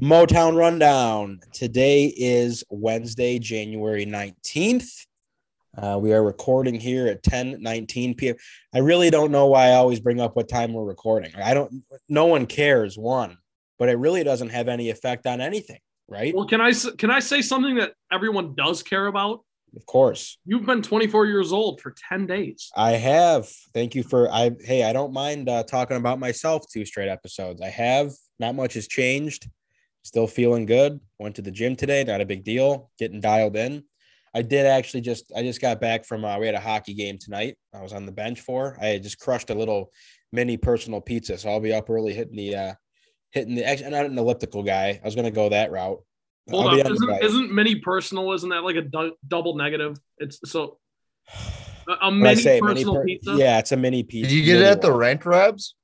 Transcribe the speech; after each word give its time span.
Motown 0.00 0.56
Rundown. 0.56 1.40
Today 1.52 2.04
is 2.16 2.62
Wednesday, 2.70 3.40
January 3.40 4.06
19th. 4.06 5.06
Uh, 5.76 5.98
we 6.00 6.12
are 6.12 6.22
recording 6.22 6.78
here 6.78 7.08
at 7.08 7.24
10 7.24 7.60
19 7.60 8.14
p.m. 8.14 8.36
I 8.72 8.78
really 8.78 9.10
don't 9.10 9.32
know 9.32 9.46
why 9.46 9.70
I 9.70 9.74
always 9.74 9.98
bring 9.98 10.20
up 10.20 10.36
what 10.36 10.48
time 10.48 10.72
we're 10.72 10.84
recording. 10.84 11.32
I 11.34 11.52
don't, 11.52 11.82
no 12.08 12.26
one 12.26 12.46
cares, 12.46 12.96
one, 12.96 13.38
but 13.76 13.88
it 13.88 13.98
really 13.98 14.22
doesn't 14.22 14.50
have 14.50 14.68
any 14.68 14.90
effect 14.90 15.26
on 15.26 15.40
anything, 15.40 15.80
right? 16.06 16.32
Well, 16.32 16.46
can 16.46 16.60
I, 16.60 16.72
can 16.96 17.10
I 17.10 17.18
say 17.18 17.42
something 17.42 17.74
that 17.76 17.94
everyone 18.12 18.54
does 18.54 18.84
care 18.84 19.08
about? 19.08 19.40
Of 19.76 19.84
course. 19.86 20.38
You've 20.46 20.64
been 20.64 20.80
24 20.80 21.26
years 21.26 21.52
old 21.52 21.80
for 21.80 21.92
10 22.08 22.26
days. 22.26 22.70
I 22.76 22.92
have. 22.92 23.48
Thank 23.74 23.96
you 23.96 24.04
for 24.04 24.30
I 24.30 24.52
hey, 24.60 24.84
I 24.84 24.92
don't 24.92 25.12
mind 25.12 25.48
uh, 25.48 25.64
talking 25.64 25.96
about 25.96 26.20
myself 26.20 26.66
two 26.72 26.84
straight 26.84 27.08
episodes. 27.08 27.60
I 27.60 27.68
have. 27.68 28.12
Not 28.38 28.54
much 28.54 28.74
has 28.74 28.86
changed. 28.86 29.48
Still 30.08 30.26
feeling 30.26 30.64
good. 30.64 31.00
Went 31.18 31.36
to 31.36 31.42
the 31.42 31.50
gym 31.50 31.76
today, 31.76 32.02
not 32.02 32.22
a 32.22 32.24
big 32.24 32.42
deal. 32.42 32.90
Getting 32.98 33.20
dialed 33.20 33.56
in. 33.56 33.84
I 34.34 34.40
did 34.40 34.64
actually 34.64 35.02
just 35.02 35.30
I 35.36 35.42
just 35.42 35.60
got 35.60 35.82
back 35.82 36.06
from 36.06 36.24
uh, 36.24 36.38
we 36.38 36.46
had 36.46 36.54
a 36.54 36.60
hockey 36.60 36.94
game 36.94 37.18
tonight. 37.18 37.58
I 37.74 37.82
was 37.82 37.92
on 37.92 38.06
the 38.06 38.12
bench 38.12 38.40
for. 38.40 38.74
I 38.80 38.86
had 38.86 39.02
just 39.02 39.18
crushed 39.18 39.50
a 39.50 39.54
little 39.54 39.92
mini 40.32 40.56
personal 40.56 41.02
pizza, 41.02 41.36
so 41.36 41.50
I'll 41.50 41.60
be 41.60 41.74
up 41.74 41.90
early 41.90 42.14
hitting 42.14 42.36
the 42.36 42.56
uh 42.56 42.74
hitting 43.32 43.54
the 43.54 43.66
actually 43.66 43.88
I'm 43.88 43.92
not 43.92 44.06
an 44.06 44.16
elliptical 44.16 44.62
guy. 44.62 44.98
I 44.98 45.04
was 45.04 45.14
gonna 45.14 45.30
go 45.30 45.50
that 45.50 45.70
route. 45.70 46.02
Hold 46.48 46.68
I'll 46.68 46.80
up. 46.80 46.86
on 46.86 46.92
Isn't, 46.94 47.22
isn't 47.24 47.52
mini 47.54 47.74
personal? 47.74 48.32
Isn't 48.32 48.48
that 48.48 48.64
like 48.64 48.76
a 48.76 48.82
du- 48.82 49.16
double 49.26 49.56
negative? 49.56 49.98
It's 50.16 50.40
so 50.50 50.78
a, 51.86 51.92
a 51.92 51.96
I 52.06 52.10
mini 52.10 52.36
say 52.36 52.62
mini 52.62 52.76
personal 52.76 52.94
per- 52.94 53.04
pizza. 53.04 53.34
yeah, 53.36 53.58
it's 53.58 53.72
a 53.72 53.76
mini 53.76 54.04
pizza. 54.04 54.30
Did 54.30 54.36
you 54.36 54.42
get 54.42 54.56
it 54.56 54.60
mini 54.60 54.70
at 54.70 54.80
the 54.80 54.88
one. 54.88 55.00
rent 55.00 55.26
rabs? 55.26 55.74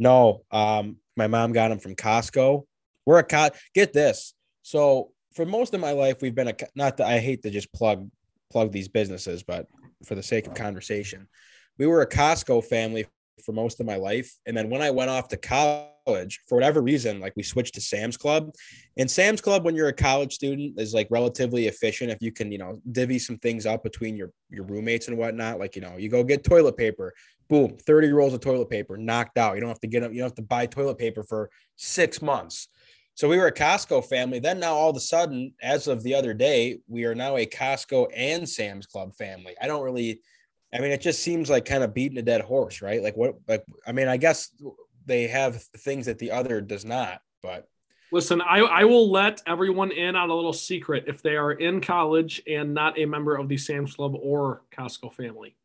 No, 0.00 0.42
um, 0.50 0.96
my 1.16 1.28
mom 1.28 1.52
got 1.52 1.68
them 1.68 1.78
from 1.78 1.94
Costco. 1.94 2.64
We're 3.08 3.20
a 3.20 3.24
co- 3.24 3.48
get 3.74 3.94
this. 3.94 4.34
So 4.60 5.12
for 5.34 5.46
most 5.46 5.72
of 5.72 5.80
my 5.80 5.92
life, 5.92 6.18
we've 6.20 6.34
been 6.34 6.48
a 6.48 6.54
not 6.74 6.98
that 6.98 7.06
I 7.06 7.20
hate 7.20 7.42
to 7.42 7.50
just 7.50 7.72
plug 7.72 8.06
plug 8.52 8.70
these 8.70 8.88
businesses, 8.88 9.42
but 9.42 9.66
for 10.04 10.14
the 10.14 10.22
sake 10.22 10.46
of 10.46 10.52
conversation, 10.52 11.26
we 11.78 11.86
were 11.86 12.02
a 12.02 12.06
Costco 12.06 12.66
family 12.66 13.06
for 13.46 13.52
most 13.52 13.80
of 13.80 13.86
my 13.86 13.96
life. 13.96 14.36
And 14.44 14.54
then 14.54 14.68
when 14.68 14.82
I 14.82 14.90
went 14.90 15.08
off 15.08 15.28
to 15.28 15.38
college, 15.38 16.40
for 16.46 16.56
whatever 16.56 16.82
reason, 16.82 17.18
like 17.18 17.32
we 17.34 17.42
switched 17.42 17.76
to 17.76 17.80
Sam's 17.80 18.18
Club. 18.18 18.50
And 18.98 19.10
Sam's 19.10 19.40
Club, 19.40 19.64
when 19.64 19.74
you're 19.74 19.88
a 19.88 19.92
college 19.94 20.34
student, 20.34 20.78
is 20.78 20.92
like 20.92 21.08
relatively 21.10 21.66
efficient 21.66 22.10
if 22.10 22.18
you 22.20 22.30
can, 22.30 22.52
you 22.52 22.58
know, 22.58 22.78
divvy 22.92 23.18
some 23.18 23.38
things 23.38 23.64
up 23.64 23.82
between 23.82 24.18
your 24.18 24.32
your 24.50 24.64
roommates 24.64 25.08
and 25.08 25.16
whatnot. 25.16 25.58
Like, 25.58 25.76
you 25.76 25.80
know, 25.80 25.96
you 25.96 26.10
go 26.10 26.22
get 26.22 26.44
toilet 26.44 26.76
paper, 26.76 27.14
boom, 27.48 27.78
30 27.78 28.12
rolls 28.12 28.34
of 28.34 28.40
toilet 28.40 28.68
paper 28.68 28.98
knocked 28.98 29.38
out. 29.38 29.54
You 29.54 29.62
don't 29.62 29.70
have 29.70 29.80
to 29.80 29.86
get 29.86 30.02
up, 30.02 30.12
you 30.12 30.18
don't 30.18 30.26
have 30.26 30.34
to 30.34 30.42
buy 30.42 30.66
toilet 30.66 30.98
paper 30.98 31.22
for 31.22 31.48
six 31.76 32.20
months. 32.20 32.68
So 33.18 33.28
we 33.28 33.36
were 33.36 33.48
a 33.48 33.52
Costco 33.52 34.04
family. 34.04 34.38
Then 34.38 34.60
now 34.60 34.74
all 34.74 34.90
of 34.90 34.96
a 34.96 35.00
sudden, 35.00 35.52
as 35.60 35.88
of 35.88 36.04
the 36.04 36.14
other 36.14 36.32
day, 36.32 36.78
we 36.86 37.04
are 37.04 37.16
now 37.16 37.36
a 37.36 37.44
Costco 37.44 38.06
and 38.14 38.48
Sam's 38.48 38.86
Club 38.86 39.12
family. 39.16 39.56
I 39.60 39.66
don't 39.66 39.82
really, 39.82 40.20
I 40.72 40.78
mean, 40.78 40.92
it 40.92 41.00
just 41.00 41.20
seems 41.20 41.50
like 41.50 41.64
kind 41.64 41.82
of 41.82 41.92
beating 41.92 42.18
a 42.18 42.22
dead 42.22 42.42
horse, 42.42 42.80
right? 42.80 43.02
Like 43.02 43.16
what, 43.16 43.34
like, 43.48 43.64
I 43.84 43.90
mean, 43.90 44.06
I 44.06 44.18
guess 44.18 44.52
they 45.04 45.26
have 45.26 45.60
things 45.78 46.06
that 46.06 46.20
the 46.20 46.30
other 46.30 46.60
does 46.60 46.84
not, 46.84 47.20
but 47.42 47.66
Listen, 48.12 48.40
I, 48.40 48.60
I 48.60 48.84
will 48.84 49.10
let 49.10 49.42
everyone 49.48 49.90
in 49.90 50.14
on 50.14 50.30
a 50.30 50.34
little 50.34 50.52
secret 50.52 51.04
if 51.08 51.20
they 51.20 51.36
are 51.36 51.52
in 51.52 51.80
college 51.80 52.40
and 52.46 52.72
not 52.72 53.00
a 53.00 53.04
member 53.04 53.34
of 53.34 53.48
the 53.48 53.56
Sam's 53.56 53.96
Club 53.96 54.14
or 54.14 54.62
Costco 54.70 55.12
family. 55.12 55.56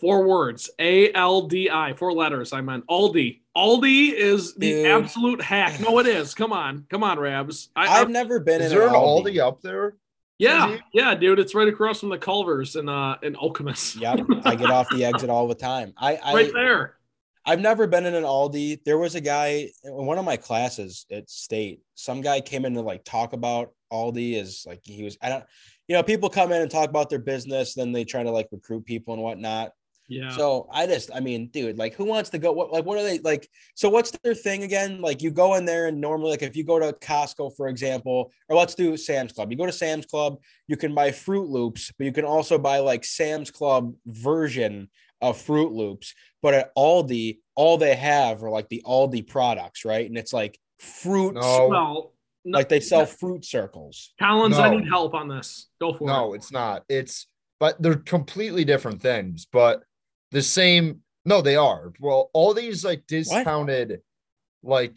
Four 0.00 0.26
words 0.26 0.70
A 0.78 1.12
L 1.12 1.42
D 1.42 1.68
I, 1.70 1.92
four 1.92 2.12
letters. 2.12 2.52
I 2.52 2.60
meant 2.62 2.86
Aldi. 2.88 3.40
Aldi 3.56 4.12
is 4.12 4.54
the 4.54 4.70
Dude. 4.72 4.86
absolute 4.86 5.42
hack. 5.42 5.78
No, 5.80 5.98
it 5.98 6.06
is. 6.06 6.34
Come 6.34 6.52
on. 6.52 6.86
Come 6.88 7.04
on, 7.04 7.18
Rabs. 7.18 7.68
I, 7.76 7.86
I, 7.86 8.00
I've 8.00 8.08
never 8.10 8.40
been 8.40 8.62
Is 8.62 8.72
in 8.72 8.78
there 8.78 8.88
an 8.88 8.94
an 8.94 9.00
Aldi. 9.00 9.36
Aldi 9.36 9.38
up 9.40 9.60
there? 9.60 9.96
yeah, 10.38 10.78
yeah, 10.94 11.14
dude. 11.14 11.38
It's 11.38 11.54
right 11.54 11.68
across 11.68 12.00
from 12.00 12.08
the 12.08 12.16
Culvers 12.18 12.76
in 12.76 12.88
uh 12.88 13.18
in 13.22 13.34
Okemos. 13.34 14.00
Yep, 14.00 14.20
I 14.44 14.54
get 14.54 14.70
off 14.70 14.88
the 14.88 15.04
exit 15.04 15.28
all 15.28 15.46
the 15.46 15.54
time. 15.54 15.92
I, 15.98 16.16
I 16.16 16.32
right 16.34 16.52
there. 16.54 16.96
I've 17.44 17.60
never 17.60 17.86
been 17.86 18.06
in 18.06 18.14
an 18.14 18.24
Aldi. 18.24 18.84
There 18.84 18.98
was 18.98 19.14
a 19.14 19.20
guy 19.20 19.68
in 19.84 19.92
one 19.92 20.18
of 20.18 20.24
my 20.24 20.36
classes 20.36 21.06
at 21.10 21.28
state. 21.28 21.82
Some 21.94 22.20
guy 22.20 22.40
came 22.40 22.64
in 22.64 22.74
to 22.74 22.80
like 22.80 23.04
talk 23.04 23.32
about 23.34 23.72
Aldi 23.92 24.34
is 24.40 24.64
like 24.66 24.80
he 24.84 25.02
was. 25.02 25.18
I 25.20 25.28
don't, 25.28 25.44
you 25.88 25.96
know, 25.96 26.02
people 26.02 26.30
come 26.30 26.52
in 26.52 26.62
and 26.62 26.70
talk 26.70 26.88
about 26.88 27.10
their 27.10 27.18
business, 27.18 27.74
then 27.74 27.92
they 27.92 28.04
try 28.04 28.22
to 28.22 28.30
like 28.30 28.48
recruit 28.52 28.84
people 28.86 29.12
and 29.14 29.22
whatnot. 29.22 29.72
Yeah. 30.10 30.30
So 30.30 30.68
I 30.72 30.86
just, 30.86 31.10
I 31.14 31.20
mean, 31.20 31.46
dude, 31.52 31.78
like 31.78 31.94
who 31.94 32.04
wants 32.04 32.30
to 32.30 32.38
go? 32.38 32.50
What, 32.50 32.72
like, 32.72 32.84
what 32.84 32.98
are 32.98 33.04
they 33.04 33.20
like? 33.20 33.48
So 33.76 33.88
what's 33.88 34.10
their 34.10 34.34
thing 34.34 34.64
again? 34.64 35.00
Like 35.00 35.22
you 35.22 35.30
go 35.30 35.54
in 35.54 35.64
there 35.64 35.86
and 35.86 36.00
normally, 36.00 36.32
like 36.32 36.42
if 36.42 36.56
you 36.56 36.64
go 36.64 36.80
to 36.80 36.92
Costco, 36.94 37.56
for 37.56 37.68
example, 37.68 38.32
or 38.48 38.56
let's 38.56 38.74
do 38.74 38.96
Sam's 38.96 39.32
Club. 39.32 39.52
You 39.52 39.56
go 39.56 39.66
to 39.66 39.72
Sam's 39.72 40.06
Club, 40.06 40.38
you 40.66 40.76
can 40.76 40.96
buy 40.96 41.10
Froot 41.10 41.48
Loops, 41.48 41.92
but 41.96 42.04
you 42.06 42.12
can 42.12 42.24
also 42.24 42.58
buy 42.58 42.80
like 42.80 43.04
Sam's 43.04 43.52
Club 43.52 43.94
version 44.04 44.90
of 45.20 45.36
Froot 45.36 45.72
Loops. 45.72 46.12
But 46.42 46.54
at 46.54 46.74
Aldi, 46.74 47.38
all 47.54 47.78
they 47.78 47.94
have 47.94 48.42
are 48.42 48.50
like 48.50 48.68
the 48.68 48.82
Aldi 48.84 49.28
products, 49.28 49.84
right? 49.84 50.06
And 50.08 50.18
it's 50.18 50.32
like 50.32 50.58
fruit, 50.80 51.34
No. 51.34 51.68
well, 51.68 52.14
no, 52.44 52.58
like 52.58 52.68
they 52.68 52.80
sell 52.80 53.06
fruit 53.06 53.44
circles. 53.44 54.12
Collins, 54.18 54.58
I 54.58 54.74
need 54.74 54.88
help 54.88 55.14
on 55.14 55.28
this. 55.28 55.68
Go 55.80 55.92
for 55.92 56.08
No, 56.08 56.32
it. 56.32 56.38
it's 56.38 56.50
not. 56.50 56.82
It's 56.88 57.28
but 57.60 57.80
they're 57.80 57.94
completely 57.96 58.64
different 58.64 59.02
things, 59.02 59.46
but 59.52 59.84
the 60.30 60.42
same. 60.42 61.00
No, 61.24 61.42
they 61.42 61.56
are. 61.56 61.92
Well, 62.00 62.30
all 62.32 62.54
these 62.54 62.84
like 62.84 63.06
discounted, 63.06 64.00
like 64.62 64.96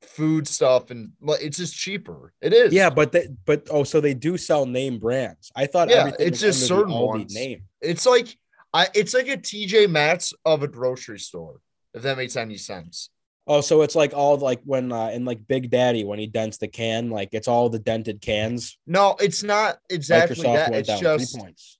food 0.00 0.46
stuff 0.46 0.90
and 0.90 1.12
like 1.20 1.42
it's 1.42 1.58
just 1.58 1.74
cheaper. 1.74 2.32
It 2.40 2.52
is. 2.52 2.72
Yeah, 2.72 2.90
but 2.90 3.12
they, 3.12 3.28
but 3.44 3.66
oh, 3.70 3.84
so 3.84 4.00
they 4.00 4.14
do 4.14 4.36
sell 4.36 4.66
name 4.66 4.98
brands. 4.98 5.50
I 5.54 5.66
thought 5.66 5.90
Yeah, 5.90 5.96
everything 6.00 6.26
it's 6.26 6.40
just 6.40 6.66
certain 6.66 6.92
ones. 6.92 7.34
name. 7.34 7.62
It's 7.80 8.06
like 8.06 8.36
I. 8.72 8.88
It's 8.94 9.14
like 9.14 9.28
a 9.28 9.36
TJ 9.36 9.90
Maxx 9.90 10.32
of 10.44 10.62
a 10.62 10.68
grocery 10.68 11.18
store. 11.18 11.60
If 11.94 12.02
that 12.02 12.16
makes 12.16 12.36
any 12.36 12.56
sense. 12.56 13.10
Oh, 13.46 13.60
so 13.60 13.82
it's 13.82 13.96
like 13.96 14.14
all 14.14 14.36
like 14.38 14.60
when 14.64 14.92
uh, 14.92 15.08
in 15.08 15.24
like 15.24 15.46
Big 15.46 15.70
Daddy 15.70 16.04
when 16.04 16.18
he 16.18 16.26
dents 16.26 16.58
the 16.58 16.68
can, 16.68 17.10
like 17.10 17.30
it's 17.32 17.48
all 17.48 17.68
the 17.68 17.78
dented 17.78 18.20
cans. 18.20 18.78
No, 18.86 19.16
it's 19.20 19.42
not 19.42 19.78
exactly 19.90 20.36
Microsoft 20.36 20.70
that. 20.70 20.74
It's 20.74 21.00
just. 21.00 21.78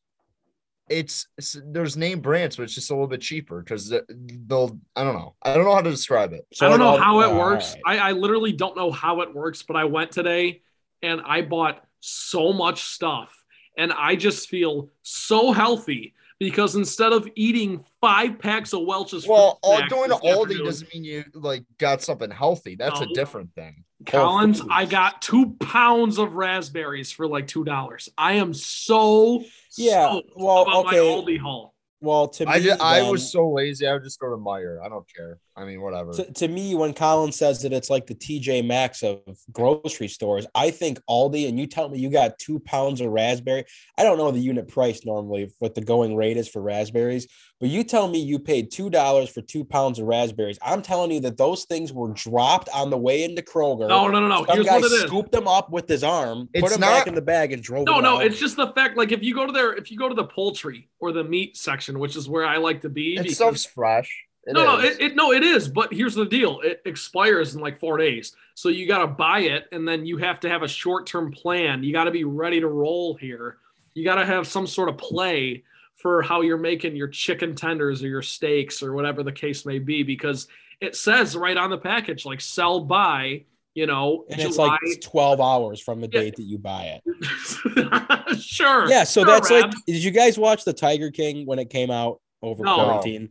It's, 0.98 1.28
it's 1.38 1.56
there's 1.64 1.97
name 1.97 2.20
brands, 2.20 2.56
but 2.56 2.64
it's 2.64 2.75
just 2.75 2.91
a 2.91 2.94
little 2.94 3.08
bit 3.08 3.20
cheaper 3.20 3.60
because 3.60 3.91
they'll. 3.91 4.78
I 4.94 5.04
don't 5.04 5.14
know. 5.14 5.34
I 5.42 5.54
don't 5.54 5.64
know 5.64 5.75
how 5.75 5.80
to 5.80 5.91
describe 5.91 6.32
it. 6.32 6.47
So 6.53 6.66
I 6.66 6.69
don't 6.69 6.78
know 6.78 6.97
how 6.97 7.20
it 7.20 7.34
works. 7.34 7.75
all 7.75 7.92
right. 7.92 8.00
I, 8.00 8.10
I 8.10 8.12
literally 8.12 8.53
don't 8.53 8.76
know 8.76 8.91
how 8.91 9.20
it 9.22 9.34
works, 9.34 9.62
but 9.62 9.76
I 9.76 9.84
went 9.84 10.12
today 10.12 10.62
and 11.03 11.20
I 11.25 11.42
bought 11.42 11.84
so 12.00 12.53
much 12.53 12.82
stuff 12.82 13.42
and 13.76 13.92
I 13.92 14.16
just 14.16 14.48
feel 14.48 14.91
so 15.03 15.53
healthy 15.53 16.14
because 16.38 16.75
instead 16.75 17.12
of 17.12 17.28
eating 17.36 17.84
five 18.00 18.38
packs 18.38 18.72
of 18.72 18.84
Welch's 18.84 19.26
Well, 19.26 19.59
all, 19.62 19.76
snacks 19.76 19.92
going 19.92 20.10
to 20.10 20.16
Aldi 20.16 20.42
afternoon, 20.42 20.64
doesn't 20.64 20.94
mean 20.94 21.04
you 21.04 21.24
like 21.34 21.64
got 21.78 22.03
something 22.03 22.30
healthy. 22.30 22.74
That's 22.74 23.00
a 23.00 23.06
different 23.14 23.54
thing. 23.54 23.84
Collins, 24.06 24.60
Whole 24.60 24.68
I 24.72 24.84
got 24.84 25.22
two 25.22 25.54
pounds 25.60 26.18
of 26.18 26.34
raspberries 26.34 27.12
for 27.12 27.26
like 27.26 27.46
two 27.46 27.64
dollars. 27.64 28.08
I 28.16 28.34
am 28.34 28.54
so 28.54 29.44
Yeah, 29.76 30.20
well, 30.36 30.62
about 30.62 30.86
okay. 30.86 30.96
my 30.98 31.02
Aldi 31.02 31.38
haul. 31.38 31.74
Well, 32.00 32.28
to 32.28 32.46
me, 32.46 32.52
I 32.52 32.60
just, 32.60 32.80
I 32.80 33.08
was 33.08 33.30
so 33.30 33.50
lazy. 33.50 33.86
I 33.86 33.92
would 33.92 34.02
just 34.02 34.18
go 34.18 34.28
to 34.28 34.36
Meijer. 34.36 34.84
I 34.84 34.88
don't 34.88 35.06
care. 35.14 35.38
I 35.54 35.64
mean, 35.64 35.82
whatever. 35.82 36.12
to, 36.12 36.32
to 36.32 36.48
me 36.48 36.74
when 36.74 36.94
Colin 36.94 37.30
says 37.30 37.62
that 37.62 37.72
it's 37.72 37.90
like 37.90 38.06
the 38.06 38.14
TJ 38.14 38.66
Maxx 38.66 39.02
of 39.02 39.20
grocery 39.52 40.08
stores. 40.08 40.46
I 40.54 40.70
think 40.70 40.98
Aldi, 41.08 41.48
and 41.48 41.58
you 41.58 41.66
tell 41.66 41.88
me 41.88 41.98
you 41.98 42.10
got 42.10 42.38
two 42.38 42.58
pounds 42.60 43.00
of 43.00 43.10
raspberry. 43.10 43.64
I 43.98 44.02
don't 44.02 44.16
know 44.16 44.30
the 44.30 44.38
unit 44.41 44.68
price 44.68 45.04
normally 45.04 45.52
what 45.58 45.74
the 45.74 45.82
going 45.82 46.16
rate 46.16 46.38
is 46.38 46.48
for 46.48 46.62
raspberries, 46.62 47.28
but 47.60 47.68
you 47.68 47.84
tell 47.84 48.08
me 48.08 48.18
you 48.20 48.38
paid 48.38 48.70
two 48.70 48.88
dollars 48.88 49.28
for 49.28 49.42
two 49.42 49.64
pounds 49.64 49.98
of 49.98 50.06
raspberries. 50.06 50.58
I'm 50.62 50.80
telling 50.80 51.10
you 51.10 51.20
that 51.20 51.36
those 51.36 51.64
things 51.64 51.92
were 51.92 52.12
dropped 52.14 52.70
on 52.70 52.88
the 52.88 52.98
way 52.98 53.22
into 53.24 53.42
Kroger. 53.42 53.88
No, 53.88 54.09
no, 54.09 54.21
no, 54.21 54.28
no. 54.28 54.44
Some 54.47 54.54
Here's 54.56 54.66
guy 54.66 54.78
what 54.78 54.91
it 54.91 54.94
is. 54.94 55.03
scooped 55.03 55.32
them 55.32 55.47
up 55.47 55.71
with 55.71 55.86
his 55.86 56.03
arm, 56.03 56.48
put 56.54 56.65
It's 56.65 56.72
them 56.72 56.80
back 56.80 57.06
in 57.06 57.15
the 57.15 57.22
bag, 57.22 57.53
and 57.53 57.62
drove. 57.62 57.86
No, 57.86 58.00
no, 58.00 58.16
out. 58.16 58.24
it's 58.24 58.38
just 58.38 58.56
the 58.56 58.68
fact. 58.68 58.97
Like 58.97 59.12
if 59.12 59.22
you 59.22 59.34
go 59.34 59.47
to 59.47 59.53
their, 59.53 59.74
if 59.74 59.91
you 59.91 59.98
go 59.98 60.09
to 60.09 60.15
the 60.15 60.24
poultry 60.24 60.88
or 60.98 61.12
the 61.12 61.24
meat 61.24 61.56
section, 61.59 61.98
which 61.98 62.16
is 62.16 62.28
where 62.28 62.47
I 62.47 62.56
like 62.56 62.80
to 62.82 62.88
be. 62.88 63.16
And 63.16 63.24
because- 63.24 63.36
stuff's 63.36 63.65
fresh. 63.66 64.24
It 64.44 64.54
no, 64.54 64.65
no, 64.65 64.80
it, 64.80 65.00
it 65.00 65.15
no, 65.16 65.33
it 65.33 65.44
is. 65.44 65.68
But 65.68 65.92
here's 65.92 66.15
the 66.15 66.24
deal: 66.24 66.60
it 66.62 66.83
expires 66.84 67.54
in 67.54 67.60
like 67.60 67.78
four 67.78 67.97
days, 67.97 68.34
so 68.54 68.68
you 68.71 68.89
got 68.89 68.98
to 68.98 69.06
buy 69.06 69.41
it, 69.41 69.66
and 69.71 69.86
then 69.86 70.04
you 70.04 70.16
have 70.18 70.41
to 70.41 70.48
have 70.48 70.62
a 70.62 70.68
short-term 70.68 71.30
plan. 71.30 71.84
You 71.84 71.92
got 71.92 72.04
to 72.04 72.10
be 72.10 72.24
ready 72.24 72.59
to 72.60 72.66
roll 72.66 73.15
here. 73.15 73.59
You 73.94 74.04
got 74.04 74.16
to 74.16 74.27
have 74.27 74.48
some 74.48 74.66
sort 74.66 74.89
of 74.89 74.98
play 74.98 75.62
for 75.94 76.22
how 76.22 76.41
you're 76.41 76.59
making 76.59 76.97
your 76.97 77.06
chicken 77.06 77.54
tenders 77.54 78.03
or 78.03 78.09
your 78.09 78.22
steaks 78.22 78.83
or 78.83 78.92
whatever 78.94 79.22
the 79.22 79.30
case 79.30 79.65
may 79.65 79.78
be, 79.78 80.03
because 80.03 80.48
it 80.80 80.97
says 80.97 81.36
right 81.36 81.56
on 81.56 81.71
the 81.71 81.78
package, 81.78 82.24
like 82.24 82.41
sell 82.41 82.80
by, 82.80 83.44
you 83.74 83.86
know, 83.86 84.24
and 84.28 84.41
it's 84.41 84.56
July. 84.56 84.77
like 84.84 85.00
12 85.00 85.41
hours 85.41 85.80
from 85.80 86.00
the 86.00 86.09
Yeah. 86.12 86.21
date 86.22 86.36
that 86.36 86.42
you 86.42 86.59
buy 86.59 86.98
it. 87.06 88.39
sure. 88.41 88.89
Yeah, 88.89 89.04
so 89.04 89.21
sure, 89.21 89.27
that's 89.27 89.50
like 89.50 89.71
did 89.86 90.03
you 90.03 90.10
guys 90.10 90.36
watch 90.36 90.65
the 90.65 90.72
Tiger 90.72 91.12
King 91.12 91.47
when 91.47 91.60
it 91.60 91.71
came 91.71 91.92
out 91.92 92.21
over 92.42 92.65
No. 92.65 92.74
quarantine? 92.74 93.30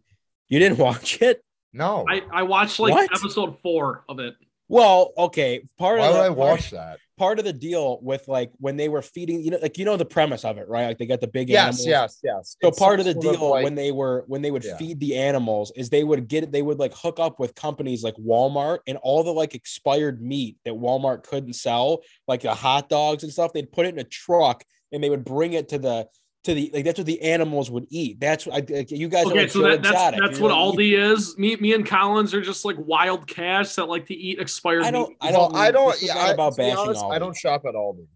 You 0.52 0.60
didn't 0.60 0.78
watch 0.78 1.20
it? 1.22 1.42
no. 1.74 2.06
I, 2.08 2.22
I 2.32 2.44
watched 2.44 2.80
like 2.80 2.94
What? 2.94 3.10
episode 3.16 3.58
four 3.62 4.04
of 4.10 4.20
it. 4.20 4.36
Well, 4.68 5.12
okay. 5.18 5.64
Part 5.80 6.00
Why 6.00 6.08
of 6.08 6.14
would 6.14 6.20
the, 6.20 6.26
I 6.26 6.30
watch 6.30 6.72
that? 6.72 7.00
part 7.18 7.38
of 7.40 7.46
the 7.46 7.54
deal 7.54 8.00
with 8.02 8.28
like 8.28 8.52
when 8.58 8.78
they 8.78 8.90
were 8.90 9.02
feeding, 9.02 9.42
you 9.44 9.52
know, 9.52 9.60
like 9.62 9.78
you 9.78 9.86
know 9.86 9.96
the 9.96 10.04
premise 10.06 10.44
of 10.44 10.58
it, 10.58 10.68
right? 10.68 10.88
Like 10.88 10.98
they 10.98 11.06
got 11.06 11.22
the 11.22 11.28
big 11.28 11.50
Yes, 11.50 11.86
animals. 11.86 11.88
yes, 11.88 12.20
yes. 12.24 12.34
Yes. 12.36 12.58
So 12.62 12.68
It's 12.70 12.80
part 12.80 13.00
of 13.00 13.06
the 13.06 13.12
sort 13.14 13.24
deal 13.38 13.50
like- 13.52 13.64
when 13.64 13.76
they 13.76 13.92
were 13.92 14.24
when 14.28 14.42
they 14.42 14.50
would 14.52 14.64
Yeah. 14.64 14.76
feed 14.78 15.00
the 15.00 15.18
animals 15.18 15.72
is 15.76 15.90
they 15.90 16.04
would 16.04 16.28
get 16.28 16.52
they 16.52 16.62
would 16.64 16.80
like 16.80 16.94
hook 16.96 17.20
up 17.20 17.40
with 17.40 17.54
companies 17.56 18.04
like 18.04 18.16
Walmart 18.16 18.80
and 18.88 18.98
all 19.04 19.24
the 19.24 19.32
like 19.34 19.56
expired 19.56 20.22
meat 20.22 20.58
that 20.66 20.74
Walmart 20.74 21.24
couldn't 21.24 21.54
sell, 21.54 22.02
like 22.28 22.42
the 22.42 22.54
hot 22.56 22.90
dogs 22.90 23.24
and 23.24 23.32
stuff. 23.32 23.54
They'd 23.54 23.72
put 23.72 23.86
it 23.86 23.94
in 23.94 24.00
a 24.00 24.04
truck 24.06 24.64
and 24.92 25.04
they 25.04 25.10
would 25.10 25.24
bring 25.24 25.54
it 25.54 25.70
to 25.70 25.78
the 25.80 26.08
to 26.44 26.54
the 26.56 26.72
like 26.74 26.86
that's 26.86 26.98
what 26.98 27.06
the 27.06 27.22
animals 27.22 27.70
would 27.70 27.86
eat. 27.90 28.20
That's 28.20 28.46
what 28.48 28.72
I 28.72 28.86
you 28.90 29.10
guys 29.10 29.26
are 29.26 29.32
Okay, 29.32 29.42
like 29.42 29.52
so 29.52 29.62
that, 29.62 29.84
that's 29.84 29.94
Exotic. 29.96 30.20
that's 30.20 30.40
You're 30.40 30.50
what 30.50 30.58
like, 30.58 30.78
Aldi 30.78 31.12
is. 31.14 31.38
Me, 31.38 31.56
me 31.58 31.74
and 31.74 31.86
Collins 31.86 32.34
are 32.34 32.42
just 32.42 32.66
like 32.66 32.78
wild 32.80 33.28
cats 33.28 33.76
that 33.76 33.86
like 33.86 34.08
to 34.08 34.16
eat 34.16 34.40
expired 34.40 34.84
I 34.84 34.92
don't 34.92 35.10
meat. 35.10 35.18
I 35.22 35.32
don't 35.32 35.56
I 35.56 35.72
don't. 35.72 36.02
Yeah, 36.02 36.16
not 36.16 36.30
I, 36.30 36.32
about 36.32 36.54
to 36.54 36.58
bashing 36.58 36.78
honest, 36.78 37.04
I 37.06 37.20
don't 37.20 37.36
shop 37.38 37.64
at 37.68 37.76
Aldi. 37.76 38.08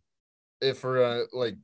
If 0.62 0.84
we're 0.84 1.00
gonna 1.00 1.24
like 1.34 1.56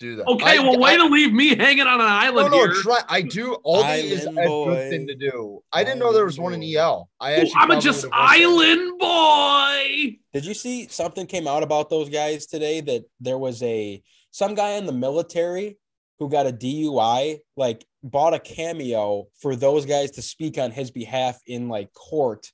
do 0.00 0.16
that, 0.16 0.26
Okay, 0.26 0.58
I, 0.58 0.62
well, 0.62 0.78
way 0.78 0.94
I, 0.94 0.96
to 0.96 1.04
leave 1.04 1.32
me 1.32 1.54
hanging 1.54 1.86
on 1.86 2.00
an 2.00 2.06
island 2.06 2.50
no, 2.50 2.58
here. 2.58 2.72
try. 2.74 3.00
I 3.08 3.22
do. 3.22 3.56
Aldi 3.64 4.02
is 4.02 4.24
a 4.26 4.30
Island 4.30 4.46
good 4.46 4.90
thing 4.90 5.06
to 5.06 5.14
do. 5.14 5.62
I 5.72 5.84
didn't 5.84 6.00
know 6.00 6.12
there 6.12 6.24
was 6.24 6.40
one 6.40 6.52
in 6.52 6.62
EL. 6.64 7.08
I 7.20 7.42
Ooh, 7.42 7.48
I'm 7.54 7.70
a 7.70 7.80
just 7.80 7.98
would've 7.98 8.10
there. 8.10 8.20
island 8.20 8.98
boy. 8.98 10.18
Did 10.32 10.44
you 10.44 10.54
see 10.54 10.88
something 10.88 11.26
came 11.26 11.46
out 11.46 11.62
about 11.62 11.90
those 11.90 12.08
guys 12.08 12.46
today 12.46 12.80
that 12.80 13.04
there 13.20 13.38
was 13.38 13.62
a 13.62 14.02
some 14.36 14.54
guy 14.54 14.72
in 14.72 14.84
the 14.84 14.92
military 14.92 15.78
who 16.18 16.28
got 16.28 16.46
a 16.46 16.52
DUI, 16.52 17.38
like 17.56 17.86
bought 18.02 18.34
a 18.34 18.38
cameo 18.38 19.28
for 19.40 19.56
those 19.56 19.86
guys 19.86 20.10
to 20.10 20.20
speak 20.20 20.58
on 20.58 20.70
his 20.70 20.90
behalf 20.90 21.40
in 21.46 21.70
like 21.70 21.90
court 21.94 22.52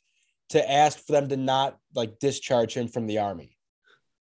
to 0.50 0.70
ask 0.70 1.05
for 1.05 1.11
them 1.11 1.29
to 1.31 1.37
not 1.37 1.76
like 1.93 2.20
discharge 2.20 2.75
him 2.76 2.87
from 2.87 3.08
the 3.08 3.19
army. 3.19 3.56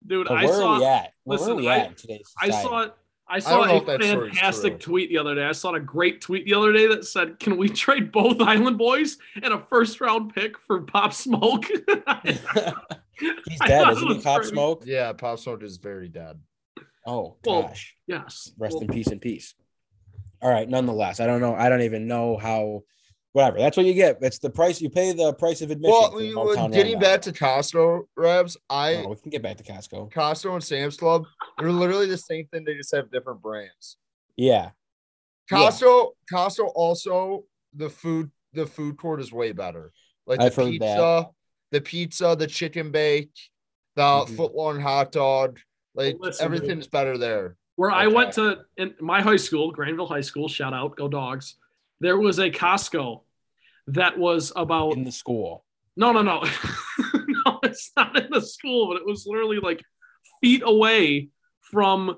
Dude, 0.05 0.27
So 0.27 0.35
I 0.35 0.45
where 0.45 0.53
saw 0.53 0.73
are 0.75 0.79
we 0.79 0.85
at? 0.85 1.13
Where, 1.23 1.37
listen, 1.39 1.53
are 1.53 1.55
we 1.55 1.67
I- 1.67 1.77
at 1.79 1.87
in 1.87 1.95
today's 1.95 2.31
I 2.39 2.45
society? 2.51 2.67
saw 2.67 2.87
I 3.31 3.39
saw 3.39 3.65
know 3.65 3.73
a 3.73 3.77
if 3.77 3.85
that 3.87 4.03
story's 4.03 4.33
fantastic 4.33 4.79
tweet 4.79 5.09
the 5.09 5.17
other 5.17 5.33
day. 5.33 5.45
I 5.45 5.51
saw 5.53 5.73
a 5.73 5.79
great 5.79 6.21
tweet 6.21 6.45
the 6.45 6.53
other 6.53 6.71
day 6.71 6.85
that 6.87 7.03
said, 7.05 7.39
"Can 7.39 7.57
we 7.57 7.67
trade 7.69 8.11
both 8.11 8.39
Island 8.41 8.77
Boys 8.77 9.17
and 9.41 9.53
a 9.53 9.59
first 9.59 9.99
round 10.01 10.35
pick 10.35 10.57
for 10.59 10.81
Pop 10.81 11.13
Smoke?" 11.13 11.65
He's 13.19 13.59
dead, 13.65 13.89
isn't 13.89 14.03
it 14.03 14.07
he? 14.07 14.13
was 14.15 14.23
Cop 14.23 14.41
great. 14.41 14.49
Smoke. 14.49 14.83
Yeah, 14.85 15.13
Pop 15.13 15.39
Smoke 15.39 15.63
is 15.63 15.77
very 15.77 16.09
dead. 16.09 16.39
Oh 17.09 17.37
Well, 17.45 17.63
gosh, 17.63 17.95
yes. 18.07 18.51
rest 18.57 18.75
Well, 18.75 18.81
in 18.83 18.87
peace 18.89 19.07
and 19.07 19.19
peace. 19.21 19.55
All 20.41 20.49
right, 20.51 20.69
nonetheless, 20.69 21.19
I 21.19 21.25
don't 21.25 21.41
know. 21.41 21.55
I 21.55 21.69
don't 21.69 21.81
even 21.81 22.07
know 22.07 22.37
how. 22.37 22.83
Whatever. 23.33 23.59
That's 23.59 23.77
what 23.77 23.85
you 23.85 23.93
get. 23.93 24.17
It's 24.21 24.39
the 24.39 24.49
price 24.49 24.81
you 24.81 24.89
pay. 24.89 25.11
The 25.13 25.33
price 25.33 25.61
of 25.61 25.69
admission. 25.69 25.91
Well, 25.91 26.15
we, 26.15 26.29
getting 26.71 26.93
Rundown. 26.93 26.99
back 26.99 27.21
to 27.21 27.31
Costco, 27.31 28.01
Rabs, 28.17 28.57
I 28.69 28.95
Oh, 28.95 29.09
we 29.09 29.15
can 29.17 29.29
get 29.29 29.43
back 29.43 29.57
to 29.57 29.63
Costco. 29.63 30.11
Costco 30.11 30.53
and 30.55 30.63
Sam's 30.63 30.97
Club, 30.97 31.25
they're 31.59 31.71
literally 31.71 32.07
the 32.07 32.17
same 32.17 32.47
thing. 32.47 32.63
They 32.65 32.73
just 32.75 32.93
have 32.95 33.11
different 33.11 33.41
brands. 33.41 33.97
Yeah. 34.35 34.71
Yeah. 35.51 35.57
Costco, 35.57 36.09
Costco 36.31 36.71
also 36.73 37.43
the 37.75 37.89
food 37.89 38.31
the 38.53 38.65
food 38.65 38.97
court 38.97 39.21
is 39.21 39.31
way 39.31 39.51
better. 39.51 39.91
Like 40.25 40.41
I've 40.41 40.55
the 40.55 40.63
heard 40.63 40.73
that. 40.79 40.79
pizza, 40.79 41.29
the 41.71 41.81
pizza, 41.81 42.35
the 42.37 42.47
chicken 42.47 42.89
bake, 42.91 43.31
the 43.95 44.01
Mhm. 44.01 44.35
foot 44.35 44.55
long 44.55 44.79
hot 44.79 45.11
dog, 45.11 45.59
like 45.95 46.17
Listen, 46.19 46.45
dude. 46.51 46.55
everything's 46.55 46.87
better 46.87 47.17
there. 47.17 47.55
where 47.75 47.91
I 47.91 48.07
went 48.07 48.33
to 48.33 48.59
in 48.77 48.93
my 48.99 49.21
high 49.21 49.35
school, 49.37 49.71
Grandville 49.71 50.07
High 50.07 50.21
School, 50.21 50.47
shout 50.47 50.73
out, 50.73 50.95
go 50.95 51.07
dogs. 51.07 51.55
There 51.99 52.17
was 52.17 52.39
a 52.39 52.49
Costco 52.49 53.21
that 53.87 54.17
was 54.17 54.51
about 54.55 54.93
In 54.93 55.03
the 55.03 55.11
school. 55.11 55.65
no, 55.97 56.11
no, 56.11 56.21
no, 56.21 56.43
no, 57.45 57.59
it's 57.63 57.91
not 57.97 58.17
in 58.17 58.29
the 58.31 58.41
school, 58.41 58.87
but 58.87 58.97
it 58.97 59.05
was 59.05 59.25
literally 59.27 59.59
like 59.59 59.83
feet 60.41 60.61
away 60.65 61.29
from 61.61 62.15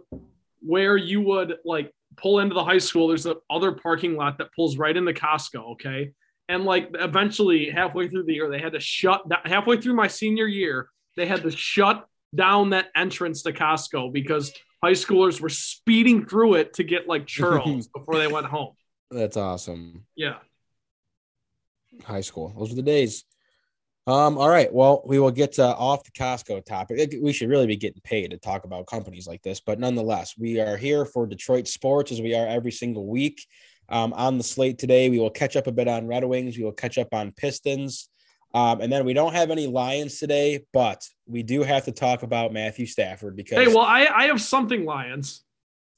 where 0.61 0.97
you 0.97 1.21
would 1.21 1.55
like 1.65 1.91
pull 2.17 2.39
into 2.39 2.53
the 2.53 2.63
high 2.63 2.77
school. 2.77 3.07
There's 3.07 3.23
the 3.23 3.37
other 3.49 3.71
parking 3.71 4.15
lot 4.15 4.37
that 4.37 4.53
pulls 4.55 4.77
right 4.77 4.95
into 4.95 5.13
Costco. 5.13 5.71
Okay. 5.73 6.11
And 6.49 6.65
like 6.65 6.89
eventually 6.93 7.69
halfway 7.69 8.09
through 8.09 8.23
the 8.25 8.33
year, 8.33 8.49
they 8.49 8.59
had 8.59 8.73
to 8.73 8.79
shut 8.79 9.27
that 9.29 9.47
halfway 9.47 9.79
through 9.79 9.93
my 9.95 10.07
senior 10.07 10.45
year, 10.47 10.89
they 11.15 11.25
had 11.25 11.41
to 11.43 11.51
shut 11.51 12.05
down 12.33 12.71
that 12.71 12.87
entrance 12.95 13.43
to 13.43 13.53
Costco 13.53 14.11
because 14.13 14.53
high 14.83 14.91
schoolers 14.91 15.39
were 15.39 15.49
speeding 15.49 16.25
through 16.25 16.55
it 16.55 16.73
to 16.73 16.83
get 16.83 17.07
like 17.07 17.25
churros 17.25 17.87
before 17.95 18.17
they 18.17 18.27
went 18.27 18.47
home. 18.47 18.73
That's 19.09 19.37
awesome. 19.37 20.05
Yeah. 20.15 20.37
High 22.03 22.21
school. 22.21 22.53
Those 22.57 22.69
were 22.69 22.75
the 22.75 22.81
days. 22.81 23.25
Um, 24.07 24.37
all 24.37 24.49
right. 24.49 24.73
Well, 24.73 25.03
we 25.05 25.19
will 25.19 25.31
get 25.31 25.59
uh, 25.59 25.75
off 25.77 26.03
the 26.03 26.11
Costco 26.11 26.65
topic. 26.65 27.13
We 27.21 27.33
should 27.33 27.49
really 27.49 27.67
be 27.67 27.75
getting 27.75 28.01
paid 28.01 28.31
to 28.31 28.37
talk 28.37 28.65
about 28.65 28.87
companies 28.87 29.27
like 29.27 29.43
this, 29.43 29.59
but 29.59 29.79
nonetheless, 29.79 30.33
we 30.37 30.59
are 30.59 30.75
here 30.75 31.05
for 31.05 31.27
Detroit 31.27 31.67
sports 31.67 32.11
as 32.11 32.21
we 32.21 32.33
are 32.33 32.47
every 32.47 32.71
single 32.71 33.05
week. 33.05 33.45
Um, 33.89 34.13
on 34.13 34.37
the 34.37 34.43
slate 34.43 34.79
today, 34.79 35.09
we 35.09 35.19
will 35.19 35.29
catch 35.29 35.55
up 35.55 35.67
a 35.67 35.71
bit 35.71 35.87
on 35.87 36.07
Red 36.07 36.23
Wings. 36.23 36.57
We 36.57 36.63
will 36.63 36.71
catch 36.71 36.97
up 36.97 37.13
on 37.13 37.31
Pistons. 37.33 38.09
Um, 38.53 38.81
and 38.81 38.91
then 38.91 39.05
we 39.05 39.13
don't 39.13 39.33
have 39.33 39.49
any 39.49 39.67
Lions 39.67 40.19
today, 40.19 40.65
but 40.73 41.07
we 41.25 41.41
do 41.43 41.63
have 41.63 41.85
to 41.85 41.91
talk 41.91 42.23
about 42.23 42.51
Matthew 42.51 42.85
Stafford 42.85 43.35
because 43.37 43.57
Hey, 43.57 43.67
well, 43.67 43.79
I, 43.85 44.05
I 44.07 44.25
have 44.25 44.41
something, 44.41 44.83
Lions. 44.85 45.43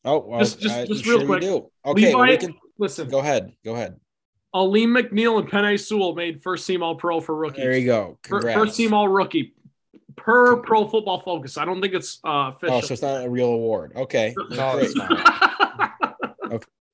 oh, 0.05 0.19
well, 0.19 0.39
just- 0.39 0.59
just- 0.59 0.75
uh, 0.75 0.85
just 0.85 1.05
real 1.05 1.21
you 1.21 1.25
quick. 1.25 1.41
do. 1.41 1.69
Okay, 1.85 2.13
well, 2.13 2.27
we 2.27 2.37
can 2.37 2.55
listen, 2.77 3.09
go 3.09 3.19
ahead. 3.19 3.51
Go 3.65 3.73
ahead. 3.73 3.95
Alim 4.53 4.91
McNeill 4.91 5.39
and 5.39 5.49
Penei 5.49 5.79
Sewell 5.79 6.13
made 6.13 6.43
first 6.43 6.67
team 6.67 6.83
All 6.83 6.93
Pro 6.95 7.19
for 7.19 7.33
rookies. 7.35 7.63
There 7.63 7.75
you 7.75 7.87
go. 7.87 8.19
Congrats. 8.21 8.55
First 8.59 8.77
team 8.77 8.93
All 8.93 9.07
Rookie 9.07 9.55
per 10.15 10.57
Pro 10.57 10.87
Football 10.87 11.21
Focus. 11.21 11.57
I 11.57 11.65
don't 11.65 11.81
think 11.81 11.95
it's 11.95 12.19
uh, 12.23 12.51
official. 12.53 12.75
Oh, 12.75 12.81
so 12.81 12.93
it's 12.93 13.01
not 13.01 13.25
a 13.25 13.29
real 13.31 13.47
award. 13.47 13.93
Okay. 13.95 14.35
No, 14.51 14.77
it's 14.77 14.95
not. 14.95 15.09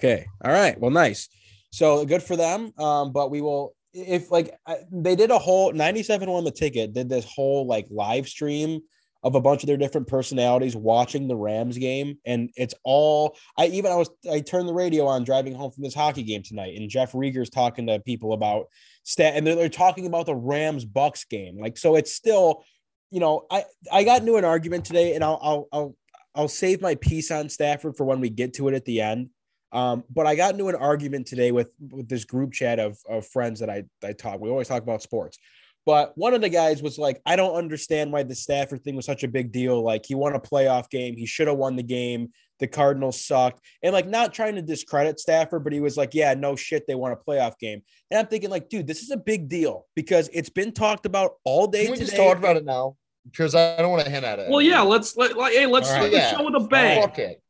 Okay. 0.02 0.26
All 0.42 0.52
right. 0.54 0.80
Well, 0.80 0.92
nice. 0.92 1.28
So 1.72 2.06
good 2.06 2.24
for 2.24 2.38
them. 2.38 2.72
Um, 2.80 3.12
but 3.12 3.30
we 3.30 3.42
will 3.42 3.76
if 3.94 4.32
like 4.32 4.54
I- 4.66 4.80
they 4.92 5.16
did 5.16 5.32
a 5.32 5.40
whole 5.40 5.72
97 5.72 6.30
won 6.30 6.44
the 6.44 6.52
ticket, 6.52 6.94
did 6.94 7.10
this 7.10 7.26
whole 7.26 7.66
like 7.66 7.88
live 7.90 8.28
stream 8.28 8.82
of 9.22 9.36
a 9.36 9.42
bunch 9.42 9.64
of 9.64 9.68
their 9.68 9.78
different 9.78 10.08
personalities 10.08 10.76
watching 10.76 11.28
the 11.28 11.36
Rams 11.36 11.78
game. 11.78 12.18
And 12.26 12.50
it's 12.56 12.74
all 12.84 13.36
I 13.58 13.68
even 13.68 13.92
I 13.92 13.96
was 13.96 14.10
I 14.32 14.40
turned 14.40 14.70
the 14.70 14.74
radio 14.74 15.06
on 15.08 15.24
driving 15.24 15.54
home 15.54 15.72
from 15.72 15.84
this 15.84 15.96
hockey 15.96 16.24
game 16.24 16.44
tonight, 16.44 16.76
and 16.78 16.90
Jeff 16.90 17.14
Riger's 17.14 17.50
talking 17.50 17.88
to 17.88 18.00
people 18.00 18.34
about 18.34 18.68
stat 19.04 19.34
and 19.36 19.46
they're, 19.46 19.56
they're 19.56 19.70
talking 19.70 20.06
about 20.06 20.26
the 20.26 20.36
Rams 20.36 20.86
Bucs 20.86 21.28
game. 21.28 21.58
Like, 21.60 21.78
so 21.78 21.96
it's 21.96 22.14
still, 22.14 22.64
you 23.12 23.20
know, 23.20 23.46
I 23.52 23.66
I 23.92 24.04
got 24.04 24.22
into 24.22 24.36
an 24.36 24.46
argument 24.46 24.86
today, 24.86 25.16
and 25.16 25.24
I'll 25.24 25.40
I'll 25.42 25.68
I'll 25.74 25.96
I'll 26.36 26.48
save 26.48 26.82
my 26.82 26.96
piece 26.96 27.32
on 27.32 27.50
Stafford 27.50 27.98
for 27.98 28.06
when 28.06 28.22
we 28.22 28.30
get 28.30 28.54
to 28.56 28.68
it 28.70 28.74
at 28.74 28.86
the 28.86 29.02
end. 29.02 29.30
Um, 29.72 30.04
but 30.14 30.26
I 30.26 30.36
got 30.36 30.54
into 30.54 30.68
an 30.70 30.76
argument 30.76 31.28
today 31.28 31.52
with, 31.52 31.70
with 31.92 32.08
this 32.10 32.26
group 32.26 32.54
chat 32.54 32.80
of, 32.80 32.98
of 33.08 33.28
friends 33.28 33.60
that 33.60 33.70
I, 33.70 33.84
I 34.04 34.14
talk. 34.14 34.40
We 34.40 34.50
always 34.50 34.68
talk 34.68 34.82
about 34.84 35.02
sports. 35.04 35.38
But 35.86 36.12
one 36.18 36.34
of 36.34 36.42
the 36.42 36.50
guys 36.50 36.84
was 36.84 36.98
like, 37.00 37.22
I 37.26 37.36
don't 37.36 37.56
understand 37.56 38.12
why 38.12 38.24
the 38.24 38.36
Stafford 38.36 38.84
thing 38.84 38.96
was 38.96 39.06
such 39.06 39.24
a 39.24 39.28
big 39.28 39.52
deal. 39.52 39.82
Like 39.82 40.06
he 40.06 40.14
won 40.16 40.36
a 40.36 40.40
playoff 40.40 40.90
game. 40.90 41.16
He 41.16 41.26
should 41.26 41.48
have 41.48 41.58
won 41.58 41.76
the 41.76 41.84
game. 41.84 42.32
The 42.60 42.68
Cardinals 42.68 43.24
sucked. 43.24 43.62
And 43.82 43.94
like 43.94 44.06
not 44.08 44.34
trying 44.34 44.56
to 44.56 44.62
discredit 44.62 45.20
Stafford, 45.20 45.64
but 45.64 45.72
he 45.72 45.80
was 45.80 45.96
like, 45.98 46.14
yeah, 46.14 46.34
no 46.34 46.56
shit, 46.56 46.86
they 46.86 46.96
won 46.96 47.12
a 47.14 47.16
playoff 47.16 47.58
game. 47.58 47.82
And 48.12 48.20
I'm 48.20 48.28
thinking, 48.28 48.50
like, 48.50 48.70
dude, 48.70 48.86
this 48.86 49.02
is 49.02 49.12
a 49.12 49.18
big 49.18 49.48
deal 49.48 49.86
because 49.96 50.30
it's 50.34 50.50
been 50.50 50.74
talked 50.74 51.06
about 51.06 51.36
all 51.46 51.66
day 51.68 51.84
Can 51.84 51.92
we 51.92 51.98
today. 51.98 52.06
just 52.12 52.18
talk 52.18 52.38
about 52.38 52.58
it 52.58 52.66
now? 52.66 52.98
Because 53.24 53.56
I 53.56 53.78
don't 53.78 53.92
want 53.92 54.04
to 54.04 54.12
hint 54.12 54.26
at 54.26 54.40
it. 54.40 54.50
well, 54.50 54.62
yeah, 54.62 54.82
let's 54.82 55.16
let 55.16 55.38
like, 55.38 55.54
hey, 55.54 55.66
let's 55.66 55.88
All 55.88 55.94
start 55.96 56.04
right. 56.06 56.12
the 56.12 56.18
Yeah. 56.18 56.32
show 56.38 56.44
with 56.44 56.56
a 56.62 56.68
bang. 56.68 57.02
Fuck 57.02 57.20
it. 57.20 57.42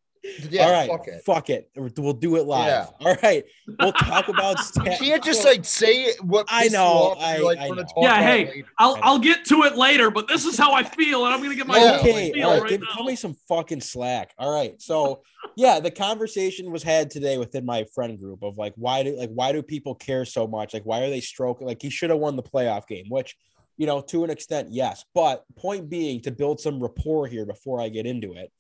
Yeah, 0.50 0.66
all 0.66 0.72
right, 0.72 0.90
fuck 0.90 1.08
it. 1.08 1.24
fuck 1.26 1.50
it. 1.50 1.72
We'll 1.98 2.14
do 2.14 2.36
it 2.36 2.44
live. 2.46 2.68
Yeah. 2.68 2.88
All 3.08 3.16
right, 3.24 3.44
we'll 3.80 3.94
talk 3.94 4.28
about. 4.28 4.58
You 4.60 4.64
Stafford. 4.64 4.94
can't 5.00 5.24
just 5.24 5.46
like 5.46 5.64
say 5.64 6.14
what 6.22 6.46
I 6.50 6.68
know, 6.68 7.16
I- 7.20 7.38
like, 7.38 7.58
I 7.60 7.70
know. 7.70 7.86
Yeah, 7.98 8.22
hey. 8.22 8.64
I'll 8.78 8.98
I'll 9.02 9.20
get 9.20 9.46
to 9.46 9.64
it 9.64 9.76
later, 9.78 10.12
but 10.12 10.28
this 10.28 10.46
is 10.46 10.58
how 10.58 10.74
I 10.74 10.84
feel, 10.84 11.26
and 11.26 11.34
I'm 11.34 11.42
gonna 11.42 11.56
get 11.56 11.68
my 11.68 11.78
Yeah. 11.78 11.98
okay, 12.00 12.34
feel 12.34 12.48
all 12.48 12.54
right, 12.54 12.62
right 12.64 12.70
give, 12.72 12.82
now. 12.82 12.88
tell 12.94 13.04
me 13.06 13.16
some 13.16 13.34
fucking 13.48 13.82
slack. 13.82 14.34
All 14.38 14.54
right, 14.54 14.82
so 14.82 15.22
yeah, 15.56 15.80
the 15.80 15.92
conversation 15.92 16.72
was 16.72 16.84
had 16.84 17.10
today 17.10 17.38
within 17.38 17.66
my 17.66 17.86
friend 17.96 18.20
group 18.20 18.44
of 18.44 18.58
like, 18.58 18.74
why 18.76 19.04
do 19.04 19.16
like 19.18 19.30
why 19.32 19.52
do 19.54 19.64
people 19.64 19.96
care 19.96 20.26
so 20.26 20.48
much? 20.48 20.74
Like, 20.74 20.84
why 20.84 21.02
are 21.02 21.10
they 21.10 21.22
stroking? 21.22 21.66
Like, 21.68 21.82
he 21.82 21.90
should 21.90 22.10
have 22.10 22.20
won 22.20 22.36
the 22.36 22.44
playoff 22.44 22.88
game, 22.88 23.06
which 23.10 23.36
you 23.78 23.86
know, 23.86 24.02
to 24.02 24.26
an 24.26 24.30
extent, 24.30 24.68
yes. 24.72 25.06
But 25.16 25.46
point 25.58 25.90
being, 25.90 26.20
to 26.24 26.32
build 26.32 26.60
some 26.60 26.82
rapport 26.82 27.28
here 27.28 27.46
before 27.46 27.80
I 27.80 27.88
get 27.88 28.06
into 28.06 28.34
it, 28.34 28.52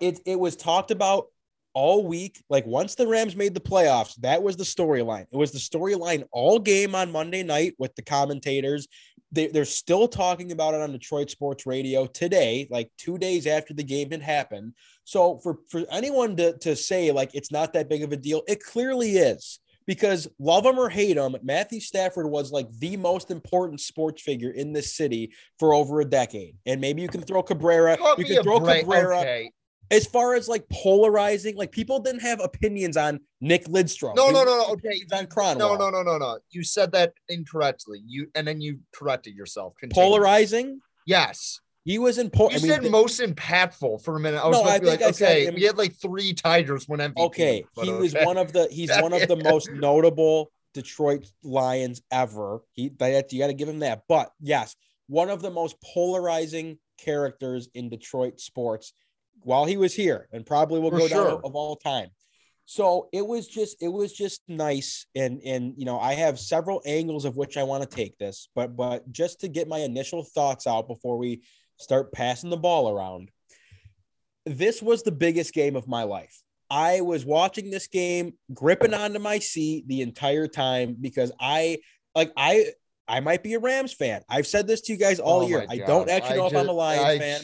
it 0.00 0.20
it 0.26 0.38
was 0.38 0.56
talked 0.56 0.90
about 0.90 1.26
all 1.74 2.06
week. 2.06 2.42
Like 2.48 2.66
once 2.66 2.94
the 2.94 3.06
Rams 3.06 3.36
made 3.36 3.54
the 3.54 3.60
playoffs, 3.60 4.14
that 4.16 4.42
was 4.42 4.56
the 4.56 4.64
storyline. 4.64 5.26
It 5.30 5.36
was 5.36 5.52
the 5.52 5.58
storyline 5.58 6.24
all 6.32 6.58
game 6.58 6.94
on 6.94 7.12
Monday 7.12 7.42
night 7.42 7.74
with 7.78 7.94
the 7.96 8.02
commentators. 8.02 8.88
They, 9.32 9.48
they're 9.48 9.66
still 9.66 10.08
talking 10.08 10.52
about 10.52 10.72
it 10.72 10.80
on 10.80 10.92
Detroit 10.92 11.28
Sports 11.30 11.66
Radio 11.66 12.06
today, 12.06 12.66
like 12.70 12.90
two 12.96 13.18
days 13.18 13.46
after 13.46 13.74
the 13.74 13.84
game 13.84 14.10
had 14.10 14.22
happened. 14.22 14.72
So 15.04 15.38
for 15.38 15.58
for 15.68 15.84
anyone 15.90 16.36
to 16.36 16.56
to 16.58 16.74
say 16.76 17.12
like 17.12 17.34
it's 17.34 17.52
not 17.52 17.74
that 17.74 17.90
big 17.90 18.02
of 18.02 18.12
a 18.12 18.16
deal, 18.16 18.42
it 18.48 18.62
clearly 18.62 19.18
is 19.18 19.60
because 19.86 20.28
love 20.38 20.64
him 20.64 20.78
or 20.78 20.88
hate 20.88 21.16
him, 21.16 21.36
Matthew 21.42 21.80
Stafford 21.80 22.26
was 22.26 22.50
like 22.50 22.70
the 22.78 22.96
most 22.96 23.30
important 23.30 23.80
sports 23.80 24.22
figure 24.22 24.50
in 24.50 24.72
this 24.72 24.96
city 24.96 25.32
for 25.58 25.74
over 25.74 26.00
a 26.00 26.04
decade. 26.04 26.56
And 26.66 26.80
maybe 26.80 27.02
you 27.02 27.08
can 27.08 27.22
throw 27.22 27.42
Cabrera, 27.42 27.96
you 28.18 28.24
can 28.24 28.42
throw 28.42 28.60
break. 28.60 28.80
Cabrera. 28.80 29.20
Okay. 29.20 29.50
As 29.90 30.06
far 30.06 30.34
as 30.34 30.48
like 30.48 30.68
polarizing, 30.68 31.56
like 31.56 31.70
people 31.70 32.00
didn't 32.00 32.22
have 32.22 32.40
opinions 32.40 32.96
on 32.96 33.20
Nick 33.40 33.66
Lidstrom. 33.66 34.16
No, 34.16 34.30
no, 34.30 34.42
no, 34.44 34.56
no. 34.58 34.66
Okay. 34.72 35.00
On. 35.12 35.58
No, 35.58 35.76
no, 35.76 35.90
no, 35.90 36.02
no, 36.02 36.18
no. 36.18 36.38
You 36.50 36.64
said 36.64 36.92
that 36.92 37.12
incorrectly. 37.28 38.02
You 38.06 38.28
and 38.34 38.46
then 38.46 38.60
you 38.60 38.80
corrected 38.92 39.34
yourself. 39.34 39.74
Continue. 39.78 40.02
Polarizing. 40.08 40.80
Yes. 41.06 41.60
He 41.84 42.00
was 42.00 42.18
in. 42.18 42.32
You 42.34 42.46
I 42.46 42.48
mean, 42.48 42.58
said 42.58 42.80
th- 42.80 42.90
most 42.90 43.20
impactful 43.20 44.02
for 44.02 44.16
a 44.16 44.20
minute. 44.20 44.42
I 44.42 44.48
was 44.48 44.56
No, 44.56 44.62
about 44.62 44.72
I 44.72 44.78
to 44.78 44.84
be 44.84 44.90
like, 44.90 45.02
I 45.02 45.10
said 45.12 45.28
okay, 45.30 45.46
im- 45.46 45.54
we 45.54 45.62
had 45.62 45.78
like 45.78 45.94
three 45.94 46.32
Tigers 46.34 46.88
win 46.88 46.98
MVP. 46.98 47.16
okay, 47.26 47.64
he 47.80 47.92
was 47.92 48.12
okay. 48.14 48.24
one 48.24 48.36
of 48.38 48.52
the. 48.52 48.66
He's 48.72 48.90
one 48.98 49.12
of 49.12 49.28
the 49.28 49.36
most 49.44 49.70
notable 49.70 50.50
Detroit 50.74 51.30
Lions 51.44 52.02
ever. 52.10 52.60
He 52.72 52.88
that 52.98 53.32
you 53.32 53.38
got 53.38 53.46
to 53.48 53.54
give 53.54 53.68
him 53.68 53.78
that. 53.80 54.02
But 54.08 54.32
yes, 54.40 54.74
one 55.06 55.30
of 55.30 55.42
the 55.42 55.50
most 55.52 55.76
polarizing 55.94 56.78
characters 56.98 57.68
in 57.74 57.88
Detroit 57.88 58.40
sports 58.40 58.92
while 59.42 59.64
he 59.64 59.76
was 59.76 59.94
here, 59.94 60.28
and 60.32 60.44
probably 60.44 60.80
will 60.80 60.90
For 60.90 60.98
go 60.98 61.08
sure. 61.08 61.24
down 61.30 61.40
of 61.44 61.54
all 61.54 61.76
time. 61.76 62.08
So 62.68 63.08
it 63.12 63.24
was 63.24 63.46
just 63.46 63.80
it 63.80 63.88
was 63.88 64.12
just 64.12 64.42
nice, 64.48 65.06
and 65.14 65.40
and 65.44 65.74
you 65.76 65.84
know 65.84 66.00
I 66.00 66.14
have 66.14 66.38
several 66.38 66.82
angles 66.84 67.24
of 67.24 67.36
which 67.36 67.56
I 67.56 67.62
want 67.62 67.88
to 67.88 67.96
take 67.96 68.18
this, 68.18 68.48
but 68.56 68.74
but 68.76 69.10
just 69.12 69.40
to 69.42 69.48
get 69.48 69.68
my 69.68 69.78
initial 69.78 70.24
thoughts 70.24 70.66
out 70.66 70.88
before 70.88 71.16
we 71.16 71.42
start 71.78 72.12
passing 72.12 72.50
the 72.50 72.56
ball 72.56 72.88
around. 72.90 73.30
This 74.44 74.80
was 74.80 75.02
the 75.02 75.12
biggest 75.12 75.52
game 75.54 75.74
of 75.76 75.88
my 75.88 76.04
life. 76.04 76.40
I 76.70 77.00
was 77.00 77.24
watching 77.24 77.70
this 77.70 77.86
game, 77.86 78.34
gripping 78.52 78.94
onto 78.94 79.18
my 79.18 79.38
seat 79.38 79.86
the 79.88 80.00
entire 80.02 80.46
time 80.48 80.96
because 81.00 81.32
I 81.40 81.78
like 82.14 82.32
I 82.36 82.66
I 83.08 83.20
might 83.20 83.42
be 83.44 83.54
a 83.54 83.58
Rams 83.60 83.92
fan. 83.92 84.22
I've 84.28 84.46
said 84.46 84.66
this 84.66 84.80
to 84.82 84.92
you 84.92 84.98
guys 84.98 85.20
all 85.20 85.42
Oh 85.42 85.48
year. 85.48 85.64
I 85.68 85.78
don't 85.78 86.08
actually 86.10 86.34
I 86.34 86.36
know 86.38 86.46
if 86.46 86.52
I'm 86.54 86.58
a 86.60 86.64
just- 86.66 86.74
Lions 86.76 87.04
I- 87.04 87.18
fan, 87.18 87.40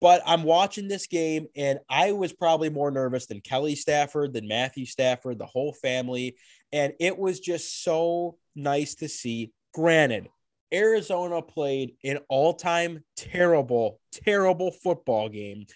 but 0.00 0.22
I'm 0.26 0.42
watching 0.42 0.88
this 0.88 1.06
game 1.06 1.46
and 1.56 1.78
I 1.88 2.12
was 2.12 2.32
probably 2.32 2.70
more 2.70 2.90
nervous 2.90 3.26
than 3.26 3.40
Kelly 3.40 3.74
Stafford, 3.74 4.32
than 4.32 4.48
Matthew 4.48 4.86
Stafford, 4.86 5.38
the 5.38 5.46
whole 5.46 5.72
family. 5.72 6.36
And 6.72 6.92
it 7.00 7.18
was 7.18 7.40
just 7.40 7.82
so 7.82 8.36
nice 8.54 8.96
to 8.96 9.08
see. 9.08 9.52
Granted, 9.72 10.28
Arizona 10.72 11.40
played 11.40 11.94
an 12.04 12.18
all 12.28 12.54
time 12.54 13.04
terrible, 13.16 14.00
terrible 14.12 14.72
football 14.72 15.28
game, 15.28 15.66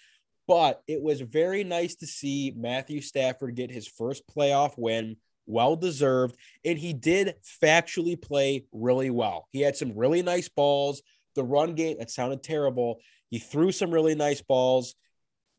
but 0.47 0.81
it 0.87 1.01
was 1.01 1.21
very 1.21 1.63
nice 1.63 1.95
to 1.95 2.07
see 2.07 2.53
Matthew 2.55 3.01
Stafford 3.01 3.55
get 3.55 3.71
his 3.71 3.87
first 3.87 4.23
playoff 4.27 4.73
win. 4.77 5.17
Well 5.45 5.75
deserved. 5.75 6.35
And 6.63 6.77
he 6.77 6.93
did 6.93 7.35
factually 7.63 8.21
play 8.21 8.65
really 8.71 9.09
well. 9.09 9.47
He 9.51 9.61
had 9.61 9.75
some 9.75 9.97
really 9.97 10.21
nice 10.21 10.49
balls. 10.49 11.01
The 11.35 11.43
run 11.43 11.73
game, 11.75 11.97
that 11.99 12.11
sounded 12.11 12.43
terrible. 12.43 12.99
He 13.29 13.39
threw 13.39 13.71
some 13.71 13.91
really 13.91 14.15
nice 14.15 14.41
balls. 14.41 14.95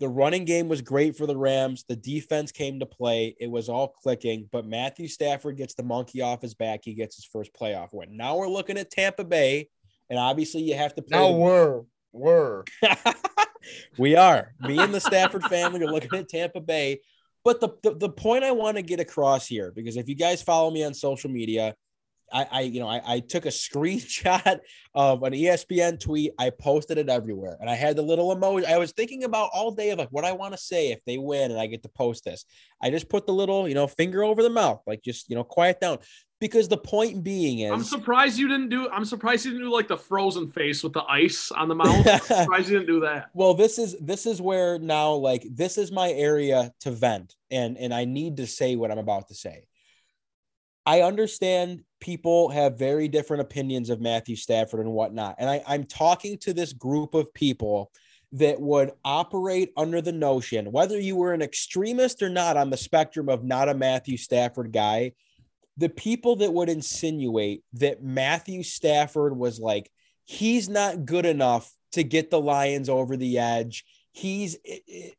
The 0.01 0.09
running 0.09 0.47
game 0.47 0.69
was 0.69 0.81
great 0.81 1.17
for 1.17 1.27
the 1.27 1.37
Rams. 1.37 1.85
The 1.89 1.97
defense 1.97 2.53
came 2.53 2.81
to 2.81 2.87
play. 2.87 3.37
It 3.39 3.51
was 3.51 3.69
all 3.69 3.89
clicking, 3.89 4.49
but 4.51 4.67
Matthew 4.67 5.09
Stafford 5.09 5.57
gets 5.59 5.75
the 5.75 5.83
monkey 5.83 6.23
off 6.23 6.41
his 6.41 6.55
back. 6.55 6.81
He 6.85 6.95
gets 6.95 7.17
his 7.17 7.27
first 7.27 7.53
playoff 7.53 7.93
win. 7.93 8.17
Now 8.17 8.37
we're 8.37 8.49
looking 8.49 8.79
at 8.79 8.91
Tampa 8.91 9.25
Bay, 9.25 9.69
and 10.09 10.19
obviously 10.19 10.63
you 10.63 10.75
have 10.75 10.95
to 10.95 11.03
play. 11.03 11.19
Now 11.19 11.33
the- 11.33 11.39
we're 11.39 11.83
we're 12.13 12.65
we 13.99 14.17
are. 14.17 14.55
Me 14.61 14.79
and 14.79 14.93
the 14.93 15.01
Stafford 15.01 15.45
family 15.45 15.83
are 15.83 15.93
looking 15.93 16.19
at 16.19 16.29
Tampa 16.29 16.61
Bay. 16.61 17.01
But 17.45 17.61
the, 17.61 17.71
the, 17.83 17.95
the 17.95 18.09
point 18.11 18.45
I 18.45 18.53
want 18.53 18.77
to 18.77 18.83
get 18.83 19.01
across 19.01 19.47
here, 19.47 19.73
because 19.75 19.97
if 19.97 20.09
you 20.09 20.15
guys 20.15 20.43
follow 20.43 20.71
me 20.71 20.85
on 20.85 20.93
social 20.93 21.31
media, 21.31 21.75
I, 22.33 22.47
I 22.51 22.61
you 22.63 22.81
know, 22.81 22.89
I, 22.89 23.01
I 23.07 23.21
took 23.21 23.47
a 23.47 23.51
screenshot 23.51 24.61
of 24.95 25.23
an 25.23 25.33
ESPN 25.33 26.01
tweet. 26.01 26.33
I 26.39 26.51
posted 26.51 26.99
it 26.99 27.09
everywhere. 27.09 27.57
And 27.61 27.69
I 27.69 27.75
had 27.75 27.97
the 27.97 28.03
little 28.03 28.35
emoji. 28.35 28.65
I 28.65 28.79
was 28.79 28.93
thinking 28.93 29.25
about 29.25 29.51
all 29.53 29.71
day 29.71 29.91
of 29.91 29.99
like 29.99 30.11
what 30.11 30.25
I 30.25 30.33
want 30.33 30.53
to 30.55 30.59
say 30.59 30.91
if 30.93 31.05
they 31.05 31.19
win 31.19 31.51
and 31.51 31.61
I 31.61 31.67
get 31.67 31.83
to 31.83 31.89
post 31.89 32.25
this. 32.25 32.45
I 32.83 32.91
just 32.91 33.09
put 33.09 33.27
the 33.27 33.33
little, 33.33 33.69
you 33.69 33.75
know, 33.75 33.87
finger 33.87 34.25
over 34.25 34.43
the 34.43 34.51
mouth, 34.51 34.83
like 34.87 35.03
just, 35.03 35.29
you 35.29 35.37
know, 35.37 35.45
quiet 35.45 35.81
down. 35.81 35.99
Because 36.41 36.69
the 36.69 36.79
point 36.79 37.23
being 37.23 37.59
is 37.59 37.71
I'm 37.71 37.85
surprised 37.85 38.39
you 38.39 38.49
didn't 38.49 38.71
do. 38.71 38.89
I'm 38.89 39.05
surprised 39.05 39.45
you 39.45 39.51
didn't 39.51 39.67
do 39.67 39.75
like 39.75 39.89
the 39.89 39.99
frozen 39.99 40.49
face 40.49 40.83
with 40.83 40.95
the 40.95 41.05
ice 41.07 41.51
on 41.51 41.69
the 41.69 41.75
mouth. 41.75 42.07
I'm 42.07 42.21
surprised 42.21 42.71
you 42.71 42.79
didn't 42.79 42.87
do 42.87 43.01
that. 43.01 43.27
well 43.35 43.53
this 43.53 43.79
is 43.79 43.95
this 44.01 44.25
is 44.25 44.41
where 44.41 44.79
now 44.79 45.13
like 45.13 45.45
this 45.53 45.77
is 45.77 45.93
my 45.93 46.11
area 46.13 46.73
to 46.81 46.91
vent 46.91 47.35
and 47.51 47.77
and 47.77 47.93
i 47.93 48.07
need 48.07 48.39
to 48.39 48.47
say 48.47 48.75
what 48.75 48.91
i'm 48.91 48.99
about 48.99 49.29
to 49.29 49.35
say 49.35 49.65
i 50.87 51.03
understand 51.03 51.83
people 52.01 52.49
have 52.49 52.79
very 52.79 53.09
different 53.09 53.43
opinions 53.43 53.91
of 53.91 54.01
matthew 54.01 54.37
stafford 54.37 54.81
and 54.81 54.93
whatnot 54.93 55.37
and 55.39 55.49
I, 55.49 55.63
i'm 55.67 55.85
talking 55.85 56.39
to 56.39 56.53
this 56.53 56.73
group 56.73 57.15
of 57.15 57.33
people 57.35 57.91
that 58.33 58.61
would 58.61 58.93
operate 59.05 59.73
under 59.77 60.01
the 60.01 60.13
notion 60.13 60.73
whether 60.73 60.99
you 60.99 61.17
were 61.17 61.33
an 61.33 61.43
extremist 61.43 62.23
or 62.23 62.29
not 62.29 62.57
on 62.57 62.71
the 62.71 62.77
spectrum 62.77 63.29
of 63.29 63.45
not 63.45 63.69
a 63.69 63.75
matthew 63.75 64.17
stafford 64.17 64.73
guy 64.73 65.13
the 65.77 65.89
people 65.89 66.37
that 66.37 66.53
would 66.53 66.69
insinuate 66.69 67.63
that 67.73 68.03
matthew 68.03 68.63
stafford 68.63 69.37
was 69.37 69.59
like 69.59 69.91
he's 70.25 70.69
not 70.69 71.05
good 71.05 71.27
enough 71.27 71.73
to 71.93 72.05
get 72.05 72.31
the 72.31 72.41
Lions 72.41 72.89
over 72.89 73.17
the 73.17 73.39
edge. 73.39 73.85
He's 74.13 74.57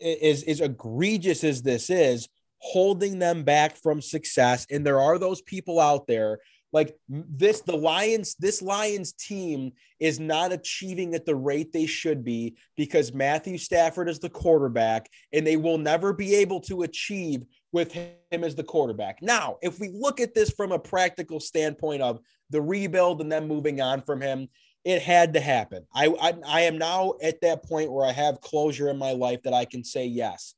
as 0.01 0.43
as 0.43 0.61
egregious 0.61 1.43
as 1.43 1.61
this 1.61 1.89
is, 1.89 2.29
holding 2.59 3.19
them 3.19 3.43
back 3.43 3.77
from 3.77 4.01
success. 4.01 4.65
And 4.69 4.85
there 4.85 4.99
are 4.99 5.17
those 5.17 5.41
people 5.41 5.79
out 5.79 6.07
there 6.07 6.39
like 6.71 6.95
this. 7.09 7.61
The 7.61 7.75
Lions, 7.75 8.35
this 8.35 8.61
Lions 8.61 9.13
team 9.13 9.73
is 9.99 10.19
not 10.19 10.51
achieving 10.51 11.13
at 11.13 11.25
the 11.25 11.35
rate 11.35 11.71
they 11.71 11.85
should 11.85 12.23
be 12.23 12.55
because 12.75 13.13
Matthew 13.13 13.57
Stafford 13.57 14.09
is 14.09 14.19
the 14.19 14.29
quarterback, 14.29 15.09
and 15.33 15.45
they 15.45 15.57
will 15.57 15.77
never 15.77 16.13
be 16.13 16.35
able 16.35 16.61
to 16.61 16.83
achieve 16.83 17.43
with 17.71 17.91
him 17.91 18.43
as 18.43 18.55
the 18.55 18.63
quarterback. 18.63 19.21
Now, 19.21 19.57
if 19.61 19.79
we 19.79 19.89
look 19.89 20.19
at 20.19 20.33
this 20.33 20.51
from 20.51 20.71
a 20.71 20.79
practical 20.79 21.39
standpoint 21.39 22.01
of 22.01 22.19
the 22.49 22.61
rebuild 22.61 23.21
and 23.21 23.31
then 23.31 23.47
moving 23.47 23.81
on 23.81 24.01
from 24.01 24.21
him, 24.21 24.49
it 24.83 25.01
had 25.01 25.33
to 25.33 25.39
happen. 25.39 25.85
I, 25.93 26.07
I 26.19 26.33
I 26.45 26.61
am 26.61 26.77
now 26.77 27.13
at 27.21 27.41
that 27.41 27.63
point 27.63 27.91
where 27.91 28.05
I 28.05 28.11
have 28.11 28.41
closure 28.41 28.89
in 28.89 28.97
my 28.97 29.11
life 29.11 29.43
that 29.43 29.53
I 29.53 29.65
can 29.65 29.83
say 29.83 30.05
yes. 30.05 30.55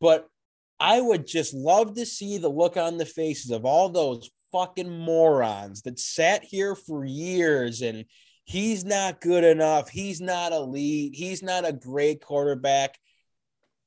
But 0.00 0.28
I 0.80 1.00
would 1.00 1.28
just 1.28 1.54
love 1.54 1.94
to 1.94 2.04
see 2.04 2.38
the 2.38 2.48
look 2.48 2.76
on 2.76 2.98
the 2.98 3.06
faces 3.06 3.52
of 3.52 3.64
all 3.64 3.88
those 3.88 4.28
fucking 4.52 4.90
morons 4.90 5.82
that 5.82 5.98
sat 5.98 6.44
here 6.44 6.74
for 6.74 7.04
years 7.04 7.82
and 7.82 8.04
he's 8.44 8.84
not 8.84 9.20
good 9.20 9.44
enough. 9.44 9.88
He's 9.88 10.20
not 10.20 10.52
elite. 10.52 11.14
He's 11.14 11.42
not 11.42 11.66
a 11.66 11.72
great 11.72 12.24
quarterback. 12.24 12.98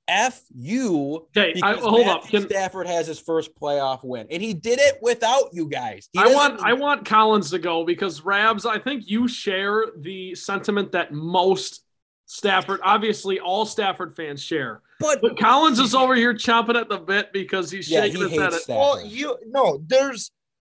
F 0.08 0.42
you. 0.54 1.28
Okay, 1.36 1.60
I, 1.64 1.74
hold 1.74 2.08
up. 2.08 2.28
Can, 2.28 2.48
Stafford 2.48 2.86
has 2.88 3.08
his 3.08 3.20
first 3.20 3.56
playoff 3.56 4.04
win, 4.04 4.28
and 4.30 4.42
he 4.42 4.54
did 4.54 4.78
it 4.80 5.00
without 5.02 5.50
you 5.52 5.68
guys. 5.68 6.10
He 6.14 6.20
I 6.20 6.28
want 6.28 6.62
I 6.62 6.74
want 6.74 7.06
Collins 7.06 7.50
to 7.52 7.60
go 7.60 7.84
because 7.84 8.24
Rabs. 8.24 8.68
I 8.68 8.78
think 8.78 9.10
you 9.10 9.28
share 9.28 9.86
the 9.98 10.36
sentiment 10.36 10.92
that 10.92 11.12
most 11.12 11.82
Stafford, 12.26 12.82
obviously 12.84 13.40
all 13.40 13.66
Stafford 13.66 14.16
fans 14.16 14.42
share. 14.42 14.82
but 15.00 15.22
But 15.22 15.40
Collins 15.40 15.80
is 15.80 15.96
over 15.96 16.16
here 16.16 16.34
chomping 16.34 16.80
at 16.80 16.90
the 16.90 16.98
bit 16.98 17.32
because 17.34 17.72
he's 17.72 17.90
Yeah, 17.90 18.02
shaking 18.02 18.22
he 18.22 18.30
his 18.30 18.40
head. 18.40 18.54
At, 18.54 18.62
well, 18.68 19.04
you 19.06 19.38
no, 19.48 19.82
there's 19.86 20.32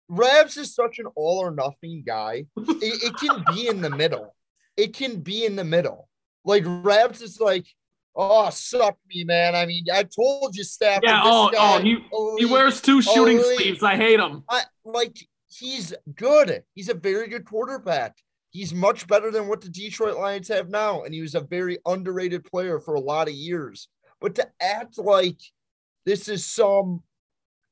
Rabs 0.10 0.58
is 0.58 0.74
such 0.74 1.00
an 1.00 1.06
all 1.16 1.40
or 1.40 1.52
nothing 1.52 2.04
guy. 2.06 2.46
It, 2.58 3.04
it 3.04 3.16
can 3.18 3.44
be 3.54 3.68
in 3.68 3.82
the 3.82 3.90
middle. 3.92 4.36
It 4.76 4.94
can 4.96 5.22
be 5.22 5.46
in 5.46 5.56
the 5.56 5.64
middle. 5.64 6.10
Like 6.44 6.64
Rabs 6.66 7.22
is 7.22 7.40
like, 7.40 7.68
oh, 8.16 8.50
suck 8.50 8.98
me, 9.08 9.24
man. 9.24 9.56
I 9.56 9.66
mean, 9.66 9.86
I 9.94 10.04
told 10.04 10.56
you, 10.56 10.64
Stafford. 10.64 11.04
yeah. 11.06 11.18
this 11.24 11.32
Oh, 11.32 11.50
guy, 11.52 11.78
oh, 11.78 12.36
he 12.38 12.46
he 12.46 12.52
wears 12.52 12.82
two 12.82 13.02
shooting 13.02 13.38
elite. 13.38 13.58
sleeves. 13.58 13.84
I 13.84 13.96
hate 13.96 14.20
him. 14.20 14.44
I 14.50 14.64
like 14.84 15.16
he's 15.48 15.94
good. 16.16 16.64
He's 16.74 16.90
a 16.90 16.94
very 16.96 17.28
good 17.28 17.46
quarterback. 17.46 18.16
He's 18.52 18.74
much 18.74 19.06
better 19.08 19.30
than 19.30 19.48
what 19.48 19.62
the 19.62 19.70
Detroit 19.70 20.18
Lions 20.18 20.48
have 20.48 20.70
now, 20.70 21.04
and 21.04 21.14
he 21.14 21.22
was 21.22 21.36
a 21.36 21.42
very 21.42 21.78
underrated 21.86 22.44
player 22.46 22.80
for 22.80 22.96
a 22.96 23.00
lot 23.00 23.28
of 23.28 23.36
years. 23.36 23.88
But 24.22 24.34
to 24.36 24.48
act 24.60 24.98
like 24.98 25.38
this 26.06 26.28
is 26.28 26.46
some 26.48 27.04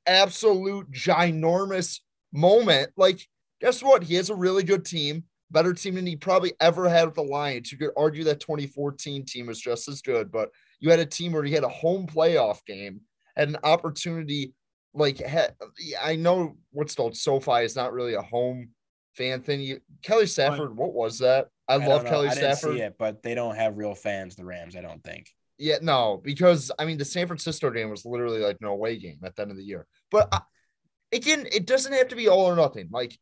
absolute 0.05 0.91
ginormous 0.91 1.99
moment, 2.33 2.91
like 2.97 3.25
guess 3.59 3.81
what? 3.81 4.03
He 4.03 4.15
has 4.15 4.29
a 4.29 4.35
really 4.35 4.63
good 4.63 4.85
team, 4.85 5.23
better 5.51 5.73
team 5.73 5.95
than 5.95 6.05
he 6.05 6.15
probably 6.15 6.53
ever 6.59 6.87
had 6.87 7.05
with 7.05 7.15
the 7.15 7.23
Lions. 7.23 7.71
You 7.71 7.77
could 7.77 7.91
argue 7.97 8.23
that 8.25 8.39
2014 8.39 9.25
team 9.25 9.47
was 9.47 9.59
just 9.59 9.87
as 9.87 10.01
good, 10.01 10.31
but 10.31 10.49
you 10.79 10.91
had 10.91 10.99
a 10.99 11.05
team 11.05 11.31
where 11.31 11.43
he 11.43 11.53
had 11.53 11.63
a 11.63 11.69
home 11.69 12.07
playoff 12.07 12.63
game, 12.65 13.01
had 13.35 13.49
an 13.49 13.57
opportunity 13.63 14.53
like 14.93 15.21
I 16.01 16.15
know 16.15 16.57
what's 16.71 16.95
called 16.95 17.15
SoFi 17.15 17.63
is 17.63 17.75
not 17.75 17.93
really 17.93 18.15
a 18.15 18.21
home 18.21 18.69
fan 19.15 19.41
thing. 19.41 19.61
You 19.61 19.79
Kelly 20.01 20.25
Stafford, 20.25 20.75
what 20.75 20.93
was 20.93 21.19
that? 21.19 21.47
I, 21.67 21.77
don't 21.77 21.87
love. 21.87 22.05
Kelly 22.05 22.29
I 22.29 22.33
didn't 22.33 22.55
Stafford. 22.55 22.77
see 22.77 22.81
it, 22.81 22.95
but 22.97 23.21
they 23.21 23.35
don't 23.35 23.55
have 23.55 23.77
real 23.77 23.93
fans. 23.93 24.35
The 24.35 24.45
Rams, 24.45 24.75
I 24.75 24.81
don't 24.81 25.03
think. 25.03 25.29
Yeah, 25.59 25.77
no, 25.81 26.21
because 26.23 26.71
I 26.79 26.85
mean 26.85 26.97
the 26.97 27.05
San 27.05 27.27
Francisco 27.27 27.69
game 27.69 27.89
was 27.89 28.05
literally 28.05 28.39
like 28.39 28.57
no 28.61 28.69
away 28.69 28.97
game 28.97 29.19
at 29.23 29.35
the 29.35 29.43
end 29.43 29.51
of 29.51 29.57
the 29.57 29.63
year. 29.63 29.85
But 30.09 30.29
I, 30.31 30.41
it 31.17 31.25
can 31.25 31.47
it 31.51 31.65
doesn't 31.65 31.93
have 31.93 32.09
to 32.09 32.15
be 32.15 32.27
all 32.27 32.45
or 32.45 32.55
nothing. 32.55 32.89
Like 32.91 33.13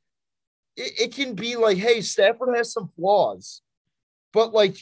it, 0.75 0.99
it 0.99 1.15
can 1.15 1.33
be 1.33 1.55
like, 1.55 1.77
hey, 1.77 2.01
Stafford 2.01 2.55
has 2.55 2.73
some 2.73 2.89
flaws, 2.97 3.61
but 4.33 4.53
like 4.53 4.77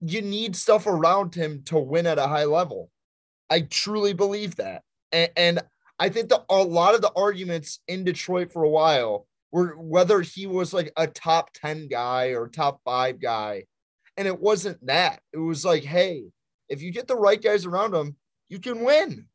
you 0.00 0.22
need 0.22 0.54
stuff 0.54 0.86
around 0.86 1.34
him 1.34 1.62
to 1.64 1.78
win 1.78 2.06
at 2.06 2.18
a 2.18 2.28
high 2.28 2.44
level. 2.44 2.90
I 3.50 3.62
truly 3.62 4.12
believe 4.12 4.56
that. 4.56 4.82
And, 5.10 5.30
and 5.36 5.62
I 5.98 6.08
think 6.08 6.28
that 6.28 6.44
a 6.48 6.62
lot 6.62 6.94
of 6.94 7.00
the 7.00 7.12
arguments 7.14 7.80
in 7.88 8.04
Detroit 8.04 8.52
for 8.52 8.62
a 8.62 8.68
while 8.68 9.26
were 9.50 9.74
whether 9.76 10.20
he 10.20 10.46
was 10.46 10.72
like 10.72 10.92
a 10.96 11.06
top 11.06 11.50
10 11.54 11.88
guy 11.88 12.28
or 12.28 12.48
top 12.48 12.80
five 12.84 13.20
guy. 13.20 13.64
And 14.16 14.28
it 14.28 14.40
wasn't 14.40 14.84
that. 14.86 15.20
It 15.32 15.38
was 15.38 15.64
like, 15.64 15.82
hey, 15.82 16.24
if 16.68 16.82
you 16.82 16.92
get 16.92 17.08
the 17.08 17.16
right 17.16 17.42
guys 17.42 17.66
around 17.66 17.94
him, 17.94 18.16
you 18.48 18.60
can 18.60 18.84
win. 18.84 19.26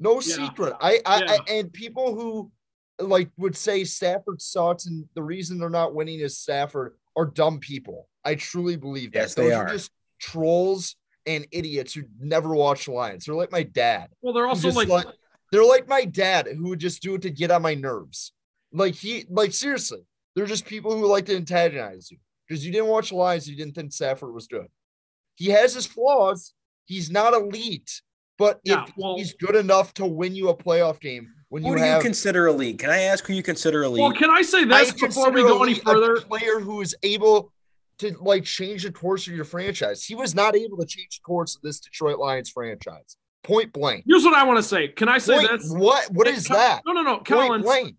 No 0.00 0.14
yeah. 0.14 0.20
secret. 0.20 0.74
I, 0.80 1.00
I, 1.06 1.22
yeah. 1.22 1.32
I, 1.32 1.38
and 1.52 1.72
people 1.72 2.14
who 2.14 2.50
like 2.98 3.30
would 3.36 3.56
say 3.56 3.84
Stafford 3.84 4.42
sucks 4.42 4.86
and 4.86 5.06
the 5.14 5.22
reason 5.22 5.58
they're 5.58 5.70
not 5.70 5.94
winning 5.94 6.20
is 6.20 6.38
Stafford 6.38 6.96
are 7.16 7.26
dumb 7.26 7.58
people. 7.58 8.08
I 8.24 8.34
truly 8.34 8.76
believe 8.76 9.12
that. 9.12 9.20
Yes, 9.20 9.34
Those 9.34 9.48
they 9.48 9.54
are. 9.54 9.66
are 9.66 9.70
just 9.70 9.90
trolls 10.18 10.96
and 11.26 11.46
idiots 11.52 11.94
who 11.94 12.02
never 12.18 12.54
watch 12.54 12.88
Lions. 12.88 13.24
They're 13.24 13.34
like 13.34 13.52
my 13.52 13.62
dad. 13.62 14.08
Well, 14.22 14.32
they're 14.32 14.46
also 14.46 14.70
like, 14.70 14.88
like 14.88 15.06
they're 15.52 15.64
like 15.64 15.88
my 15.88 16.04
dad 16.04 16.48
who 16.48 16.70
would 16.70 16.78
just 16.78 17.02
do 17.02 17.14
it 17.14 17.22
to 17.22 17.30
get 17.30 17.50
on 17.50 17.62
my 17.62 17.74
nerves. 17.74 18.32
Like 18.72 18.94
he 18.94 19.26
like 19.28 19.52
seriously, 19.52 20.00
they're 20.34 20.46
just 20.46 20.64
people 20.64 20.96
who 20.96 21.06
like 21.06 21.26
to 21.26 21.36
antagonize 21.36 22.10
you 22.10 22.18
because 22.48 22.64
you 22.64 22.72
didn't 22.72 22.88
watch 22.88 23.12
Lions, 23.12 23.48
you 23.48 23.56
didn't 23.56 23.74
think 23.74 23.92
Stafford 23.92 24.32
was 24.32 24.46
good. 24.46 24.66
He 25.36 25.50
has 25.50 25.74
his 25.74 25.86
flaws. 25.86 26.52
He's 26.84 27.10
not 27.10 27.34
elite, 27.34 28.02
but 28.40 28.58
yeah, 28.64 28.86
well, 28.96 29.18
he's 29.18 29.34
good 29.34 29.54
enough 29.54 29.92
to 29.92 30.06
win 30.06 30.34
you 30.34 30.48
a 30.48 30.56
playoff 30.56 30.98
game 30.98 31.30
when 31.50 31.62
who 31.62 31.72
you 31.72 31.76
do 31.76 31.82
have, 31.82 31.98
you 31.98 32.02
consider 32.02 32.46
elite? 32.46 32.78
Can 32.78 32.88
I 32.88 33.02
ask 33.02 33.26
who 33.26 33.34
you 33.34 33.42
consider 33.42 33.82
elite? 33.82 34.00
Well, 34.00 34.14
can 34.14 34.30
I 34.30 34.40
say 34.40 34.64
this 34.64 34.94
I 34.94 35.06
before 35.06 35.30
we 35.30 35.42
go 35.42 35.62
any 35.62 35.74
further? 35.74 36.14
A 36.14 36.20
player 36.22 36.58
who 36.58 36.80
is 36.80 36.96
able 37.02 37.52
to 37.98 38.16
like 38.18 38.44
change 38.44 38.84
the 38.84 38.92
course 38.92 39.26
of 39.26 39.34
your 39.34 39.44
franchise. 39.44 40.06
He 40.06 40.14
was 40.14 40.34
not 40.34 40.56
able 40.56 40.78
to 40.78 40.86
change 40.86 41.18
the 41.18 41.22
course 41.22 41.54
of 41.54 41.60
this 41.60 41.80
Detroit 41.80 42.18
Lions 42.18 42.48
franchise. 42.48 43.18
Point 43.42 43.74
blank. 43.74 44.04
Here's 44.08 44.24
what 44.24 44.32
I 44.32 44.44
want 44.44 44.56
to 44.56 44.62
say. 44.62 44.88
Can 44.88 45.10
I 45.10 45.18
say 45.18 45.36
Point, 45.36 45.60
this? 45.60 45.70
What? 45.70 46.10
What 46.10 46.26
is 46.26 46.46
that? 46.46 46.80
No, 46.86 46.92
no, 46.92 47.02
no. 47.02 47.18
Collins. 47.18 47.62
blank. 47.62 47.96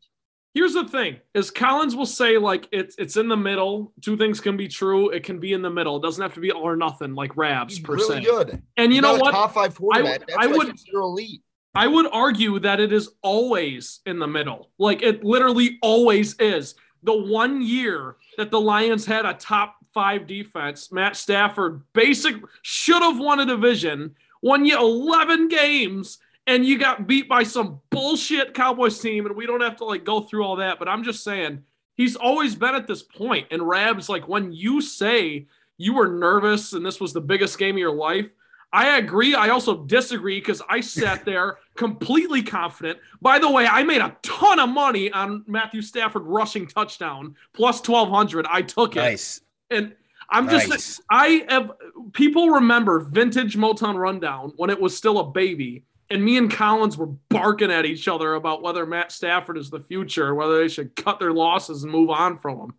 Here's 0.54 0.74
the 0.74 0.86
thing: 0.86 1.18
is 1.34 1.50
Collins 1.50 1.96
will 1.96 2.06
say 2.06 2.38
like 2.38 2.68
it's 2.72 2.96
it's 2.98 3.16
in 3.16 3.28
the 3.28 3.38
middle. 3.38 3.94
Two 4.02 4.18
things 4.18 4.42
can 4.42 4.58
be 4.58 4.68
true. 4.68 5.10
It 5.10 5.24
can 5.24 5.40
be 5.40 5.54
in 5.54 5.62
the 5.62 5.70
middle. 5.70 5.98
It 5.98 6.04
doesn't 6.04 6.22
have 6.22 6.34
to 6.34 6.42
be 6.42 6.52
all 6.52 6.64
or 6.64 6.76
nothing 6.76 7.16
like 7.16 7.38
Rabs 7.38 7.78
He's 7.78 7.86
per 7.86 7.96
really 7.96 8.24
se. 8.24 8.30
Good. 8.30 8.62
And 8.78 8.92
you 8.92 8.96
He's 8.96 9.02
know 9.02 9.16
what? 9.16 9.32
Top 9.32 9.54
five 9.54 9.76
quarterback. 9.76 10.30
I, 10.38 10.44
I 10.44 10.48
would. 10.48 10.78
elite. 10.94 11.42
I 11.74 11.88
would 11.88 12.08
argue 12.12 12.60
that 12.60 12.82
it 12.82 12.92
is 12.92 13.10
always 13.22 14.02
in 14.06 14.20
the 14.20 14.28
middle. 14.28 14.72
Like 14.78 15.02
it 15.02 15.24
literally 15.24 15.80
always 15.82 16.36
is. 16.36 16.76
The 17.04 17.16
one 17.16 17.62
year 17.62 18.18
that 18.38 18.52
the 18.52 18.60
Lions 18.60 19.06
had 19.06 19.26
a 19.26 19.34
top 19.34 19.76
five 19.94 20.28
defense, 20.28 20.92
Matt 20.92 21.16
Stafford 21.16 21.82
basic 21.94 22.36
should 22.62 23.02
have 23.02 23.20
won 23.20 23.40
a 23.40 23.46
division, 23.46 24.16
won 24.42 24.66
you 24.66 24.78
11 24.78 25.48
games, 25.48 26.20
and 26.48 26.66
you 26.66 26.78
got 26.78 27.08
beat 27.08 27.30
by 27.30 27.44
some 27.44 27.80
bullshit 27.90 28.54
Cowboys 28.54 29.00
team. 29.00 29.26
And 29.26 29.36
we 29.36 29.46
don't 29.46 29.62
have 29.62 29.78
to 29.78 29.86
like 29.86 30.04
go 30.04 30.22
through 30.22 30.44
all 30.44 30.58
that, 30.58 30.80
but 30.80 30.88
I'm 30.88 31.04
just 31.04 31.24
saying 31.24 31.64
he's 31.96 32.16
always 32.16 32.56
been 32.56 32.76
at 32.76 32.88
this 32.88 33.04
point. 33.04 33.48
And 33.52 33.68
Rabs, 33.68 34.10
like 34.10 34.28
when 34.28 34.52
you 34.52 34.82
say 34.82 35.48
you 35.78 35.94
were 35.94 36.08
nervous 36.08 36.74
and 36.74 36.86
this 36.86 37.00
was 37.00 37.14
the 37.14 37.22
biggest 37.22 37.58
game 37.58 37.76
of 37.76 37.80
your 37.80 37.96
life, 37.96 38.30
I 38.74 38.98
agree. 38.98 39.36
I 39.36 39.50
also 39.50 39.84
disagree 39.84 40.40
because 40.40 40.62
I 40.70 40.82
sat 40.82 41.26
there 41.26 41.58
completely 41.76 42.42
confident. 42.42 43.00
By 43.22 43.40
the 43.40 43.50
way, 43.50 43.68
I 43.68 43.84
made 43.84 44.02
a 44.02 44.16
ton 44.22 44.60
of 44.60 44.70
money 44.70 45.12
on 45.12 45.44
Matthew 45.48 45.82
Stafford 45.82 46.24
rushing 46.24 46.68
touchdown 46.68 47.36
plus 47.54 47.86
1200. 47.86 48.46
I 48.50 48.62
took 48.62 48.96
it. 48.96 49.00
Nice. 49.00 49.42
And 49.70 49.96
I'm 50.30 50.50
just 50.50 50.70
nice. 50.70 51.02
I 51.10 51.46
have 51.50 51.74
people 52.14 52.50
remember 52.50 53.02
vintage 53.02 53.58
Motown 53.58 53.96
rundown 53.96 54.54
when 54.56 54.70
it 54.70 54.80
was 54.80 54.96
still 54.96 55.20
a 55.20 55.30
baby. 55.30 55.84
And 56.12 56.26
me 56.26 56.38
and 56.38 56.52
Collins 56.52 56.98
were 56.98 57.06
barking 57.06 57.72
at 57.72 57.86
each 57.86 58.10
other 58.10 58.34
about 58.34 58.62
whether 58.62 58.86
Matt 58.86 59.14
Stafford 59.14 59.58
is 59.58 59.70
the 59.70 59.80
future, 59.80 60.36
whether 60.36 60.60
they 60.60 60.68
should 60.68 60.94
cut 60.98 61.20
their 61.20 61.32
losses 61.32 61.84
and 61.84 61.92
move 61.92 62.10
on 62.10 62.38
from 62.38 62.60
him. 62.60 62.74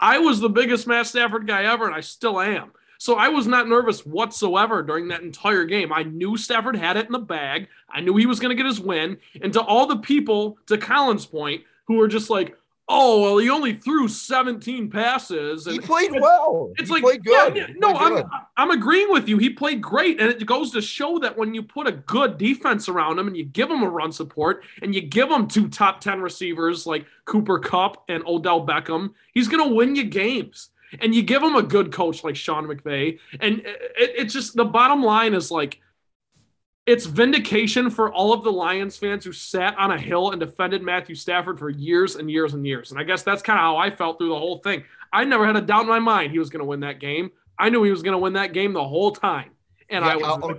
I 0.00 0.18
was 0.18 0.40
the 0.40 0.48
biggest 0.48 0.88
Matt 0.88 1.06
Stafford 1.06 1.46
guy 1.46 1.62
ever, 1.62 1.86
and 1.86 1.94
I 1.94 2.00
still 2.00 2.40
am. 2.40 2.72
So 2.98 3.14
I 3.14 3.28
was 3.28 3.46
not 3.46 3.68
nervous 3.68 4.04
whatsoever 4.04 4.82
during 4.82 5.06
that 5.08 5.22
entire 5.22 5.64
game. 5.64 5.92
I 5.92 6.02
knew 6.02 6.36
Stafford 6.36 6.74
had 6.74 6.96
it 6.96 7.06
in 7.06 7.12
the 7.12 7.20
bag. 7.20 7.68
I 7.88 8.00
knew 8.00 8.16
he 8.16 8.26
was 8.26 8.40
going 8.40 8.50
to 8.50 8.60
get 8.60 8.66
his 8.68 8.80
win. 8.80 9.18
And 9.40 9.52
to 9.52 9.62
all 9.62 9.86
the 9.86 9.98
people, 9.98 10.58
to 10.66 10.76
Collins' 10.76 11.24
point, 11.24 11.62
who 11.86 11.98
were 11.98 12.08
just 12.08 12.30
like, 12.30 12.56
oh 12.92 13.22
well 13.22 13.38
he 13.38 13.48
only 13.48 13.72
threw 13.74 14.06
17 14.06 14.90
passes 14.90 15.66
and 15.66 15.74
he 15.74 15.80
played 15.80 16.12
well. 16.12 16.70
it's 16.76 16.88
he 16.88 16.94
like 16.94 17.02
played 17.02 17.24
good. 17.24 17.56
Yeah, 17.56 17.66
no 17.78 17.94
i'm 17.94 18.24
i'm 18.56 18.70
agreeing 18.70 19.10
with 19.10 19.28
you. 19.28 19.38
He 19.38 19.50
played 19.50 19.80
great 19.80 20.20
and 20.20 20.30
it 20.30 20.46
goes 20.46 20.70
to 20.72 20.82
show 20.82 21.18
that 21.20 21.36
when 21.36 21.54
you 21.54 21.62
put 21.62 21.86
a 21.86 21.92
good 21.92 22.38
defense 22.38 22.88
around 22.88 23.18
him 23.18 23.26
and 23.26 23.36
you 23.36 23.44
give 23.44 23.70
him 23.70 23.82
a 23.82 23.88
run 23.88 24.12
support 24.12 24.64
and 24.82 24.94
you 24.94 25.00
give 25.00 25.30
him 25.30 25.48
two 25.48 25.68
top 25.68 26.00
10 26.00 26.20
receivers 26.20 26.86
like 26.86 27.06
Cooper 27.24 27.58
Kupp 27.58 28.04
and 28.08 28.22
odell 28.26 28.64
beckham 28.66 29.14
he's 29.32 29.48
going 29.48 29.66
to 29.66 29.74
win 29.74 29.96
you 29.96 30.04
games. 30.04 30.68
And 31.00 31.14
you 31.14 31.22
give 31.22 31.42
him 31.42 31.56
a 31.56 31.62
good 31.62 31.90
coach 31.90 32.22
like 32.22 32.36
sean 32.36 32.66
mcvay 32.66 33.18
and 33.40 33.60
it, 33.60 33.74
it's 33.96 34.34
just 34.34 34.54
the 34.54 34.64
bottom 34.66 35.02
line 35.02 35.32
is 35.32 35.50
like 35.50 35.80
it's 36.84 37.06
vindication 37.06 37.90
for 37.90 38.12
all 38.12 38.32
of 38.32 38.42
the 38.42 38.50
Lions 38.50 38.96
fans 38.96 39.24
who 39.24 39.32
sat 39.32 39.78
on 39.78 39.92
a 39.92 39.98
hill 39.98 40.32
and 40.32 40.40
defended 40.40 40.82
Matthew 40.82 41.14
Stafford 41.14 41.58
for 41.58 41.70
years 41.70 42.16
and 42.16 42.30
years 42.30 42.54
and 42.54 42.66
years. 42.66 42.90
And 42.90 42.98
I 42.98 43.04
guess 43.04 43.22
that's 43.22 43.42
kind 43.42 43.58
of 43.58 43.62
how 43.62 43.76
I 43.76 43.90
felt 43.90 44.18
through 44.18 44.30
the 44.30 44.38
whole 44.38 44.58
thing. 44.58 44.82
I 45.12 45.24
never 45.24 45.46
had 45.46 45.56
a 45.56 45.60
doubt 45.60 45.82
in 45.82 45.88
my 45.88 46.00
mind 46.00 46.32
he 46.32 46.38
was 46.38 46.50
going 46.50 46.60
to 46.60 46.66
win 46.66 46.80
that 46.80 46.98
game. 46.98 47.30
I 47.58 47.68
knew 47.68 47.84
he 47.84 47.90
was 47.90 48.02
going 48.02 48.12
to 48.12 48.18
win 48.18 48.32
that 48.32 48.52
game 48.52 48.72
the 48.72 48.82
whole 48.82 49.12
time. 49.12 49.50
And 49.88 50.04
yeah, 50.04 50.12
I 50.12 50.16
was. 50.16 50.42
Uh, 50.42 50.54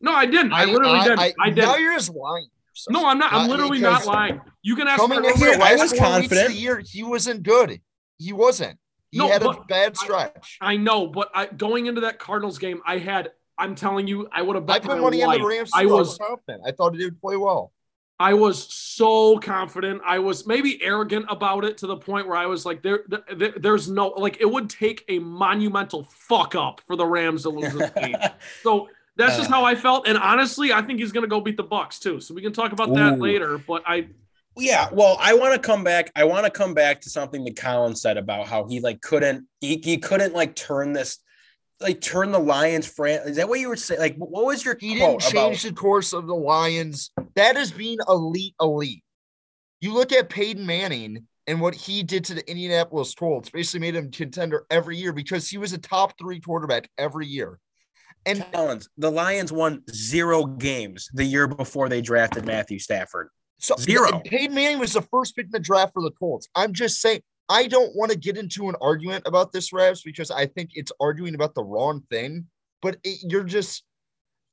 no, 0.00 0.12
I 0.12 0.26
didn't. 0.26 0.52
I, 0.52 0.62
I 0.62 0.64
literally 0.66 0.98
I, 0.98 1.04
didn't. 1.04 1.18
I, 1.18 1.32
I, 1.40 1.50
did. 1.50 1.62
Now 1.62 1.76
you're 1.76 1.94
just 1.94 2.14
lying. 2.14 2.48
No, 2.90 3.08
I'm 3.08 3.18
not. 3.18 3.32
I'm 3.32 3.48
literally 3.48 3.80
not 3.80 4.06
lying. 4.06 4.40
You 4.62 4.76
can 4.76 4.86
ask. 4.86 5.00
Coming 5.00 5.24
in 5.24 5.36
here, 5.36 5.58
I 5.60 5.74
was 5.74 5.92
confident. 5.92 6.48
The 6.48 6.54
year, 6.54 6.82
he 6.84 7.02
wasn't 7.02 7.42
good. 7.42 7.80
He 8.18 8.32
wasn't. 8.32 8.78
He 9.10 9.18
no, 9.18 9.28
had 9.28 9.42
a 9.42 9.52
bad 9.68 9.96
stretch. 9.96 10.56
I, 10.60 10.76
know, 10.76 11.06
but 11.06 11.30
I, 11.34 11.46
going 11.46 11.86
into 11.86 12.02
that 12.02 12.18
Cardinals 12.18 12.58
game, 12.58 12.80
I 12.86 12.96
had 12.98 13.30
I'm 13.62 13.76
telling 13.76 14.08
you, 14.08 14.28
I 14.32 14.42
would 14.42 14.56
have 14.56 14.66
bet 14.66 14.76
I 14.76 14.78
put 14.80 15.00
money 15.00 15.22
on 15.22 15.38
the 15.38 15.46
Rams. 15.46 15.70
I 15.72 15.86
was 15.86 16.18
confident. 16.18 16.62
I 16.66 16.72
thought 16.72 16.96
he 16.96 17.04
would 17.04 17.20
play 17.20 17.36
well. 17.36 17.72
I 18.18 18.34
was 18.34 18.72
so 18.72 19.38
confident. 19.38 20.02
I 20.04 20.18
was 20.18 20.46
maybe 20.46 20.82
arrogant 20.82 21.26
about 21.28 21.64
it 21.64 21.78
to 21.78 21.86
the 21.86 21.96
point 21.96 22.26
where 22.26 22.36
I 22.36 22.46
was 22.46 22.66
like, 22.66 22.82
there, 22.82 23.04
there 23.34 23.54
there's 23.56 23.88
no 23.88 24.08
like 24.08 24.40
it 24.40 24.50
would 24.50 24.68
take 24.68 25.04
a 25.08 25.20
monumental 25.20 26.04
fuck 26.04 26.56
up 26.56 26.80
for 26.86 26.96
the 26.96 27.06
Rams 27.06 27.42
to 27.42 27.50
lose 27.50 27.72
this 27.72 27.90
game. 27.90 28.16
so 28.62 28.88
that's 29.16 29.36
just 29.36 29.50
uh. 29.50 29.54
how 29.54 29.64
I 29.64 29.76
felt. 29.76 30.08
And 30.08 30.18
honestly, 30.18 30.72
I 30.72 30.82
think 30.82 30.98
he's 30.98 31.12
gonna 31.12 31.28
go 31.28 31.40
beat 31.40 31.56
the 31.56 31.64
Bucs 31.64 32.00
too. 32.00 32.20
So 32.20 32.34
we 32.34 32.42
can 32.42 32.52
talk 32.52 32.72
about 32.72 32.92
that 32.94 33.20
later. 33.20 33.58
But 33.58 33.82
I 33.86 34.08
yeah, 34.56 34.88
well, 34.92 35.16
I 35.20 35.34
want 35.34 35.54
to 35.54 35.60
come 35.60 35.82
back. 35.82 36.10
I 36.14 36.24
want 36.24 36.44
to 36.44 36.50
come 36.50 36.74
back 36.74 37.00
to 37.02 37.10
something 37.10 37.44
that 37.44 37.56
Colin 37.56 37.96
said 37.96 38.16
about 38.18 38.46
how 38.46 38.66
he 38.68 38.80
like 38.80 39.00
couldn't 39.00 39.46
he, 39.60 39.80
he 39.82 39.98
couldn't 39.98 40.34
like 40.34 40.56
turn 40.56 40.92
this 40.92 41.18
like 41.82 42.00
turn 42.00 42.32
the 42.32 42.38
Lions 42.38 42.86
fran? 42.86 43.26
Is 43.28 43.36
that 43.36 43.48
what 43.48 43.60
you 43.60 43.68
were 43.68 43.76
saying? 43.76 44.00
Like, 44.00 44.16
what 44.16 44.44
was 44.44 44.64
your? 44.64 44.76
He 44.78 44.94
didn't 44.94 45.20
change 45.20 45.64
about- 45.64 45.70
the 45.70 45.72
course 45.72 46.12
of 46.12 46.26
the 46.26 46.34
Lions. 46.34 47.10
That 47.34 47.56
is 47.56 47.72
being 47.72 47.98
elite, 48.08 48.54
elite. 48.60 49.02
You 49.80 49.92
look 49.92 50.12
at 50.12 50.28
Peyton 50.28 50.64
Manning 50.64 51.26
and 51.46 51.60
what 51.60 51.74
he 51.74 52.02
did 52.02 52.24
to 52.26 52.34
the 52.34 52.48
Indianapolis 52.48 53.14
Colts. 53.14 53.50
Basically, 53.50 53.80
made 53.80 53.96
him 53.96 54.10
contender 54.10 54.64
every 54.70 54.96
year 54.96 55.12
because 55.12 55.48
he 55.48 55.58
was 55.58 55.72
a 55.72 55.78
top 55.78 56.18
three 56.18 56.40
quarterback 56.40 56.88
every 56.98 57.26
year. 57.26 57.58
And 58.24 58.46
Collins, 58.52 58.88
the 58.96 59.10
Lions 59.10 59.50
won 59.50 59.82
zero 59.90 60.44
games 60.44 61.08
the 61.12 61.24
year 61.24 61.48
before 61.48 61.88
they 61.88 62.00
drafted 62.00 62.46
Matthew 62.46 62.78
Stafford. 62.78 63.28
So 63.58 63.74
zero. 63.78 64.20
Peyton 64.24 64.54
Manning 64.54 64.78
was 64.78 64.92
the 64.92 65.02
first 65.02 65.34
pick 65.36 65.46
in 65.46 65.50
the 65.50 65.58
draft 65.60 65.92
for 65.92 66.02
the 66.02 66.12
Colts. 66.12 66.48
I'm 66.54 66.72
just 66.72 67.00
saying 67.00 67.22
I 67.48 67.66
don't 67.66 67.94
want 67.94 68.10
to 68.12 68.18
get 68.18 68.36
into 68.36 68.68
an 68.68 68.76
argument 68.80 69.24
about 69.26 69.52
this, 69.52 69.72
Revs, 69.72 70.02
because 70.02 70.30
I 70.30 70.46
think 70.46 70.70
it's 70.74 70.92
arguing 71.00 71.34
about 71.34 71.54
the 71.54 71.64
wrong 71.64 72.02
thing. 72.10 72.46
But 72.80 72.98
it, 73.04 73.18
you're 73.30 73.44
just 73.44 73.84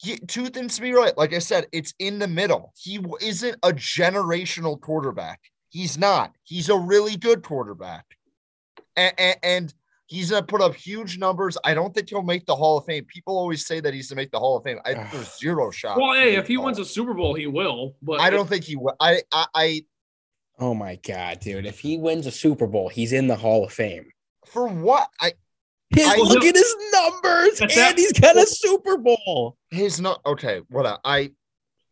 you, 0.04 0.17
two 0.17 0.47
things 0.47 0.75
to 0.75 0.82
be 0.82 0.93
right. 0.93 1.17
Like 1.17 1.34
I 1.34 1.39
said, 1.39 1.67
it's 1.71 1.93
in 1.99 2.19
the 2.19 2.28
middle. 2.28 2.73
He 2.78 2.99
isn't 3.21 3.58
a 3.63 3.71
generational 3.71 4.80
quarterback. 4.80 5.39
He's 5.69 5.97
not. 5.97 6.34
He's 6.43 6.69
a 6.69 6.78
really 6.78 7.15
good 7.15 7.43
quarterback, 7.43 8.06
and, 8.95 9.13
and, 9.17 9.38
and 9.43 9.73
he's 10.08 10.32
gonna 10.32 10.45
put 10.45 10.62
up 10.62 10.75
huge 10.75 11.17
numbers. 11.17 11.58
I 11.63 11.73
don't 11.73 11.93
think 11.93 12.10
he'll 12.10 12.23
make 12.23 12.45
the 12.45 12.56
Hall 12.56 12.80
of 12.80 12.86
Fame. 12.86 13.06
People 13.06 13.38
always 13.38 13.65
say 13.65 13.80
that 13.80 13.93
he's 13.93 14.10
to 14.10 14.15
make 14.15 14.32
the 14.32 14.39
Hall 14.39 14.58
of 14.58 14.63
Fame. 14.63 14.80
I, 14.86 14.95
there's 15.12 15.38
zero 15.39 15.69
shot. 15.71 15.97
Well, 15.97 16.13
hey, 16.13 16.36
if 16.36 16.47
he 16.47 16.58
wins 16.58 16.80
a 16.80 16.86
Super 16.86 17.13
Bowl, 17.13 17.36
he 17.36 17.47
will. 17.47 17.95
But 18.02 18.19
I 18.19 18.30
don't 18.30 18.49
think 18.49 18.63
he 18.63 18.75
will. 18.75 18.95
I, 18.99 19.21
I, 19.32 19.45
I 19.54 19.86
Oh 20.60 20.74
my 20.74 20.98
god, 20.98 21.39
dude! 21.39 21.65
If 21.65 21.80
he 21.80 21.98
wins 21.98 22.28
a 22.28 22.32
Super 22.32 22.67
Bowl, 22.67 22.89
he's 22.89 23.13
in 23.13 23.28
the 23.28 23.36
Hall 23.36 23.63
of 23.63 23.72
Fame. 23.72 24.12
For 24.45 24.67
what? 24.67 25.10
I 25.19 25.34
his, 25.91 26.08
I, 26.08 26.17
look 26.17 26.43
at 26.43 26.56
his 26.56 26.76
numbers, 26.93 27.62
and 27.62 27.98
he's 27.98 28.13
got 28.13 28.38
a 28.38 28.45
Super 28.45 28.98
Bowl. 28.98 29.58
He's 29.72 30.00
not 30.00 30.22
okay. 30.26 30.62
What 30.69 31.00
I 31.04 31.32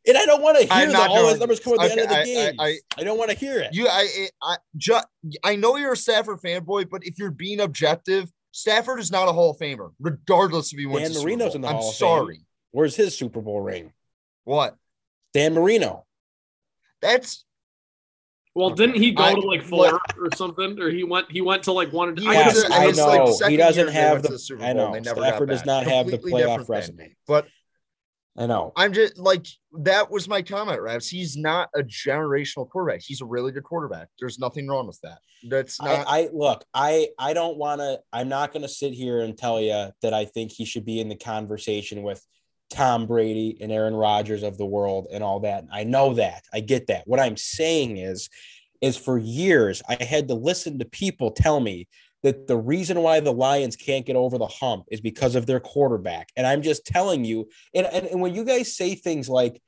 And 0.05 0.17
I 0.17 0.25
don't 0.25 0.43
want 0.43 0.59
to 0.59 0.71
hear 0.71 0.91
that 0.91 1.09
all 1.09 1.23
those 1.23 1.39
numbers 1.39 1.59
come 1.59 1.73
at 1.73 1.79
the 1.79 1.91
end 1.91 2.01
of 2.01 2.09
the 2.09 2.23
game. 2.23 2.55
I, 2.59 2.67
I, 2.67 2.77
I, 2.99 3.03
don't 3.03 3.17
want 3.17 3.31
to 3.31 3.37
hear 3.37 3.59
it. 3.59 3.73
You, 3.73 3.87
I, 3.87 4.27
I, 4.43 4.57
just, 4.75 5.07
I 5.43 5.55
know 5.55 5.77
you're 5.77 5.93
a 5.93 5.97
Stafford 5.97 6.41
fanboy, 6.41 6.89
but 6.91 7.05
if 7.05 7.17
you're 7.17 7.31
being 7.31 7.59
objective, 7.59 8.31
Stafford 8.51 8.99
is 8.99 9.11
not 9.11 9.27
a 9.27 9.31
Hall 9.31 9.51
of 9.51 9.57
Famer, 9.57 9.91
regardless 9.99 10.71
if 10.71 10.77
he 10.77 10.85
wins. 10.85 11.15
Dan 11.15 11.23
Marino's 11.23 11.55
in 11.55 11.61
the 11.61 11.67
Hall 11.67 11.77
I'm 11.77 11.81
Hall 11.81 11.89
of 11.89 11.95
sorry. 11.95 12.35
Fame. 12.35 12.45
Where's 12.71 12.95
his 12.95 13.17
Super 13.17 13.41
Bowl 13.41 13.61
ring? 13.61 13.93
What? 14.43 14.75
Dan 15.33 15.55
Marino. 15.55 16.05
That's 17.01 17.43
well, 18.57 18.71
didn't 18.71 18.95
he 18.95 19.11
go 19.11 19.23
I, 19.23 19.33
to 19.35 19.39
like 19.41 19.61
four 19.61 19.91
what? 19.91 20.01
or 20.19 20.29
something, 20.35 20.79
or 20.81 20.89
he 20.89 21.03
went 21.03 21.31
he 21.31 21.41
went 21.41 21.61
to 21.63 21.71
like 21.71 21.93
one? 21.93 22.15
Yes, 22.17 22.65
I, 22.71 22.87
I 22.87 22.91
know 22.91 23.25
like 23.25 23.51
he 23.51 23.55
doesn't 23.55 23.89
have 23.89 24.23
the. 24.23 24.29
the 24.29 24.57
I 24.65 24.73
know 24.73 24.99
Stafford 25.03 25.49
does 25.49 25.63
not 25.63 25.85
have 25.85 26.07
the 26.07 26.17
playoff 26.17 26.67
resume, 26.67 27.15
but 27.27 27.47
I 28.35 28.47
know. 28.47 28.73
I'm 28.75 28.93
just 28.93 29.19
like 29.19 29.45
that 29.81 30.09
was 30.09 30.27
my 30.27 30.41
comment, 30.41 30.81
Rabs. 30.81 31.07
He's 31.07 31.37
not 31.37 31.69
a 31.75 31.83
generational 31.83 32.67
quarterback. 32.67 33.01
He's 33.03 33.21
a 33.21 33.25
really 33.25 33.51
good 33.51 33.63
quarterback. 33.63 34.07
There's 34.19 34.39
nothing 34.39 34.67
wrong 34.67 34.87
with 34.87 34.99
that. 35.01 35.19
That's 35.47 35.79
not. 35.79 36.07
I, 36.07 36.21
I 36.21 36.29
look. 36.33 36.65
I 36.73 37.09
I 37.19 37.33
don't 37.33 37.57
want 37.57 37.81
to. 37.81 37.99
I'm 38.11 38.27
not 38.27 38.53
going 38.53 38.63
to 38.63 38.67
sit 38.67 38.93
here 38.93 39.19
and 39.19 39.37
tell 39.37 39.61
you 39.61 39.91
that 40.01 40.15
I 40.15 40.25
think 40.25 40.51
he 40.51 40.65
should 40.65 40.85
be 40.85 40.99
in 40.99 41.09
the 41.09 41.15
conversation 41.15 42.01
with 42.01 42.25
Tom 42.69 43.07
Brady 43.07 43.57
and 43.61 43.71
Aaron 43.71 43.95
Rodgers 43.95 44.43
of 44.43 44.57
the 44.57 44.65
world 44.65 45.07
and 45.11 45.23
all 45.23 45.39
that. 45.41 45.65
I 45.71 45.83
know 45.83 46.13
that. 46.15 46.43
I 46.53 46.59
get 46.59 46.87
that. 46.87 47.07
What 47.07 47.19
I'm 47.19 47.37
saying 47.37 47.97
is, 47.97 48.29
is 48.81 48.97
for 48.97 49.17
years 49.17 49.81
I 49.89 50.03
had 50.03 50.27
to 50.27 50.35
listen 50.35 50.79
to 50.79 50.85
people 50.85 51.31
tell 51.31 51.59
me 51.59 51.87
that 52.23 52.47
the 52.47 52.57
reason 52.57 53.01
why 53.01 53.19
the 53.19 53.31
Lions 53.33 53.75
can't 53.75 54.05
get 54.05 54.15
over 54.15 54.37
the 54.37 54.47
hump 54.47 54.85
is 54.91 55.01
because 55.01 55.35
of 55.35 55.45
their 55.45 55.59
quarterback. 55.59 56.29
And 56.35 56.45
I'm 56.45 56.61
just 56.61 56.85
telling 56.85 57.23
you, 57.23 57.47
and, 57.73 57.85
and, 57.87 58.05
and 58.07 58.21
when 58.21 58.35
you 58.35 58.43
guys 58.43 58.75
say 58.75 58.95
things 58.95 59.29
like, 59.29 59.61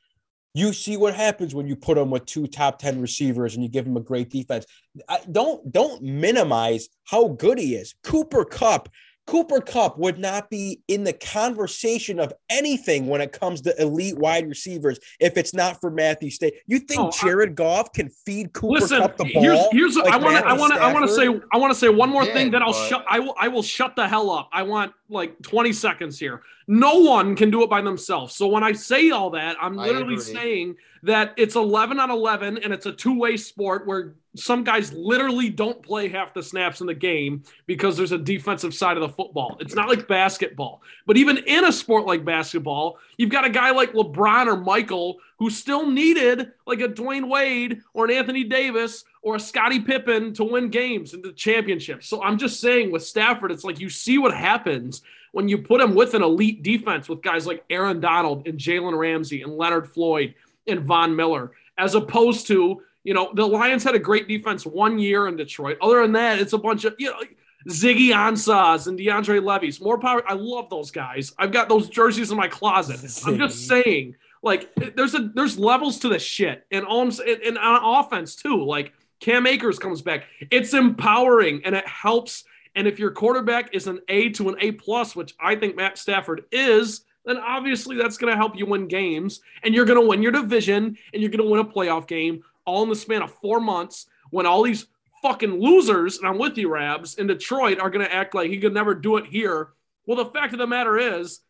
you 0.56 0.74
see 0.74 0.98
what 0.98 1.14
happens 1.14 1.54
when 1.54 1.68
you 1.68 1.76
put 1.76 1.96
them 1.96 2.10
with 2.10 2.26
two 2.26 2.48
top 2.48 2.80
10 2.80 3.00
receivers 3.00 3.54
and 3.54 3.64
you 3.64 3.70
give 3.70 3.86
them 3.86 3.98
a 3.98 4.02
great 4.02 4.30
defense. 4.30 4.66
I, 5.08 5.20
don't 5.32 5.72
don't 5.72 6.02
minimize 6.02 6.90
how 7.06 7.30
good 7.30 7.60
he 7.60 7.76
is. 7.76 7.94
Cooper 8.04 8.44
Kupp 8.46 8.90
Cooper 9.30 9.62
Kupp 9.62 10.00
would 10.00 10.18
not 10.18 10.50
be 10.50 10.82
in 10.88 11.04
the 11.04 11.14
conversation 11.14 12.20
of 12.20 12.34
anything 12.50 13.06
when 13.06 13.22
it 13.22 13.32
comes 13.32 13.62
to 13.62 13.80
elite 13.80 14.18
wide 14.18 14.50
receivers 14.50 15.00
if 15.20 15.38
it's 15.38 15.54
not 15.54 15.80
for 15.80 15.92
Matthew 15.92 16.32
State. 16.32 16.56
You 16.66 16.80
think 16.80 17.00
oh, 17.00 17.12
Jared 17.12 17.52
I, 17.52 17.54
Goff 17.54 17.94
can 17.94 18.10
feed 18.10 18.54
Cooper 18.54 18.80
listen, 18.80 19.02
Kupp 19.02 19.18
the 19.18 19.32
ball? 19.32 19.44
Here's, 19.44 19.68
here's 19.72 19.96
like 19.98 20.12
I 20.12 20.18
want 20.18 20.38
to 20.38 20.48
I 20.48 20.54
want 20.54 20.74
to 20.74 20.80
I 20.82 20.92
want 20.92 21.08
to 21.08 21.14
say 21.14 21.28
I 21.54 21.58
want 21.58 21.72
to 21.72 21.80
say 21.80 21.90
one 21.90 22.10
more 22.10 22.24
yeah, 22.24 22.34
thing 22.34 22.50
that 22.52 22.64
I'll 22.64 22.74
shut 22.74 23.06
I 23.08 23.20
will 23.20 23.36
I 23.40 23.48
will 23.50 23.62
shut 23.62 23.96
the 23.96 24.08
hell 24.08 24.32
up. 24.32 24.50
I 24.52 24.64
want 24.64 24.94
like 25.10 25.40
20 25.44 25.74
seconds 25.74 26.18
here. 26.18 26.42
No 26.68 26.96
one 26.96 27.36
can 27.36 27.52
do 27.52 27.62
it 27.62 27.70
by 27.70 27.82
themselves. 27.82 28.36
So 28.36 28.48
when 28.48 28.64
I 28.64 28.72
say 28.72 29.12
all 29.12 29.30
that, 29.32 29.58
I'm 29.62 29.76
literally 29.76 30.20
saying 30.20 30.76
that 31.04 31.34
it's 31.38 31.56
11 31.56 32.00
on 32.00 32.12
11 32.12 32.60
and 32.60 32.74
it's 32.74 32.86
a 32.86 32.92
two-way 32.92 33.38
sport 33.38 33.88
where 33.88 34.16
some 34.36 34.64
guys 34.64 34.94
literally 34.94 35.50
don't 35.50 35.82
play 35.82 36.08
half 36.08 36.34
the 36.34 36.44
snaps 36.44 36.82
in 36.82 36.88
the 36.88 36.94
game 36.94 37.44
because 37.66 37.98
there's 37.98 38.12
a 38.12 38.18
defensive 38.18 38.74
side 38.74 38.96
of 38.96 39.02
the 39.02 39.10
football. 39.10 39.58
It's 39.60 39.74
not 39.74 39.90
like 39.90 40.08
basketball. 40.08 40.82
But 41.06 41.18
even 41.18 41.38
in 41.40 41.66
a 41.66 41.72
sport 41.72 42.06
like 42.06 42.24
basketball, 42.24 43.00
you've 43.18 43.32
got 43.32 43.46
a 43.46 43.50
guy 43.50 43.72
like 43.72 43.94
LeBron 43.94 44.48
or 44.48 44.58
Michael 44.58 45.18
who 45.40 45.50
still 45.50 45.90
needed 45.90 46.52
like 46.68 46.82
a 46.82 46.88
Dwyane 46.88 47.28
Wade 47.28 47.82
or 47.94 48.06
an 48.06 48.12
Anthony 48.12 48.44
Davis 48.44 49.04
or 49.22 49.36
a 49.36 49.40
Scottie 49.40 49.80
Pippen 49.80 50.34
to 50.34 50.44
win 50.44 50.70
games 50.70 51.14
and 51.14 51.24
the 51.24 51.32
championships. 51.32 52.08
So 52.08 52.22
I'm 52.22 52.38
just 52.38 52.60
saying 52.60 52.92
with 52.92 53.04
Stafford, 53.04 53.52
it's 53.52 53.64
like 53.64 53.80
you 53.80 53.90
see 53.90 54.18
what 54.18 54.34
happens 54.34 55.02
when 55.32 55.48
you 55.48 55.58
put 55.58 55.82
him 55.82 55.96
with 55.96 56.14
an 56.14 56.24
elite 56.24 56.64
defense 56.64 57.08
with 57.08 57.22
guys 57.22 57.46
like 57.46 57.64
Aaron 57.70 58.00
Donald 58.00 58.48
and 58.48 58.60
Jalen 58.60 58.98
Ramsey 58.98 59.42
and 59.42 59.58
Leonard 59.58 59.90
Floyd 59.90 60.36
and 60.70 60.82
Von 60.82 61.16
Miller, 61.16 61.52
as 61.78 61.96
opposed 61.96 62.48
to, 62.48 62.82
you 63.04 63.14
know, 63.14 63.32
the 63.34 63.46
Lions 63.46 63.84
had 63.84 63.96
a 63.96 64.00
great 64.00 64.28
defense 64.28 64.66
one 64.66 65.00
year 65.00 65.28
in 65.28 65.36
Detroit. 65.36 65.78
Other 65.82 66.02
than 66.02 66.14
that, 66.14 66.40
it's 66.40 66.54
a 66.54 66.58
bunch 66.58 66.86
of, 66.86 66.96
you 67.00 67.08
know, 67.08 67.20
Ziggy 67.68 68.10
Ansahs 68.10 68.88
and 68.88 68.98
DeAndre 68.98 69.44
Levy's. 69.44 69.82
More 69.82 70.00
power. 70.00 70.24
I 70.28 70.34
love 70.34 70.70
those 70.70 70.92
guys. 70.92 71.34
I've 71.38 71.52
got 71.52 71.68
those 71.68 71.90
jerseys 71.90 72.32
in 72.32 72.38
my 72.38 72.48
closet. 72.48 73.00
I'm 73.26 73.38
just 73.38 73.68
saying, 73.68 74.16
like, 74.42 74.74
there's 74.96 75.14
a 75.14 75.30
there's 75.36 75.60
levels 75.60 76.00
to 76.00 76.10
the 76.10 76.20
shit, 76.20 76.66
and 76.72 76.86
on 76.86 77.12
and 77.28 77.58
on 77.58 78.06
offense 78.06 78.36
too. 78.36 78.64
Like 78.64 78.94
Cam 79.20 79.46
Akers 79.46 79.78
comes 79.80 80.02
back. 80.02 80.26
It's 80.52 80.74
empowering 80.74 81.62
and 81.66 81.76
it 81.76 81.88
helps. 81.88 82.46
And 82.76 82.88
if 82.88 83.00
your 83.00 83.12
quarterback 83.12 83.74
is 83.74 83.88
an 83.88 84.00
A 84.08 84.30
to 84.30 84.48
an 84.48 84.56
A 84.60 84.72
plus, 84.72 85.16
which 85.16 85.36
I 85.40 85.56
think 85.56 85.76
Matt 85.76 85.98
Stafford 85.98 86.46
is, 86.52 87.02
then 87.30 87.38
obviously 87.38 87.96
that's 87.96 88.18
going 88.18 88.32
to 88.32 88.38
help 88.38 88.58
you 88.58 88.66
win 88.66 88.88
games 88.88 89.42
and 89.64 89.74
you're 89.74 89.86
going 89.86 90.00
to 90.00 90.08
win 90.08 90.22
your 90.22 90.32
division 90.32 90.98
and 91.14 91.22
you're 91.22 91.32
going 91.32 91.44
to 91.44 91.50
win 91.50 91.60
a 91.60 91.66
playoff 91.66 92.08
game 92.08 92.44
all 92.66 92.84
in 92.84 92.90
the 92.90 92.96
span 92.96 93.22
of 93.22 93.34
four 93.36 93.60
months 93.60 94.08
when 94.32 94.46
all 94.46 94.64
these 94.64 94.88
fucking 95.22 95.60
losers, 95.60 96.18
and 96.18 96.28
I'm 96.28 96.38
with 96.38 96.58
you, 96.58 96.72
Rabs, 96.72 97.16
in 97.16 97.28
Detroit 97.28 97.80
are 97.80 97.90
going 97.90 98.06
to 98.06 98.14
act 98.14 98.36
like 98.36 98.50
he 98.50 98.60
could 98.60 98.74
never 98.74 98.94
do 98.94 99.18
it 99.18 99.26
here. 99.26 99.70
Well, 100.06 100.18
the 100.18 100.32
fact 100.32 100.54
of 100.54 100.60
the 100.60 100.68
matter 100.68 100.98
is, 100.98 101.42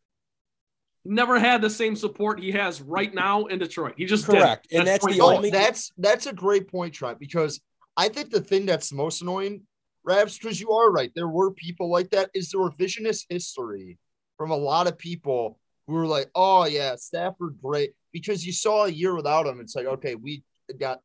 never 1.06 1.40
had 1.40 1.62
the 1.62 1.70
same 1.70 1.96
support 1.96 2.40
he 2.40 2.52
has 2.52 2.82
right 2.82 3.14
now 3.14 3.46
in 3.46 3.60
Detroit. 3.60 3.94
He 3.98 4.06
just 4.06 4.26
correct, 4.26 4.70
did. 4.70 4.80
and 4.80 4.88
that's, 4.88 5.06
that's 5.06 5.18
the 5.18 5.24
only. 5.24 5.50
That's 5.50 5.92
that's 5.98 6.26
a 6.26 6.34
great 6.34 6.68
point, 6.70 6.94
Trent, 6.94 7.20
because 7.20 7.62
I 7.96 8.10
think 8.10 8.32
the 8.32 8.42
thing 8.42 8.66
that's 8.66 8.90
the 8.90 8.96
most 8.96 9.22
annoying, 9.22 9.64
Rabs, 10.04 10.38
because 10.38 10.60
you 10.60 10.72
are 10.72 10.92
right, 10.92 11.12
there 11.16 11.28
were 11.28 11.52
people 11.52 11.90
like 11.90 12.10
that. 12.12 12.30
Is 12.34 12.52
the 12.52 12.58
revisionist 12.58 13.26
history 13.30 13.98
from 14.38 14.52
a 14.52 14.58
lot 14.58 14.88
of 14.88 14.98
people 14.98 15.60
who 15.90 15.96
were 15.96 16.08
like, 16.08 16.30
"Oh 16.36 16.66
yeah, 16.66 16.96
Stafford 16.96 17.58
great," 17.62 17.94
because 18.12 18.46
you 18.46 18.54
saw 18.54 18.86
a 18.86 18.92
year 18.92 19.16
without 19.16 19.48
him. 19.48 19.60
It's 19.60 19.76
like, 19.76 19.88
okay, 19.88 20.16
we 20.16 20.44
got 20.80 21.02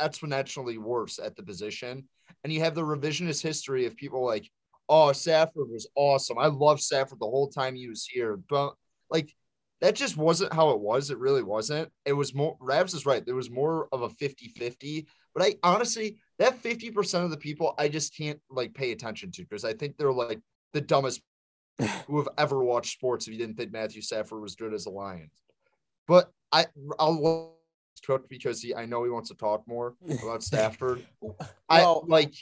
exponentially 0.00 0.78
worse 0.78 1.18
at 1.18 1.36
the 1.36 1.42
position, 1.42 2.08
and 2.42 2.52
you 2.52 2.60
have 2.60 2.74
the 2.74 2.82
revisionist 2.82 3.42
history 3.42 3.86
of 3.86 3.96
people 3.96 4.24
like, 4.24 4.50
"Oh, 4.88 5.12
Stafford 5.12 5.68
was 5.70 5.88
awesome. 5.94 6.38
I 6.38 6.46
love 6.46 6.80
Stafford 6.80 7.20
the 7.20 7.26
whole 7.26 7.48
time 7.48 7.74
he 7.74 7.88
was 7.88 8.06
here," 8.06 8.36
but 8.36 8.74
like 9.10 9.34
that 9.80 9.94
just 9.94 10.16
wasn't 10.16 10.52
how 10.52 10.70
it 10.70 10.80
was. 10.80 11.10
It 11.10 11.18
really 11.18 11.42
wasn't. 11.42 11.90
It 12.06 12.14
was 12.14 12.34
more, 12.34 12.56
Rabs 12.60 12.94
is 12.94 13.04
right. 13.04 13.24
There 13.24 13.34
was 13.34 13.50
more 13.50 13.88
of 13.92 14.02
a 14.02 14.08
50 14.08 14.48
50. 14.48 15.06
But 15.34 15.42
I 15.44 15.56
honestly, 15.62 16.16
that 16.38 16.62
50% 16.62 17.24
of 17.24 17.30
the 17.30 17.36
people 17.36 17.74
I 17.76 17.88
just 17.88 18.16
can't 18.16 18.40
like 18.48 18.72
pay 18.72 18.92
attention 18.92 19.30
to 19.32 19.42
because 19.42 19.64
I 19.64 19.74
think 19.74 19.96
they're 19.96 20.12
like 20.12 20.40
the 20.72 20.80
dumbest 20.80 21.20
who 22.06 22.18
have 22.18 22.28
ever 22.38 22.62
watched 22.62 22.92
sports 22.92 23.26
if 23.26 23.32
you 23.32 23.38
didn't 23.38 23.56
think 23.56 23.72
Matthew 23.72 24.02
Stafford 24.02 24.40
was 24.40 24.54
good 24.54 24.74
as 24.74 24.86
a 24.86 24.90
Lion. 24.90 25.30
But 26.06 26.30
I, 26.52 26.66
I'll 26.98 27.54
cook 28.06 28.28
because 28.28 28.60
he, 28.60 28.74
I 28.74 28.86
know 28.86 29.04
he 29.04 29.10
wants 29.10 29.28
to 29.30 29.34
talk 29.34 29.66
more 29.66 29.94
about 30.22 30.42
Stafford. 30.42 31.04
well, 31.20 31.36
I 31.68 31.84
like, 32.06 32.34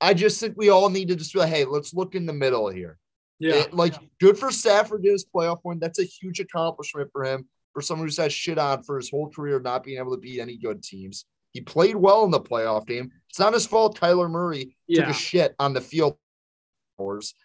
I 0.00 0.14
just 0.14 0.40
think 0.40 0.56
we 0.56 0.70
all 0.70 0.88
need 0.88 1.08
to 1.08 1.16
just 1.16 1.32
be 1.32 1.40
like, 1.40 1.50
hey, 1.50 1.64
let's 1.64 1.94
look 1.94 2.14
in 2.14 2.26
the 2.26 2.32
middle 2.32 2.68
here. 2.68 2.98
Yeah. 3.38 3.54
It, 3.54 3.74
like, 3.74 3.94
good 4.20 4.38
for 4.38 4.50
Stafford 4.50 5.02
to 5.02 5.10
his 5.10 5.24
playoff 5.24 5.60
win. 5.64 5.78
That's 5.78 5.98
a 5.98 6.04
huge 6.04 6.40
accomplishment 6.40 7.10
for 7.12 7.24
him, 7.24 7.46
for 7.72 7.82
someone 7.82 8.06
who's 8.06 8.16
had 8.16 8.32
shit 8.32 8.58
on 8.58 8.84
for 8.84 8.96
his 8.96 9.10
whole 9.10 9.28
career, 9.28 9.60
not 9.60 9.84
being 9.84 9.98
able 9.98 10.14
to 10.14 10.20
beat 10.20 10.40
any 10.40 10.56
good 10.56 10.82
teams. 10.82 11.24
He 11.52 11.60
played 11.60 11.96
well 11.96 12.24
in 12.24 12.30
the 12.30 12.40
playoff 12.40 12.86
game. 12.86 13.10
It's 13.28 13.38
not 13.38 13.52
his 13.52 13.66
fault 13.66 13.98
Kyler 13.98 14.30
Murray 14.30 14.76
yeah. 14.86 15.02
took 15.02 15.10
a 15.10 15.18
shit 15.18 15.54
on 15.58 15.74
the 15.74 15.80
field. 15.80 16.16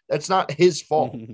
That's 0.10 0.30
not 0.30 0.52
his 0.52 0.82
fault. 0.82 1.16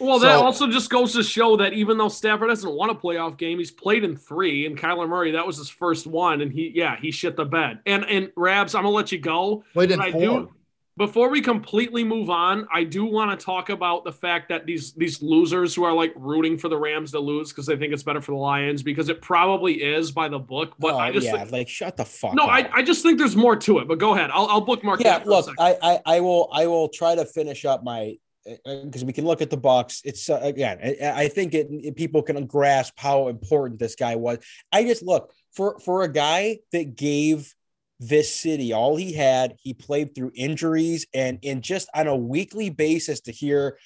Well, 0.00 0.18
that 0.20 0.36
also 0.36 0.68
just 0.68 0.90
goes 0.90 1.12
to 1.14 1.22
show 1.22 1.56
that 1.56 1.72
even 1.72 1.98
though 1.98 2.08
Stafford 2.08 2.50
hasn't 2.50 2.72
won 2.72 2.90
a 2.90 2.94
playoff 2.94 3.36
game, 3.36 3.58
he's 3.58 3.70
played 3.70 4.04
in 4.04 4.16
three, 4.16 4.66
and 4.66 4.78
Kyler 4.78 5.08
Murray 5.08 5.32
that 5.32 5.46
was 5.46 5.56
his 5.56 5.68
first 5.70 6.06
one, 6.06 6.40
and 6.40 6.52
he 6.52 6.70
yeah 6.74 6.96
he 7.00 7.10
shit 7.10 7.36
the 7.36 7.44
bed. 7.44 7.80
And 7.86 8.04
and 8.04 8.30
Rabs, 8.36 8.74
I'm 8.74 8.84
gonna 8.84 8.94
let 8.94 9.10
you 9.12 9.18
go. 9.18 9.64
Played 9.72 9.92
in 9.92 9.98
four. 9.98 10.06
I 10.06 10.10
do, 10.10 10.50
before 10.98 11.30
we 11.30 11.40
completely 11.40 12.02
move 12.02 12.28
on, 12.28 12.66
I 12.74 12.82
do 12.82 13.04
want 13.06 13.38
to 13.38 13.42
talk 13.42 13.70
about 13.70 14.04
the 14.04 14.12
fact 14.12 14.48
that 14.48 14.66
these 14.66 14.92
these 14.92 15.22
losers 15.22 15.74
who 15.74 15.84
are 15.84 15.92
like 15.92 16.12
rooting 16.16 16.58
for 16.58 16.68
the 16.68 16.76
Rams 16.76 17.12
to 17.12 17.20
lose 17.20 17.50
because 17.50 17.66
they 17.66 17.76
think 17.76 17.92
it's 17.92 18.02
better 18.02 18.20
for 18.20 18.32
the 18.32 18.38
Lions 18.38 18.82
because 18.82 19.08
it 19.08 19.22
probably 19.22 19.74
is 19.74 20.10
by 20.10 20.28
the 20.28 20.40
book. 20.40 20.74
But 20.78 20.94
oh, 20.94 20.98
I 20.98 21.12
just 21.12 21.26
yeah, 21.26 21.46
like 21.50 21.68
shut 21.68 21.96
the 21.96 22.04
fuck. 22.04 22.34
No, 22.34 22.42
I, 22.42 22.68
I 22.74 22.82
just 22.82 23.02
think 23.02 23.18
there's 23.18 23.36
more 23.36 23.54
to 23.54 23.78
it. 23.78 23.86
But 23.86 23.98
go 23.98 24.14
ahead, 24.14 24.30
I'll, 24.32 24.46
I'll 24.48 24.60
bookmark. 24.60 25.00
Yeah, 25.00 25.22
look, 25.24 25.48
I, 25.58 25.76
I 25.80 26.00
I 26.16 26.20
will 26.20 26.50
I 26.52 26.66
will 26.66 26.88
try 26.88 27.14
to 27.14 27.24
finish 27.24 27.64
up 27.64 27.84
my 27.84 28.16
because 28.44 29.02
uh, 29.02 29.06
we 29.06 29.12
can 29.12 29.24
look 29.24 29.40
at 29.40 29.50
the 29.50 29.58
Bucs. 29.58 30.00
It's 30.04 30.28
uh, 30.28 30.40
again, 30.42 30.78
I, 30.82 31.24
I 31.24 31.28
think 31.28 31.54
it, 31.54 31.68
it, 31.70 31.96
people 31.96 32.22
can 32.22 32.44
grasp 32.46 32.94
how 32.96 33.28
important 33.28 33.78
this 33.78 33.94
guy 33.94 34.16
was. 34.16 34.38
I 34.72 34.82
just 34.82 35.02
look 35.02 35.32
for 35.52 35.78
for 35.78 36.02
a 36.02 36.08
guy 36.08 36.58
that 36.72 36.96
gave 36.96 37.54
this 38.00 38.34
city. 38.34 38.72
All 38.72 38.96
he 38.96 39.12
had, 39.12 39.56
he 39.60 39.74
played 39.74 40.14
through 40.14 40.32
injuries 40.34 41.06
and 41.14 41.38
in 41.42 41.62
just 41.62 41.88
on 41.94 42.06
a 42.06 42.16
weekly 42.16 42.70
basis 42.70 43.20
to 43.22 43.32
hear 43.32 43.78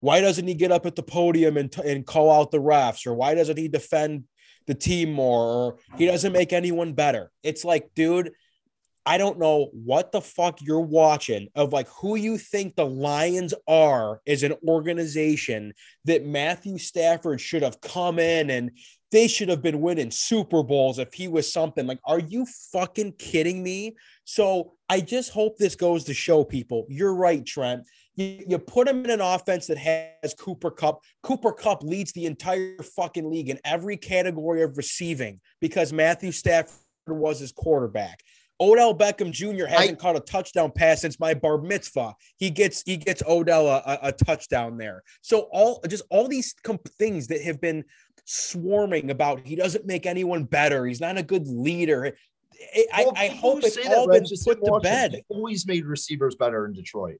why 0.00 0.20
doesn't 0.20 0.46
he 0.46 0.54
get 0.54 0.72
up 0.72 0.86
at 0.86 0.94
the 0.96 1.02
podium 1.02 1.56
and, 1.56 1.72
t- 1.72 1.82
and 1.84 2.06
call 2.06 2.30
out 2.30 2.50
the 2.50 2.58
refs 2.58 3.06
or 3.06 3.14
why 3.14 3.34
doesn't 3.34 3.56
he 3.56 3.68
defend 3.68 4.24
the 4.66 4.74
team 4.74 5.12
more 5.12 5.44
or 5.44 5.78
he 5.96 6.06
doesn't 6.06 6.32
make 6.32 6.52
anyone 6.52 6.92
better. 6.92 7.32
It's 7.42 7.64
like, 7.64 7.90
dude, 7.96 8.30
I 9.04 9.16
don't 9.16 9.38
know 9.38 9.70
what 9.72 10.12
the 10.12 10.20
fuck 10.20 10.60
you're 10.60 10.80
watching 10.80 11.48
of 11.54 11.72
like 11.72 11.88
who 11.88 12.16
you 12.16 12.36
think 12.36 12.76
the 12.76 12.86
Lions 12.86 13.54
are 13.66 14.20
as 14.26 14.42
an 14.42 14.52
organization 14.68 15.72
that 16.04 16.26
Matthew 16.26 16.76
Stafford 16.76 17.40
should 17.40 17.62
have 17.62 17.80
come 17.80 18.18
in 18.18 18.50
and 18.50 18.72
they 19.10 19.26
should 19.28 19.48
have 19.48 19.62
been 19.62 19.80
winning 19.80 20.10
Super 20.10 20.62
Bowls 20.62 20.98
if 20.98 21.14
he 21.14 21.28
was 21.28 21.52
something 21.52 21.86
like, 21.86 22.00
are 22.04 22.18
you 22.18 22.46
fucking 22.72 23.14
kidding 23.18 23.62
me? 23.62 23.96
So 24.24 24.74
I 24.88 25.00
just 25.00 25.30
hope 25.30 25.56
this 25.56 25.74
goes 25.74 26.04
to 26.04 26.14
show 26.14 26.44
people 26.44 26.86
you're 26.88 27.14
right, 27.14 27.44
Trent. 27.44 27.84
You, 28.16 28.44
you 28.48 28.58
put 28.58 28.88
him 28.88 29.04
in 29.04 29.10
an 29.10 29.20
offense 29.20 29.66
that 29.68 29.78
has 29.78 30.34
Cooper 30.34 30.70
Kupp. 30.70 31.00
Cooper 31.22 31.52
Kupp 31.52 31.82
leads 31.82 32.12
the 32.12 32.26
entire 32.26 32.76
fucking 32.96 33.30
league 33.30 33.48
in 33.48 33.58
every 33.64 33.96
category 33.96 34.62
of 34.62 34.76
receiving 34.76 35.40
because 35.60 35.92
Matthew 35.92 36.32
Stafford 36.32 36.74
was 37.06 37.38
his 37.40 37.52
quarterback. 37.52 38.20
Odell 38.60 38.94
Beckham 38.94 39.30
Jr. 39.30 39.66
hasn't 39.66 39.98
I, 39.98 40.00
caught 40.00 40.16
a 40.16 40.20
touchdown 40.20 40.72
pass 40.72 41.02
since 41.02 41.20
my 41.20 41.34
bar 41.34 41.58
mitzvah. 41.58 42.14
He 42.36 42.50
gets 42.50 42.82
he 42.82 42.96
gets 42.96 43.22
Odell 43.26 43.68
a, 43.68 43.98
a 44.02 44.12
touchdown 44.12 44.76
there. 44.76 45.02
So 45.20 45.48
all 45.52 45.82
just 45.88 46.04
all 46.10 46.28
these 46.28 46.54
comp- 46.64 46.88
things 46.88 47.28
that 47.28 47.42
have 47.42 47.60
been 47.60 47.84
swarming 48.24 49.10
about 49.10 49.40
he 49.46 49.56
doesn't 49.56 49.86
make 49.86 50.06
anyone 50.06 50.44
better. 50.44 50.86
He's 50.86 51.00
not 51.00 51.18
a 51.18 51.22
good 51.22 51.46
leader. 51.46 52.16
I, 52.92 53.04
well, 53.04 53.12
I, 53.16 53.24
I 53.24 53.28
hope 53.28 53.60
it's 53.62 53.78
all 53.86 54.08
been 54.08 54.24
put 54.44 54.64
to 54.64 54.80
bed. 54.82 55.12
He 55.12 55.22
always 55.28 55.66
made 55.66 55.84
receivers 55.86 56.34
better 56.34 56.66
in 56.66 56.72
Detroit. 56.72 57.18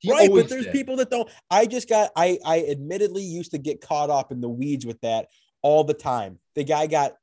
He 0.00 0.10
right, 0.10 0.30
but 0.30 0.48
there's 0.48 0.64
did. 0.64 0.72
people 0.72 0.96
that 0.96 1.10
don't. 1.10 1.30
I 1.50 1.66
just 1.66 1.88
got. 1.88 2.10
I 2.16 2.38
I 2.44 2.66
admittedly 2.68 3.22
used 3.22 3.52
to 3.52 3.58
get 3.58 3.80
caught 3.80 4.10
up 4.10 4.32
in 4.32 4.40
the 4.40 4.48
weeds 4.48 4.84
with 4.84 5.00
that 5.02 5.28
all 5.62 5.84
the 5.84 5.94
time. 5.94 6.38
The 6.56 6.64
guy 6.64 6.88
got 6.88 7.14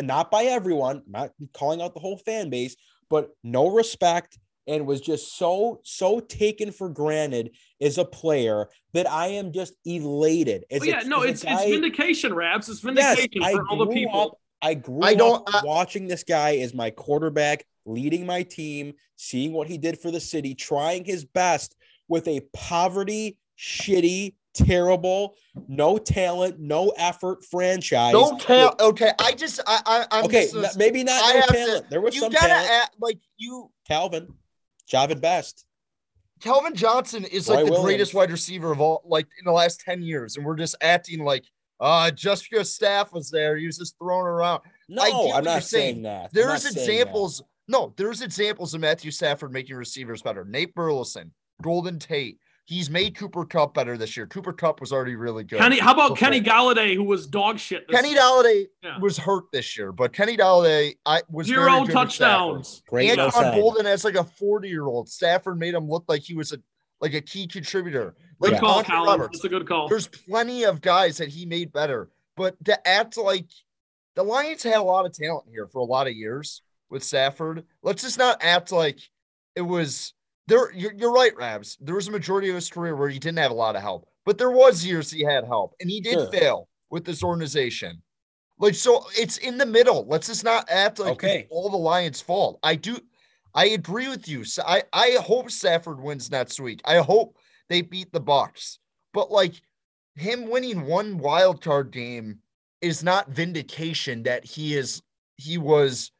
not 0.00 0.30
by 0.30 0.44
everyone, 0.44 1.02
not 1.06 1.32
calling 1.52 1.80
out 1.80 1.94
the 1.94 2.00
whole 2.00 2.18
fan 2.18 2.50
base, 2.50 2.76
but 3.08 3.30
no 3.42 3.70
respect 3.70 4.38
and 4.66 4.86
was 4.86 5.00
just 5.00 5.36
so 5.36 5.80
so 5.82 6.20
taken 6.20 6.72
for 6.72 6.88
granted 6.88 7.50
as 7.80 7.98
a 7.98 8.04
player 8.04 8.68
that 8.92 9.10
I 9.10 9.28
am 9.28 9.52
just 9.52 9.74
elated. 9.84 10.64
As 10.70 10.84
yeah, 10.84 11.02
a, 11.02 11.04
no, 11.04 11.22
it's 11.22 11.42
guy, 11.42 11.54
it's 11.54 11.70
vindication, 11.70 12.34
Rabs. 12.34 12.68
It's 12.68 12.80
vindication 12.80 13.28
yes, 13.32 13.54
for 13.54 13.68
all 13.68 13.78
the 13.78 13.92
people. 13.92 14.20
Up, 14.20 14.38
I 14.62 14.74
grew 14.74 15.02
I 15.02 15.14
don't, 15.14 15.46
up 15.48 15.62
I, 15.62 15.66
watching 15.66 16.06
this 16.06 16.24
guy 16.24 16.56
as 16.56 16.72
my 16.72 16.90
quarterback, 16.90 17.66
leading 17.84 18.24
my 18.24 18.42
team, 18.42 18.94
seeing 19.16 19.52
what 19.52 19.68
he 19.68 19.76
did 19.76 19.98
for 19.98 20.10
the 20.10 20.20
city, 20.20 20.54
trying 20.54 21.04
his 21.04 21.24
best 21.24 21.76
with 22.08 22.26
a 22.28 22.40
poverty, 22.52 23.36
shitty, 23.58 24.34
terrible, 24.54 25.34
no 25.68 25.98
talent, 25.98 26.58
no 26.58 26.90
effort 26.96 27.44
franchise. 27.44 28.12
No 28.12 28.38
talent. 28.38 28.80
Okay, 28.80 29.10
I 29.18 29.32
just 29.32 29.60
I, 29.66 30.06
I 30.10 30.18
am 30.18 30.24
okay. 30.26 30.48
Just, 30.50 30.78
maybe 30.78 31.04
not 31.04 31.20
I 31.22 31.40
no 31.40 31.46
talent. 31.46 31.84
To, 31.84 31.90
there 31.90 32.00
was 32.00 32.18
some 32.18 32.32
gotta 32.32 32.48
talent. 32.48 32.70
Act, 32.70 32.94
like 33.00 33.18
you, 33.36 33.70
Calvin, 33.86 34.32
Jahvid 34.90 35.20
Best. 35.20 35.66
Calvin 36.40 36.74
Johnson 36.74 37.24
is 37.24 37.48
Roy 37.48 37.56
like 37.56 37.64
the 37.64 37.70
Williams. 37.70 37.86
greatest 37.86 38.14
wide 38.14 38.30
receiver 38.30 38.72
of 38.72 38.80
all, 38.80 39.02
like 39.04 39.26
in 39.38 39.44
the 39.44 39.52
last 39.52 39.80
ten 39.80 40.02
years, 40.02 40.36
and 40.36 40.44
we're 40.44 40.56
just 40.56 40.76
acting 40.80 41.24
like, 41.24 41.44
uh, 41.80 42.10
just 42.10 42.48
because 42.50 42.74
staff 42.74 43.12
was 43.12 43.30
there, 43.30 43.56
he 43.56 43.66
was 43.66 43.78
just 43.78 43.98
thrown 43.98 44.26
around. 44.26 44.62
No, 44.88 45.32
I'm 45.32 45.44
not 45.44 45.62
saying, 45.62 45.94
saying 45.94 46.02
that. 46.02 46.32
There's 46.32 46.66
examples. 46.66 47.42
No, 47.66 47.94
there's 47.96 48.20
examples 48.20 48.74
of 48.74 48.82
Matthew 48.82 49.10
Stafford 49.10 49.52
making 49.52 49.76
receivers 49.76 50.20
better. 50.20 50.44
Nate 50.44 50.74
Burleson, 50.74 51.32
Golden 51.62 51.98
Tate, 51.98 52.38
He's 52.66 52.88
made 52.88 53.14
Cooper 53.14 53.44
Kupp 53.44 53.74
better 53.74 53.98
this 53.98 54.16
year. 54.16 54.26
Cooper 54.26 54.52
Kupp 54.52 54.80
was 54.80 54.90
already 54.90 55.16
really 55.16 55.44
good. 55.44 55.58
Kenny, 55.58 55.78
how 55.78 55.92
about 55.92 56.14
before. 56.14 56.16
Kenny 56.16 56.40
Golladay, 56.40 56.94
who 56.94 57.04
was 57.04 57.26
dog 57.26 57.58
shit? 57.58 57.86
Kenny 57.88 58.14
Golladay 58.14 58.68
yeah. 58.82 58.98
was 58.98 59.18
hurt 59.18 59.52
this 59.52 59.76
year, 59.76 59.92
but 59.92 60.14
Kenny 60.14 60.34
Golladay, 60.34 60.96
I 61.04 61.22
was 61.30 61.46
zero 61.46 61.84
touchdowns. 61.84 62.82
Great 62.88 63.18
Anquan 63.18 63.54
Boldin 63.54 63.84
as 63.84 64.02
like 64.02 64.14
a 64.14 64.24
40 64.24 64.68
year 64.68 64.86
old. 64.86 65.10
Stafford 65.10 65.58
made 65.58 65.74
him 65.74 65.90
look 65.90 66.04
like 66.08 66.22
he 66.22 66.34
was 66.34 66.52
a 66.52 66.58
like 67.02 67.12
a 67.12 67.20
key 67.20 67.46
contributor. 67.46 68.14
Like 68.40 68.52
good 68.52 68.60
call, 68.60 68.82
Roberts. 68.82 69.38
That's 69.38 69.44
a 69.44 69.48
good 69.50 69.68
call. 69.68 69.88
There's 69.88 70.06
plenty 70.06 70.64
of 70.64 70.80
guys 70.80 71.18
that 71.18 71.28
he 71.28 71.44
made 71.44 71.70
better, 71.70 72.08
but 72.34 72.62
to 72.64 72.88
act 72.88 73.18
like 73.18 73.50
the 74.16 74.22
Lions 74.22 74.62
had 74.62 74.76
a 74.76 74.82
lot 74.82 75.04
of 75.04 75.12
talent 75.12 75.48
here 75.50 75.66
for 75.66 75.80
a 75.80 75.84
lot 75.84 76.06
of 76.06 76.14
years 76.14 76.62
with 76.88 77.02
Stafford. 77.02 77.64
Let's 77.82 78.02
just 78.02 78.18
not 78.18 78.38
act 78.40 78.72
like 78.72 79.00
it 79.54 79.62
was 79.62 80.14
there 80.46 80.72
you're, 80.72 80.92
you're 80.92 81.12
right, 81.12 81.36
Rabs. 81.36 81.78
There 81.80 81.94
was 81.94 82.08
a 82.08 82.12
majority 82.12 82.48
of 82.48 82.54
his 82.54 82.68
career 82.68 82.96
where 82.96 83.08
he 83.08 83.18
didn't 83.18 83.38
have 83.38 83.50
a 83.50 83.54
lot 83.54 83.76
of 83.76 83.82
help, 83.82 84.08
but 84.24 84.38
there 84.38 84.50
was 84.50 84.84
years 84.84 85.10
he 85.10 85.22
had 85.22 85.44
help, 85.44 85.74
and 85.80 85.90
he 85.90 86.00
did 86.00 86.14
sure. 86.14 86.30
fail 86.30 86.68
with 86.90 87.04
this 87.04 87.22
organization. 87.22 88.02
Like 88.58 88.74
so, 88.74 89.04
it's 89.18 89.38
in 89.38 89.58
the 89.58 89.66
middle. 89.66 90.06
Let's 90.06 90.28
just 90.28 90.44
not 90.44 90.70
act 90.70 90.98
like 90.98 91.12
okay. 91.12 91.46
all 91.50 91.68
the 91.68 91.76
Lions' 91.76 92.20
fault. 92.20 92.58
I 92.62 92.76
do, 92.76 92.98
I 93.54 93.66
agree 93.66 94.08
with 94.08 94.28
you. 94.28 94.44
So 94.44 94.62
I 94.66 94.82
I 94.92 95.18
hope 95.20 95.50
Stafford 95.50 96.00
wins 96.00 96.30
next 96.30 96.60
week. 96.60 96.80
I 96.84 96.98
hope 96.98 97.36
they 97.68 97.82
beat 97.82 98.12
the 98.12 98.20
Bucs, 98.20 98.78
but 99.12 99.30
like 99.30 99.54
him 100.16 100.48
winning 100.48 100.82
one 100.82 101.18
wild 101.18 101.62
card 101.62 101.90
game 101.90 102.38
is 102.80 103.02
not 103.02 103.30
vindication 103.30 104.22
that 104.24 104.44
he 104.44 104.76
is 104.76 105.02
he 105.36 105.58
was 105.58 106.12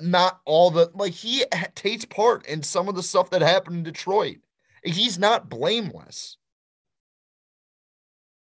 not 0.00 0.40
all 0.44 0.70
the 0.70 0.90
like 0.94 1.12
he 1.12 1.44
takes 1.74 2.04
part 2.04 2.46
in 2.46 2.62
some 2.62 2.88
of 2.88 2.94
the 2.94 3.02
stuff 3.02 3.30
that 3.30 3.42
happened 3.42 3.76
in 3.78 3.82
Detroit. 3.82 4.38
He's 4.84 5.18
not 5.18 5.48
blameless. 5.48 6.38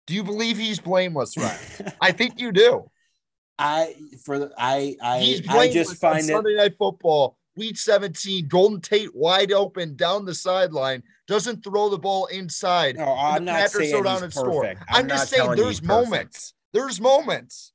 Do 0.07 0.15
you 0.15 0.23
believe 0.23 0.57
he's 0.57 0.79
blameless, 0.79 1.37
right? 1.37 1.95
I 2.01 2.13
think 2.13 2.41
you 2.41 2.53
do. 2.53 2.91
I 3.59 3.95
for 4.23 4.39
the, 4.39 4.53
I 4.59 4.97
I 5.01 5.19
he's 5.21 5.49
I 5.49 5.73
just 5.73 5.97
find 5.97 6.21
it 6.21 6.25
Sunday 6.25 6.57
night 6.57 6.77
football, 6.77 7.39
week 7.57 7.79
17, 7.79 8.49
Golden 8.49 8.81
Tate 8.81 9.15
wide 9.15 9.51
open 9.51 9.97
down 9.97 10.27
the 10.27 10.35
sideline, 10.35 11.03
doesn't 11.27 11.65
throw 11.65 11.89
the 11.89 11.99
ball 11.99 12.27
inside. 12.27 12.97
No, 12.97 13.15
I'm 13.17 13.45
not 13.45 13.71
saying 13.71 14.05
he's 14.05 14.21
perfect. 14.21 14.33
Score. 14.35 14.67
I'm, 14.67 14.77
I'm 14.91 15.09
just 15.09 15.31
saying 15.31 15.57
there's 15.57 15.83
moments. 15.83 16.55
There's 16.73 17.01
moments. 17.01 17.73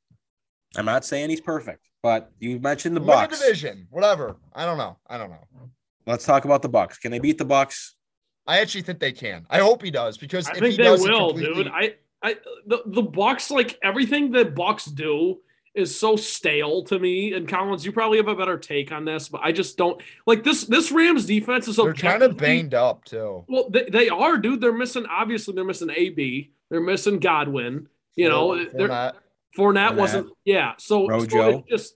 I'm 0.77 0.85
not 0.85 1.05
saying 1.05 1.29
he's 1.29 1.41
perfect. 1.41 1.87
But 2.03 2.31
you 2.39 2.59
mentioned 2.59 2.95
the 2.95 3.01
Bucs 3.01 3.39
division, 3.39 3.87
whatever. 3.91 4.35
I 4.53 4.65
don't 4.65 4.77
know. 4.77 4.97
I 5.07 5.17
don't 5.17 5.29
know. 5.29 5.47
Let's 6.07 6.25
talk 6.25 6.45
about 6.45 6.63
the 6.63 6.69
Bucs. 6.69 6.99
Can 6.99 7.11
they 7.11 7.19
beat 7.19 7.37
the 7.37 7.45
Bucs? 7.45 7.91
I 8.47 8.59
actually 8.59 8.81
think 8.81 8.99
they 8.99 9.11
can. 9.11 9.45
I 9.49 9.59
hope 9.59 9.83
he 9.83 9.91
does 9.91 10.17
because 10.17 10.47
I 10.47 10.53
think 10.55 10.77
they 10.77 10.89
will, 10.89 11.29
completely... 11.29 11.63
dude. 11.63 11.71
I, 11.71 11.93
I, 12.23 12.37
the 12.65 12.81
the 12.87 13.03
Bucs 13.03 13.51
like 13.51 13.77
everything 13.83 14.31
that 14.31 14.55
Bucs 14.55 14.93
do 14.93 15.41
is 15.75 15.97
so 15.97 16.15
stale 16.15 16.83
to 16.85 16.97
me. 16.97 17.33
And 17.33 17.47
Collins, 17.47 17.85
you 17.85 17.91
probably 17.91 18.17
have 18.17 18.27
a 18.27 18.35
better 18.35 18.57
take 18.57 18.91
on 18.91 19.05
this, 19.05 19.29
but 19.29 19.41
I 19.43 19.51
just 19.51 19.77
don't 19.77 20.01
like 20.25 20.43
this. 20.43 20.65
This 20.65 20.91
Rams 20.91 21.25
defense 21.25 21.67
is 21.67 21.75
so 21.75 21.83
they're 21.83 21.93
kind 21.93 22.23
of 22.23 22.35
banged 22.35 22.73
up 22.73 23.05
too. 23.05 23.45
Well, 23.47 23.69
they, 23.69 23.85
they 23.85 24.09
are, 24.09 24.37
dude. 24.37 24.59
They're 24.59 24.73
missing. 24.73 25.05
Obviously, 25.05 25.53
they're 25.53 25.65
missing 25.65 25.91
AB. 25.95 26.51
They're 26.69 26.81
missing 26.81 27.19
Godwin. 27.19 27.87
You 28.15 28.27
know, 28.27 28.65
they're 28.65 29.13
Fournette, 29.57 29.95
wasn't. 29.95 30.31
Yeah. 30.45 30.73
So, 30.77 31.07
so 31.27 31.63
just, 31.69 31.95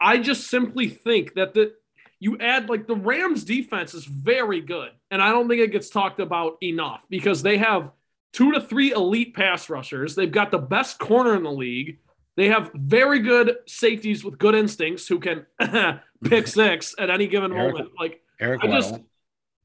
I 0.00 0.18
just 0.18 0.48
simply 0.48 0.88
think 0.88 1.34
that 1.34 1.54
the 1.54 1.74
you 2.20 2.38
add 2.38 2.68
like 2.68 2.86
the 2.86 2.94
Rams 2.94 3.44
defense 3.44 3.94
is 3.94 4.04
very 4.04 4.60
good, 4.60 4.90
and 5.10 5.22
I 5.22 5.30
don't 5.30 5.48
think 5.48 5.60
it 5.60 5.72
gets 5.72 5.88
talked 5.88 6.20
about 6.20 6.58
enough 6.62 7.04
because 7.08 7.42
they 7.42 7.56
have 7.56 7.90
two 8.32 8.52
to 8.52 8.60
three 8.60 8.92
elite 8.92 9.34
pass 9.34 9.70
rushers. 9.70 10.14
They've 10.14 10.30
got 10.30 10.50
the 10.50 10.58
best 10.58 10.98
corner 10.98 11.34
in 11.34 11.42
the 11.42 11.52
league. 11.52 11.98
They 12.36 12.48
have 12.48 12.70
very 12.74 13.20
good 13.20 13.56
safeties 13.66 14.22
with 14.22 14.38
good 14.38 14.54
instincts 14.54 15.06
who 15.08 15.18
can 15.18 15.46
pick 16.24 16.46
six 16.46 16.94
at 16.98 17.10
any 17.10 17.26
given 17.26 17.52
Eric, 17.52 17.74
moment. 17.74 17.92
Like 17.98 18.20
Eric, 18.38 18.64
I 18.64 18.66
just, 18.68 18.98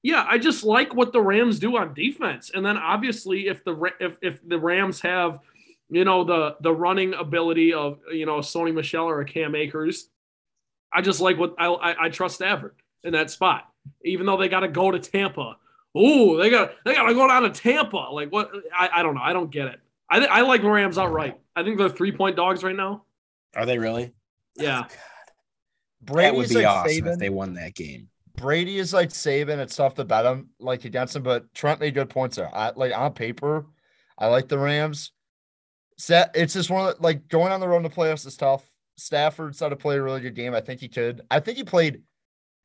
yeah, 0.02 0.26
I 0.28 0.38
just 0.38 0.64
like 0.64 0.94
what 0.94 1.14
the 1.14 1.22
Rams 1.22 1.60
do 1.60 1.78
on 1.78 1.94
defense. 1.94 2.52
And 2.54 2.66
then 2.66 2.78
obviously, 2.78 3.48
if 3.48 3.64
the 3.66 3.92
if 4.00 4.18
if 4.22 4.48
the 4.48 4.60
Rams 4.60 5.02
have 5.02 5.40
you 5.90 6.06
know 6.06 6.24
the 6.24 6.56
the 6.62 6.74
running 6.74 7.14
ability 7.14 7.74
of 7.74 8.00
you 8.12 8.26
know 8.26 8.40
Sony 8.40 8.74
Michel 8.74 9.08
or 9.08 9.22
a 9.22 9.26
Cam 9.26 9.56
Akers. 9.56 10.10
I 10.94 11.02
just 11.02 11.20
like 11.22 11.38
what 11.38 11.56
I 11.58 11.68
I, 11.68 12.06
I 12.06 12.10
trust 12.10 12.36
Stafford 12.36 12.76
in 13.04 13.14
that 13.14 13.30
spot, 13.30 13.70
even 14.04 14.26
though 14.26 14.38
they 14.38 14.50
got 14.50 14.62
to 14.62 14.68
go 14.68 14.92
to 14.92 15.00
Tampa. 15.00 15.58
Oh, 15.94 16.38
they 16.38 16.50
got 16.50 16.74
they 16.84 16.94
got 16.94 17.08
to 17.08 17.14
go 17.14 17.28
down 17.28 17.44
to 17.44 17.50
Tampa. 17.50 18.10
Like 18.12 18.32
what? 18.32 18.52
I, 18.78 18.90
I 18.96 19.04
don't 19.04 19.16
know. 19.16 19.22
I 19.22 19.34
don't 19.34 19.50
get 19.50 19.68
it. 19.68 19.80
I 20.10 20.20
th- 20.20 20.32
I 20.32 20.42
like 20.42 20.64
Rams 20.64 20.98
outright. 20.98 21.40
I 21.56 21.64
think 21.64 21.78
they're 21.78 21.90
three 21.90 22.12
point 22.12 22.36
dogs 22.36 22.64
right 22.64 22.76
now. 22.76 23.04
Are 23.56 23.66
they 23.66 23.78
really? 23.78 24.14
Yeah. 24.58 24.84
Oh, 24.88 24.96
Brady 26.02 26.28
that 26.28 26.36
would 26.36 26.50
be 26.50 26.56
like 26.56 26.66
awesome 26.66 26.92
Saban. 26.92 27.14
if 27.14 27.20
they 27.20 27.30
won 27.30 27.54
that 27.56 27.74
game. 27.74 28.10
Brady 28.36 28.78
is 28.78 28.94
like 28.94 29.10
Saban. 29.10 29.60
It's 29.60 29.76
tough 29.76 29.96
to 29.96 30.06
bet 30.06 30.26
him 30.26 30.50
like 30.60 30.86
against 30.86 31.16
him, 31.16 31.24
but 31.24 31.54
Trent 31.54 31.80
made 31.80 31.94
good 31.94 32.10
points 32.10 32.36
there. 32.36 32.54
I 32.54 32.72
like 32.76 32.96
on 32.96 33.14
paper, 33.14 33.66
I 34.18 34.28
like 34.28 34.48
the 34.48 34.60
Rams. 34.60 35.12
It's 35.98 36.54
just 36.54 36.70
one 36.70 36.90
of 36.90 36.98
the, 36.98 37.04
like 37.04 37.28
going 37.28 37.52
on 37.52 37.60
the 37.60 37.68
road 37.68 37.78
in 37.78 37.84
the 37.84 37.90
playoffs 37.90 38.26
is 38.26 38.38
tough. 38.38 38.64
Stafford 38.98 39.56
started 39.56 39.76
to 39.76 39.82
play 39.82 39.98
a 39.98 40.02
really 40.02 40.22
good 40.22 40.36
game. 40.36 40.54
I 40.54 40.62
think 40.62 40.80
he 40.80 40.88
could. 40.88 41.22
I 41.30 41.40
think 41.40 41.58
he 41.58 41.64
played 41.64 42.02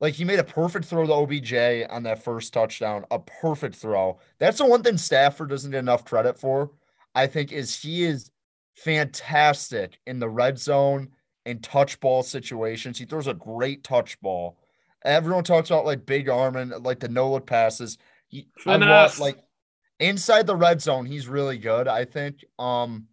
like 0.01 0.15
he 0.15 0.25
made 0.25 0.39
a 0.39 0.45
perfect 0.45 0.87
throw 0.87 1.07
to 1.07 1.13
OBJ 1.13 1.91
on 1.91 2.05
that 2.05 2.23
first 2.23 2.53
touchdown. 2.53 3.05
A 3.11 3.19
perfect 3.19 3.77
throw. 3.77 4.19
That's 4.39 4.59
the 4.59 4.67
one 4.67 4.83
thing 4.83 4.97
Stafford 4.97 5.51
doesn't 5.51 5.71
get 5.71 5.79
enough 5.79 6.05
credit 6.05 6.39
for. 6.39 6.71
I 7.15 7.27
think 7.27 7.53
is 7.53 7.81
he 7.81 8.05
is 8.05 8.31
fantastic 8.77 9.99
in 10.07 10.19
the 10.19 10.29
red 10.29 10.59
zone 10.59 11.11
and 11.45 11.63
touch 11.63 12.01
ball 12.01 12.23
situations. 12.23 12.99
He 12.99 13.05
throws 13.05 13.27
a 13.27 13.35
great 13.35 13.85
touch 13.85 14.21
ball. 14.21 14.59
Everyone 15.05 15.45
talks 15.45 15.71
about 15.71 15.87
like 15.87 16.07
big 16.07 16.29
arm 16.29 16.57
and 16.57 16.71
like 16.85 17.01
the 17.01 17.09
no 17.09 17.31
look 17.31 17.47
passes. 17.47 17.99
He, 18.29 18.49
I 18.67 18.77
want, 18.77 19.19
like 19.19 19.39
inside 19.99 20.47
the 20.47 20.57
red 20.57 20.81
zone, 20.81 21.07
he's 21.07 21.27
really 21.29 21.59
good. 21.59 21.89
I 21.89 22.05
think. 22.05 22.45
Um, 22.59 23.09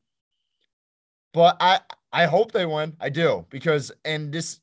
but 1.37 1.55
I 1.59 1.79
I 2.11 2.25
hope 2.25 2.51
they 2.51 2.65
win. 2.65 2.97
I 2.99 3.09
do 3.09 3.45
because 3.51 3.91
and 4.03 4.33
this 4.33 4.59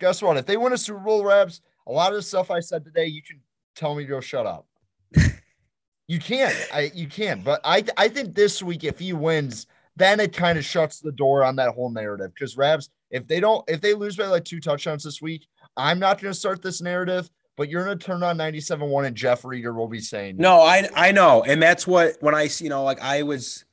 guess 0.00 0.20
what? 0.20 0.36
If 0.36 0.44
they 0.44 0.56
win 0.56 0.72
a 0.72 0.76
Super 0.76 0.98
Bowl, 0.98 1.24
Rabs, 1.24 1.60
a 1.86 1.92
lot 1.92 2.10
of 2.10 2.16
the 2.16 2.22
stuff 2.22 2.50
I 2.50 2.58
said 2.58 2.84
today, 2.84 3.06
you 3.06 3.22
can 3.22 3.40
tell 3.76 3.94
me 3.94 4.02
to 4.02 4.08
go 4.08 4.20
shut 4.20 4.44
up. 4.44 4.66
you 6.08 6.18
can't. 6.18 6.56
I 6.74 6.90
you 6.96 7.06
can't. 7.06 7.44
But 7.44 7.60
I 7.62 7.84
I 7.96 8.08
think 8.08 8.34
this 8.34 8.60
week 8.60 8.82
if 8.82 8.98
he 8.98 9.12
wins, 9.12 9.68
then 9.94 10.18
it 10.18 10.32
kind 10.32 10.58
of 10.58 10.64
shuts 10.64 10.98
the 10.98 11.12
door 11.12 11.44
on 11.44 11.54
that 11.56 11.74
whole 11.76 11.90
narrative. 11.90 12.34
Because 12.34 12.56
Rabs, 12.56 12.90
if 13.12 13.28
they 13.28 13.38
don't, 13.38 13.62
if 13.70 13.80
they 13.80 13.94
lose 13.94 14.16
by 14.16 14.26
like 14.26 14.44
two 14.44 14.58
touchdowns 14.58 15.04
this 15.04 15.22
week, 15.22 15.46
I'm 15.76 16.00
not 16.00 16.20
going 16.20 16.34
to 16.34 16.38
start 16.38 16.60
this 16.60 16.80
narrative. 16.80 17.30
But 17.56 17.68
you're 17.68 17.84
going 17.84 17.98
to 17.98 18.04
turn 18.04 18.24
on 18.24 18.36
97.1 18.36 19.06
and 19.06 19.14
Jeff 19.14 19.42
Riger 19.42 19.76
will 19.76 19.86
be 19.86 20.00
saying, 20.00 20.38
No, 20.38 20.60
I 20.60 20.88
I 20.92 21.12
know, 21.12 21.44
and 21.44 21.62
that's 21.62 21.86
what 21.86 22.16
when 22.20 22.34
I 22.34 22.48
see 22.48 22.64
you 22.64 22.70
know 22.70 22.82
like 22.82 23.00
I 23.00 23.22
was 23.22 23.64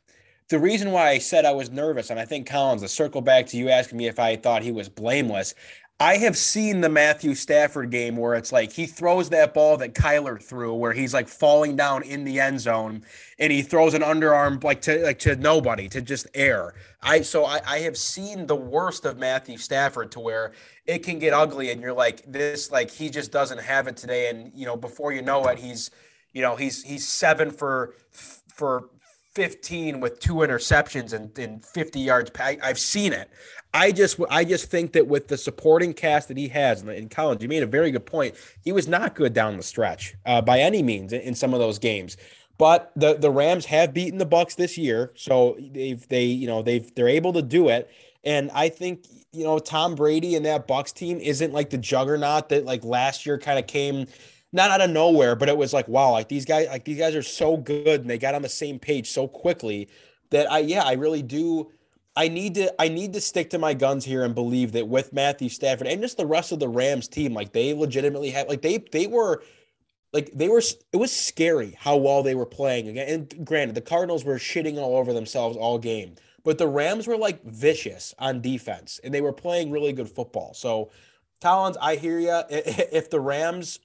the 0.49 0.59
reason 0.59 0.91
why 0.91 1.09
I 1.09 1.17
said 1.17 1.45
I 1.45 1.51
was 1.51 1.69
nervous, 1.69 2.09
and 2.09 2.19
I 2.19 2.25
think 2.25 2.47
Collins, 2.47 2.81
to 2.81 2.87
circle 2.87 3.21
back 3.21 3.47
to 3.47 3.57
you 3.57 3.69
asking 3.69 3.97
me 3.97 4.07
if 4.07 4.19
I 4.19 4.35
thought 4.35 4.63
he 4.63 4.71
was 4.71 4.89
blameless, 4.89 5.53
I 5.99 6.17
have 6.17 6.37
seen 6.37 6.81
the 6.81 6.89
Matthew 6.89 7.33
Stafford 7.33 7.89
game 7.89 8.17
where 8.17 8.35
it's 8.35 8.51
like 8.51 8.71
he 8.71 8.85
throws 8.85 9.29
that 9.31 9.55
ball 9.55 9.77
that 9.77 9.95
Kyler 9.95 10.41
threw, 10.41 10.75
where 10.75 10.93
he's 10.93 11.11
like 11.11 11.27
falling 11.27 11.75
down 11.75 12.03
in 12.03 12.23
the 12.23 12.39
end 12.39 12.61
zone, 12.61 13.03
and 13.39 13.51
he 13.51 13.63
throws 13.63 13.95
an 13.95 14.03
underarm 14.03 14.63
like 14.63 14.81
to 14.81 15.03
like 15.03 15.17
to 15.19 15.35
nobody 15.37 15.89
to 15.89 16.01
just 16.01 16.27
air. 16.35 16.75
I 17.01 17.21
so 17.21 17.45
I, 17.45 17.61
I 17.65 17.79
have 17.79 17.97
seen 17.97 18.45
the 18.45 18.55
worst 18.55 19.05
of 19.05 19.17
Matthew 19.17 19.57
Stafford 19.57 20.11
to 20.11 20.19
where 20.19 20.53
it 20.85 20.99
can 20.99 21.17
get 21.17 21.33
ugly, 21.33 21.71
and 21.71 21.81
you're 21.81 21.93
like 21.93 22.21
this 22.31 22.71
like 22.71 22.91
he 22.91 23.09
just 23.09 23.31
doesn't 23.31 23.59
have 23.59 23.87
it 23.87 23.97
today, 23.97 24.29
and 24.29 24.51
you 24.53 24.67
know 24.67 24.77
before 24.77 25.13
you 25.13 25.23
know 25.23 25.45
it, 25.47 25.57
he's 25.57 25.89
you 26.31 26.43
know 26.43 26.55
he's 26.55 26.83
he's 26.83 27.07
seven 27.07 27.49
for 27.49 27.95
for 28.11 28.91
15 29.37 29.99
with 29.99 30.19
two 30.19 30.33
interceptions 30.37 31.13
and, 31.13 31.37
and 31.37 31.63
50 31.63 31.99
yards. 31.99 32.31
I, 32.39 32.57
have 32.63 32.79
seen 32.79 33.13
it. 33.13 33.29
I 33.71 33.91
just 33.91 34.19
I 34.31 34.43
just 34.43 34.71
think 34.71 34.93
that 34.93 35.05
with 35.05 35.27
the 35.27 35.37
supporting 35.37 35.93
cast 35.93 36.29
that 36.29 36.37
he 36.37 36.47
has 36.47 36.81
in 36.81 37.07
college, 37.07 37.43
you 37.43 37.47
made 37.47 37.61
a 37.61 37.67
very 37.67 37.91
good 37.91 38.07
point. 38.07 38.33
He 38.63 38.71
was 38.71 38.87
not 38.87 39.13
good 39.13 39.33
down 39.33 39.55
the 39.55 39.61
stretch 39.61 40.15
uh, 40.25 40.41
by 40.41 40.59
any 40.59 40.81
means 40.81 41.13
in, 41.13 41.21
in 41.21 41.35
some 41.35 41.53
of 41.53 41.59
those 41.59 41.77
games. 41.77 42.17
But 42.57 42.91
the 42.95 43.13
the 43.13 43.29
Rams 43.29 43.65
have 43.65 43.93
beaten 43.93 44.17
the 44.17 44.25
Bucs 44.25 44.55
this 44.55 44.75
year, 44.75 45.11
so 45.13 45.55
they've 45.59 46.07
they 46.07 46.23
you 46.23 46.47
know 46.47 46.63
they've 46.63 46.91
they're 46.95 47.07
able 47.07 47.33
to 47.33 47.43
do 47.43 47.69
it. 47.69 47.91
And 48.23 48.49
I 48.55 48.69
think 48.69 49.05
you 49.31 49.43
know 49.43 49.59
Tom 49.59 49.93
Brady 49.93 50.35
and 50.35 50.47
that 50.47 50.67
Bucs 50.67 50.95
team 50.95 51.19
isn't 51.19 51.53
like 51.53 51.69
the 51.69 51.77
juggernaut 51.77 52.49
that 52.49 52.65
like 52.65 52.83
last 52.83 53.27
year 53.27 53.37
kind 53.37 53.59
of 53.59 53.67
came 53.67 54.07
not 54.53 54.71
out 54.71 54.81
of 54.81 54.89
nowhere, 54.89 55.35
but 55.35 55.49
it 55.49 55.57
was 55.57 55.73
like 55.73 55.87
wow, 55.87 56.11
like 56.11 56.29
these 56.29 56.45
guys 56.45 56.67
like 56.67 56.85
these 56.85 56.97
guys 56.97 57.15
are 57.15 57.23
so 57.23 57.57
good 57.57 58.01
and 58.01 58.09
they 58.09 58.17
got 58.17 58.35
on 58.35 58.41
the 58.41 58.49
same 58.49 58.79
page 58.79 59.09
so 59.09 59.27
quickly 59.27 59.89
that 60.29 60.51
I 60.51 60.59
yeah 60.59 60.83
I 60.83 60.93
really 60.93 61.21
do 61.21 61.71
I 62.17 62.29
need 62.29 62.55
to 62.55 62.73
I 62.81 62.87
need 62.87 63.13
to 63.13 63.21
stick 63.21 63.51
to 63.51 63.59
my 63.59 63.75
guns 63.75 64.03
here 64.03 64.23
and 64.23 64.33
believe 64.33 64.71
that 64.71 64.87
with 64.87 65.13
Matthew 65.13 65.49
Stafford 65.49 65.85
and 65.85 66.01
just 66.01 66.17
the 66.17 66.25
rest 66.25 66.51
of 66.51 66.59
the 66.59 66.67
Rams 66.67 67.07
team, 67.07 67.33
like 67.33 67.53
they 67.53 67.75
legitimately 67.75 68.31
had 68.31 68.49
like 68.49 68.63
they 68.63 68.79
they 68.91 69.05
were 69.05 69.43
like 70.13 70.31
they 70.33 70.49
were 70.49 70.61
it 70.91 70.97
was 70.97 71.11
scary 71.11 71.77
how 71.77 71.95
well 71.95 72.23
they 72.23 72.33
were 72.33 72.47
playing 72.47 72.87
again. 72.87 73.07
And 73.07 73.45
granted, 73.45 73.75
the 73.75 73.81
Cardinals 73.81 74.25
were 74.25 74.37
shitting 74.37 74.77
all 74.77 74.97
over 74.97 75.13
themselves 75.13 75.57
all 75.57 75.77
game, 75.77 76.15
but 76.43 76.57
the 76.57 76.67
Rams 76.67 77.05
were 77.05 77.17
like 77.17 77.43
vicious 77.43 78.15
on 78.17 78.41
defense 78.41 78.99
and 79.03 79.13
they 79.13 79.21
were 79.21 79.33
playing 79.33 79.69
really 79.69 79.93
good 79.93 80.09
football. 80.09 80.55
So, 80.55 80.89
Collins, 81.39 81.77
I 81.79 81.97
hear 81.97 82.19
you. 82.19 82.41
If 82.49 83.11
the 83.11 83.19
Rams 83.19 83.79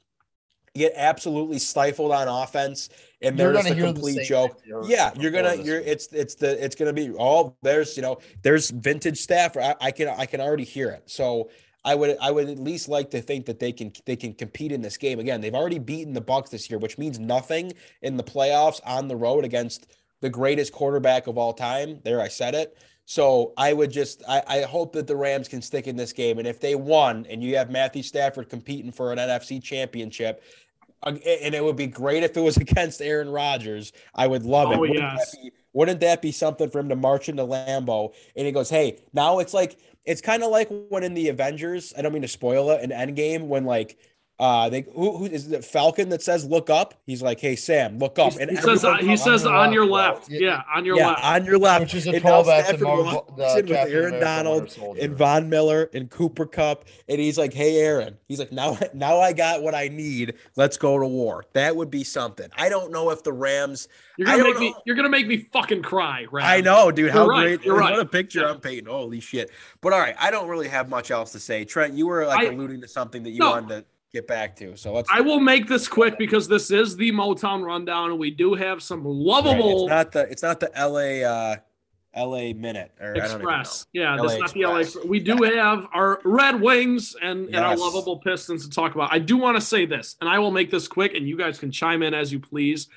get 0.75 0.93
absolutely 0.97 1.59
stifled 1.59 2.13
on 2.13 2.29
offense 2.29 2.89
and 3.23 3.39
you're 3.39 3.53
there's 3.53 3.67
a 3.67 3.75
complete 3.75 4.27
joke. 4.27 4.61
Yeah, 4.85 5.13
you're 5.17 5.31
gonna 5.31 5.55
you're 5.55 5.81
it's 5.81 6.09
it's 6.13 6.35
the 6.35 6.63
it's 6.63 6.75
gonna 6.75 6.93
be 6.93 7.11
all 7.13 7.57
there's 7.63 7.97
you 7.97 8.03
know 8.03 8.19
there's 8.43 8.71
vintage 8.71 9.19
staff. 9.19 9.57
I, 9.57 9.75
I 9.81 9.91
can 9.91 10.09
I 10.09 10.27
can 10.27 10.41
already 10.41 10.65
hear 10.65 10.91
it. 10.91 11.03
So 11.07 11.51
I 11.85 11.95
would 11.95 12.17
I 12.21 12.31
would 12.31 12.49
at 12.49 12.59
least 12.59 12.89
like 12.89 13.11
to 13.11 13.21
think 13.21 13.47
that 13.47 13.59
they 13.59 13.73
can 13.73 13.93
they 14.07 14.17
can 14.17 14.35
compete 14.35 14.73
in 14.73 14.83
this 14.83 14.97
game 14.97 15.19
again. 15.19 15.41
They've 15.41 15.55
already 15.55 15.79
beaten 15.79 16.13
the 16.13 16.23
Bucs 16.23 16.51
this 16.51 16.69
year, 16.71 16.79
which 16.79 16.99
means 16.99 17.19
nothing 17.19 17.73
in 18.03 18.17
the 18.17 18.25
playoffs 18.25 18.81
on 18.85 19.09
the 19.09 19.17
road 19.17 19.45
against 19.45 19.87
the 20.21 20.31
greatest 20.31 20.73
quarterback 20.73 21.27
of 21.27 21.39
all 21.39 21.53
time. 21.53 22.01
There, 22.05 22.21
I 22.21 22.29
said 22.29 22.55
it. 22.55 22.77
So 23.05 23.53
I 23.57 23.73
would 23.73 23.91
just 23.91 24.23
I, 24.29 24.43
I 24.47 24.61
hope 24.63 24.93
that 24.95 25.07
the 25.07 25.17
Rams 25.17 25.49
can 25.49 25.61
stick 25.61 25.87
in 25.87 25.97
this 25.97 26.13
game. 26.13 26.39
And 26.39 26.47
if 26.47 26.61
they 26.61 26.75
won 26.75 27.27
and 27.29 27.43
you 27.43 27.57
have 27.57 27.71
Matthew 27.71 28.03
Stafford 28.03 28.49
competing 28.49 28.93
for 28.93 29.13
an 29.13 29.19
NFC 29.19 29.63
championship, 29.63 30.43
uh, 31.03 31.17
and 31.27 31.55
it 31.55 31.65
would 31.65 31.77
be 31.77 31.89
great 31.89 32.23
if 32.23 32.37
it 32.37 32.41
was 32.41 32.57
against 32.59 33.03
Aaron 33.03 33.29
Rodgers. 33.29 33.93
I 34.15 34.27
would 34.27 34.45
love 34.45 34.69
oh, 34.69 34.73
it. 34.73 34.81
Wouldn't, 34.81 34.99
yes. 34.99 35.33
that 35.33 35.43
be, 35.43 35.53
wouldn't 35.73 36.01
that 36.01 36.23
be 36.23 36.33
something 36.33 36.71
for 36.71 36.79
him 36.79 36.89
to 36.91 36.97
march 36.97 37.29
into 37.29 37.43
Lambeau? 37.43 38.15
And 38.37 38.47
he 38.47 38.53
goes, 38.53 38.71
"Hey, 38.71 39.01
now 39.13 39.41
it's 39.41 39.53
like 39.53 39.79
it's 40.05 40.21
kind 40.21 40.43
of 40.43 40.51
like 40.51 40.69
when 40.89 41.03
in 41.03 41.15
the 41.15 41.29
Avengers. 41.29 41.93
I 41.97 42.03
don't 42.03 42.13
mean 42.13 42.23
to 42.23 42.29
spoil 42.29 42.71
it. 42.71 42.83
An 42.83 42.91
Endgame 42.91 43.47
when 43.47 43.65
like 43.65 43.99
uh, 44.43 44.69
they 44.69 44.85
who, 44.93 45.19
who 45.19 45.27
is 45.27 45.53
it? 45.53 45.65
Falcon 45.65 46.09
that 46.09 46.21
says 46.21 46.45
"Look 46.45 46.69
up." 46.69 46.95
He's 47.07 47.23
like, 47.23 47.39
"Hey 47.39 47.55
Sam, 47.55 48.01
look 48.01 48.19
up." 48.19 48.35
And 48.41 48.51
he 48.51 48.57
says, 48.57 48.85
uh, 48.85 48.97
"He 48.97 49.17
says 49.17 49.47
on, 49.47 49.55
on 49.55 49.73
your 49.73 49.87
left, 49.87 50.29
left. 50.29 50.33
Yeah, 50.33 50.63
on 50.75 50.85
your 50.85 50.97
yeah, 50.97 51.11
left, 51.11 51.25
on 51.25 51.45
your 51.45 51.59
left." 51.59 51.81
Which 51.83 51.95
is 51.95 52.09
a 52.09 52.15
callback 52.15 52.77
to 52.77 52.79
Marvel, 52.79 53.33
with 53.37 53.71
Aaron 53.71 54.19
Donald 54.19 54.77
and 55.01 55.17
Von 55.17 55.49
Miller 55.49 55.89
and 55.95 56.11
Cooper 56.11 56.45
Kupp, 56.45 56.87
and 57.09 57.21
he's 57.21 57.39
like, 57.39 57.53
"Hey 57.53 57.77
Aaron," 57.77 58.19
he's 58.27 58.41
like, 58.41 58.51
"Now, 58.51 58.77
now 58.95 59.21
I 59.21 59.33
got 59.33 59.63
what 59.63 59.77
I 59.77 59.87
need. 59.87 60.35
Let's 60.57 60.77
go 60.77 60.99
to 60.99 61.07
war." 61.07 61.45
That 61.53 61.77
would 61.77 61.93
be 61.93 62.03
something. 62.03 62.49
I 62.57 62.69
don't 62.69 62.91
know 62.91 63.11
if 63.11 63.23
the 63.23 63.33
Rams. 63.33 63.87
You're 64.19 64.27
gonna 64.27 64.43
make 64.43 64.55
know. 64.55 64.61
me. 64.61 64.75
You're 64.85 64.97
gonna 64.97 65.09
make 65.09 65.29
me 65.29 65.37
fucking 65.53 65.83
cry. 65.83 66.27
Rams. 66.33 66.49
I 66.51 66.61
know, 66.63 66.91
dude. 66.91 67.05
You're 67.05 67.13
how 67.13 67.27
right, 67.29 67.43
great! 67.45 67.65
You're 67.65 67.79
right. 67.79 67.93
What 67.93 68.01
a 68.01 68.07
picture 68.07 68.41
yeah. 68.41 68.51
I'm 68.51 68.59
painting. 68.59 68.87
Holy 68.87 69.21
shit! 69.21 69.53
But 69.81 69.93
all 69.93 70.01
right, 70.01 70.17
I 70.19 70.33
don't 70.33 70.49
really 70.49 70.69
have 70.69 70.89
much 70.89 71.13
else 71.13 71.31
to 71.31 71.39
say. 71.39 71.65
Trent, 71.65 71.95
you 71.95 72.09
were 72.09 72.27
like 72.27 72.49
I, 72.49 72.51
alluding 72.51 72.81
to 72.81 72.89
something 72.89 73.23
that 73.23 73.31
you 73.31 73.39
no, 73.39 73.51
wanted 73.51 73.69
to 73.69 73.85
get 74.13 74.27
back 74.27 74.57
to. 74.57 74.77
So 74.77 74.93
let's. 74.93 75.09
I 75.13 75.21
will 75.21 75.41
make 75.41 75.69
this 75.69 75.89
quick 75.89 76.19
because 76.19 76.49
this 76.49 76.71
is 76.71 76.97
the 76.97 77.13
Motown 77.13 77.65
rundown, 77.65 78.11
and 78.11 78.19
we 78.19 78.31
do 78.31 78.55
have 78.55 78.83
some 78.83 79.05
lovable. 79.05 79.89
Right. 79.89 80.01
It's 80.01 80.13
not 80.13 80.13
the. 80.13 80.31
It's 80.31 80.43
not 80.43 80.61
the 80.61 80.79
L.A. 80.79 81.25
Uh, 81.25 81.57
L.A. 82.15 82.53
Minute 82.53 82.93
or 83.01 83.15
Express. 83.15 83.87
Yeah, 83.93 84.15
LA 84.17 84.23
that's 84.23 84.41
not 84.41 84.53
the 84.53 84.65
LA. 84.67 85.09
We 85.09 85.19
do 85.19 85.43
have 85.57 85.87
our 85.93 86.21
Red 86.25 86.61
Wings 86.61 87.17
and, 87.21 87.45
yes. 87.45 87.55
and 87.55 87.65
our 87.65 87.77
lovable 87.77 88.19
Pistons 88.19 88.69
to 88.69 88.75
talk 88.75 88.95
about. 88.95 89.13
I 89.13 89.19
do 89.19 89.37
want 89.37 89.57
to 89.57 89.61
say 89.63 89.87
this, 89.87 90.17
and 90.21 90.29
I 90.29 90.39
will 90.39 90.51
make 90.51 90.71
this 90.71 90.89
quick, 90.89 91.15
and 91.15 91.27
you 91.27 91.39
guys 91.39 91.59
can 91.59 91.71
chime 91.71 92.03
in 92.03 92.15
as 92.15 92.33
you 92.33 92.39
please. 92.41 92.89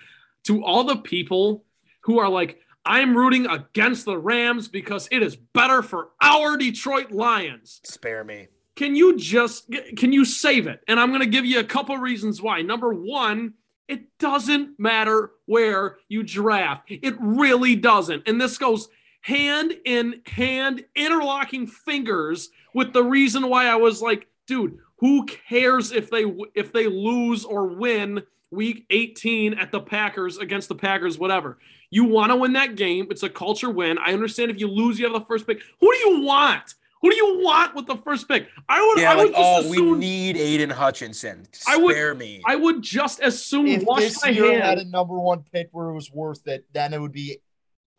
To 0.46 0.64
all 0.64 0.84
the 0.84 0.98
people 0.98 1.64
who 2.02 2.20
are 2.20 2.30
like, 2.30 2.60
I'm 2.86 3.18
rooting 3.18 3.48
against 3.48 4.06
the 4.06 4.18
Rams 4.18 4.68
because 4.68 5.08
it 5.12 5.24
is 5.24 5.36
better 5.36 5.82
for 5.82 6.10
our 6.22 6.56
Detroit 6.56 7.12
Lions. 7.12 7.82
Spare 7.84 8.24
me. 8.24 8.50
Can 8.76 8.96
you 8.96 9.18
just 9.18 9.70
can 9.96 10.12
you 10.12 10.26
save 10.26 10.68
it? 10.68 10.82
And 10.88 11.00
I'm 11.00 11.10
going 11.10 11.22
to 11.22 11.28
give 11.28 11.46
you 11.46 11.60
a 11.60 11.64
couple 11.64 11.98
reasons 11.98 12.42
why. 12.42 12.62
Number 12.62 12.94
1, 12.94 13.54
it 13.88 14.18
doesn't 14.20 14.80
matter 14.80 15.32
where 15.46 15.98
you 16.10 16.24
draft. 16.24 16.84
It 16.90 17.16
really 17.20 17.76
doesn't. 17.76 18.28
And 18.28 18.40
this 18.40 18.58
goes 18.58 18.90
hand 19.22 19.74
in 19.86 20.22
hand 20.26 20.86
interlocking 20.96 21.68
fingers 21.68 22.50
with 22.74 22.94
the 22.94 23.04
reason 23.04 23.50
why 23.50 23.68
I 23.68 23.76
was 23.76 24.02
like, 24.02 24.28
dude, 24.46 24.78
who 25.00 25.26
cares 25.26 25.92
if 25.92 26.10
they 26.10 26.26
if 26.54 26.74
they 26.74 26.88
lose 26.88 27.46
or 27.46 27.68
win 27.68 28.24
week 28.52 28.86
18 28.90 29.54
at 29.56 29.72
the 29.72 29.80
Packers 29.80 30.38
against 30.38 30.70
the 30.70 30.76
Packers 30.76 31.18
whatever. 31.18 31.58
You 31.90 32.06
want 32.06 32.32
to 32.32 32.36
win 32.36 32.54
that 32.54 32.76
game. 32.76 33.08
It's 33.10 33.24
a 33.24 33.30
culture 33.30 33.70
win. 33.70 33.98
I 33.98 34.14
understand 34.14 34.52
if 34.52 34.60
you 34.60 34.68
lose 34.68 35.00
you 35.00 35.06
have 35.06 35.14
the 35.14 35.26
first 35.26 35.48
pick. 35.48 35.62
Who 35.80 35.92
do 35.92 35.98
you 35.98 36.22
want? 36.22 36.76
Who 37.06 37.12
do 37.12 37.18
you 37.18 37.44
want 37.44 37.76
with 37.76 37.86
the 37.86 37.98
first 37.98 38.28
pick? 38.28 38.48
I 38.68 38.84
would. 38.84 39.00
Yeah, 39.00 39.12
I 39.12 39.16
would 39.16 39.26
like, 39.28 39.36
oh, 39.38 39.60
assume, 39.60 39.92
we 39.92 39.98
need 40.00 40.38
Aidan 40.38 40.72
Hutchinson. 40.72 41.48
Spare 41.52 41.76
I 41.76 41.78
would, 41.78 42.18
me. 42.18 42.42
I 42.48 42.56
would 42.56 42.82
just 42.82 43.20
as 43.20 43.46
soon 43.46 43.68
if 43.68 43.84
wash 43.84 44.00
this 44.00 44.24
my 44.24 44.32
year 44.32 44.54
hand. 44.54 44.64
had 44.64 44.78
a 44.80 44.86
number 44.86 45.20
one 45.20 45.44
pick 45.54 45.70
where 45.72 45.90
it 45.90 45.94
was 45.94 46.12
worth 46.12 46.48
it, 46.48 46.66
then 46.74 46.96
it 46.96 47.00
would 47.00 47.12
be 47.12 47.38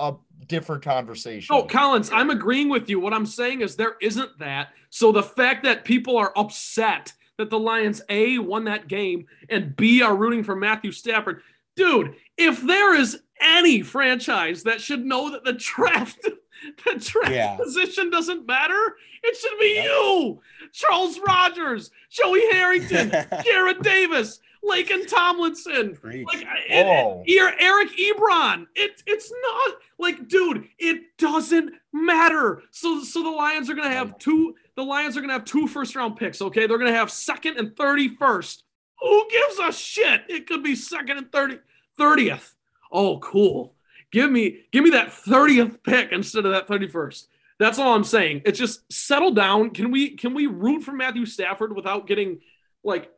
a 0.01 0.14
different 0.49 0.83
conversation. 0.83 1.55
No, 1.55 1.62
Collins, 1.62 2.11
I'm 2.11 2.31
agreeing 2.31 2.69
with 2.69 2.90
you. 2.90 2.99
What 2.99 3.12
I'm 3.12 3.27
saying 3.27 3.61
is 3.61 3.77
there 3.77 3.95
isn't 4.03 4.40
that. 4.40 4.71
So 4.90 5.12
the 5.12 5.23
fact 5.23 5.62
that 5.62 5.85
people 5.85 6.16
are 6.16 6.33
upset 6.35 7.12
that 7.39 7.49
the 7.49 7.61
Lions 7.61 8.03
A 8.09 8.39
won 8.39 8.64
that 8.64 8.89
game 8.89 9.26
and 9.49 9.76
B 9.76 10.03
are 10.03 10.16
rooting 10.16 10.43
for 10.43 10.57
Matthew 10.57 10.91
Stafford, 10.91 11.43
dude, 11.76 12.16
if 12.37 12.61
there 12.61 12.93
is 12.93 13.20
any 13.41 13.83
franchise 13.83 14.64
that 14.64 14.80
should 14.80 15.05
know 15.05 15.30
that 15.30 15.45
the 15.45 15.53
draft 15.53 16.28
the 16.84 16.98
draft 16.98 17.30
yeah. 17.30 17.57
position 17.57 18.11
doesn't 18.11 18.46
matter. 18.46 18.96
It 19.22 19.36
should 19.36 19.59
be 19.59 19.74
yep. 19.76 19.84
you, 19.84 20.40
Charles 20.72 21.18
Rogers, 21.26 21.90
Joey 22.11 22.50
Harrington, 22.52 23.11
Jarrad 23.11 23.82
Davis, 23.82 24.40
Laken 24.64 25.09
Tomlinson, 25.09 25.96
Preach. 25.96 26.26
like 26.26 26.42
it, 26.68 27.24
it, 27.26 27.54
Eric 27.61 27.90
Ebron. 27.96 28.66
It, 28.74 29.02
it's 29.07 29.30
not 29.30 29.76
like, 29.98 30.28
dude, 30.28 30.68
it 30.78 31.16
doesn't 31.18 31.72
matter. 31.92 32.62
So, 32.70 33.02
so 33.02 33.22
the 33.22 33.30
Lions 33.30 33.70
are 33.70 33.74
gonna 33.74 33.90
have 33.90 34.18
two. 34.18 34.54
the 34.76 34.84
Lions 34.84 35.16
are 35.16 35.20
going 35.20 35.28
to 35.28 35.34
have 35.34 35.44
two 35.44 35.66
first 35.66 35.94
round 35.96 36.16
picks. 36.16 36.42
Okay, 36.42 36.66
they're 36.66 36.78
going 36.78 36.92
to 36.92 36.98
have 36.98 37.11
second 37.11 37.59
and 37.59 37.76
thirty 37.76 38.09
first. 38.09 38.64
Who 39.00 39.28
gives 39.30 39.59
a 39.59 39.72
shit? 39.72 40.22
It 40.28 40.46
could 40.46 40.62
be 40.62 40.74
second 40.74 41.18
and 41.18 41.32
30, 41.32 41.59
30th. 41.98 42.52
Oh, 42.90 43.18
cool. 43.18 43.76
Give 44.17 44.33
me 44.33 44.61
give 44.73 44.83
me 44.83 44.89
that 44.93 45.09
30th 45.09 45.83
pick 45.83 46.11
instead 46.11 46.47
of 46.47 46.53
that 46.53 46.67
31st. 46.67 47.27
That's 47.59 47.79
all 47.79 47.95
I'm 47.95 48.03
saying. 48.03 48.41
It's 48.47 48.59
just 48.59 48.91
settle 48.91 49.33
down. 49.33 49.69
Can 49.75 49.91
we 49.91 50.17
can 50.17 50.33
we 50.33 50.47
root 50.47 50.85
for 50.85 50.93
Matthew 50.93 51.27
Stafford 51.27 51.77
without 51.77 52.07
getting 52.07 52.41
like 52.83 53.11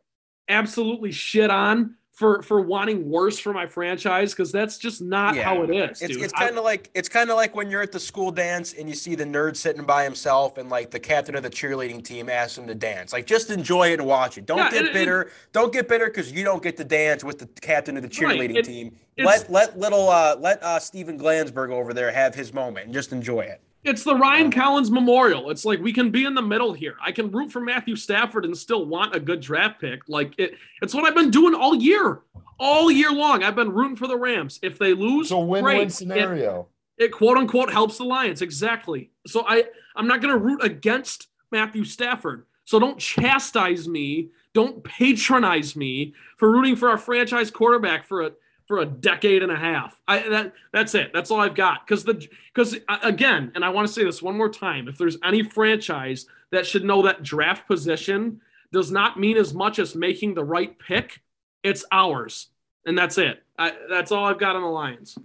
absolutely 0.49 1.13
shit 1.13 1.51
on 1.51 1.95
for 2.19 2.43
for 2.43 2.61
wanting 2.61 3.09
worse 3.09 3.39
for 3.39 3.53
my 3.53 3.65
franchise 3.65 4.33
because 4.33 4.51
that's 4.51 4.77
just 4.77 5.01
not 5.01 5.37
yeah. 5.37 5.45
how 5.45 5.63
it 5.63 5.71
is. 5.71 6.03
It's, 6.03 6.17
it's 6.17 6.33
kind 6.33 6.59
of 6.59 6.65
like 6.65 6.91
it's 6.93 7.09
kind 7.09 7.31
of 7.31 7.37
like 7.37 7.55
when 7.55 7.71
you're 7.71 7.81
at 7.81 7.93
the 7.93 8.01
school 8.01 8.33
dance 8.33 8.73
and 8.73 8.89
you 8.89 8.97
see 8.97 9.15
the 9.15 9.25
nerd 9.25 9.55
sitting 9.55 9.85
by 9.85 10.03
himself 10.03 10.59
and 10.59 10.69
like 10.69 10.91
the 10.91 10.99
captain 10.99 11.37
of 11.37 11.45
the 11.45 11.51
cheerleading 11.51 12.03
team 12.03 12.29
asks 12.29 12.59
him 12.59 12.67
to 12.67 12.75
dance. 12.75 13.13
Like 13.13 13.25
just 13.25 13.51
enjoy 13.51 13.93
it 13.93 14.01
and 14.01 14.09
watch 14.09 14.37
it. 14.37 14.47
Don't 14.47 14.59
yeah, 14.59 14.71
get 14.73 14.87
it, 14.87 14.93
bitter. 14.93 15.23
It, 15.23 15.33
don't 15.53 15.73
get 15.73 15.89
bitter 15.89 16.07
because 16.07 16.33
you 16.33 16.43
don't 16.43 16.61
get 16.61 16.77
to 16.79 16.85
dance 16.85 17.23
with 17.23 17.39
the 17.39 17.47
captain 17.61 17.97
of 17.97 18.03
the 18.03 18.09
cheerleading 18.09 18.57
right, 18.57 18.65
team. 18.65 18.97
Let 19.17 19.49
let 19.49 19.79
little 19.79 20.11
uh, 20.11 20.35
let 20.41 20.61
uh, 20.61 20.81
Steven 20.81 21.21
Glansberg 21.21 21.71
over 21.71 21.95
there 21.95 22.11
have 22.11 22.35
his 22.35 22.53
moment 22.53 22.87
and 22.87 22.95
just 22.95 23.13
enjoy 23.13 23.43
it. 23.43 23.63
It's 23.89 24.05
the 24.05 24.15
Ryan 24.15 24.51
Collins 24.51 24.91
Memorial. 24.91 25.49
It's 25.49 25.65
like 25.65 25.81
we 25.81 25.95
can 25.95 26.11
be 26.11 26.27
in 26.27 26.35
the 26.35 26.43
middle 26.43 26.75
here. 26.75 26.97
I 27.03 27.11
can 27.11 27.31
root 27.31 27.51
for 27.51 27.61
Matthew 27.61 27.97
Stafford 27.97 28.45
and 28.45 28.57
still 28.57 28.85
want 28.85 29.15
a 29.15 29.21
good 29.21 29.41
draft 29.41 29.81
pick. 29.81 30.03
Like 30.09 30.35
it, 30.37 30.59
it's 30.83 30.93
what 30.93 31.05
I've 31.05 31.15
been 31.15 31.31
doing 31.31 31.55
all 31.55 31.75
year, 31.75 32.21
all 32.59 32.91
year 32.91 33.11
long. 33.11 33.43
I've 33.43 33.57
been 33.57 33.73
rooting 33.73 33.97
for 33.97 34.07
the 34.07 34.17
Rams. 34.17 34.59
If 34.63 34.79
they 34.79 34.93
lose, 34.93 35.29
it's 35.29 35.33
a 35.33 35.39
win-win 35.39 35.89
scenario. 35.89 36.69
It, 36.99 37.05
it 37.05 37.13
quote 37.13 37.39
unquote 37.39 37.73
helps 37.73 37.97
the 37.97 38.05
Lions 38.05 38.43
exactly. 38.43 39.11
So 39.27 39.45
I, 39.49 39.65
I'm 39.97 40.07
not 40.07 40.21
going 40.21 40.35
to 40.35 40.39
root 40.39 40.63
against 40.63 41.29
Matthew 41.51 41.85
Stafford. 41.85 42.45
So 42.67 42.79
don't 42.79 42.99
chastise 42.99 43.89
me. 43.89 44.29
Don't 44.53 44.85
patronize 44.85 45.77
me 45.77 46.13
for 46.37 46.51
rooting 46.53 46.77
for 46.77 46.91
our 46.91 46.99
franchise 46.99 47.51
quarterback 47.51 48.05
for 48.05 48.21
a 48.21 48.33
for 48.69 48.79
a 48.79 48.87
decade 48.87 49.43
and 49.43 49.51
a 49.51 49.57
half. 49.57 49.99
I 50.07 50.29
that 50.29 50.53
that's 50.73 50.95
it. 50.95 51.11
That's 51.13 51.31
all 51.31 51.41
I've 51.41 51.55
got. 51.55 51.87
Because 51.87 52.05
the 52.05 52.29
because 52.55 52.77
uh, 52.87 52.99
again, 53.03 53.51
and 53.55 53.65
I 53.65 53.71
want 53.71 53.89
to 53.89 53.93
say 53.93 54.05
this 54.05 54.23
one 54.23 54.37
more 54.37 54.51
time: 54.51 54.87
if 54.87 54.99
there's 54.99 55.17
any 55.25 55.43
franchise 55.43 56.27
that 56.53 56.67
should 56.67 56.85
know 56.85 57.03
that 57.03 57.23
draft 57.23 57.67
position 57.67 58.41
does 58.71 58.93
not 58.93 59.19
mean 59.19 59.39
as 59.39 59.55
much 59.55 59.79
as 59.79 59.97
making 59.97 60.35
the 60.35 60.45
right 60.45 60.79
pick, 60.79 61.23
it's 61.63 61.85
ours, 61.91 62.49
and 62.85 62.97
that's 62.97 63.17
it. 63.17 63.43
I, 63.59 63.73
that's 63.89 64.13
all 64.13 64.27
I've 64.27 64.39
got 64.39 64.55
on 64.55 64.63
the 64.63 64.69
Lions. 64.69 65.19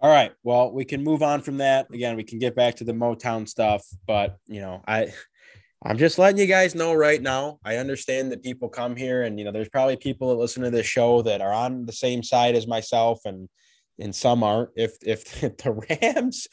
All 0.00 0.10
right. 0.10 0.32
Well, 0.42 0.72
we 0.72 0.84
can 0.84 1.04
move 1.04 1.22
on 1.22 1.42
from 1.42 1.58
that. 1.58 1.88
Again, 1.92 2.16
we 2.16 2.24
can 2.24 2.40
get 2.40 2.56
back 2.56 2.76
to 2.76 2.84
the 2.84 2.92
Motown 2.92 3.46
stuff, 3.46 3.86
but 4.06 4.38
you 4.46 4.60
know, 4.60 4.82
I 4.88 5.12
I'm 5.84 5.98
just 5.98 6.18
letting 6.18 6.38
you 6.38 6.46
guys 6.46 6.74
know 6.74 6.94
right 6.94 7.20
now. 7.20 7.58
I 7.64 7.76
understand 7.76 8.30
that 8.30 8.42
people 8.42 8.68
come 8.68 8.94
here 8.94 9.22
and 9.22 9.38
you 9.38 9.44
know 9.44 9.52
there's 9.52 9.68
probably 9.68 9.96
people 9.96 10.28
that 10.28 10.36
listen 10.36 10.62
to 10.62 10.70
this 10.70 10.86
show 10.86 11.22
that 11.22 11.40
are 11.40 11.52
on 11.52 11.86
the 11.86 11.92
same 11.92 12.22
side 12.22 12.54
as 12.54 12.66
myself 12.66 13.20
and 13.24 13.48
and 13.98 14.14
some 14.14 14.42
aren't. 14.42 14.70
If 14.76 14.96
if, 15.02 15.40
the 15.40 15.86
Rams 15.90 16.48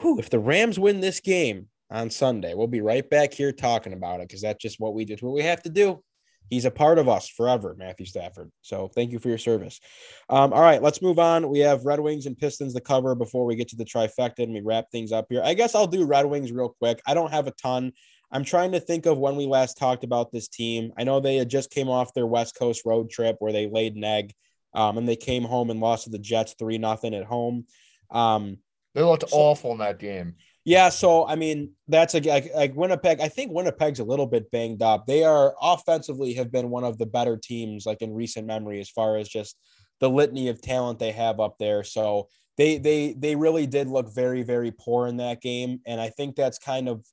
whew, 0.00 0.18
if 0.18 0.30
the 0.30 0.38
Rams 0.38 0.78
win 0.78 1.00
this 1.00 1.20
game 1.20 1.68
on 1.90 2.10
Sunday, 2.10 2.54
we'll 2.54 2.66
be 2.66 2.80
right 2.80 3.08
back 3.08 3.32
here 3.32 3.52
talking 3.52 3.92
about 3.92 4.20
it 4.20 4.28
because 4.28 4.42
that's 4.42 4.62
just 4.62 4.80
what 4.80 4.94
we 4.94 5.04
do. 5.04 5.16
what 5.20 5.34
we 5.34 5.42
have 5.42 5.62
to 5.62 5.70
do. 5.70 6.02
He's 6.50 6.66
a 6.66 6.70
part 6.70 6.98
of 6.98 7.08
us 7.08 7.28
forever, 7.28 7.74
Matthew 7.78 8.04
Stafford. 8.04 8.50
So 8.60 8.88
thank 8.88 9.12
you 9.12 9.18
for 9.18 9.28
your 9.28 9.38
service. 9.38 9.80
Um, 10.28 10.52
all 10.52 10.60
right, 10.60 10.82
let's 10.82 11.00
move 11.00 11.18
on. 11.18 11.48
We 11.48 11.60
have 11.60 11.86
Red 11.86 12.00
Wings 12.00 12.26
and 12.26 12.36
Pistons 12.36 12.74
to 12.74 12.80
cover 12.80 13.14
before 13.14 13.46
we 13.46 13.56
get 13.56 13.68
to 13.68 13.76
the 13.76 13.84
trifecta 13.84 14.40
and 14.40 14.52
we 14.52 14.60
wrap 14.60 14.90
things 14.90 15.10
up 15.10 15.26
here. 15.30 15.40
I 15.42 15.54
guess 15.54 15.74
I'll 15.74 15.86
do 15.86 16.04
Red 16.04 16.26
Wings 16.26 16.52
real 16.52 16.74
quick. 16.78 17.00
I 17.06 17.14
don't 17.14 17.30
have 17.30 17.46
a 17.46 17.52
ton. 17.52 17.92
I'm 18.34 18.44
trying 18.44 18.72
to 18.72 18.80
think 18.80 19.06
of 19.06 19.16
when 19.16 19.36
we 19.36 19.46
last 19.46 19.78
talked 19.78 20.02
about 20.02 20.32
this 20.32 20.48
team. 20.48 20.92
I 20.98 21.04
know 21.04 21.20
they 21.20 21.36
had 21.36 21.48
just 21.48 21.70
came 21.70 21.88
off 21.88 22.12
their 22.12 22.26
West 22.26 22.56
Coast 22.58 22.82
road 22.84 23.08
trip 23.08 23.36
where 23.38 23.52
they 23.52 23.68
laid 23.68 23.94
an 23.94 24.02
egg, 24.02 24.32
um, 24.74 24.98
and 24.98 25.08
they 25.08 25.14
came 25.14 25.44
home 25.44 25.70
and 25.70 25.78
lost 25.80 26.04
to 26.04 26.10
the 26.10 26.18
Jets 26.18 26.56
three 26.58 26.76
nothing 26.76 27.14
at 27.14 27.24
home. 27.24 27.64
Um, 28.10 28.58
they 28.92 29.02
looked 29.02 29.30
so, 29.30 29.36
awful 29.36 29.70
in 29.70 29.78
that 29.78 30.00
game. 30.00 30.34
Yeah, 30.64 30.88
so 30.88 31.28
I 31.28 31.36
mean 31.36 31.72
that's 31.86 32.14
a, 32.14 32.20
like 32.20 32.52
like 32.54 32.74
Winnipeg. 32.74 33.20
I 33.20 33.28
think 33.28 33.52
Winnipeg's 33.52 34.00
a 34.00 34.04
little 34.04 34.26
bit 34.26 34.50
banged 34.50 34.82
up. 34.82 35.06
They 35.06 35.22
are 35.22 35.54
offensively 35.62 36.34
have 36.34 36.50
been 36.50 36.70
one 36.70 36.84
of 36.84 36.98
the 36.98 37.06
better 37.06 37.36
teams 37.36 37.86
like 37.86 38.02
in 38.02 38.12
recent 38.12 38.48
memory 38.48 38.80
as 38.80 38.90
far 38.90 39.16
as 39.16 39.28
just 39.28 39.56
the 40.00 40.10
litany 40.10 40.48
of 40.48 40.60
talent 40.60 40.98
they 40.98 41.12
have 41.12 41.38
up 41.38 41.56
there. 41.60 41.84
So 41.84 42.28
they 42.56 42.78
they 42.78 43.12
they 43.12 43.36
really 43.36 43.68
did 43.68 43.86
look 43.86 44.12
very 44.12 44.42
very 44.42 44.72
poor 44.72 45.06
in 45.06 45.18
that 45.18 45.40
game, 45.40 45.80
and 45.86 46.00
I 46.00 46.08
think 46.08 46.34
that's 46.34 46.58
kind 46.58 46.88
of 46.88 47.04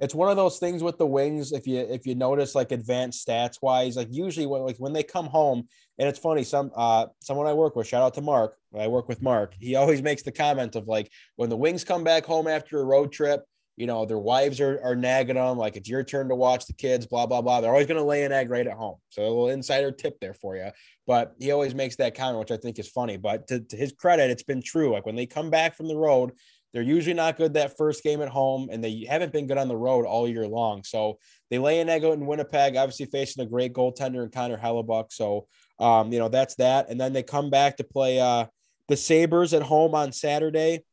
it's 0.00 0.14
one 0.14 0.30
of 0.30 0.36
those 0.36 0.58
things 0.58 0.82
with 0.82 0.98
the 0.98 1.06
wings 1.06 1.52
if 1.52 1.66
you 1.66 1.78
if 1.78 2.06
you 2.06 2.14
notice 2.14 2.54
like 2.54 2.72
advanced 2.72 3.26
stats 3.26 3.58
wise 3.62 3.96
like 3.96 4.08
usually 4.10 4.46
when 4.46 4.62
like 4.62 4.76
when 4.78 4.92
they 4.92 5.02
come 5.02 5.26
home 5.26 5.68
and 5.98 6.08
it's 6.08 6.18
funny 6.18 6.42
some 6.42 6.70
uh 6.74 7.06
someone 7.20 7.46
i 7.46 7.52
work 7.52 7.76
with 7.76 7.86
shout 7.86 8.02
out 8.02 8.14
to 8.14 8.20
mark 8.20 8.56
i 8.78 8.88
work 8.88 9.08
with 9.08 9.22
mark 9.22 9.54
he 9.60 9.76
always 9.76 10.02
makes 10.02 10.22
the 10.22 10.32
comment 10.32 10.74
of 10.74 10.88
like 10.88 11.10
when 11.36 11.50
the 11.50 11.56
wings 11.56 11.84
come 11.84 12.02
back 12.02 12.24
home 12.24 12.48
after 12.48 12.80
a 12.80 12.84
road 12.84 13.12
trip 13.12 13.44
you 13.76 13.86
know 13.86 14.04
their 14.04 14.18
wives 14.18 14.60
are, 14.60 14.80
are 14.82 14.96
nagging 14.96 15.36
them 15.36 15.56
like 15.56 15.76
it's 15.76 15.88
your 15.88 16.02
turn 16.02 16.28
to 16.28 16.34
watch 16.34 16.66
the 16.66 16.72
kids 16.72 17.06
blah 17.06 17.26
blah 17.26 17.40
blah 17.40 17.60
they're 17.60 17.70
always 17.70 17.86
going 17.86 18.00
to 18.00 18.04
lay 18.04 18.24
an 18.24 18.32
egg 18.32 18.50
right 18.50 18.66
at 18.66 18.76
home. 18.76 18.96
So 19.08 19.22
a 19.22 19.24
little 19.24 19.48
insider 19.48 19.90
tip 19.90 20.18
there 20.20 20.34
for 20.34 20.56
you 20.56 20.70
but 21.06 21.34
he 21.38 21.50
always 21.50 21.74
makes 21.74 21.96
that 21.96 22.14
comment 22.14 22.38
which 22.38 22.50
i 22.50 22.56
think 22.56 22.78
is 22.78 22.88
funny 22.88 23.16
but 23.16 23.46
to, 23.48 23.60
to 23.60 23.76
his 23.76 23.92
credit 23.92 24.30
it's 24.30 24.42
been 24.42 24.62
true 24.62 24.92
like 24.92 25.06
when 25.06 25.16
they 25.16 25.26
come 25.26 25.50
back 25.50 25.74
from 25.74 25.88
the 25.88 25.96
road 25.96 26.32
they're 26.72 26.82
usually 26.82 27.14
not 27.14 27.36
good 27.36 27.54
that 27.54 27.76
first 27.76 28.02
game 28.02 28.22
at 28.22 28.28
home, 28.28 28.68
and 28.70 28.82
they 28.82 29.04
haven't 29.08 29.32
been 29.32 29.46
good 29.46 29.58
on 29.58 29.68
the 29.68 29.76
road 29.76 30.06
all 30.06 30.28
year 30.28 30.46
long. 30.46 30.84
So 30.84 31.18
they 31.50 31.58
lay 31.58 31.80
an 31.80 31.88
egg 31.88 32.04
out 32.04 32.14
in 32.14 32.26
Winnipeg, 32.26 32.76
obviously 32.76 33.06
facing 33.06 33.44
a 33.44 33.48
great 33.48 33.72
goaltender 33.72 34.22
in 34.22 34.30
Connor 34.30 34.56
Hellebuyck. 34.56 35.12
So, 35.12 35.48
um, 35.78 36.12
you 36.12 36.18
know, 36.18 36.28
that's 36.28 36.54
that. 36.56 36.88
And 36.88 37.00
then 37.00 37.12
they 37.12 37.22
come 37.22 37.50
back 37.50 37.76
to 37.78 37.84
play 37.84 38.20
uh, 38.20 38.46
the 38.88 38.96
Sabres 38.96 39.52
at 39.52 39.62
home 39.62 39.94
on 39.94 40.12
Saturday. 40.12 40.84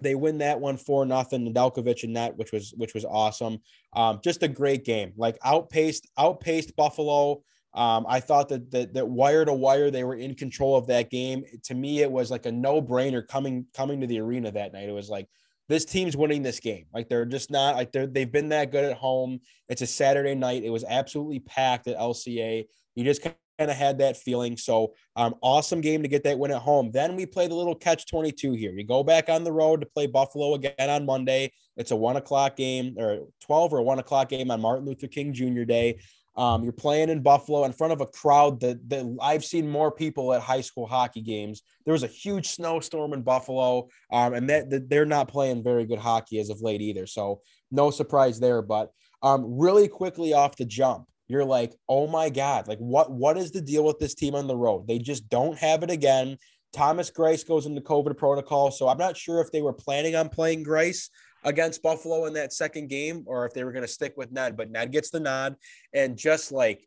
They 0.00 0.14
win 0.14 0.38
that 0.38 0.60
one 0.60 0.76
for 0.76 1.06
nothing. 1.06 1.46
Nedeljkovic 1.46 2.02
and 2.04 2.12
net, 2.12 2.36
which 2.36 2.52
was 2.52 2.74
which 2.76 2.92
was 2.92 3.06
awesome. 3.06 3.58
Um, 3.94 4.20
just 4.22 4.42
a 4.42 4.48
great 4.48 4.84
game. 4.84 5.14
Like 5.16 5.38
outpaced 5.42 6.06
outpaced 6.18 6.76
Buffalo. 6.76 7.42
Um, 7.76 8.06
I 8.08 8.20
thought 8.20 8.48
that, 8.48 8.70
that 8.70 8.94
that 8.94 9.06
wire 9.06 9.44
to 9.44 9.52
wire 9.52 9.90
they 9.90 10.02
were 10.02 10.16
in 10.16 10.34
control 10.34 10.76
of 10.76 10.86
that 10.86 11.10
game. 11.10 11.44
To 11.64 11.74
me, 11.74 12.00
it 12.00 12.10
was 12.10 12.30
like 12.30 12.46
a 12.46 12.52
no 12.52 12.80
brainer 12.80 13.26
coming 13.26 13.66
coming 13.74 14.00
to 14.00 14.06
the 14.06 14.20
arena 14.20 14.50
that 14.50 14.72
night. 14.72 14.88
It 14.88 14.92
was 14.92 15.10
like 15.10 15.28
this 15.68 15.84
team's 15.84 16.16
winning 16.16 16.42
this 16.42 16.58
game. 16.58 16.86
Like 16.94 17.08
they're 17.08 17.26
just 17.26 17.50
not 17.50 17.76
like 17.76 17.92
they're 17.92 18.06
they've 18.06 18.30
been 18.30 18.48
that 18.48 18.72
good 18.72 18.84
at 18.84 18.96
home. 18.96 19.40
It's 19.68 19.82
a 19.82 19.86
Saturday 19.86 20.34
night. 20.34 20.64
It 20.64 20.70
was 20.70 20.84
absolutely 20.88 21.40
packed 21.40 21.86
at 21.86 21.98
LCA. 21.98 22.64
You 22.94 23.04
just 23.04 23.22
kind 23.22 23.70
of 23.70 23.76
had 23.76 23.98
that 23.98 24.16
feeling. 24.16 24.56
So 24.56 24.94
um, 25.16 25.34
awesome 25.42 25.80
game 25.80 26.02
to 26.02 26.08
get 26.08 26.24
that 26.24 26.38
win 26.38 26.52
at 26.52 26.62
home. 26.62 26.90
Then 26.92 27.14
we 27.14 27.26
play 27.26 27.46
the 27.46 27.54
little 27.54 27.74
catch 27.74 28.06
22 28.06 28.52
here. 28.52 28.72
You 28.72 28.84
go 28.84 29.02
back 29.02 29.28
on 29.28 29.44
the 29.44 29.52
road 29.52 29.80
to 29.80 29.86
play 29.86 30.06
Buffalo 30.06 30.54
again 30.54 30.74
on 30.78 31.04
Monday. 31.04 31.52
It's 31.76 31.90
a 31.90 31.96
one 31.96 32.16
o'clock 32.16 32.56
game 32.56 32.94
or 32.98 33.28
12 33.42 33.74
or 33.74 33.82
one 33.82 33.98
o'clock 33.98 34.28
game 34.28 34.50
on 34.50 34.60
Martin 34.60 34.86
Luther 34.86 35.08
King 35.08 35.32
Jr. 35.32 35.64
Day. 35.64 35.98
Um, 36.36 36.62
you're 36.62 36.72
playing 36.72 37.08
in 37.08 37.22
Buffalo 37.22 37.64
in 37.64 37.72
front 37.72 37.94
of 37.94 38.00
a 38.00 38.06
crowd 38.06 38.60
that, 38.60 38.88
that 38.90 39.16
I've 39.22 39.44
seen 39.44 39.68
more 39.68 39.90
people 39.90 40.34
at 40.34 40.42
high 40.42 40.60
school 40.60 40.86
hockey 40.86 41.22
games. 41.22 41.62
There 41.84 41.92
was 41.92 42.02
a 42.02 42.08
huge 42.08 42.48
snowstorm 42.48 43.14
in 43.14 43.22
Buffalo, 43.22 43.88
um, 44.12 44.34
and 44.34 44.50
that, 44.50 44.68
that, 44.70 44.90
they're 44.90 45.06
not 45.06 45.28
playing 45.28 45.62
very 45.62 45.86
good 45.86 45.98
hockey 45.98 46.38
as 46.38 46.50
of 46.50 46.60
late 46.60 46.82
either. 46.82 47.06
So 47.06 47.40
no 47.70 47.90
surprise 47.90 48.38
there. 48.38 48.60
But 48.60 48.90
um, 49.22 49.58
really 49.58 49.88
quickly 49.88 50.34
off 50.34 50.56
the 50.56 50.66
jump, 50.66 51.06
you're 51.28 51.44
like, 51.44 51.74
oh 51.88 52.06
my 52.06 52.28
god, 52.30 52.68
like 52.68 52.78
what 52.78 53.10
what 53.10 53.36
is 53.36 53.50
the 53.50 53.60
deal 53.60 53.84
with 53.84 53.98
this 53.98 54.14
team 54.14 54.34
on 54.34 54.46
the 54.46 54.56
road? 54.56 54.86
They 54.86 54.98
just 54.98 55.28
don't 55.28 55.58
have 55.58 55.82
it 55.82 55.90
again. 55.90 56.38
Thomas 56.72 57.10
Greiss 57.10 57.46
goes 57.46 57.66
into 57.66 57.80
COVID 57.80 58.16
protocol, 58.16 58.70
so 58.70 58.88
I'm 58.88 58.98
not 58.98 59.16
sure 59.16 59.40
if 59.40 59.50
they 59.50 59.62
were 59.62 59.72
planning 59.72 60.14
on 60.14 60.28
playing 60.28 60.64
Greiss 60.64 61.08
against 61.46 61.82
Buffalo 61.82 62.26
in 62.26 62.34
that 62.34 62.52
second 62.52 62.88
game 62.88 63.22
or 63.26 63.46
if 63.46 63.54
they 63.54 63.64
were 63.64 63.72
going 63.72 63.84
to 63.84 63.88
stick 63.88 64.14
with 64.16 64.32
Ned, 64.32 64.56
but 64.56 64.70
Ned 64.70 64.92
gets 64.92 65.10
the 65.10 65.20
nod 65.20 65.54
and 65.94 66.18
just 66.18 66.52
like 66.52 66.86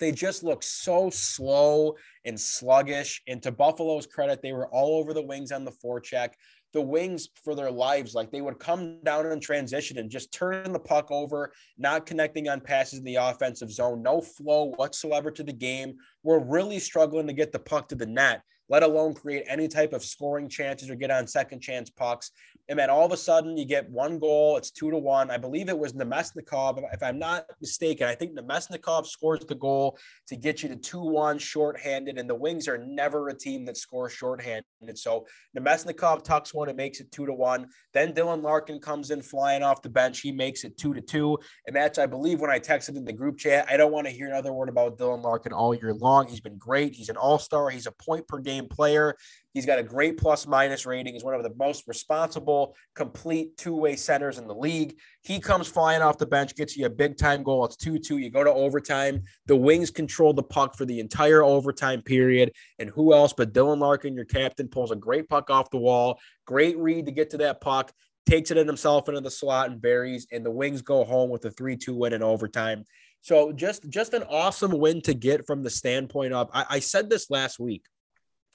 they 0.00 0.12
just 0.12 0.42
look 0.42 0.62
so 0.62 1.10
slow 1.10 1.94
and 2.24 2.38
sluggish. 2.38 3.22
And 3.28 3.42
to 3.42 3.52
Buffalo's 3.52 4.06
credit, 4.06 4.42
they 4.42 4.52
were 4.52 4.68
all 4.68 4.98
over 4.98 5.14
the 5.14 5.22
wings 5.22 5.52
on 5.52 5.64
the 5.64 5.72
forecheck. 5.72 6.30
The 6.72 6.80
wings 6.82 7.28
for 7.42 7.54
their 7.54 7.70
lives, 7.70 8.14
like 8.14 8.30
they 8.30 8.42
would 8.42 8.58
come 8.58 9.02
down 9.04 9.26
in 9.26 9.40
transition 9.40 9.98
and 9.98 10.10
just 10.10 10.32
turn 10.32 10.72
the 10.72 10.78
puck 10.78 11.10
over, 11.10 11.52
not 11.78 12.04
connecting 12.04 12.48
on 12.48 12.60
passes 12.60 12.98
in 12.98 13.04
the 13.04 13.14
offensive 13.14 13.70
zone, 13.70 14.02
no 14.02 14.20
flow 14.20 14.72
whatsoever 14.76 15.30
to 15.30 15.42
the 15.42 15.52
game. 15.52 15.94
We're 16.22 16.44
really 16.44 16.78
struggling 16.78 17.26
to 17.28 17.32
get 17.32 17.52
the 17.52 17.58
puck 17.58 17.88
to 17.88 17.94
the 17.94 18.06
net 18.06 18.42
let 18.68 18.82
alone 18.82 19.14
create 19.14 19.44
any 19.46 19.68
type 19.68 19.92
of 19.92 20.04
scoring 20.04 20.48
chances 20.48 20.90
or 20.90 20.96
get 20.96 21.10
on 21.10 21.26
second 21.26 21.60
chance 21.60 21.90
pucks. 21.90 22.32
And 22.68 22.78
then 22.78 22.90
all 22.90 23.04
of 23.04 23.12
a 23.12 23.16
sudden, 23.16 23.56
you 23.56 23.64
get 23.64 23.88
one 23.90 24.18
goal. 24.18 24.56
It's 24.56 24.70
two 24.70 24.90
to 24.90 24.98
one. 24.98 25.30
I 25.30 25.36
believe 25.36 25.68
it 25.68 25.78
was 25.78 25.92
Namestnikov. 25.92 26.82
If 26.92 27.02
I'm 27.02 27.18
not 27.18 27.46
mistaken, 27.60 28.08
I 28.08 28.14
think 28.14 28.36
Namestnikov 28.36 29.06
scores 29.06 29.40
the 29.40 29.54
goal 29.54 29.98
to 30.26 30.36
get 30.36 30.62
you 30.62 30.68
to 30.70 30.76
2 30.76 31.00
1 31.00 31.38
shorthanded. 31.38 32.18
And 32.18 32.28
the 32.28 32.34
Wings 32.34 32.66
are 32.66 32.78
never 32.78 33.28
a 33.28 33.34
team 33.34 33.64
that 33.66 33.76
scores 33.76 34.12
shorthanded. 34.12 34.64
So 34.94 35.26
Namestnikov 35.56 36.24
tucks 36.24 36.52
one 36.52 36.68
and 36.68 36.76
makes 36.76 37.00
it 37.00 37.12
2 37.12 37.26
to 37.26 37.32
1. 37.32 37.66
Then 37.92 38.12
Dylan 38.12 38.42
Larkin 38.42 38.80
comes 38.80 39.10
in 39.10 39.22
flying 39.22 39.62
off 39.62 39.82
the 39.82 39.88
bench. 39.88 40.20
He 40.20 40.32
makes 40.32 40.64
it 40.64 40.76
2 40.76 40.94
to 40.94 41.00
2. 41.00 41.38
And 41.66 41.76
that's, 41.76 41.98
I 41.98 42.06
believe, 42.06 42.40
when 42.40 42.50
I 42.50 42.58
texted 42.58 42.96
in 42.96 43.04
the 43.04 43.12
group 43.12 43.38
chat, 43.38 43.66
I 43.70 43.76
don't 43.76 43.92
want 43.92 44.06
to 44.06 44.12
hear 44.12 44.26
another 44.26 44.52
word 44.52 44.68
about 44.68 44.98
Dylan 44.98 45.22
Larkin 45.22 45.52
all 45.52 45.74
year 45.74 45.94
long. 45.94 46.26
He's 46.26 46.40
been 46.40 46.58
great. 46.58 46.94
He's 46.94 47.08
an 47.08 47.16
all 47.16 47.38
star. 47.38 47.70
He's 47.70 47.86
a 47.86 47.92
point 47.92 48.26
per 48.26 48.38
game 48.38 48.68
player. 48.68 49.16
He's 49.56 49.64
got 49.64 49.78
a 49.78 49.82
great 49.82 50.18
plus 50.18 50.46
minus 50.46 50.84
rating. 50.84 51.14
He's 51.14 51.24
one 51.24 51.32
of 51.32 51.42
the 51.42 51.54
most 51.56 51.88
responsible, 51.88 52.76
complete 52.94 53.56
two 53.56 53.74
way 53.74 53.96
centers 53.96 54.36
in 54.36 54.46
the 54.46 54.54
league. 54.54 54.98
He 55.22 55.40
comes 55.40 55.66
flying 55.66 56.02
off 56.02 56.18
the 56.18 56.26
bench, 56.26 56.54
gets 56.54 56.76
you 56.76 56.84
a 56.84 56.90
big 56.90 57.16
time 57.16 57.42
goal. 57.42 57.64
It's 57.64 57.76
2 57.76 57.98
2. 57.98 58.18
You 58.18 58.28
go 58.28 58.44
to 58.44 58.52
overtime. 58.52 59.22
The 59.46 59.56
Wings 59.56 59.90
control 59.90 60.34
the 60.34 60.42
puck 60.42 60.76
for 60.76 60.84
the 60.84 61.00
entire 61.00 61.42
overtime 61.42 62.02
period. 62.02 62.52
And 62.78 62.90
who 62.90 63.14
else 63.14 63.32
but 63.32 63.54
Dylan 63.54 63.78
Larkin, 63.78 64.12
your 64.12 64.26
captain, 64.26 64.68
pulls 64.68 64.90
a 64.90 64.96
great 64.96 65.26
puck 65.26 65.48
off 65.48 65.70
the 65.70 65.78
wall. 65.78 66.20
Great 66.44 66.76
read 66.76 67.06
to 67.06 67.12
get 67.12 67.30
to 67.30 67.38
that 67.38 67.62
puck, 67.62 67.94
takes 68.28 68.50
it 68.50 68.58
in 68.58 68.66
himself 68.66 69.08
into 69.08 69.22
the 69.22 69.30
slot 69.30 69.70
and 69.70 69.80
buries. 69.80 70.26
And 70.30 70.44
the 70.44 70.50
Wings 70.50 70.82
go 70.82 71.02
home 71.02 71.30
with 71.30 71.46
a 71.46 71.50
3 71.50 71.78
2 71.78 71.94
win 71.94 72.12
in 72.12 72.22
overtime. 72.22 72.84
So 73.22 73.52
just 73.52 73.88
just 73.88 74.12
an 74.12 74.24
awesome 74.24 74.72
win 74.72 75.00
to 75.00 75.14
get 75.14 75.46
from 75.46 75.62
the 75.62 75.70
standpoint 75.70 76.34
of 76.34 76.50
I, 76.52 76.66
I 76.68 76.78
said 76.80 77.08
this 77.08 77.30
last 77.30 77.58
week 77.58 77.86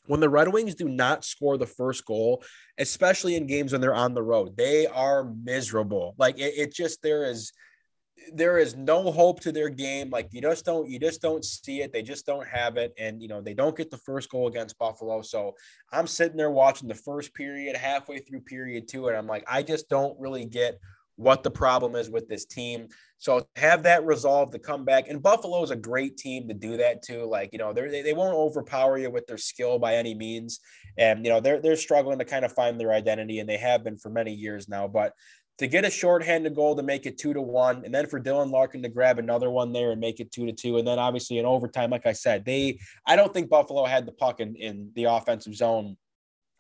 when 0.07 0.19
the 0.19 0.29
Red 0.29 0.51
Wings 0.51 0.75
do 0.75 0.89
not 0.89 1.23
score 1.23 1.57
the 1.57 1.67
first 1.67 2.05
goal, 2.05 2.43
especially 2.77 3.35
in 3.35 3.47
games 3.47 3.71
when 3.71 3.81
they're 3.81 3.93
on 3.93 4.13
the 4.13 4.23
road, 4.23 4.57
they 4.57 4.87
are 4.87 5.31
miserable. 5.43 6.15
Like 6.17 6.39
it, 6.39 6.53
it, 6.57 6.73
just 6.73 7.01
there 7.01 7.25
is 7.25 7.51
there 8.33 8.57
is 8.57 8.75
no 8.75 9.11
hope 9.11 9.39
to 9.41 9.51
their 9.51 9.69
game. 9.69 10.09
Like 10.09 10.29
you 10.31 10.41
just 10.41 10.65
don't 10.65 10.89
you 10.89 10.99
just 10.99 11.21
don't 11.21 11.45
see 11.45 11.81
it. 11.81 11.93
They 11.93 12.01
just 12.01 12.25
don't 12.25 12.47
have 12.47 12.77
it, 12.77 12.93
and 12.97 13.21
you 13.21 13.27
know 13.27 13.41
they 13.41 13.53
don't 13.53 13.77
get 13.77 13.91
the 13.91 13.97
first 13.97 14.29
goal 14.29 14.47
against 14.47 14.77
Buffalo. 14.77 15.21
So 15.21 15.53
I'm 15.91 16.07
sitting 16.07 16.37
there 16.37 16.51
watching 16.51 16.87
the 16.87 16.95
first 16.95 17.33
period, 17.33 17.75
halfway 17.75 18.19
through 18.19 18.41
period 18.41 18.87
two, 18.87 19.07
and 19.07 19.17
I'm 19.17 19.27
like, 19.27 19.43
I 19.47 19.63
just 19.63 19.89
don't 19.89 20.19
really 20.19 20.45
get 20.45 20.79
what 21.21 21.43
the 21.43 21.51
problem 21.51 21.95
is 21.95 22.09
with 22.09 22.27
this 22.27 22.45
team. 22.45 22.87
So 23.19 23.47
have 23.55 23.83
that 23.83 24.03
resolve 24.05 24.51
to 24.51 24.59
come 24.59 24.83
back. 24.83 25.07
And 25.07 25.21
Buffalo 25.21 25.61
is 25.61 25.69
a 25.69 25.75
great 25.75 26.17
team 26.17 26.47
to 26.47 26.55
do 26.55 26.77
that 26.77 27.03
too. 27.03 27.25
Like, 27.25 27.49
you 27.53 27.59
know, 27.59 27.71
they 27.71 28.01
they 28.01 28.13
won't 28.13 28.35
overpower 28.35 28.97
you 28.97 29.11
with 29.11 29.27
their 29.27 29.37
skill 29.37 29.77
by 29.77 29.95
any 29.95 30.15
means. 30.15 30.59
And, 30.97 31.23
you 31.23 31.31
know, 31.31 31.39
they're, 31.39 31.61
they're 31.61 31.75
struggling 31.75 32.17
to 32.17 32.25
kind 32.25 32.43
of 32.43 32.51
find 32.53 32.79
their 32.79 32.91
identity 32.91 33.39
and 33.39 33.47
they 33.47 33.57
have 33.57 33.83
been 33.83 33.97
for 33.97 34.09
many 34.09 34.33
years 34.33 34.67
now. 34.67 34.87
But 34.87 35.13
to 35.59 35.67
get 35.67 35.85
a 35.85 35.91
shorthanded 35.91 36.55
goal 36.55 36.75
to 36.75 36.81
make 36.81 37.05
it 37.05 37.19
two 37.19 37.35
to 37.35 37.41
one, 37.41 37.85
and 37.85 37.93
then 37.93 38.07
for 38.07 38.19
Dylan 38.19 38.51
Larkin 38.51 38.81
to 38.81 38.89
grab 38.89 39.19
another 39.19 39.51
one 39.51 39.71
there 39.71 39.91
and 39.91 40.01
make 40.01 40.19
it 40.19 40.31
two 40.31 40.47
to 40.47 40.51
two. 40.51 40.77
And 40.77 40.87
then 40.87 40.97
obviously 40.97 41.37
in 41.37 41.45
overtime, 41.45 41.91
like 41.91 42.07
I 42.07 42.13
said, 42.13 42.45
they, 42.45 42.79
I 43.05 43.15
don't 43.15 43.31
think 43.31 43.49
Buffalo 43.49 43.85
had 43.85 44.07
the 44.07 44.11
puck 44.11 44.39
in, 44.39 44.55
in 44.55 44.89
the 44.95 45.03
offensive 45.03 45.53
zone 45.53 45.97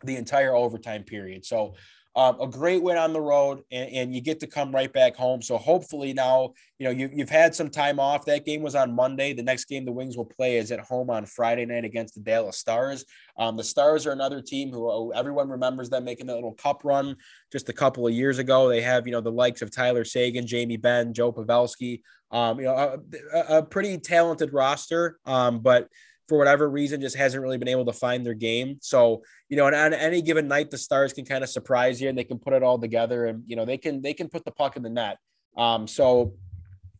the 0.03 0.17
entire 0.17 0.53
overtime 0.55 1.03
period. 1.03 1.45
So 1.45 1.73
um, 2.15 2.41
a 2.41 2.47
great 2.47 2.83
win 2.83 2.97
on 2.97 3.13
the 3.13 3.21
road, 3.21 3.61
and, 3.71 3.89
and, 3.89 4.15
you 4.15 4.19
get 4.19 4.41
to 4.41 4.47
come 4.47 4.73
right 4.73 4.91
back 4.91 5.15
home. 5.15 5.41
So 5.41 5.57
hopefully 5.57 6.11
now, 6.11 6.51
you 6.77 6.85
know, 6.85 6.91
you, 6.91 7.09
you've 7.13 7.29
had 7.29 7.55
some 7.55 7.69
time 7.69 8.01
off. 8.01 8.25
That 8.25 8.45
game 8.45 8.61
was 8.61 8.75
on 8.75 8.93
Monday. 8.93 9.31
The 9.31 9.43
next 9.43 9.65
game 9.65 9.85
the 9.85 9.93
Wings 9.93 10.17
will 10.17 10.25
play 10.25 10.57
is 10.57 10.71
at 10.73 10.81
home 10.81 11.09
on 11.09 11.25
Friday 11.25 11.65
night 11.65 11.85
against 11.85 12.15
the 12.15 12.19
Dallas 12.19 12.57
Stars. 12.57 13.05
Um, 13.37 13.55
the 13.55 13.63
Stars 13.63 14.05
are 14.05 14.11
another 14.11 14.41
team 14.41 14.71
who 14.71 14.89
oh, 14.89 15.11
everyone 15.15 15.47
remembers 15.47 15.89
them 15.89 16.03
making 16.03 16.29
a 16.29 16.35
little 16.35 16.53
cup 16.53 16.81
run 16.83 17.15
just 17.49 17.69
a 17.69 17.73
couple 17.73 18.05
of 18.05 18.13
years 18.13 18.39
ago. 18.39 18.67
They 18.67 18.81
have, 18.81 19.07
you 19.07 19.13
know, 19.13 19.21
the 19.21 19.31
likes 19.31 19.61
of 19.61 19.71
Tyler 19.71 20.03
Seguin, 20.03 20.45
Jamie 20.45 20.77
Benn, 20.77 21.13
Joe 21.13 21.31
Pavelski, 21.31 22.01
um, 22.31 22.59
you 22.59 22.65
know, 22.65 22.99
a, 23.33 23.57
a 23.57 23.63
pretty 23.63 23.97
talented 23.97 24.51
roster. 24.51 25.17
Um, 25.25 25.59
but 25.59 25.87
for 26.27 26.37
whatever 26.37 26.69
reason 26.69 27.01
just 27.01 27.15
hasn't 27.15 27.41
really 27.41 27.57
been 27.57 27.67
able 27.67 27.85
to 27.85 27.93
find 27.93 28.25
their 28.25 28.33
game. 28.33 28.77
So, 28.81 29.23
you 29.49 29.57
know, 29.57 29.67
and 29.67 29.75
on 29.75 29.93
any 29.93 30.21
given 30.21 30.47
night, 30.47 30.71
the 30.71 30.77
stars 30.77 31.13
can 31.13 31.25
kind 31.25 31.43
of 31.43 31.49
surprise 31.49 32.01
you 32.01 32.09
and 32.09 32.17
they 32.17 32.23
can 32.23 32.39
put 32.39 32.53
it 32.53 32.63
all 32.63 32.79
together 32.79 33.25
and, 33.25 33.43
you 33.45 33.55
know, 33.55 33.65
they 33.65 33.77
can, 33.77 34.01
they 34.01 34.13
can 34.13 34.29
put 34.29 34.45
the 34.45 34.51
puck 34.51 34.77
in 34.77 34.83
the 34.83 34.89
net. 34.89 35.17
Um, 35.57 35.87
so 35.87 36.33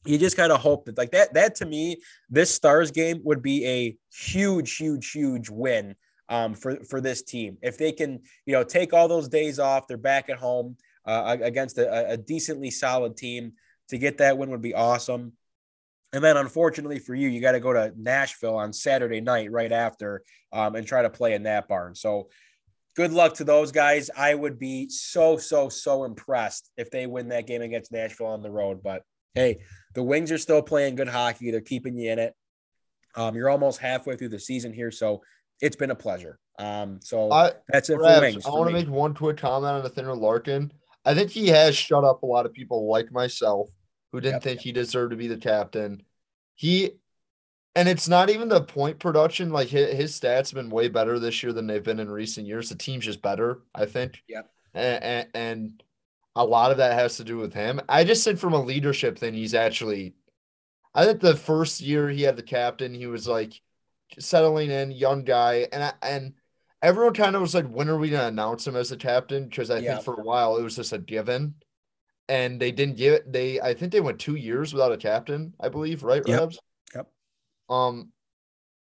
you 0.06 0.18
just 0.18 0.36
kind 0.36 0.52
of 0.52 0.60
hope 0.60 0.86
that 0.86 0.98
like 0.98 1.12
that, 1.12 1.34
that 1.34 1.56
to 1.56 1.66
me, 1.66 1.98
this 2.30 2.54
stars 2.54 2.92
game 2.92 3.22
would 3.24 3.42
be 3.42 3.66
a 3.66 3.98
huge, 4.14 4.76
huge, 4.76 5.12
huge 5.12 5.50
win 5.50 5.96
um, 6.28 6.54
for, 6.54 6.84
for 6.90 7.00
this 7.00 7.22
team. 7.22 7.58
If 7.62 7.78
they 7.78 7.92
can, 7.92 8.20
you 8.46 8.54
know, 8.54 8.64
take 8.64 8.94
all 8.94 9.08
those 9.08 9.30
days 9.30 9.60
off, 9.60 9.88
they're 9.88 9.98
back 9.98 10.30
at 10.30 10.38
home 10.38 10.78
uh, 11.06 11.38
against 11.42 11.78
a, 11.78 12.12
a 12.12 12.18
decently 12.18 12.72
solid 12.72 13.16
team 13.16 13.54
to 13.90 13.98
get 13.98 14.18
that 14.18 14.38
win 14.38 14.50
would 14.50 14.62
be 14.62 14.74
awesome. 14.74 15.34
And 16.14 16.24
then, 16.24 16.38
unfortunately 16.38 16.99
for 16.99 17.16
you, 17.16 17.30
you 17.30 17.41
got 17.41 17.53
to 17.53 17.59
go 17.59 17.74
to 17.74 17.93
Nashville 17.95 18.57
on 18.57 18.74
Saturday 18.74 19.22
night 19.22 19.51
right 19.51 19.72
after 19.72 20.24
um, 20.51 20.76
and 20.76 20.86
try 20.86 21.01
to 21.01 21.09
play 21.09 21.34
in 21.34 21.43
that 21.43 21.68
barn. 21.68 21.95
So, 21.95 22.30
good 22.95 23.14
luck 23.14 23.36
to 23.36 23.43
those 23.45 23.72
guys. 23.72 24.09
I 24.18 24.36
would 24.36 24.59
be 24.59 24.89
so, 24.89 25.38
so, 25.38 25.70
so 25.70 26.03
impressed 26.03 26.70
if 26.76 26.91
they 26.91 27.07
win 27.07 27.30
that 27.30 27.47
game 27.47 27.62
against 27.62 27.91
Nashville 27.91 28.28
on 28.28 28.41
the 28.41 28.51
road. 28.51 28.84
But 28.84 29.03
hey, 29.36 29.62
the 29.93 30.03
Wings 30.03 30.32
are 30.32 30.38
still 30.38 30.62
playing 30.62 30.95
good 30.95 31.07
hockey. 31.07 31.51
They're 31.51 31.62
keeping 31.62 31.97
you 31.97 32.12
in 32.12 32.20
it. 32.20 32.34
Um, 33.16 33.36
you're 33.36 33.49
almost 33.49 33.80
halfway 33.80 34.18
through 34.18 34.30
the 34.30 34.39
season 34.39 34.74
here. 34.74 34.91
So, 34.91 35.22
it's 35.62 35.76
been 35.76 35.91
a 35.91 35.95
pleasure. 35.95 36.39
Um, 36.59 36.99
so 37.01 37.32
I, 37.32 37.53
that's 37.70 37.89
it 37.89 37.97
for 37.97 38.20
Wings. 38.20 38.45
I 38.45 38.49
want 38.49 38.68
to 38.68 38.74
make 38.74 38.88
one 38.88 39.14
quick 39.14 39.38
comment 39.38 39.74
on 39.74 39.84
the 39.84 39.89
Nathaniel 39.89 40.18
Larkin. 40.18 40.72
I 41.05 41.16
think 41.16 41.32
he 41.32 41.47
has 41.47 41.76
shut 41.76 42.03
up 42.03 42.24
a 42.24 42.26
lot 42.26 42.45
of 42.45 42.53
people 42.53 42.88
like 42.88 43.12
myself 43.12 43.70
who 44.12 44.22
didn't 44.22 44.36
yep. 44.36 44.43
think 44.43 44.59
he 44.62 44.72
deserved 44.72 45.12
to 45.12 45.18
be 45.18 45.28
the 45.28 45.38
captain. 45.38 46.03
He, 46.55 46.91
and 47.76 47.88
it's 47.88 48.07
not 48.07 48.30
even 48.30 48.49
the 48.49 48.62
point 48.62 48.99
production. 48.99 49.51
Like 49.51 49.70
his, 49.70 49.93
his 49.93 50.20
stats 50.20 50.49
have 50.49 50.55
been 50.55 50.70
way 50.70 50.89
better 50.89 51.20
this 51.20 51.41
year 51.41 51.53
than 51.53 51.68
they've 51.68 51.84
been 51.84 51.99
in 51.99 52.09
recent 52.09 52.47
years. 52.47 52.70
The 52.70 52.76
team's 52.76 53.05
just 53.05 53.22
better, 53.22 53.62
I 53.74 53.86
think. 53.86 54.22
Yeah. 54.28 54.41
And, 54.74 55.03
and, 55.03 55.28
and 55.34 55.84
a 56.36 56.45
lot 56.45 56.72
of 56.72 56.78
that 56.78 56.93
has 56.93 57.18
to 57.18 57.24
do 57.24 57.38
with 57.38 57.53
him. 57.53 57.82
I 57.89 58.03
just 58.03 58.24
said 58.24 58.39
from 58.39 58.53
a 58.53 58.62
leadership 58.62 59.18
thing, 59.18 59.34
he's 59.34 59.53
actually. 59.53 60.14
I 60.93 61.05
think 61.05 61.22
the 61.22 61.38
first 61.38 61.80
year 61.80 62.09
he 62.09 62.24
had 62.24 62.36
the 62.36 62.43
captain, 62.43 62.93
he 62.93 63.07
was 63.07 63.26
like 63.26 63.53
settling 64.20 64.72
in, 64.72 64.91
young 64.91 65.24
guy, 65.24 65.68
and 65.72 65.84
I, 65.84 65.93
and 66.01 66.34
everyone 66.82 67.14
kind 67.14 67.34
of 67.34 67.41
was 67.41 67.55
like, 67.55 67.68
when 67.68 67.88
are 67.88 67.97
we 67.97 68.09
going 68.09 68.22
to 68.22 68.28
announce 68.28 68.68
him 68.68 68.76
as 68.76 68.89
the 68.89 68.97
captain? 68.97 69.47
Because 69.47 69.72
I 69.72 69.78
yeah. 69.78 69.93
think 69.93 70.03
for 70.03 70.20
a 70.20 70.24
while 70.24 70.57
it 70.57 70.64
was 70.64 70.76
just 70.76 70.91
a 70.91 70.97
given 70.97 71.55
and 72.32 72.62
they 72.62 72.72
didn't 72.72 72.96
give 72.96 73.14
it. 73.14 73.32
They 73.32 73.60
I 73.60 73.74
think 73.74 73.92
they 73.92 74.00
went 74.00 74.18
two 74.18 74.36
years 74.36 74.74
without 74.74 74.94
a 74.94 74.98
captain. 74.98 75.54
I 75.60 75.68
believe, 75.68 76.02
right, 76.02 76.26
yep. 76.26 76.40
Rabs? 76.40 76.60
Yep. 76.96 77.08
Um, 77.70 78.14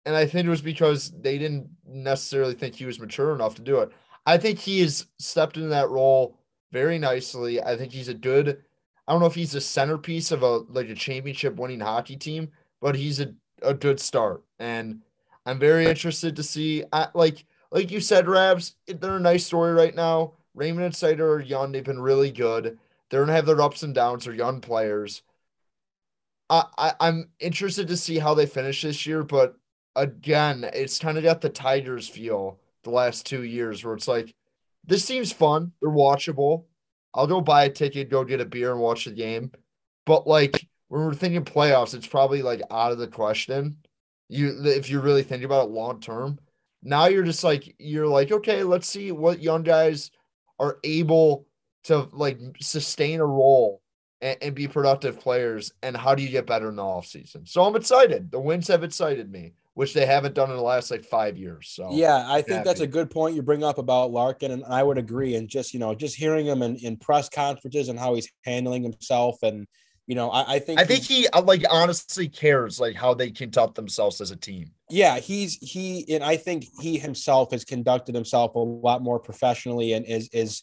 and 0.07 0.17
I 0.17 0.25
think 0.25 0.47
it 0.47 0.51
was 0.51 0.63
because 0.63 1.13
they 1.21 1.37
didn't 1.37 1.69
necessarily 1.87 2.55
think 2.55 2.75
he 2.75 2.87
was 2.87 2.99
mature 2.99 3.35
enough 3.35 3.55
to 3.57 3.63
do 3.63 3.81
it. 3.81 3.91
I 4.25 4.39
think 4.39 4.59
he 4.59 4.81
has 4.81 5.07
stepped 5.19 5.59
into 5.59 5.69
that 5.69 5.91
role 5.91 6.39
very 6.73 6.99
nicely. 6.99 7.63
I 7.63 7.77
think 7.77 7.93
he's 7.93 8.09
a 8.09 8.15
good. 8.15 8.63
I 9.07 9.13
don't 9.13 9.21
know 9.21 9.27
if 9.27 9.35
he's 9.35 9.55
a 9.55 9.61
centerpiece 9.61 10.33
of 10.33 10.43
a 10.43 10.61
like 10.71 10.89
a 10.89 10.95
championship 10.95 11.57
winning 11.57 11.81
hockey 11.81 12.17
team, 12.17 12.51
but 12.81 12.97
he's 12.97 13.21
a, 13.21 13.35
a 13.61 13.75
good 13.75 14.01
start. 14.01 14.43
And 14.59 15.03
I'm 15.45 15.59
very 15.59 15.85
interested 15.85 16.35
to 16.37 16.43
see. 16.43 16.85
I, 16.95 17.09
like 17.13 17.45
like 17.71 17.91
you 17.91 18.01
said, 18.01 18.27
Rabs, 18.27 18.77
they're 18.87 19.17
a 19.17 19.21
nice 19.21 19.45
story 19.45 19.75
right 19.75 19.95
now. 19.95 20.33
Raymond 20.55 20.87
and 20.87 20.95
Seider 20.95 21.21
are 21.21 21.41
young. 21.41 21.73
They've 21.73 21.85
been 21.85 22.01
really 22.01 22.31
good. 22.31 22.79
They're 23.15 23.23
gonna 23.23 23.37
have 23.37 23.47
their 23.47 23.61
ups 23.61 23.85
and 23.85 23.95
downs. 23.95 24.25
They're 24.25 24.35
young 24.35 24.61
players. 24.61 25.23
I, 26.51 26.65
I 26.77 26.93
I'm 26.99 27.29
interested 27.39 27.87
to 27.87 27.97
see 27.97 28.19
how 28.19 28.35
they 28.35 28.45
finish 28.45 28.83
this 28.83 29.07
year, 29.07 29.23
but 29.23 29.55
again, 29.95 30.69
it's 30.73 30.99
kind 30.99 31.17
of 31.17 31.23
got 31.23 31.41
the 31.41 31.49
Tigers 31.49 32.09
feel 32.09 32.59
the 32.83 32.91
last 32.91 33.25
two 33.25 33.45
years 33.45 33.85
where 33.85 33.95
it's 33.95 34.09
like 34.09 34.35
this 34.85 35.05
seems 35.05 35.31
fun. 35.31 35.71
They're 35.81 35.93
watchable. 35.93 36.65
I'll 37.15 37.29
go 37.29 37.41
buy 37.41 37.67
a 37.67 37.71
ticket, 37.71 38.11
go 38.11 38.25
get 38.25 38.41
a 38.41 38.45
beer, 38.45 38.73
and 38.73 38.81
watch 38.81 39.05
the 39.05 39.13
game. 39.13 39.53
But 40.07 40.27
like 40.27 40.67
when 40.89 41.05
we're 41.05 41.15
thinking 41.15 41.45
playoffs, 41.45 41.95
it's 41.95 42.09
probably 42.09 42.43
like 42.43 42.63
out 42.69 42.91
of 42.91 42.99
the 42.99 43.07
question. 43.07 43.77
You 44.29 44.61
if 44.65 44.91
you're 44.91 45.03
really 45.03 45.23
thinking 45.23 45.45
about 45.45 45.69
it 45.69 45.71
long 45.71 46.01
term. 46.01 46.41
Now 46.83 47.07
you're 47.07 47.23
just 47.23 47.45
like 47.45 47.77
you're 47.79 48.09
like, 48.09 48.33
okay, 48.33 48.65
let's 48.65 48.89
see 48.89 49.13
what 49.13 49.41
young 49.41 49.63
guys 49.63 50.11
are 50.59 50.79
able 50.83 51.47
to 51.85 52.09
like 52.13 52.39
sustain 52.61 53.21
a 53.21 53.27
role 53.27 53.81
and, 54.21 54.37
and, 54.43 54.55
be 54.55 54.69
productive 54.69 55.21
players 55.21 55.73
and 55.83 55.97
how 55.97 56.15
do 56.15 56.23
you 56.23 56.29
get 56.29 56.47
better 56.47 56.69
in 56.69 56.77
the 56.77 56.83
offseason 56.83 57.49
so 57.49 57.63
i'm 57.63 57.77
excited 57.77 58.31
the 58.31 58.41
wins 58.41 58.69
have 58.69 58.85
excited 58.85 59.31
me 59.31 59.53
which 59.75 59.93
they 59.93 60.07
haven't 60.07 60.35
done 60.35 60.51
in 60.51 60.57
the 60.57 60.63
last 60.63 60.91
like 60.91 61.05
five 61.05 61.37
years 61.37 61.69
so 61.69 61.89
yeah 61.93 62.25
i 62.29 62.41
think 62.41 62.59
happy. 62.59 62.69
that's 62.69 62.81
a 62.81 62.87
good 62.87 63.11
point 63.11 63.35
you 63.35 63.43
bring 63.43 63.65
up 63.65 63.79
about 63.79 64.11
larkin 64.11 64.53
and 64.53 64.65
i 64.69 64.83
would 64.83 64.99
agree 64.99 65.35
and 65.37 65.49
just 65.49 65.75
you 65.75 65.81
know 65.81 65.95
just 65.95 66.17
hearing 66.17 66.47
him 66.47 66.63
in, 66.63 66.77
in 66.77 66.97
press 66.97 67.29
conferences 67.29 67.89
and 67.89 67.99
how 67.99 68.15
he's 68.15 68.31
handling 68.45 68.83
himself 68.83 69.43
and 69.43 69.67
you 70.07 70.15
know, 70.15 70.31
I, 70.31 70.55
I, 70.55 70.59
think 70.59 70.79
I 70.79 70.85
think 70.85 71.03
he 71.03 71.27
uh, 71.29 71.41
like 71.41 71.65
honestly 71.71 72.29
cares 72.29 72.79
like 72.79 72.95
how 72.95 73.15
they 73.15 73.31
conduct 73.31 73.75
themselves 73.75 74.21
as 74.21 74.31
a 74.31 74.37
team. 74.37 74.71
Yeah, 74.91 75.19
he's 75.19 75.57
he 75.57 76.05
and 76.15 76.23
I 76.23 76.37
think 76.37 76.67
he 76.81 76.99
himself 76.99 77.53
has 77.53 77.65
conducted 77.65 78.15
himself 78.15 78.55
a 78.55 78.59
lot 78.59 79.03
more 79.03 79.19
professionally 79.19 79.95
and 79.95 80.05
is 80.05 80.29
is 80.33 80.63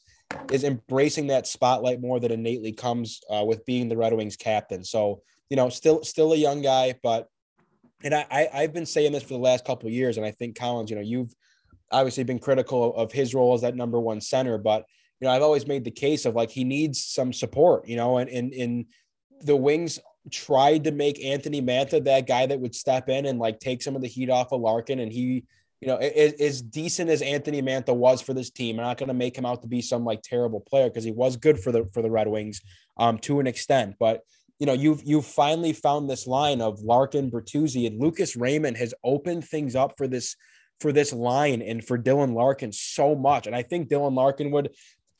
is 0.51 0.63
embracing 0.63 1.27
that 1.27 1.47
spotlight 1.47 2.01
more 2.01 2.19
that 2.19 2.31
innately 2.31 2.71
comes 2.71 3.21
uh, 3.29 3.43
with 3.45 3.65
being 3.65 3.89
the 3.89 3.97
Red 3.97 4.13
Wings 4.13 4.35
captain. 4.35 4.83
So 4.83 5.21
you 5.49 5.57
know, 5.57 5.67
still 5.69 6.01
still 6.03 6.31
a 6.31 6.37
young 6.37 6.61
guy, 6.61 6.95
but 7.03 7.27
and 8.03 8.15
I, 8.15 8.49
I 8.53 8.61
have 8.61 8.73
been 8.73 8.85
saying 8.85 9.11
this 9.11 9.23
for 9.23 9.33
the 9.33 9.39
last 9.39 9.65
couple 9.65 9.89
years, 9.89 10.17
and 10.17 10.25
I 10.25 10.31
think 10.31 10.57
Collins, 10.57 10.89
you 10.89 10.95
know, 10.95 11.03
you've 11.03 11.33
obviously 11.91 12.23
been 12.23 12.39
critical 12.39 12.95
of 12.95 13.11
his 13.11 13.35
role 13.35 13.53
as 13.53 13.61
that 13.61 13.75
number 13.75 13.99
one 13.99 14.21
center, 14.21 14.57
but 14.57 14.85
you 15.19 15.27
know, 15.27 15.33
I've 15.33 15.41
always 15.41 15.67
made 15.67 15.83
the 15.83 15.91
case 15.91 16.25
of 16.25 16.35
like 16.35 16.49
he 16.49 16.63
needs 16.63 17.03
some 17.03 17.33
support, 17.33 17.87
you 17.87 17.97
know, 17.97 18.17
and 18.17 18.29
in 18.29 18.51
in 18.53 18.85
the 19.41 19.55
Wings 19.55 19.99
tried 20.31 20.85
to 20.85 20.91
make 20.91 21.23
Anthony 21.23 21.61
Mantha 21.61 22.03
that 22.05 22.27
guy 22.27 22.45
that 22.45 22.59
would 22.59 22.75
step 22.75 23.09
in 23.09 23.25
and 23.25 23.37
like 23.37 23.59
take 23.59 23.81
some 23.81 23.95
of 23.95 24.01
the 24.01 24.07
heat 24.07 24.29
off 24.29 24.53
of 24.53 24.61
Larkin, 24.61 24.99
and 24.99 25.11
he 25.11 25.43
you 25.81 25.87
know, 25.87 25.97
as, 25.97 26.33
as 26.33 26.61
decent 26.61 27.09
as 27.09 27.23
Anthony 27.23 27.61
Mantha 27.61 27.93
was 27.93 28.21
for 28.21 28.33
this 28.33 28.51
team, 28.51 28.79
I'm 28.79 28.85
not 28.85 28.97
going 28.97 29.07
to 29.07 29.13
make 29.13 29.35
him 29.35 29.45
out 29.45 29.63
to 29.63 29.67
be 29.67 29.81
some 29.81 30.05
like 30.05 30.21
terrible 30.21 30.61
player 30.61 30.89
because 30.89 31.03
he 31.03 31.11
was 31.11 31.37
good 31.37 31.59
for 31.59 31.71
the 31.71 31.89
for 31.91 32.01
the 32.01 32.11
Red 32.11 32.27
Wings 32.27 32.61
um, 32.97 33.17
to 33.19 33.39
an 33.39 33.47
extent. 33.47 33.95
But 33.99 34.21
you 34.59 34.67
know, 34.67 34.73
you've 34.73 35.01
you've 35.03 35.25
finally 35.25 35.73
found 35.73 36.07
this 36.07 36.27
line 36.27 36.61
of 36.61 36.81
Larkin, 36.81 37.31
Bertuzzi, 37.31 37.87
and 37.87 37.99
Lucas 37.99 38.35
Raymond 38.35 38.77
has 38.77 38.93
opened 39.03 39.43
things 39.43 39.75
up 39.75 39.97
for 39.97 40.07
this 40.07 40.35
for 40.79 40.91
this 40.91 41.11
line 41.11 41.63
and 41.63 41.83
for 41.83 41.97
Dylan 41.97 42.33
Larkin 42.33 42.71
so 42.71 43.15
much. 43.15 43.47
And 43.47 43.55
I 43.55 43.63
think 43.63 43.89
Dylan 43.89 44.15
Larkin 44.15 44.51
would 44.51 44.69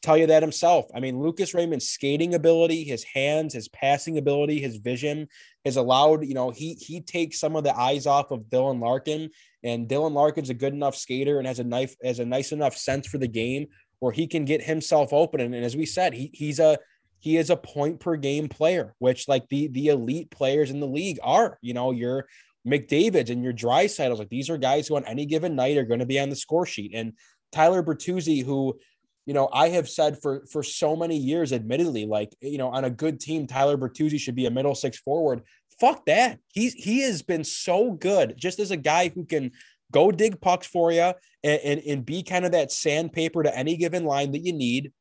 tell 0.01 0.17
you 0.17 0.27
that 0.27 0.43
himself. 0.43 0.85
I 0.93 0.99
mean, 0.99 1.19
Lucas 1.19 1.53
Raymond's 1.53 1.87
skating 1.87 2.33
ability, 2.33 2.83
his 2.83 3.03
hands, 3.03 3.53
his 3.53 3.67
passing 3.67 4.17
ability, 4.17 4.59
his 4.59 4.77
vision 4.77 5.27
has 5.65 5.77
allowed, 5.77 6.25
you 6.25 6.33
know, 6.33 6.49
he 6.51 6.73
he 6.73 7.01
takes 7.01 7.39
some 7.39 7.55
of 7.55 7.63
the 7.63 7.75
eyes 7.75 8.05
off 8.05 8.31
of 8.31 8.43
Dylan 8.43 8.79
Larkin. 8.81 9.29
And 9.63 9.87
Dylan 9.87 10.13
Larkin's 10.13 10.49
a 10.49 10.55
good 10.55 10.73
enough 10.73 10.95
skater 10.95 11.37
and 11.37 11.47
has 11.47 11.59
a 11.59 11.63
knife 11.63 11.95
has 12.03 12.19
a 12.19 12.25
nice 12.25 12.51
enough 12.51 12.75
sense 12.75 13.07
for 13.07 13.17
the 13.17 13.27
game 13.27 13.67
where 13.99 14.11
he 14.11 14.27
can 14.27 14.45
get 14.45 14.63
himself 14.63 15.13
open. 15.13 15.39
And, 15.39 15.53
and 15.53 15.63
as 15.65 15.75
we 15.75 15.85
said, 15.85 16.13
he 16.13 16.31
he's 16.33 16.59
a 16.59 16.77
he 17.19 17.37
is 17.37 17.49
a 17.49 17.57
point 17.57 17.99
per 17.99 18.15
game 18.17 18.49
player, 18.49 18.95
which 18.99 19.27
like 19.27 19.47
the 19.49 19.67
the 19.67 19.87
elite 19.87 20.31
players 20.31 20.71
in 20.71 20.79
the 20.79 20.87
league 20.87 21.19
are. 21.23 21.57
You 21.61 21.73
know, 21.73 21.91
your 21.91 22.27
McDavid's 22.67 23.29
and 23.29 23.43
your 23.43 23.53
Draisaitl's 23.53 24.19
like 24.19 24.29
these 24.29 24.49
are 24.49 24.57
guys 24.57 24.87
who 24.87 24.95
on 24.95 25.05
any 25.05 25.25
given 25.25 25.55
night 25.55 25.77
are 25.77 25.85
going 25.85 25.99
to 25.99 26.05
be 26.05 26.19
on 26.19 26.29
the 26.29 26.35
score 26.35 26.65
sheet. 26.65 26.91
And 26.93 27.13
Tyler 27.51 27.83
Bertuzzi, 27.83 28.43
who 28.43 28.79
you 29.25 29.35
know, 29.35 29.49
I 29.53 29.69
have 29.69 29.87
said 29.87 30.19
for 30.21 30.45
for 30.51 30.63
so 30.63 30.95
many 30.95 31.15
years, 31.15 31.53
admittedly, 31.53 32.05
like 32.05 32.35
you 32.41 32.57
know, 32.57 32.69
on 32.69 32.85
a 32.85 32.89
good 32.89 33.19
team, 33.19 33.45
Tyler 33.45 33.77
Bertuzzi 33.77 34.19
should 34.19 34.35
be 34.35 34.47
a 34.47 34.51
middle 34.51 34.75
six 34.75 34.97
forward. 34.97 35.43
Fuck 35.81 36.05
that. 36.05 36.37
He's 36.53 36.73
he 36.75 37.01
has 37.01 37.23
been 37.23 37.43
so 37.43 37.93
good, 37.93 38.35
just 38.37 38.59
as 38.59 38.69
a 38.69 38.77
guy 38.77 39.09
who 39.09 39.25
can 39.25 39.51
go 39.91 40.11
dig 40.11 40.39
pucks 40.39 40.67
for 40.67 40.91
you 40.91 41.11
and, 41.43 41.61
and, 41.63 41.81
and 41.81 42.05
be 42.05 42.21
kind 42.21 42.45
of 42.45 42.51
that 42.51 42.71
sandpaper 42.71 43.41
to 43.41 43.57
any 43.57 43.75
given 43.75 44.05
line 44.05 44.31
that 44.33 44.45
you 44.45 44.53
need. 44.53 44.93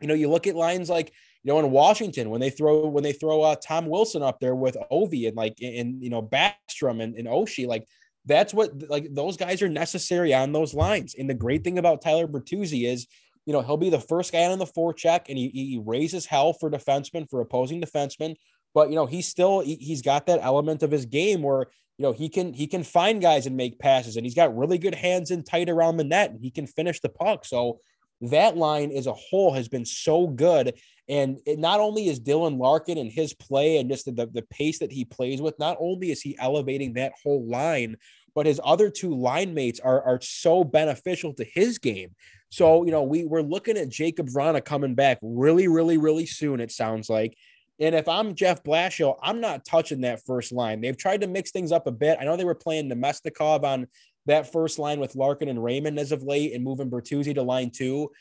You 0.00 0.06
know, 0.06 0.14
you 0.14 0.30
look 0.30 0.46
at 0.46 0.54
lines 0.54 0.88
like 0.88 1.12
you 1.42 1.52
know 1.52 1.58
in 1.58 1.72
Washington 1.72 2.30
when 2.30 2.40
they 2.40 2.50
throw 2.50 2.86
when 2.86 3.02
they 3.02 3.12
throw 3.12 3.42
uh, 3.42 3.56
Tom 3.56 3.86
Wilson 3.86 4.22
up 4.22 4.38
there 4.38 4.54
with 4.54 4.76
Ovi 4.92 5.26
and 5.26 5.36
like 5.36 5.56
and 5.60 6.00
you 6.00 6.08
know 6.08 6.22
Backstrom 6.22 7.02
and, 7.02 7.16
and 7.16 7.26
Oshie, 7.26 7.66
like 7.66 7.88
that's 8.24 8.54
what 8.54 8.70
like 8.88 9.08
those 9.10 9.36
guys 9.36 9.60
are 9.60 9.68
necessary 9.68 10.32
on 10.32 10.52
those 10.52 10.72
lines. 10.72 11.16
And 11.18 11.28
the 11.28 11.34
great 11.34 11.64
thing 11.64 11.78
about 11.78 12.00
Tyler 12.00 12.28
Bertuzzi 12.28 12.86
is 12.86 13.08
you 13.44 13.52
know, 13.52 13.60
he'll 13.60 13.76
be 13.76 13.90
the 13.90 13.98
first 13.98 14.32
guy 14.32 14.44
on 14.44 14.58
the 14.58 14.66
forecheck 14.66 15.22
and 15.28 15.36
he, 15.36 15.48
he 15.48 15.82
raises 15.84 16.26
hell 16.26 16.52
for 16.52 16.70
defensemen, 16.70 17.28
for 17.28 17.40
opposing 17.40 17.82
defensemen. 17.82 18.36
But, 18.74 18.90
you 18.90 18.94
know, 18.94 19.06
he's 19.06 19.28
still, 19.28 19.60
he, 19.60 19.76
he's 19.76 20.02
got 20.02 20.26
that 20.26 20.40
element 20.42 20.82
of 20.82 20.90
his 20.90 21.06
game 21.06 21.42
where, 21.42 21.66
you 21.98 22.02
know, 22.02 22.12
he 22.12 22.28
can, 22.28 22.52
he 22.54 22.66
can 22.66 22.82
find 22.82 23.20
guys 23.20 23.46
and 23.46 23.56
make 23.56 23.78
passes 23.78 24.16
and 24.16 24.24
he's 24.24 24.34
got 24.34 24.56
really 24.56 24.78
good 24.78 24.94
hands 24.94 25.30
and 25.30 25.44
tight 25.44 25.68
around 25.68 25.96
the 25.96 26.04
net 26.04 26.30
and 26.30 26.40
he 26.40 26.50
can 26.50 26.66
finish 26.66 27.00
the 27.00 27.08
puck. 27.08 27.44
So 27.44 27.80
that 28.22 28.56
line 28.56 28.92
as 28.92 29.06
a 29.06 29.12
whole 29.12 29.52
has 29.52 29.68
been 29.68 29.84
so 29.84 30.26
good. 30.26 30.74
And 31.08 31.38
it 31.44 31.58
not 31.58 31.80
only 31.80 32.08
is 32.08 32.20
Dylan 32.20 32.58
Larkin 32.58 32.96
and 32.96 33.10
his 33.10 33.34
play 33.34 33.78
and 33.78 33.90
just 33.90 34.06
the, 34.06 34.26
the 34.32 34.46
pace 34.50 34.78
that 34.78 34.92
he 34.92 35.04
plays 35.04 35.42
with, 35.42 35.58
not 35.58 35.76
only 35.80 36.10
is 36.10 36.22
he 36.22 36.38
elevating 36.38 36.94
that 36.94 37.12
whole 37.22 37.46
line, 37.46 37.96
but 38.34 38.46
his 38.46 38.60
other 38.64 38.88
two 38.88 39.14
line 39.14 39.52
mates 39.52 39.80
are, 39.80 40.02
are 40.02 40.20
so 40.22 40.64
beneficial 40.64 41.34
to 41.34 41.44
his 41.44 41.78
game. 41.78 42.14
So, 42.48 42.84
you 42.84 42.90
know, 42.90 43.02
we, 43.02 43.24
we're 43.24 43.42
looking 43.42 43.76
at 43.76 43.88
Jakub 43.88 44.32
Vrana 44.32 44.64
coming 44.64 44.94
back 44.94 45.18
really, 45.22 45.68
really, 45.68 45.98
really 45.98 46.26
soon, 46.26 46.60
it 46.60 46.70
sounds 46.70 47.10
like. 47.10 47.36
And 47.82 47.96
if 47.96 48.08
I'm 48.08 48.36
Jeff 48.36 48.62
Blashill, 48.62 49.18
I'm 49.22 49.40
not 49.40 49.64
touching 49.64 50.02
that 50.02 50.24
first 50.24 50.52
line. 50.52 50.80
They've 50.80 50.96
tried 50.96 51.22
to 51.22 51.26
mix 51.26 51.50
things 51.50 51.72
up 51.72 51.88
a 51.88 51.92
bit. 51.92 52.16
I 52.20 52.24
know 52.24 52.36
they 52.36 52.44
were 52.44 52.54
playing 52.54 52.88
Namestnikov 52.88 53.64
on 53.64 53.88
that 54.26 54.52
first 54.52 54.78
line 54.78 55.00
with 55.00 55.16
Larkin 55.16 55.48
and 55.48 55.62
Raymond 55.62 55.98
as 55.98 56.12
of 56.12 56.22
late 56.22 56.52
and 56.54 56.62
moving 56.62 56.88
Bertuzzi 56.88 57.34
to 57.34 57.42
line 57.42 57.70
two. 57.70 58.12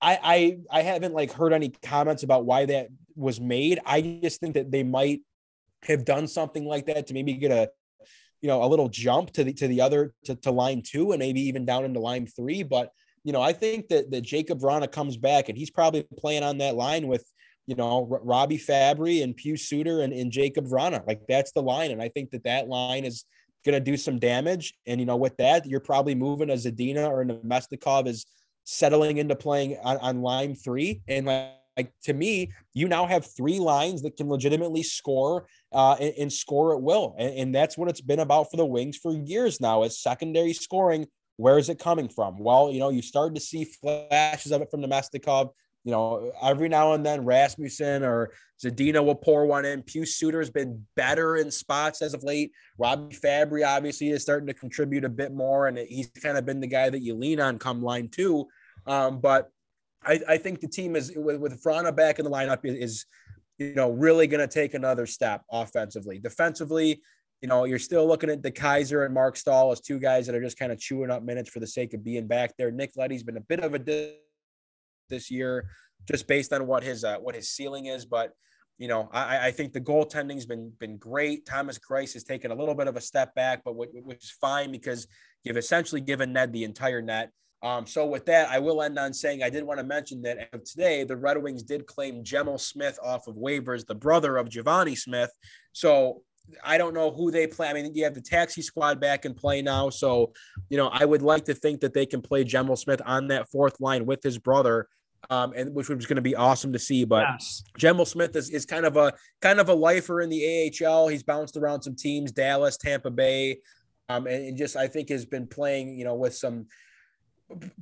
I, 0.00 0.18
I 0.70 0.78
I 0.78 0.82
haven't 0.82 1.12
like 1.12 1.32
heard 1.32 1.52
any 1.52 1.70
comments 1.70 2.22
about 2.22 2.44
why 2.44 2.66
that 2.66 2.86
was 3.16 3.40
made. 3.40 3.80
I 3.84 4.00
just 4.22 4.38
think 4.38 4.54
that 4.54 4.70
they 4.70 4.84
might 4.84 5.22
have 5.82 6.04
done 6.04 6.28
something 6.28 6.64
like 6.64 6.86
that 6.86 7.08
to 7.08 7.14
maybe 7.14 7.34
get 7.34 7.50
a 7.50 7.68
you 8.40 8.48
know, 8.48 8.62
a 8.62 8.68
little 8.68 8.88
jump 8.88 9.32
to 9.32 9.44
the 9.44 9.52
to 9.54 9.66
the 9.66 9.80
other 9.80 10.14
to, 10.24 10.36
to 10.36 10.52
line 10.52 10.82
two 10.86 11.10
and 11.10 11.18
maybe 11.18 11.40
even 11.42 11.64
down 11.64 11.84
into 11.84 11.98
line 11.98 12.26
three. 12.26 12.62
But 12.62 12.92
you 13.24 13.32
know, 13.32 13.42
I 13.42 13.52
think 13.52 13.88
that 13.88 14.12
that 14.12 14.24
Jakub 14.24 14.60
Vrana 14.60 14.90
comes 14.90 15.16
back 15.16 15.48
and 15.48 15.58
he's 15.58 15.70
probably 15.70 16.06
playing 16.16 16.44
on 16.44 16.58
that 16.58 16.76
line 16.76 17.08
with 17.08 17.24
you 17.70 17.76
know 17.76 18.06
Robby 18.22 18.58
Fabbri 18.58 19.22
and 19.22 19.36
Pius 19.36 19.68
Suter 19.68 20.02
and, 20.02 20.12
and 20.12 20.32
Jakub 20.32 20.68
Vrana. 20.68 21.06
Like 21.06 21.22
that's 21.28 21.52
the 21.52 21.62
line, 21.62 21.92
and 21.92 22.02
I 22.02 22.08
think 22.08 22.32
that 22.32 22.42
that 22.42 22.66
line 22.66 23.04
is 23.04 23.24
going 23.64 23.74
to 23.74 23.80
do 23.80 23.96
some 23.96 24.18
damage. 24.18 24.74
And 24.88 24.98
you 24.98 25.06
know, 25.06 25.16
with 25.16 25.36
that, 25.36 25.66
you're 25.66 25.78
probably 25.78 26.16
moving 26.16 26.50
a 26.50 26.54
Zadina 26.54 27.08
or 27.08 27.22
a 27.22 27.26
Namestnikov 27.26 28.08
is 28.08 28.26
settling 28.64 29.18
into 29.18 29.36
playing 29.36 29.78
on, 29.84 29.98
on 29.98 30.22
line 30.22 30.56
three, 30.56 31.00
and 31.06 31.26
like 31.26 31.52
like 31.76 31.92
to 32.02 32.12
me, 32.12 32.50
you 32.74 32.88
now 32.88 33.06
have 33.06 33.24
three 33.24 33.60
lines 33.60 34.02
that 34.02 34.16
can 34.16 34.28
legitimately 34.28 34.82
score 34.82 35.46
uh, 35.72 35.96
and, 36.00 36.12
and, 36.18 36.32
score 36.32 36.74
at 36.74 36.82
will, 36.82 37.14
and, 37.16 37.32
and, 37.38 37.54
that's 37.54 37.78
what 37.78 37.88
it's 37.88 38.00
been 38.00 38.18
about 38.18 38.50
for 38.50 38.56
the 38.56 38.66
Wings 38.66 38.96
for 38.96 39.12
years 39.12 39.60
now. 39.60 39.84
Is 39.84 40.02
secondary 40.02 40.52
scoring. 40.52 41.06
Where 41.36 41.58
is 41.58 41.70
it 41.70 41.78
coming 41.78 42.08
from? 42.08 42.38
Well, 42.38 42.70
you 42.70 42.80
know, 42.80 42.90
you 42.90 43.00
started 43.00 43.36
to 43.36 43.40
see 43.40 43.64
flashes 43.64 44.52
of 44.52 44.60
it 44.60 44.70
from 44.70 44.82
Namestnikov. 44.82 45.50
You 45.84 45.92
know, 45.92 46.32
every 46.42 46.68
now 46.68 46.92
and 46.92 47.04
then 47.04 47.24
Rasmussen 47.24 48.02
or 48.02 48.32
Zadina 48.62 49.02
will 49.02 49.14
pour 49.14 49.46
one 49.46 49.64
in. 49.64 49.82
Pius 49.82 50.16
Suter 50.16 50.38
has 50.38 50.50
been 50.50 50.86
better 50.94 51.36
in 51.36 51.50
spots 51.50 52.02
as 52.02 52.12
of 52.12 52.22
late. 52.22 52.52
Robby 52.76 53.16
Fabbri 53.16 53.66
obviously 53.66 54.10
is 54.10 54.22
starting 54.22 54.46
to 54.48 54.54
contribute 54.54 55.04
a 55.04 55.08
bit 55.08 55.32
more, 55.32 55.68
and 55.68 55.78
he's 55.78 56.10
kind 56.22 56.36
of 56.36 56.44
been 56.44 56.60
the 56.60 56.66
guy 56.66 56.90
that 56.90 57.00
you 57.00 57.14
lean 57.14 57.40
on 57.40 57.58
come 57.58 57.82
line 57.82 58.08
two. 58.08 58.46
Um, 58.86 59.20
but 59.20 59.48
I, 60.04 60.20
I 60.28 60.36
think 60.38 60.60
the 60.60 60.68
team 60.68 60.96
is 60.96 61.12
with, 61.16 61.38
with 61.40 61.62
Vrana 61.62 61.94
back 61.94 62.18
in 62.18 62.24
the 62.24 62.30
lineup 62.30 62.60
is, 62.64 63.06
you 63.58 63.74
know, 63.74 63.90
really 63.90 64.26
going 64.26 64.46
to 64.46 64.52
take 64.52 64.74
another 64.74 65.06
step 65.06 65.42
offensively. 65.50 66.18
Defensively, 66.18 67.00
you 67.40 67.48
know, 67.48 67.64
you're 67.64 67.78
still 67.78 68.06
looking 68.06 68.30
at 68.30 68.42
DeKeyser 68.42 69.04
and 69.04 69.14
Mark 69.14 69.36
Staal 69.36 69.72
as 69.72 69.80
two 69.80 69.98
guys 69.98 70.26
that 70.26 70.34
are 70.34 70.42
just 70.42 70.58
kind 70.58 70.72
of 70.72 70.78
chewing 70.78 71.10
up 71.10 71.22
minutes 71.22 71.48
for 71.48 71.60
the 71.60 71.66
sake 71.66 71.94
of 71.94 72.04
being 72.04 72.26
back 72.26 72.54
there. 72.58 72.70
Nick 72.70 72.92
Leddy's 72.96 73.22
been 73.22 73.38
a 73.38 73.42
bit 73.42 73.60
of 73.60 73.74
a 73.74 73.78
this 75.10 75.30
year, 75.30 75.68
just 76.10 76.26
based 76.26 76.52
on 76.52 76.66
what 76.66 76.82
his 76.82 77.04
uh, 77.04 77.18
what 77.18 77.34
his 77.34 77.50
ceiling 77.50 77.86
is. 77.86 78.06
But 78.06 78.32
you 78.78 78.88
know, 78.88 79.10
I, 79.12 79.48
I 79.48 79.50
think 79.50 79.72
the 79.72 79.80
goaltending's 79.80 80.46
been 80.46 80.72
been 80.78 80.96
great. 80.96 81.44
Thomas 81.44 81.78
Greiss 81.78 82.14
has 82.14 82.24
taken 82.24 82.50
a 82.50 82.54
little 82.54 82.74
bit 82.74 82.86
of 82.86 82.96
a 82.96 83.00
step 83.00 83.34
back, 83.34 83.62
but 83.64 83.76
which 83.76 84.24
is 84.24 84.30
fine 84.30 84.72
because 84.72 85.06
you've 85.44 85.58
essentially 85.58 86.00
given 86.00 86.32
Ned 86.32 86.52
the 86.52 86.64
entire 86.64 87.02
net. 87.02 87.30
Um, 87.62 87.86
so 87.86 88.06
with 88.06 88.24
that, 88.26 88.48
I 88.48 88.58
will 88.58 88.82
end 88.82 88.98
on 88.98 89.12
saying 89.12 89.42
I 89.42 89.50
did 89.50 89.64
want 89.64 89.78
to 89.80 89.84
mention 89.84 90.22
that 90.22 90.64
today 90.64 91.04
the 91.04 91.16
Red 91.16 91.42
Wings 91.42 91.62
did 91.62 91.86
claim 91.86 92.24
Gemel 92.24 92.58
Smith 92.58 92.98
off 93.02 93.26
of 93.26 93.36
waivers, 93.36 93.86
the 93.86 93.94
brother 93.94 94.38
of 94.38 94.48
Givani 94.48 94.96
Smith. 94.96 95.30
So 95.72 96.22
I 96.64 96.78
don't 96.78 96.94
know 96.94 97.10
who 97.10 97.30
they 97.30 97.46
play. 97.46 97.68
I 97.68 97.74
mean, 97.74 97.94
you 97.94 98.04
have 98.04 98.14
the 98.14 98.22
taxi 98.22 98.62
squad 98.62 98.98
back 98.98 99.24
in 99.24 99.34
play 99.34 99.62
now. 99.62 99.90
So, 99.90 100.32
you 100.68 100.76
know, 100.76 100.88
I 100.88 101.04
would 101.04 101.22
like 101.22 101.44
to 101.44 101.54
think 101.54 101.80
that 101.80 101.92
they 101.92 102.06
can 102.06 102.22
play 102.22 102.44
Gemel 102.44 102.78
Smith 102.78 103.02
on 103.04 103.28
that 103.28 103.50
fourth 103.50 103.78
line 103.78 104.06
with 104.06 104.22
his 104.22 104.38
brother. 104.38 104.88
Um, 105.28 105.52
and 105.54 105.74
which 105.74 105.88
was 105.88 106.06
going 106.06 106.16
to 106.16 106.22
be 106.22 106.34
awesome 106.34 106.72
to 106.72 106.78
see. 106.78 107.04
But 107.04 107.26
yes. 107.28 107.62
Gemel 107.78 108.06
Smith 108.06 108.34
is, 108.34 108.50
is 108.50 108.64
kind 108.64 108.86
of 108.86 108.96
a 108.96 109.12
kind 109.42 109.60
of 109.60 109.68
a 109.68 109.74
lifer 109.74 110.22
in 110.22 110.30
the 110.30 110.72
AHL. 110.82 111.08
He's 111.08 111.22
bounced 111.22 111.56
around 111.56 111.82
some 111.82 111.94
teams, 111.94 112.32
Dallas, 112.32 112.76
Tampa 112.76 113.10
Bay, 113.10 113.58
um, 114.08 114.26
and, 114.26 114.46
and 114.46 114.56
just 114.56 114.76
I 114.76 114.88
think 114.88 115.10
has 115.10 115.26
been 115.26 115.46
playing, 115.46 115.96
you 115.96 116.04
know, 116.04 116.14
with 116.14 116.34
some 116.34 116.66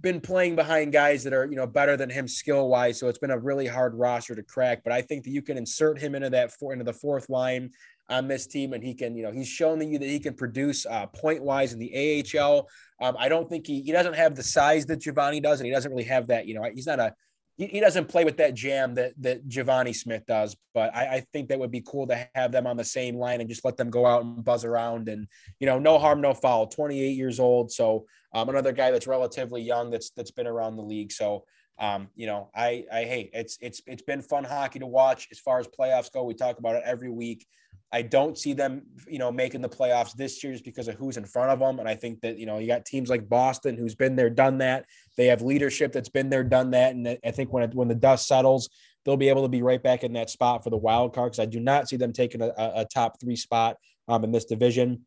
been 0.01 0.21
playing 0.21 0.57
behind 0.57 0.93
guys 0.93 1.23
that 1.25 1.33
are 1.33 1.45
you 1.45 1.57
know 1.57 1.67
better 1.67 1.97
than 1.97 2.09
him 2.09 2.27
skill 2.27 2.69
wise 2.69 2.99
so 2.99 3.09
it's 3.09 3.19
been 3.19 3.31
a 3.31 3.39
really 3.39 3.67
hard 3.67 3.95
roster 3.95 4.35
to 4.35 4.43
crack 4.43 4.83
but 4.83 4.93
i 4.93 5.03
think 5.03 5.25
that 5.25 5.31
you 5.31 5.43
can 5.43 5.59
insert 5.59 5.99
him 5.99 6.15
into 6.15 6.31
that 6.31 6.53
four 6.53 6.73
into 6.73 6.85
the 6.85 6.93
fourth 6.93 7.29
line 7.29 7.71
on 8.09 8.27
this 8.27 8.47
team 8.47 8.73
and 8.73 8.83
he 8.83 8.95
can 8.95 9.15
you 9.15 9.23
know 9.23 9.31
he's 9.31 9.49
shown 9.49 9.81
you 9.87 9.99
that 9.99 10.09
he 10.09 10.19
can 10.19 10.33
produce 10.35 10.87
uh, 10.87 11.07
point 11.07 11.43
wise 11.43 11.75
in 11.75 11.79
the 11.79 12.25
ahl 12.39 12.67
um, 13.03 13.15
i 13.19 13.29
don't 13.29 13.51
think 13.51 13.67
he 13.67 13.83
he 13.83 13.93
doesn't 13.93 14.15
have 14.15 14.35
the 14.35 14.43
size 14.43 14.87
that 14.87 15.01
Givani 15.01 15.43
does 15.43 15.61
and 15.61 15.67
he 15.67 15.73
doesn't 15.73 15.91
really 15.91 16.05
have 16.05 16.27
that 16.29 16.47
you 16.47 16.55
know 16.55 16.63
he's 16.75 16.87
not 16.87 16.99
a 16.99 17.15
he, 17.59 17.67
he 17.67 17.81
doesn't 17.81 18.09
play 18.09 18.25
with 18.25 18.39
that 18.39 18.55
jam 18.55 18.95
that 18.95 19.13
that 19.21 19.47
Givani 19.49 19.95
Smith 19.95 20.25
does, 20.27 20.57
but 20.73 20.95
I, 20.95 21.17
I, 21.17 21.27
think 21.33 21.49
that 21.49 21.59
would 21.59 21.73
be 21.73 21.83
cool 21.87 22.07
to 22.07 22.29
have 22.35 22.53
them 22.53 22.67
on 22.67 22.77
the 22.77 22.85
same 22.85 23.17
line 23.17 23.41
and 23.41 23.51
just 23.51 23.65
let 23.65 23.77
them 23.77 23.91
go 23.91 24.07
out 24.07 24.23
and 24.23 24.45
buzz 24.45 24.65
around 24.65 25.09
and 25.09 25.27
you 25.59 25.67
know 25.67 25.79
no 25.79 25.99
harm 25.99 26.21
no 26.21 26.33
foul. 26.33 26.69
28 26.69 27.11
years 27.11 27.39
old, 27.41 27.71
so 27.71 28.07
um, 28.33 28.49
another 28.49 28.73
guy 28.73 28.91
that's 28.91 29.07
relatively 29.07 29.61
young 29.61 29.91
that's 29.91 30.11
that's 30.11 30.31
been 30.31 30.47
around 30.47 30.77
the 30.77 30.83
league. 30.83 31.13
So 31.13 31.45
um, 31.79 32.09
you 32.15 32.27
know, 32.27 32.51
I 32.55 32.85
I 32.93 33.05
hate 33.05 33.31
it's 33.33 33.59
it's 33.61 33.83
it's 33.87 34.03
been 34.03 34.23
fun 34.23 34.45
hockey 34.45 34.79
to 34.79 34.87
watch 34.87 35.29
as 35.31 35.39
far 35.39 35.59
as 35.59 35.69
playoffs 35.69 36.13
go. 36.13 36.25
We 36.25 36.35
talk 36.35 36.59
about 36.59 36.77
it 36.77 36.83
every 36.85 37.11
week. 37.11 37.47
I 37.91 38.03
don't 38.03 38.37
see 38.37 38.53
them, 38.53 38.83
you 39.07 39.19
know, 39.19 39.33
making 39.33 39.63
the 39.63 39.69
playoffs 39.69 40.15
this 40.15 40.45
year 40.45 40.53
just 40.53 40.65
because 40.65 40.89
of 40.89 40.97
who's 40.97 41.17
in 41.17 41.25
front 41.25 41.51
of 41.51 41.59
them. 41.59 41.79
And 41.79 41.89
I 41.89 41.95
think 41.95 42.21
that, 42.21 42.39
you 42.39 42.45
know, 42.45 42.59
you 42.59 42.67
got 42.67 42.85
teams 42.85 43.09
like 43.09 43.29
Boston 43.29 43.79
who's 43.79 43.95
been 43.95 44.15
there, 44.15 44.29
done 44.29 44.59
that. 44.59 44.85
They 45.17 45.27
have 45.27 45.41
leadership 45.41 45.93
that's 45.93 46.11
been 46.11 46.29
there, 46.29 46.45
done 46.45 46.73
that. 46.73 46.95
And 46.95 47.19
I 47.25 47.31
think 47.31 47.51
when 47.51 47.63
it, 47.63 47.75
when 47.75 47.89
the 47.89 47.95
dust 47.95 48.27
settles, 48.27 48.69
they'll 49.05 49.17
be 49.17 49.31
able 49.31 49.43
to 49.43 49.49
be 49.49 49.63
right 49.63 49.83
back 49.83 50.05
in 50.05 50.13
that 50.15 50.29
spot 50.29 50.63
for 50.63 50.69
the 50.69 50.77
wild 50.77 51.15
card. 51.15 51.33
Because 51.33 51.43
I 51.43 51.47
do 51.47 51.61
not 51.61 51.89
see 51.89 51.97
them 51.97 52.13
taking 52.13 52.43
a, 52.43 52.53
a 52.57 52.87
top 52.93 53.19
three 53.21 53.37
spot 53.37 53.77
um, 54.07 54.23
in 54.23 54.33
this 54.33 54.45
division. 54.45 55.07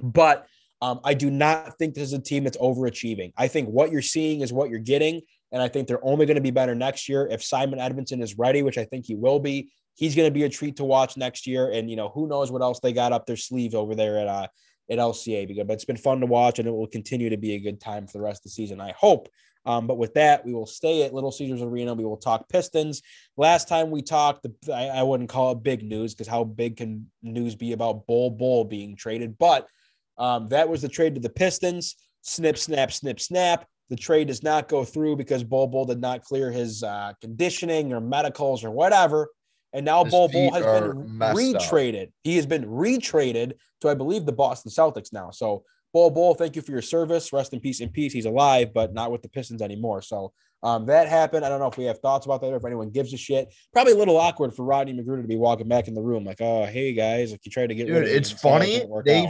But 0.00 0.46
um, 0.80 1.00
I 1.04 1.12
do 1.12 1.30
not 1.30 1.76
think 1.78 1.94
this 1.94 2.04
is 2.04 2.14
a 2.14 2.18
team 2.18 2.44
that's 2.44 2.56
overachieving. 2.56 3.32
I 3.36 3.48
think 3.48 3.68
what 3.68 3.92
you're 3.92 4.02
seeing 4.02 4.40
is 4.40 4.50
what 4.50 4.70
you're 4.70 4.78
getting. 4.78 5.20
And 5.52 5.62
I 5.62 5.68
think 5.68 5.88
they're 5.88 6.04
only 6.04 6.24
going 6.24 6.36
to 6.36 6.42
be 6.42 6.50
better 6.50 6.74
next 6.74 7.08
year 7.08 7.28
if 7.30 7.44
Simon 7.44 7.78
Edvinsson 7.78 8.22
is 8.22 8.38
ready, 8.38 8.62
which 8.62 8.78
I 8.78 8.84
think 8.84 9.04
he 9.06 9.14
will 9.14 9.38
be. 9.38 9.70
He's 9.94 10.14
going 10.14 10.26
to 10.26 10.34
be 10.34 10.44
a 10.44 10.48
treat 10.48 10.76
to 10.76 10.84
watch 10.84 11.16
next 11.16 11.46
year. 11.46 11.70
And, 11.70 11.88
you 11.88 11.96
know, 11.96 12.08
who 12.08 12.26
knows 12.26 12.50
what 12.50 12.62
else 12.62 12.80
they 12.80 12.92
got 12.92 13.12
up 13.12 13.26
their 13.26 13.36
sleeve 13.36 13.74
over 13.74 13.94
there 13.94 14.18
at, 14.18 14.26
uh, 14.26 14.46
at 14.90 14.98
LCA. 14.98 15.66
But 15.66 15.74
it's 15.74 15.84
been 15.84 15.96
fun 15.96 16.20
to 16.20 16.26
watch 16.26 16.58
and 16.58 16.68
it 16.68 16.72
will 16.72 16.86
continue 16.86 17.30
to 17.30 17.36
be 17.36 17.54
a 17.54 17.60
good 17.60 17.80
time 17.80 18.06
for 18.06 18.18
the 18.18 18.24
rest 18.24 18.40
of 18.40 18.44
the 18.44 18.50
season, 18.50 18.80
I 18.80 18.92
hope. 18.96 19.28
Um, 19.66 19.86
but 19.86 19.96
with 19.96 20.14
that, 20.14 20.44
we 20.44 20.52
will 20.52 20.66
stay 20.66 21.04
at 21.04 21.14
Little 21.14 21.32
Caesars 21.32 21.62
Arena. 21.62 21.94
We 21.94 22.04
will 22.04 22.18
talk 22.18 22.48
Pistons. 22.48 23.02
Last 23.36 23.66
time 23.66 23.90
we 23.90 24.02
talked, 24.02 24.42
the, 24.42 24.74
I, 24.74 24.98
I 24.98 25.02
wouldn't 25.02 25.30
call 25.30 25.52
it 25.52 25.62
big 25.62 25.82
news 25.82 26.14
because 26.14 26.28
how 26.28 26.44
big 26.44 26.76
can 26.76 27.10
news 27.22 27.54
be 27.54 27.72
about 27.72 28.06
Bol 28.06 28.30
Bol 28.30 28.64
being 28.64 28.94
traded? 28.94 29.38
But 29.38 29.66
um, 30.18 30.48
that 30.48 30.68
was 30.68 30.82
the 30.82 30.88
trade 30.88 31.14
to 31.14 31.20
the 31.20 31.30
Pistons. 31.30 31.96
Snip, 32.22 32.58
snap, 32.58 32.92
snip, 32.92 33.20
snap. 33.20 33.66
The 33.90 33.96
trade 33.96 34.28
does 34.28 34.42
not 34.42 34.68
go 34.68 34.84
through 34.84 35.16
because 35.16 35.44
Bol 35.44 35.66
Bol 35.66 35.84
did 35.84 36.00
not 36.00 36.24
clear 36.24 36.50
his 36.50 36.82
uh, 36.82 37.12
conditioning 37.20 37.92
or 37.92 38.00
medicals 38.00 38.64
or 38.64 38.70
whatever. 38.70 39.28
And 39.74 39.84
now 39.84 40.04
Bol 40.04 40.28
Bol 40.28 40.52
has 40.52 40.64
been 40.64 41.18
retraded. 41.18 42.04
Up. 42.04 42.08
He 42.22 42.36
has 42.36 42.46
been 42.46 42.64
retraded 42.64 43.54
to, 43.80 43.88
I 43.88 43.94
believe, 43.94 44.24
the 44.24 44.32
Boston 44.32 44.70
Celtics 44.70 45.12
now. 45.12 45.30
So, 45.30 45.64
Bol 45.92 46.10
Bol, 46.10 46.34
thank 46.34 46.54
you 46.56 46.62
for 46.62 46.70
your 46.70 46.80
service. 46.80 47.32
Rest 47.32 47.52
in 47.52 47.60
peace. 47.60 47.80
In 47.80 47.88
peace. 47.88 48.12
He's 48.12 48.24
alive, 48.24 48.72
but 48.72 48.94
not 48.94 49.10
with 49.10 49.22
the 49.22 49.28
Pistons 49.28 49.60
anymore. 49.60 50.00
So 50.00 50.32
um, 50.62 50.86
that 50.86 51.08
happened. 51.08 51.44
I 51.44 51.48
don't 51.48 51.58
know 51.58 51.66
if 51.66 51.76
we 51.76 51.84
have 51.84 51.98
thoughts 51.98 52.24
about 52.24 52.40
that 52.40 52.52
or 52.52 52.56
if 52.56 52.64
anyone 52.64 52.90
gives 52.90 53.12
a 53.12 53.16
shit. 53.16 53.52
Probably 53.72 53.92
a 53.92 53.96
little 53.96 54.16
awkward 54.16 54.54
for 54.54 54.64
Rodney 54.64 54.94
McGruder 54.94 55.22
to 55.22 55.28
be 55.28 55.36
walking 55.36 55.68
back 55.68 55.88
in 55.88 55.94
the 55.94 56.02
room 56.02 56.24
like, 56.24 56.40
oh, 56.40 56.64
hey 56.64 56.94
guys, 56.94 57.32
like 57.32 57.40
you 57.44 57.50
tried 57.50 57.66
to 57.66 57.74
get 57.74 57.86
Dude, 57.86 58.08
it's 58.08 58.30
funny. 58.30 58.82
They've 59.04 59.28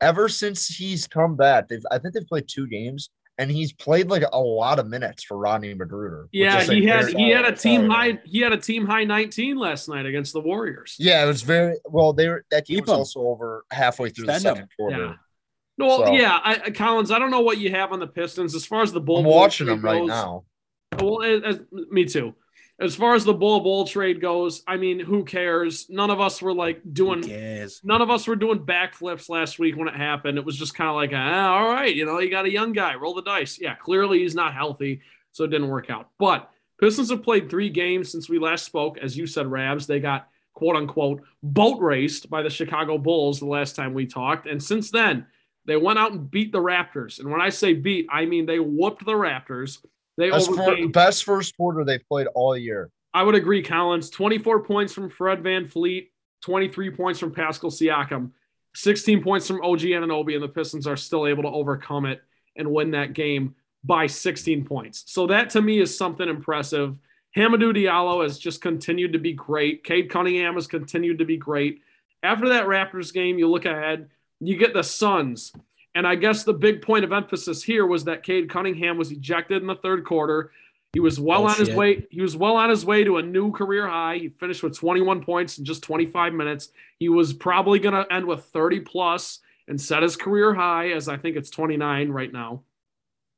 ever 0.00 0.28
since 0.28 0.66
he's 0.66 1.06
come 1.06 1.36
back, 1.36 1.68
they've 1.68 1.84
I 1.90 1.98
think 1.98 2.14
they've 2.14 2.26
played 2.26 2.48
two 2.48 2.66
games 2.66 3.10
and 3.38 3.50
he's 3.50 3.72
played 3.72 4.08
like 4.08 4.22
a 4.32 4.40
lot 4.40 4.78
of 4.78 4.86
minutes 4.86 5.24
for 5.24 5.36
Rodney 5.36 5.74
McGruder. 5.74 6.28
Yeah, 6.32 6.62
he 6.62 6.86
had 6.86 7.08
he 7.08 7.30
had 7.30 7.44
a 7.44 7.52
team 7.52 7.90
high 7.90 8.20
he 8.24 8.40
had 8.40 8.52
a 8.52 8.56
team 8.56 8.86
high 8.86 9.04
19 9.04 9.56
last 9.56 9.88
night 9.88 10.06
against 10.06 10.32
the 10.32 10.40
Warriors. 10.40 10.96
Yeah, 10.98 11.24
it 11.24 11.26
was 11.26 11.42
very 11.42 11.76
well. 11.84 12.12
They 12.12 12.28
were 12.28 12.44
that 12.50 12.66
game 12.66 12.80
was 12.80 12.90
also 12.90 13.20
over 13.20 13.64
halfway 13.70 14.10
through 14.10 14.26
Stand 14.26 14.36
the 14.36 14.48
second 14.48 14.62
up. 14.64 14.68
quarter. 14.78 15.04
Yeah. 15.06 15.14
Well, 15.76 16.06
so, 16.06 16.12
yeah, 16.12 16.38
I, 16.44 16.70
Collins. 16.70 17.10
I 17.10 17.18
don't 17.18 17.32
know 17.32 17.40
what 17.40 17.58
you 17.58 17.70
have 17.72 17.92
on 17.92 17.98
the 17.98 18.06
Pistons 18.06 18.54
as 18.54 18.64
far 18.64 18.82
as 18.82 18.92
the 18.92 19.00
bull. 19.00 19.18
I'm 19.18 19.24
watching 19.24 19.66
them 19.66 19.82
right 19.82 20.04
now. 20.04 20.44
Well, 21.00 21.22
as, 21.22 21.64
me 21.90 22.04
too 22.04 22.34
as 22.80 22.96
far 22.96 23.14
as 23.14 23.24
the 23.24 23.32
Bol 23.32 23.60
Bol 23.60 23.86
trade 23.86 24.20
goes, 24.20 24.62
I 24.66 24.76
mean, 24.76 24.98
who 24.98 25.24
cares? 25.24 25.86
None 25.88 26.10
of 26.10 26.20
us 26.20 26.42
were 26.42 26.52
like 26.52 26.80
doing. 26.92 27.20
None 27.84 28.02
of 28.02 28.10
us 28.10 28.26
were 28.26 28.36
doing 28.36 28.58
backflips 28.58 29.28
last 29.28 29.58
week 29.58 29.76
when 29.76 29.88
it 29.88 29.94
happened. 29.94 30.38
It 30.38 30.44
was 30.44 30.58
just 30.58 30.74
kind 30.74 30.90
of 30.90 30.96
like, 30.96 31.12
ah, 31.14 31.54
all 31.54 31.68
right, 31.68 31.94
you 31.94 32.04
know, 32.04 32.18
you 32.18 32.30
got 32.30 32.46
a 32.46 32.52
young 32.52 32.72
guy, 32.72 32.96
roll 32.96 33.14
the 33.14 33.22
dice. 33.22 33.60
Yeah, 33.60 33.76
clearly 33.76 34.20
he's 34.20 34.34
not 34.34 34.54
healthy, 34.54 35.02
so 35.30 35.44
it 35.44 35.50
didn't 35.50 35.68
work 35.68 35.88
out. 35.88 36.08
But 36.18 36.50
Pistons 36.80 37.10
have 37.10 37.22
played 37.22 37.48
three 37.48 37.70
games 37.70 38.10
since 38.10 38.28
we 38.28 38.38
last 38.40 38.64
spoke. 38.64 38.98
As 38.98 39.16
you 39.16 39.26
said, 39.26 39.46
Rabs, 39.46 39.86
they 39.86 40.00
got 40.00 40.28
quote 40.54 40.76
unquote 40.76 41.22
boat 41.42 41.80
raced 41.80 42.28
by 42.28 42.42
the 42.42 42.50
Chicago 42.50 42.98
Bulls 42.98 43.38
the 43.38 43.46
last 43.46 43.76
time 43.76 43.94
we 43.94 44.06
talked, 44.06 44.46
and 44.46 44.62
since 44.62 44.90
then 44.90 45.26
they 45.66 45.76
went 45.76 45.98
out 45.98 46.12
and 46.12 46.30
beat 46.30 46.52
the 46.52 46.58
Raptors. 46.58 47.20
And 47.20 47.30
when 47.30 47.40
I 47.40 47.50
say 47.50 47.72
beat, 47.72 48.06
I 48.10 48.26
mean 48.26 48.46
they 48.46 48.58
whooped 48.58 49.04
the 49.04 49.12
Raptors. 49.12 49.78
They 50.16 50.30
best, 50.30 50.54
for, 50.54 50.88
best 50.88 51.24
first 51.24 51.56
quarter 51.56 51.84
they've 51.84 52.06
played 52.08 52.28
all 52.28 52.56
year. 52.56 52.90
I 53.12 53.22
would 53.22 53.34
agree, 53.34 53.62
Collins. 53.62 54.10
24 54.10 54.64
points 54.64 54.92
from 54.92 55.08
Fred 55.08 55.42
VanVleet, 55.42 56.08
23 56.42 56.90
points 56.90 57.20
from 57.20 57.32
Pascal 57.32 57.70
Siakam, 57.70 58.30
16 58.74 59.22
points 59.22 59.46
from 59.46 59.62
OG 59.62 59.80
Anunoby, 59.80 60.34
and 60.34 60.42
the 60.42 60.48
Pistons 60.48 60.86
are 60.86 60.96
still 60.96 61.26
able 61.26 61.44
to 61.44 61.48
overcome 61.48 62.06
it 62.06 62.22
and 62.56 62.70
win 62.70 62.90
that 62.92 63.12
game 63.12 63.54
by 63.84 64.06
16 64.06 64.64
points. 64.64 65.04
So 65.06 65.26
that 65.28 65.50
to 65.50 65.62
me 65.62 65.80
is 65.80 65.96
something 65.96 66.28
impressive. 66.28 66.98
Hamidou 67.36 67.74
Diallo 67.74 68.22
has 68.22 68.38
just 68.38 68.60
continued 68.60 69.12
to 69.12 69.18
be 69.18 69.32
great. 69.32 69.84
Cade 69.84 70.10
Cunningham 70.10 70.54
has 70.54 70.66
continued 70.66 71.18
to 71.18 71.24
be 71.24 71.36
great. 71.36 71.82
After 72.22 72.48
that 72.50 72.66
Raptors 72.66 73.12
game, 73.12 73.38
you 73.38 73.50
look 73.50 73.64
ahead, 73.64 74.08
you 74.40 74.56
get 74.56 74.72
the 74.72 74.82
Suns. 74.82 75.52
And 75.94 76.06
I 76.06 76.16
guess 76.16 76.42
the 76.42 76.52
big 76.52 76.82
point 76.82 77.04
of 77.04 77.12
emphasis 77.12 77.62
here 77.62 77.86
was 77.86 78.04
that 78.04 78.22
Cade 78.22 78.50
Cunningham 78.50 78.98
was 78.98 79.12
ejected 79.12 79.62
in 79.62 79.68
the 79.68 79.76
third 79.76 80.04
quarter. 80.04 80.50
He 80.92 81.00
was 81.00 81.18
well 81.18 81.42
oh, 81.42 81.46
on 81.46 81.56
shit. 81.56 81.68
his 81.68 81.76
way. 81.76 82.06
He 82.10 82.20
was 82.20 82.36
well 82.36 82.56
on 82.56 82.70
his 82.70 82.84
way 82.84 83.04
to 83.04 83.18
a 83.18 83.22
new 83.22 83.52
career 83.52 83.86
high. 83.86 84.16
He 84.16 84.28
finished 84.28 84.62
with 84.62 84.78
21 84.78 85.22
points 85.22 85.58
in 85.58 85.64
just 85.64 85.82
25 85.82 86.32
minutes. 86.32 86.70
He 86.98 87.08
was 87.08 87.32
probably 87.32 87.78
going 87.78 87.94
to 87.94 88.12
end 88.12 88.26
with 88.26 88.44
30 88.44 88.80
plus 88.80 89.40
and 89.66 89.80
set 89.80 90.02
his 90.02 90.16
career 90.16 90.54
high, 90.54 90.90
as 90.90 91.08
I 91.08 91.16
think 91.16 91.36
it's 91.36 91.50
29 91.50 92.10
right 92.10 92.32
now. 92.32 92.62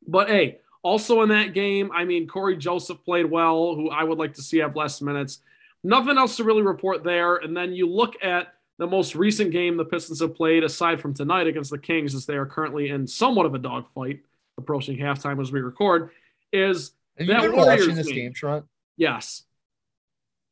But 0.06 0.28
hey, 0.28 0.58
also 0.82 1.22
in 1.22 1.30
that 1.30 1.54
game, 1.54 1.90
I 1.94 2.04
mean, 2.04 2.26
Cory 2.26 2.56
Joseph 2.56 3.04
played 3.04 3.30
well, 3.30 3.74
who 3.74 3.90
I 3.90 4.04
would 4.04 4.18
like 4.18 4.34
to 4.34 4.42
see 4.42 4.58
have 4.58 4.76
less 4.76 5.00
minutes. 5.00 5.40
Nothing 5.82 6.18
else 6.18 6.36
to 6.36 6.44
really 6.44 6.62
report 6.62 7.04
there. 7.04 7.36
And 7.36 7.56
then 7.56 7.72
you 7.72 7.88
look 7.88 8.22
at 8.22 8.54
the 8.78 8.86
most 8.86 9.14
recent 9.14 9.52
game 9.52 9.76
the 9.76 9.84
Pistons 9.84 10.20
have 10.20 10.34
played, 10.34 10.64
aside 10.64 11.00
from 11.00 11.14
tonight 11.14 11.46
against 11.46 11.70
the 11.70 11.78
Kings, 11.78 12.14
as 12.14 12.26
they 12.26 12.36
are 12.36 12.46
currently 12.46 12.90
in 12.90 13.06
somewhat 13.06 13.46
of 13.46 13.54
a 13.54 13.58
dogfight, 13.58 14.20
approaching 14.58 14.98
halftime 14.98 15.40
as 15.40 15.50
we 15.50 15.60
record, 15.60 16.10
is 16.52 16.92
have 17.18 17.26
that 17.26 17.42
you 17.42 17.48
been 17.48 17.56
Warriors 17.56 17.80
watching 17.80 17.94
this 17.96 18.08
game, 18.08 18.32
Trent? 18.32 18.64
Yes. 18.96 19.42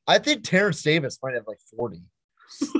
I 0.06 0.18
think 0.18 0.44
Terrence 0.44 0.82
Davis 0.82 1.18
might 1.22 1.34
have 1.34 1.46
like 1.46 1.60
40. 1.76 2.02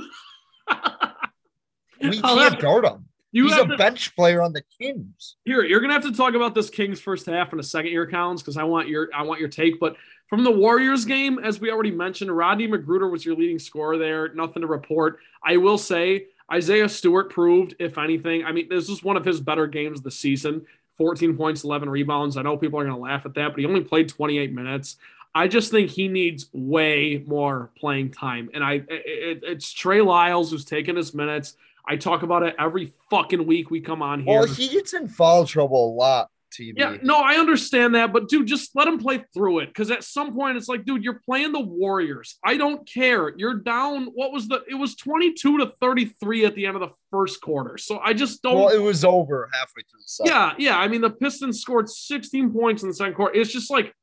we 2.01 2.21
can't 2.21 2.59
guard 2.59 2.85
him. 2.85 3.05
He's 3.31 3.51
a 3.51 3.67
to, 3.67 3.75
bench 3.75 4.15
player 4.15 4.41
on 4.41 4.53
the 4.53 4.63
Kings. 4.79 5.35
Here, 5.43 5.61
you're 5.63 5.81
gonna 5.81 5.93
have 5.93 6.03
to 6.03 6.13
talk 6.13 6.35
about 6.35 6.55
this 6.55 6.69
Kings 6.69 7.01
first 7.01 7.25
half 7.25 7.51
in 7.51 7.59
a 7.59 7.63
second 7.63 7.91
here, 7.91 8.05
Collins, 8.05 8.41
because 8.41 8.55
I 8.55 8.63
want 8.63 8.87
your 8.87 9.09
I 9.13 9.23
want 9.23 9.41
your 9.41 9.49
take. 9.49 9.77
But 9.77 9.97
from 10.27 10.43
the 10.43 10.51
Warriors 10.51 11.05
game, 11.05 11.39
as 11.39 11.59
we 11.59 11.71
already 11.71 11.91
mentioned, 11.91 12.35
Rodney 12.35 12.67
McGruder 12.67 13.09
was 13.09 13.25
your 13.25 13.35
leading 13.35 13.59
scorer 13.59 13.97
there. 13.97 14.33
Nothing 14.33 14.61
to 14.61 14.67
report. 14.67 15.19
I 15.43 15.57
will 15.57 15.77
say 15.77 16.27
Isaiah 16.51 16.89
Stewart 16.89 17.29
proved, 17.29 17.75
if 17.79 17.97
anything, 17.97 18.43
I 18.43 18.51
mean, 18.51 18.67
this 18.69 18.89
is 18.89 19.03
one 19.03 19.17
of 19.17 19.25
his 19.25 19.39
better 19.39 19.67
games 19.67 20.01
the 20.01 20.11
season. 20.11 20.65
14 20.97 21.35
points, 21.35 21.63
11 21.63 21.89
rebounds. 21.89 22.37
I 22.37 22.41
know 22.41 22.57
people 22.57 22.79
are 22.79 22.85
going 22.85 22.95
to 22.95 23.01
laugh 23.01 23.25
at 23.25 23.33
that, 23.35 23.49
but 23.49 23.59
he 23.59 23.65
only 23.65 23.81
played 23.81 24.09
28 24.09 24.53
minutes. 24.53 24.97
I 25.35 25.47
just 25.49 25.69
think 25.69 25.89
he 25.89 26.07
needs 26.07 26.47
way 26.53 27.23
more 27.27 27.69
playing 27.77 28.11
time. 28.11 28.49
And 28.53 28.63
I, 28.63 28.75
it, 28.87 29.41
it's 29.43 29.73
Trey 29.73 30.01
Lyles 30.01 30.51
who's 30.51 30.63
taking 30.63 30.95
his 30.95 31.13
minutes. 31.13 31.57
I 31.87 31.97
talk 31.97 32.23
about 32.23 32.43
it 32.43 32.55
every 32.57 32.93
fucking 33.09 33.45
week 33.45 33.69
we 33.69 33.81
come 33.81 34.01
on 34.01 34.21
here. 34.21 34.39
Well, 34.39 34.47
he 34.47 34.69
gets 34.69 34.93
in 34.93 35.07
foul 35.07 35.45
trouble 35.45 35.89
a 35.89 35.93
lot. 35.93 36.31
TV. 36.55 36.73
Yeah, 36.77 36.97
no, 37.01 37.19
I 37.19 37.35
understand 37.35 37.95
that, 37.95 38.13
but 38.13 38.27
dude, 38.29 38.47
just 38.47 38.75
let 38.75 38.87
him 38.87 38.97
play 38.97 39.23
through 39.33 39.59
it. 39.59 39.67
Because 39.67 39.91
at 39.91 40.03
some 40.03 40.33
point, 40.33 40.57
it's 40.57 40.67
like, 40.67 40.85
dude, 40.85 41.03
you're 41.03 41.21
playing 41.25 41.51
the 41.51 41.59
Warriors. 41.59 42.37
I 42.43 42.57
don't 42.57 42.87
care. 42.87 43.33
You're 43.37 43.55
down. 43.55 44.05
What 44.13 44.31
was 44.31 44.47
the? 44.47 44.63
It 44.69 44.75
was 44.75 44.95
22 44.95 45.59
to 45.59 45.71
33 45.79 46.45
at 46.45 46.55
the 46.55 46.65
end 46.65 46.75
of 46.75 46.81
the 46.81 46.93
first 47.11 47.41
quarter. 47.41 47.77
So 47.77 47.99
I 47.99 48.13
just 48.13 48.41
don't. 48.41 48.55
Well, 48.55 48.69
it 48.69 48.81
was 48.81 49.03
over 49.03 49.49
halfway 49.51 49.83
through 49.83 49.99
the 49.99 50.07
second. 50.07 50.31
Yeah, 50.31 50.53
yeah. 50.57 50.79
I 50.79 50.87
mean, 50.87 51.01
the 51.01 51.09
Pistons 51.09 51.61
scored 51.61 51.89
16 51.89 52.51
points 52.51 52.83
in 52.83 52.89
the 52.89 52.95
second 52.95 53.15
quarter. 53.15 53.35
It's 53.35 53.51
just 53.51 53.69
like 53.69 53.93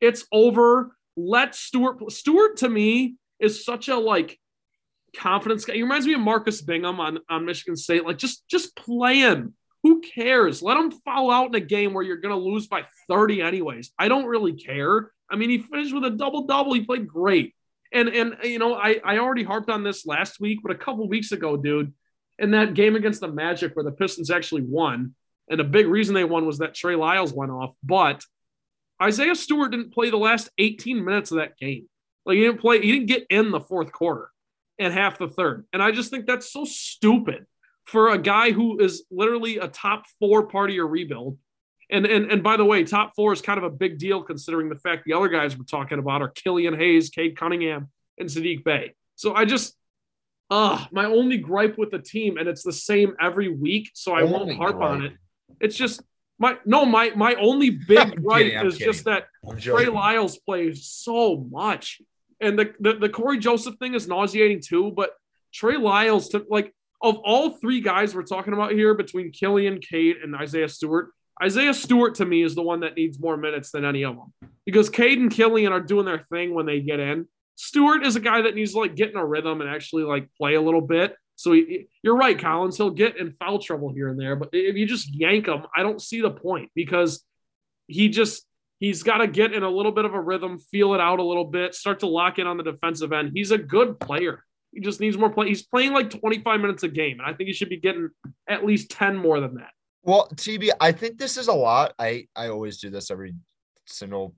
it's 0.00 0.24
over. 0.32 0.96
Let 1.16 1.54
Stewart. 1.54 2.10
Stewart 2.12 2.56
to 2.58 2.68
me 2.68 3.16
is 3.40 3.64
such 3.64 3.88
a 3.88 3.96
like 3.96 4.38
confidence 5.16 5.64
guy. 5.64 5.74
He 5.74 5.82
reminds 5.82 6.06
me 6.06 6.14
of 6.14 6.20
Marcus 6.20 6.62
Bingham 6.62 7.00
on 7.00 7.18
on 7.28 7.44
Michigan 7.44 7.76
State. 7.76 8.04
Like 8.04 8.18
just 8.18 8.46
just 8.48 8.74
play 8.76 9.18
him 9.18 9.54
who 9.82 10.00
cares? 10.00 10.62
Let 10.62 10.76
him 10.76 10.90
fall 10.90 11.30
out 11.30 11.48
in 11.48 11.54
a 11.54 11.60
game 11.60 11.92
where 11.92 12.04
you're 12.04 12.18
going 12.18 12.34
to 12.34 12.40
lose 12.40 12.66
by 12.66 12.84
30 13.08 13.42
anyways. 13.42 13.92
I 13.98 14.08
don't 14.08 14.26
really 14.26 14.52
care. 14.52 15.10
I 15.30 15.36
mean, 15.36 15.50
he 15.50 15.58
finished 15.58 15.94
with 15.94 16.04
a 16.04 16.10
double 16.10 16.46
double. 16.46 16.74
He 16.74 16.84
played 16.84 17.08
great. 17.08 17.54
And 17.92 18.08
and 18.08 18.36
you 18.42 18.58
know, 18.58 18.74
I 18.74 19.00
I 19.04 19.18
already 19.18 19.42
harped 19.42 19.68
on 19.68 19.82
this 19.82 20.06
last 20.06 20.40
week, 20.40 20.60
but 20.62 20.72
a 20.72 20.78
couple 20.78 21.06
weeks 21.08 21.32
ago, 21.32 21.56
dude, 21.56 21.92
in 22.38 22.52
that 22.52 22.74
game 22.74 22.96
against 22.96 23.20
the 23.20 23.28
Magic 23.28 23.74
where 23.74 23.84
the 23.84 23.92
Pistons 23.92 24.30
actually 24.30 24.62
won, 24.62 25.14
and 25.50 25.60
a 25.60 25.64
big 25.64 25.86
reason 25.86 26.14
they 26.14 26.24
won 26.24 26.46
was 26.46 26.58
that 26.58 26.74
Trey 26.74 26.96
Lyles 26.96 27.34
went 27.34 27.50
off, 27.50 27.74
but 27.82 28.24
Isaiah 29.02 29.34
Stewart 29.34 29.72
didn't 29.72 29.92
play 29.92 30.10
the 30.10 30.16
last 30.16 30.48
18 30.58 31.04
minutes 31.04 31.32
of 31.32 31.38
that 31.38 31.58
game. 31.58 31.88
Like 32.24 32.36
he 32.36 32.42
didn't 32.42 32.60
play, 32.60 32.80
he 32.80 32.92
didn't 32.92 33.06
get 33.06 33.26
in 33.28 33.50
the 33.50 33.60
fourth 33.60 33.92
quarter 33.92 34.30
and 34.78 34.94
half 34.94 35.18
the 35.18 35.28
third. 35.28 35.66
And 35.72 35.82
I 35.82 35.90
just 35.90 36.10
think 36.10 36.26
that's 36.26 36.52
so 36.52 36.64
stupid 36.64 37.46
for 37.84 38.12
a 38.12 38.18
guy 38.18 38.52
who 38.52 38.80
is 38.80 39.04
literally 39.10 39.58
a 39.58 39.68
top 39.68 40.04
four 40.18 40.46
part 40.46 40.70
of 40.70 40.76
your 40.76 40.86
rebuild. 40.86 41.38
And, 41.90 42.06
and 42.06 42.30
and 42.30 42.42
by 42.42 42.56
the 42.56 42.64
way, 42.64 42.84
top 42.84 43.14
four 43.14 43.32
is 43.32 43.42
kind 43.42 43.58
of 43.58 43.64
a 43.64 43.70
big 43.70 43.98
deal 43.98 44.22
considering 44.22 44.68
the 44.68 44.76
fact 44.76 45.04
the 45.04 45.12
other 45.12 45.28
guys 45.28 45.56
we're 45.58 45.64
talking 45.64 45.98
about 45.98 46.22
are 46.22 46.28
Killian 46.28 46.78
Hayes, 46.78 47.10
Cade 47.10 47.36
Cunningham, 47.36 47.90
and 48.18 48.28
Saddiq 48.28 48.64
Bey. 48.64 48.94
So 49.16 49.34
I 49.34 49.44
just 49.44 49.76
uh 50.48 50.86
my 50.90 51.04
only 51.04 51.36
gripe 51.36 51.76
with 51.76 51.90
the 51.90 51.98
team, 51.98 52.38
and 52.38 52.48
it's 52.48 52.62
the 52.62 52.72
same 52.72 53.14
every 53.20 53.48
week, 53.48 53.90
so 53.94 54.12
I 54.12 54.22
won't 54.22 54.56
harp 54.56 54.76
gripe. 54.76 54.90
on 54.90 55.04
it. 55.04 55.12
It's 55.60 55.76
just 55.76 56.00
my 56.38 56.56
no, 56.64 56.86
my 56.86 57.10
my 57.14 57.34
only 57.34 57.70
big 57.70 58.22
gripe 58.24 58.46
kidding, 58.46 58.66
is 58.66 58.78
kidding. 58.78 58.92
just 58.92 59.04
that 59.04 59.26
Trey 59.60 59.86
Lyles 59.86 60.38
plays 60.38 60.86
so 60.86 61.46
much. 61.50 62.00
And 62.40 62.58
the, 62.58 62.72
the 62.80 62.94
the 62.94 63.08
Cory 63.08 63.38
Joseph 63.38 63.76
thing 63.76 63.94
is 63.94 64.08
nauseating 64.08 64.60
too, 64.60 64.90
but 64.90 65.10
Trey 65.52 65.76
Lyles 65.76 66.30
to 66.30 66.44
like 66.48 66.74
of 67.02 67.18
all 67.18 67.50
three 67.50 67.80
guys 67.80 68.14
we're 68.14 68.22
talking 68.22 68.52
about 68.52 68.72
here 68.72 68.94
between 68.94 69.32
Killian, 69.32 69.80
Cade, 69.80 70.16
and 70.22 70.34
Isaiah 70.36 70.68
Stewart, 70.68 71.10
Isaiah 71.42 71.74
Stewart 71.74 72.14
to 72.16 72.26
me 72.26 72.42
is 72.42 72.54
the 72.54 72.62
one 72.62 72.80
that 72.80 72.96
needs 72.96 73.18
more 73.18 73.36
minutes 73.36 73.70
than 73.70 73.84
any 73.84 74.04
of 74.04 74.16
them 74.16 74.32
because 74.64 74.88
Cade 74.88 75.18
and 75.18 75.30
Killian 75.30 75.72
are 75.72 75.80
doing 75.80 76.04
their 76.04 76.20
thing 76.20 76.54
when 76.54 76.66
they 76.66 76.80
get 76.80 77.00
in. 77.00 77.26
Stewart 77.56 78.06
is 78.06 78.16
a 78.16 78.20
guy 78.20 78.42
that 78.42 78.54
needs 78.54 78.72
to 78.72 78.78
like 78.78 78.94
get 78.94 79.10
in 79.10 79.16
a 79.16 79.24
rhythm 79.24 79.60
and 79.60 79.68
actually 79.68 80.04
like 80.04 80.28
play 80.36 80.54
a 80.54 80.60
little 80.60 80.80
bit. 80.80 81.16
So 81.36 81.52
he, 81.52 81.88
you're 82.02 82.16
right, 82.16 82.38
Collins. 82.38 82.76
He'll 82.76 82.90
get 82.90 83.16
in 83.16 83.32
foul 83.32 83.58
trouble 83.58 83.92
here 83.92 84.08
and 84.08 84.20
there, 84.20 84.36
but 84.36 84.50
if 84.52 84.76
you 84.76 84.86
just 84.86 85.14
yank 85.14 85.46
him, 85.46 85.66
I 85.76 85.82
don't 85.82 86.00
see 86.00 86.20
the 86.20 86.30
point 86.30 86.70
because 86.74 87.24
he 87.88 88.08
just 88.08 88.46
he's 88.78 89.02
got 89.02 89.18
to 89.18 89.26
get 89.26 89.52
in 89.52 89.62
a 89.62 89.70
little 89.70 89.92
bit 89.92 90.04
of 90.04 90.14
a 90.14 90.20
rhythm, 90.20 90.58
feel 90.58 90.94
it 90.94 91.00
out 91.00 91.18
a 91.18 91.24
little 91.24 91.44
bit, 91.44 91.74
start 91.74 92.00
to 92.00 92.06
lock 92.06 92.38
in 92.38 92.46
on 92.46 92.56
the 92.56 92.62
defensive 92.62 93.12
end. 93.12 93.32
He's 93.34 93.50
a 93.50 93.58
good 93.58 93.98
player. 93.98 94.44
He 94.72 94.80
just 94.80 95.00
needs 95.00 95.18
more 95.18 95.30
play. 95.30 95.48
He's 95.48 95.62
playing 95.62 95.92
like 95.92 96.10
25 96.10 96.60
minutes 96.60 96.82
a 96.82 96.88
game, 96.88 97.20
and 97.20 97.28
I 97.28 97.34
think 97.34 97.48
he 97.48 97.52
should 97.52 97.68
be 97.68 97.78
getting 97.78 98.08
at 98.48 98.64
least 98.64 98.90
10 98.90 99.16
more 99.16 99.40
than 99.40 99.54
that. 99.54 99.70
Well, 100.02 100.28
TB, 100.34 100.70
I 100.80 100.92
think 100.92 101.18
this 101.18 101.36
is 101.36 101.48
a 101.48 101.52
lot. 101.52 101.94
I 101.98 102.26
I 102.34 102.48
always 102.48 102.78
do 102.78 102.90
this 102.90 103.10
every 103.10 103.34
single 103.86 104.34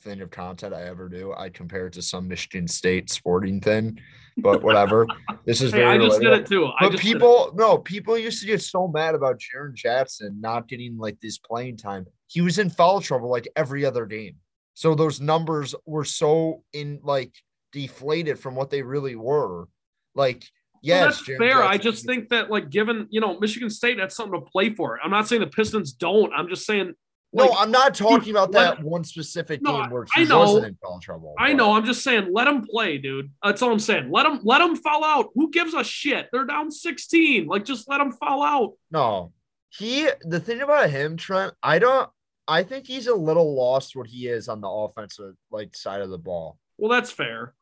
thing 0.00 0.20
of 0.20 0.30
content 0.30 0.74
I 0.74 0.82
ever 0.82 1.08
do. 1.08 1.32
I 1.32 1.48
compare 1.48 1.86
it 1.86 1.94
to 1.94 2.02
some 2.02 2.28
Michigan 2.28 2.68
State 2.68 3.10
sporting 3.10 3.60
thing, 3.60 3.98
but 4.36 4.62
whatever. 4.62 5.06
this 5.46 5.60
is 5.60 5.72
hey, 5.72 5.78
very. 5.78 5.94
I 5.94 5.98
just 5.98 6.20
relatable. 6.20 6.22
did 6.22 6.32
it 6.32 6.46
too. 6.46 6.66
I 6.66 6.88
but 6.88 6.98
people, 6.98 7.52
no, 7.54 7.78
people 7.78 8.18
used 8.18 8.40
to 8.40 8.46
get 8.46 8.62
so 8.62 8.88
mad 8.88 9.14
about 9.14 9.40
Jaren 9.40 9.74
Jackson 9.74 10.40
not 10.40 10.68
getting 10.68 10.98
like 10.98 11.18
this 11.20 11.38
playing 11.38 11.78
time. 11.78 12.06
He 12.26 12.40
was 12.40 12.58
in 12.58 12.70
foul 12.70 13.00
trouble 13.00 13.30
like 13.30 13.48
every 13.56 13.84
other 13.84 14.06
game, 14.06 14.36
so 14.74 14.94
those 14.94 15.20
numbers 15.20 15.74
were 15.86 16.04
so 16.04 16.62
in 16.72 17.00
like 17.02 17.32
deflated 17.72 18.38
from 18.38 18.54
what 18.54 18.70
they 18.70 18.82
really 18.82 19.16
were. 19.16 19.68
Like 20.14 20.44
Yes, 20.82 21.00
well, 21.00 21.06
that's 21.06 21.20
fair. 21.20 21.38
Jackson. 21.38 21.70
I 21.70 21.78
just 21.78 22.06
think 22.06 22.28
that, 22.30 22.50
like, 22.50 22.68
given 22.68 23.06
you 23.10 23.20
know 23.20 23.38
Michigan 23.38 23.70
State, 23.70 23.98
that's 23.98 24.16
something 24.16 24.40
to 24.40 24.44
play 24.44 24.70
for. 24.70 24.98
I'm 25.02 25.12
not 25.12 25.28
saying 25.28 25.40
the 25.40 25.46
Pistons 25.46 25.92
don't. 25.92 26.32
I'm 26.32 26.48
just 26.48 26.66
saying. 26.66 26.94
Like, 27.34 27.50
no, 27.50 27.56
I'm 27.56 27.70
not 27.70 27.94
talking 27.94 28.18
dude, 28.18 28.36
about 28.36 28.52
that 28.52 28.82
one 28.82 29.04
specific 29.04 29.62
no, 29.62 29.80
game 29.80 29.90
where 29.90 30.04
he 30.14 30.22
I 30.22 30.24
know, 30.24 30.40
wasn't 30.40 30.66
in 30.66 31.00
trouble. 31.00 31.34
I 31.38 31.54
know. 31.54 31.72
I'm 31.72 31.86
just 31.86 32.04
saying, 32.04 32.28
let 32.30 32.44
them 32.44 32.62
play, 32.62 32.98
dude. 32.98 33.30
That's 33.42 33.62
all 33.62 33.72
I'm 33.72 33.78
saying. 33.78 34.10
Let 34.10 34.24
them 34.24 34.40
let 34.42 34.58
them 34.58 34.76
fall 34.76 35.02
out. 35.02 35.30
Who 35.34 35.50
gives 35.50 35.72
a 35.72 35.82
shit? 35.82 36.28
They're 36.30 36.44
down 36.44 36.70
16. 36.70 37.46
Like, 37.46 37.64
just 37.64 37.88
let 37.88 37.98
them 37.98 38.10
fall 38.10 38.42
out. 38.42 38.72
No, 38.90 39.32
he. 39.70 40.08
The 40.22 40.40
thing 40.40 40.60
about 40.60 40.90
him, 40.90 41.16
Trent, 41.16 41.54
I 41.62 41.78
don't. 41.78 42.10
I 42.48 42.64
think 42.64 42.86
he's 42.86 43.06
a 43.06 43.14
little 43.14 43.54
lost 43.54 43.94
what 43.94 44.08
he 44.08 44.26
is 44.26 44.48
on 44.48 44.60
the 44.60 44.68
offensive 44.68 45.34
like 45.50 45.76
side 45.76 46.02
of 46.02 46.10
the 46.10 46.18
ball. 46.18 46.58
Well, 46.76 46.90
that's 46.90 47.12
fair. 47.12 47.54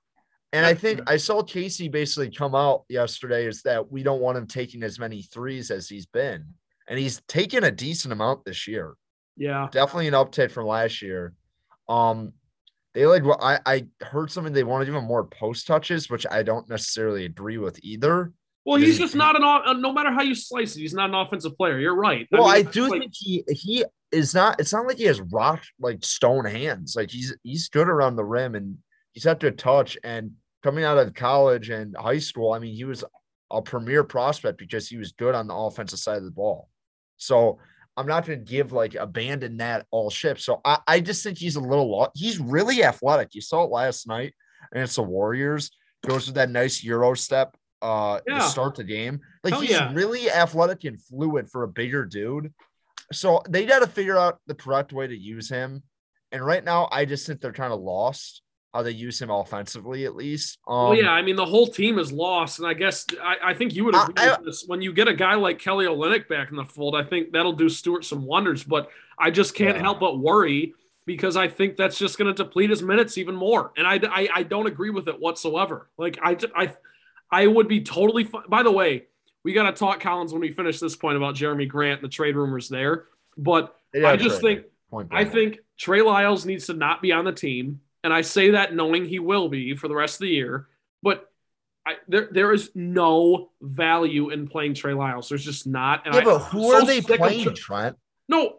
And 0.53 0.67
I 0.67 0.75
think 0.75 1.01
I 1.07 1.17
saw 1.17 1.43
Casey 1.43 1.89
basically 1.89 2.31
come 2.31 2.57
out 2.57 2.85
yesterday 2.89 3.47
is 3.47 3.63
that 3.63 3.91
we 3.91 4.03
don't 4.03 4.21
want 4.21 4.37
him 4.37 4.47
taking 4.47 4.83
as 4.83 4.99
many 4.99 5.23
threes 5.23 5.71
as 5.71 5.89
he's 5.89 6.07
been. 6.07 6.45
And 6.89 6.99
he's 6.99 7.23
taken 7.29 7.63
a 7.63 7.71
decent 7.71 8.13
amount 8.13 8.45
this 8.45 8.67
year. 8.67 8.95
Yeah. 9.37 9.69
Definitely 9.71 10.09
an 10.09 10.15
uptick 10.15 10.51
from 10.51 10.67
last 10.67 11.03
year. 11.03 11.35
Um, 11.89 12.33
they 12.95 13.07
like 13.07 13.25
well, 13.25 13.39
I, 13.41 13.61
I 13.65 13.87
heard 14.01 14.33
something 14.33 14.53
they 14.53 14.65
want 14.65 14.83
to 14.83 14.87
give 14.87 14.95
him 14.95 15.05
more 15.05 15.25
post 15.25 15.67
touches, 15.67 16.11
which 16.11 16.27
I 16.29 16.43
don't 16.43 16.69
necessarily 16.69 17.25
agree 17.25 17.59
with 17.59 17.79
either. 17.85 18.33
Well, 18.65 18.79
he's 18.79 18.99
just 18.99 19.15
not 19.15 19.37
an 19.41 19.81
no 19.81 19.93
matter 19.93 20.13
how 20.13 20.23
you 20.23 20.35
slice 20.35 20.77
it, 20.77 20.81
he's 20.81 20.93
not 20.93 21.09
an 21.09 21.15
offensive 21.15 21.57
player. 21.57 21.79
You're 21.79 21.97
right. 21.97 22.27
Well, 22.31 22.45
I, 22.45 22.59
mean, 22.59 22.67
I 22.67 22.71
do 22.71 22.89
like, 22.89 23.01
think 23.01 23.13
he 23.17 23.45
he 23.49 23.85
is 24.13 24.35
not. 24.35 24.61
It's 24.61 24.73
not 24.73 24.87
like 24.87 24.99
he 24.99 25.05
has 25.05 25.21
rock 25.21 25.63
like 25.79 26.05
stone 26.05 26.45
hands. 26.45 26.95
Like 26.97 27.11
he's 27.11 27.35
he's 27.43 27.69
good 27.69 27.89
around 27.89 28.17
the 28.17 28.25
rim 28.25 28.55
and 28.55 28.79
he's 29.13 29.25
had 29.25 29.41
to 29.41 29.47
a 29.47 29.53
touch. 29.53 29.97
And 30.05 30.33
coming 30.63 30.85
out 30.85 30.99
of 30.99 31.15
college 31.15 31.71
and 31.71 31.97
high 31.97 32.19
school, 32.19 32.53
I 32.53 32.59
mean, 32.59 32.75
he 32.75 32.85
was 32.85 33.05
a 33.51 33.63
premier 33.63 34.05
prospect 34.05 34.59
because 34.59 34.89
he 34.89 34.97
was 34.97 35.13
good 35.13 35.35
on 35.35 35.47
the 35.47 35.55
offensive 35.55 35.99
side 35.99 36.19
of 36.19 36.25
the 36.25 36.31
ball. 36.31 36.69
So 37.17 37.59
I'm 37.97 38.07
not 38.07 38.27
going 38.27 38.39
to 38.39 38.45
give 38.45 38.73
like 38.73 38.95
abandon 38.95 39.59
that 39.59 39.87
all 39.91 40.11
ship. 40.11 40.39
So 40.39 40.61
I, 40.65 40.79
I 40.87 41.01
just 41.01 41.23
think 41.23 41.39
he's 41.39 41.57
a 41.57 41.61
little 41.61 41.91
lost. 41.91 42.13
He's 42.15 42.39
really 42.39 42.85
athletic. 42.85 43.35
You 43.35 43.41
saw 43.41 43.65
it 43.65 43.71
last 43.71 44.07
night, 44.07 44.35
and 44.73 44.83
it's 44.83 44.97
the 44.97 45.03
Warriors. 45.03 45.71
Goes 46.07 46.27
with 46.27 46.37
that 46.37 46.51
nice 46.51 46.83
Euro 46.85 47.15
step 47.15 47.57
uh 47.83 48.21
yeah. 48.27 48.39
to 48.39 48.45
start 48.45 48.75
the 48.75 48.85
game. 48.85 49.21
Like 49.43 49.55
he's 49.55 49.71
yeah. 49.71 49.93
really 49.93 50.31
athletic 50.31 50.85
and 50.85 51.03
fluid 51.03 51.51
for 51.51 51.63
a 51.63 51.69
bigger 51.69 52.07
dude. 52.07 52.53
So 53.13 53.43
they 53.49 53.67
got 53.67 53.81
to 53.81 53.87
figure 53.87 54.17
out 54.17 54.39
the 54.47 54.55
correct 54.55 54.93
way 54.93 55.07
to 55.07 55.17
use 55.17 55.49
him. 55.49 55.83
And 56.33 56.45
right 56.45 56.63
now, 56.63 56.89
I 56.93 57.05
just 57.05 57.27
think 57.27 57.41
they're 57.41 57.53
kind 57.53 57.73
of 57.73 57.81
lost 57.81 58.43
how 58.73 58.83
they 58.83 58.93
use 58.93 59.21
him 59.21 59.31
offensively, 59.31 60.05
at 60.05 60.15
least. 60.15 60.59
Um, 60.67 60.91
well, 60.91 60.95
yeah, 60.95 61.11
I 61.11 61.23
mean 61.23 61.37
the 61.37 61.47
whole 61.47 61.67
team 61.67 61.99
is 61.99 62.13
lost, 62.13 62.59
and 62.59 62.69
I 62.69 62.75
guess 62.75 63.07
I, 63.23 63.37
I 63.51 63.55
think 63.55 63.75
you 63.75 63.85
would 63.85 63.95
agree 63.95 64.15
I, 64.17 64.37
with 64.37 64.45
this. 64.45 64.65
When 64.67 64.81
you 64.81 64.93
get 64.93 65.09
a 65.09 65.15
guy 65.15 65.35
like 65.35 65.59
Kelly 65.59 65.87
Olynyk 65.87 66.29
back 66.29 66.51
in 66.51 66.57
the 66.57 66.65
fold, 66.65 66.95
I 66.95 67.03
think 67.03 67.33
that'll 67.33 67.53
do 67.53 67.69
Stewart 67.69 68.05
some 68.05 68.25
wonders. 68.25 68.63
But 68.63 68.91
I 69.19 69.31
just 69.31 69.55
can't 69.55 69.77
yeah. 69.77 69.83
help 69.83 70.01
but 70.01 70.19
worry 70.19 70.75
because 71.05 71.37
I 71.37 71.49
think 71.49 71.77
that's 71.77 71.99
just 71.99 72.19
going 72.19 72.33
to 72.33 72.45
deplete 72.45 72.71
his 72.71 72.83
minutes 72.83 73.19
even 73.19 73.35
more, 73.35 73.73
and 73.77 73.87
I, 73.87 74.01
I, 74.05 74.29
I 74.35 74.43
don't 74.45 74.67
agree 74.67 74.91
with 74.91 75.09
it 75.09 75.19
whatsoever. 75.19 75.89
Like 75.99 76.19
I 76.23 76.37
I 76.55 76.73
I 77.31 77.47
would 77.47 77.69
be 77.69 77.81
totally. 77.81 78.29
By 78.49 78.63
the 78.63 78.71
way, 78.71 79.07
we 79.43 79.53
got 79.53 79.65
to 79.65 79.73
talk 79.73 80.01
Collins 80.01 80.33
when 80.33 80.43
we 80.43 80.53
finish 80.53 80.79
this 80.79 80.95
point 80.95 81.17
about 81.17 81.35
Jerami 81.35 81.67
Grant 81.67 82.03
and 82.03 82.05
the 82.05 82.13
trade 82.13 82.37
rumors 82.37 82.69
there. 82.69 83.07
But 83.37 83.75
yeah, 83.93 84.11
I 84.11 84.17
just 84.17 84.41
think 84.41 84.67
I 85.11 85.25
think 85.25 85.59
Trey 85.77 86.03
Lyles 86.03 86.45
needs 86.47 86.67
to 86.67 86.75
not 86.75 87.03
be 87.03 87.13
on 87.13 87.25
the 87.25 87.33
team. 87.33 87.81
And 88.03 88.13
I 88.13 88.23
say 88.23 88.53
that 88.53 88.75
knowing 88.75 89.05
he 89.05 89.19
will 89.19 89.49
be 89.49 89.75
for 89.75 89.89
the 89.89 89.95
rest 89.95 90.17
of 90.17 90.21
the 90.21 90.29
year. 90.29 90.69
But 91.03 91.31
I, 91.87 91.95
there, 92.09 92.29
there 92.31 92.53
is 92.53 92.71
no 92.75 93.51
value 93.61 94.31
in 94.31 94.49
playing 94.49 94.75
Trey 94.75 94.95
Lyles. 94.95 95.29
There's 95.29 95.45
just 95.45 95.67
not. 95.67 96.07
And 96.07 96.15
yeah, 96.15 96.21
I, 96.21 96.25
but 96.25 96.39
who 96.41 96.71
are 96.73 96.85
they 96.85 97.01
playing, 97.01 97.55
Trent? 97.55 97.97
No, 98.29 98.57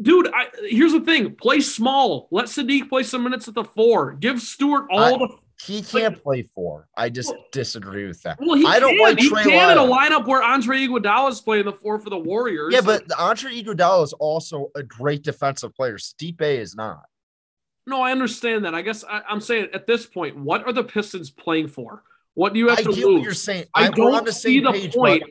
dude. 0.00 0.28
I, 0.32 0.46
here's 0.68 0.92
the 0.92 1.00
thing: 1.00 1.34
play 1.34 1.60
small. 1.60 2.28
Let 2.30 2.46
Saddiq 2.46 2.88
play 2.88 3.02
some 3.02 3.22
minutes 3.24 3.48
at 3.48 3.54
the 3.54 3.64
four. 3.64 4.12
Give 4.12 4.40
Stewart 4.40 4.86
all 4.90 5.14
I, 5.14 5.18
the. 5.18 5.28
He 5.64 5.80
can't 5.82 6.14
like, 6.14 6.22
play 6.24 6.42
four. 6.42 6.88
I 6.96 7.08
just 7.08 7.28
well, 7.28 7.44
disagree 7.52 8.08
with 8.08 8.20
that. 8.22 8.38
Well, 8.40 8.56
he 8.56 8.66
I 8.66 8.80
don't 8.80 8.96
can. 8.96 9.00
like 9.00 9.18
he 9.18 9.28
Trey 9.28 9.44
can 9.44 9.56
Lyles. 9.56 9.72
in 9.72 9.78
a 9.78 10.20
lineup 10.20 10.26
where 10.26 10.42
Andre 10.42 10.78
Iguodala 10.78 11.30
is 11.30 11.40
playing 11.40 11.66
the 11.66 11.72
four 11.72 12.00
for 12.00 12.10
the 12.10 12.18
Warriors. 12.18 12.74
Yeah, 12.74 12.80
but 12.80 13.04
Andre 13.16 13.52
Iguodala 13.62 14.02
is 14.02 14.12
also 14.14 14.70
a 14.74 14.82
great 14.82 15.22
defensive 15.22 15.72
player. 15.74 15.98
Bey 16.36 16.58
is 16.58 16.74
not. 16.74 17.04
No, 17.86 18.00
I 18.00 18.12
understand 18.12 18.64
that. 18.64 18.74
I 18.74 18.82
guess 18.82 19.04
I, 19.04 19.22
am 19.28 19.40
saying 19.40 19.68
at 19.74 19.86
this 19.86 20.06
point, 20.06 20.36
what 20.36 20.64
are 20.66 20.72
the 20.72 20.84
Pistons 20.84 21.30
playing 21.30 21.68
for? 21.68 22.04
What 22.34 22.52
do 22.52 22.58
you 22.58 22.68
have 22.68 22.78
I 22.78 22.82
to 22.82 22.90
lose? 22.90 23.04
What 23.04 23.22
you're 23.22 23.34
saying. 23.34 23.66
I, 23.74 23.86
I 23.86 23.90
don't 23.90 24.24
the 24.24 24.32
see 24.32 24.60
the 24.60 24.72
page, 24.72 24.94
point. 24.94 25.24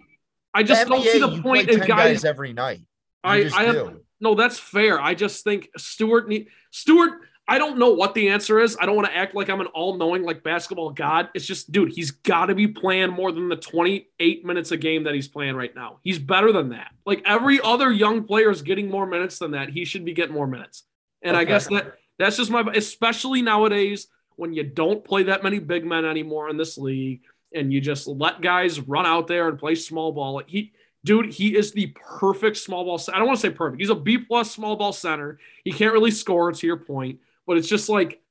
I 0.54 0.64
just 0.64 0.88
don't 0.88 1.02
NBA, 1.02 1.12
see 1.12 1.20
the 1.20 1.41
point 1.41 1.70
in 1.70 1.80
guys, 1.80 1.88
guys, 1.88 2.26
every 2.26 2.54
night. 2.54 2.80
You 2.80 2.86
I, 3.24 3.49
I 3.56 3.64
have, 3.66 3.95
no, 4.20 4.36
that's 4.36 4.60
fair. 4.60 4.99
I 4.99 5.14
just 5.14 5.43
think 5.43 5.70
Stewart 5.78 6.28
need 6.28 6.47
Stewart. 6.72 7.14
I 7.47 7.58
don't 7.58 7.78
know 7.78 7.91
what 7.91 8.14
the 8.14 8.30
answer 8.30 8.60
is. 8.60 8.78
I 8.80 8.86
don't 8.86 8.95
want 8.95 9.10
to 9.10 9.16
act 9.16 9.36
like 9.36 9.49
I'm 9.49 9.60
an 9.60 9.68
all-knowing 9.68 10.24
like 10.24 10.41
basketball 10.41 10.91
god. 10.91 11.30
It's 11.34 11.45
just, 11.45 11.72
dude, 11.72 11.91
he's 11.91 12.12
got 12.12 12.45
to 12.45 12.56
be 12.56 12.68
playing 12.68 13.10
more 13.10 13.32
than 13.32 13.49
the 13.49 13.58
28 13.58 14.45
minutes 14.45 14.72
a 14.72 14.78
game 14.78 15.04
that 15.04 15.16
he's 15.16 15.28
playing 15.28 15.56
right 15.56 15.76
now. 15.76 15.97
He's 16.02 16.18
better 16.18 16.54
than 16.54 16.70
that. 16.70 16.91
Like 17.06 17.24
every 17.26 17.60
other 17.60 17.91
young 17.91 18.24
player 18.24 18.52
is 18.52 18.62
getting 18.62 18.89
more 18.89 19.06
minutes 19.06 19.38
than 19.38 19.52
that. 19.52 19.70
He 19.70 19.84
should 19.84 20.06
be 20.06 20.14
getting 20.14 20.34
more 20.34 20.47
minutes. 20.47 20.84
And 21.24 21.36
okay. 21.36 21.41
I 21.41 21.45
guess 21.45 21.68
that 21.68 21.97
that's 22.22 22.38
just 22.38 22.52
my, 22.52 22.64
especially 22.76 23.42
nowadays 23.42 24.08
when 24.36 24.54
you 24.54 24.64
don't 24.64 25.04
play 25.04 25.24
that 25.24 25.44
many 25.44 25.60
big 25.60 25.86
men 25.86 26.06
anymore 26.06 26.50
in 26.50 26.58
this 26.58 26.78
league 26.78 27.22
and 27.54 27.74
you 27.74 27.82
just 27.82 28.08
let 28.08 28.42
guys 28.42 28.80
run 28.80 29.06
out 29.06 29.28
there 29.28 29.48
and 29.48 29.60
play 29.60 29.76
small 29.76 30.12
ball. 30.12 30.42
He, 30.46 30.72
dude, 31.04 31.28
he 31.28 31.56
is 31.56 31.74
the 31.74 31.94
perfect 32.20 32.58
small 32.58 32.86
ball. 32.86 33.02
I 33.14 33.18
don't 33.18 33.28
want 33.28 33.40
to 33.40 33.48
say 33.48 33.54
perfect. 33.54 33.82
He's 33.82 33.90
a 33.90 33.96
B 33.96 34.18
plus 34.18 34.52
small 34.52 34.76
ball 34.76 34.94
center. 34.94 35.40
He 35.64 35.72
can't 35.72 35.94
really 35.94 36.12
score 36.12 36.52
to 36.52 36.68
your 36.68 36.78
point, 36.78 37.20
but 37.46 37.58
it's 37.58 37.68
just 37.68 37.90
like 37.90 38.22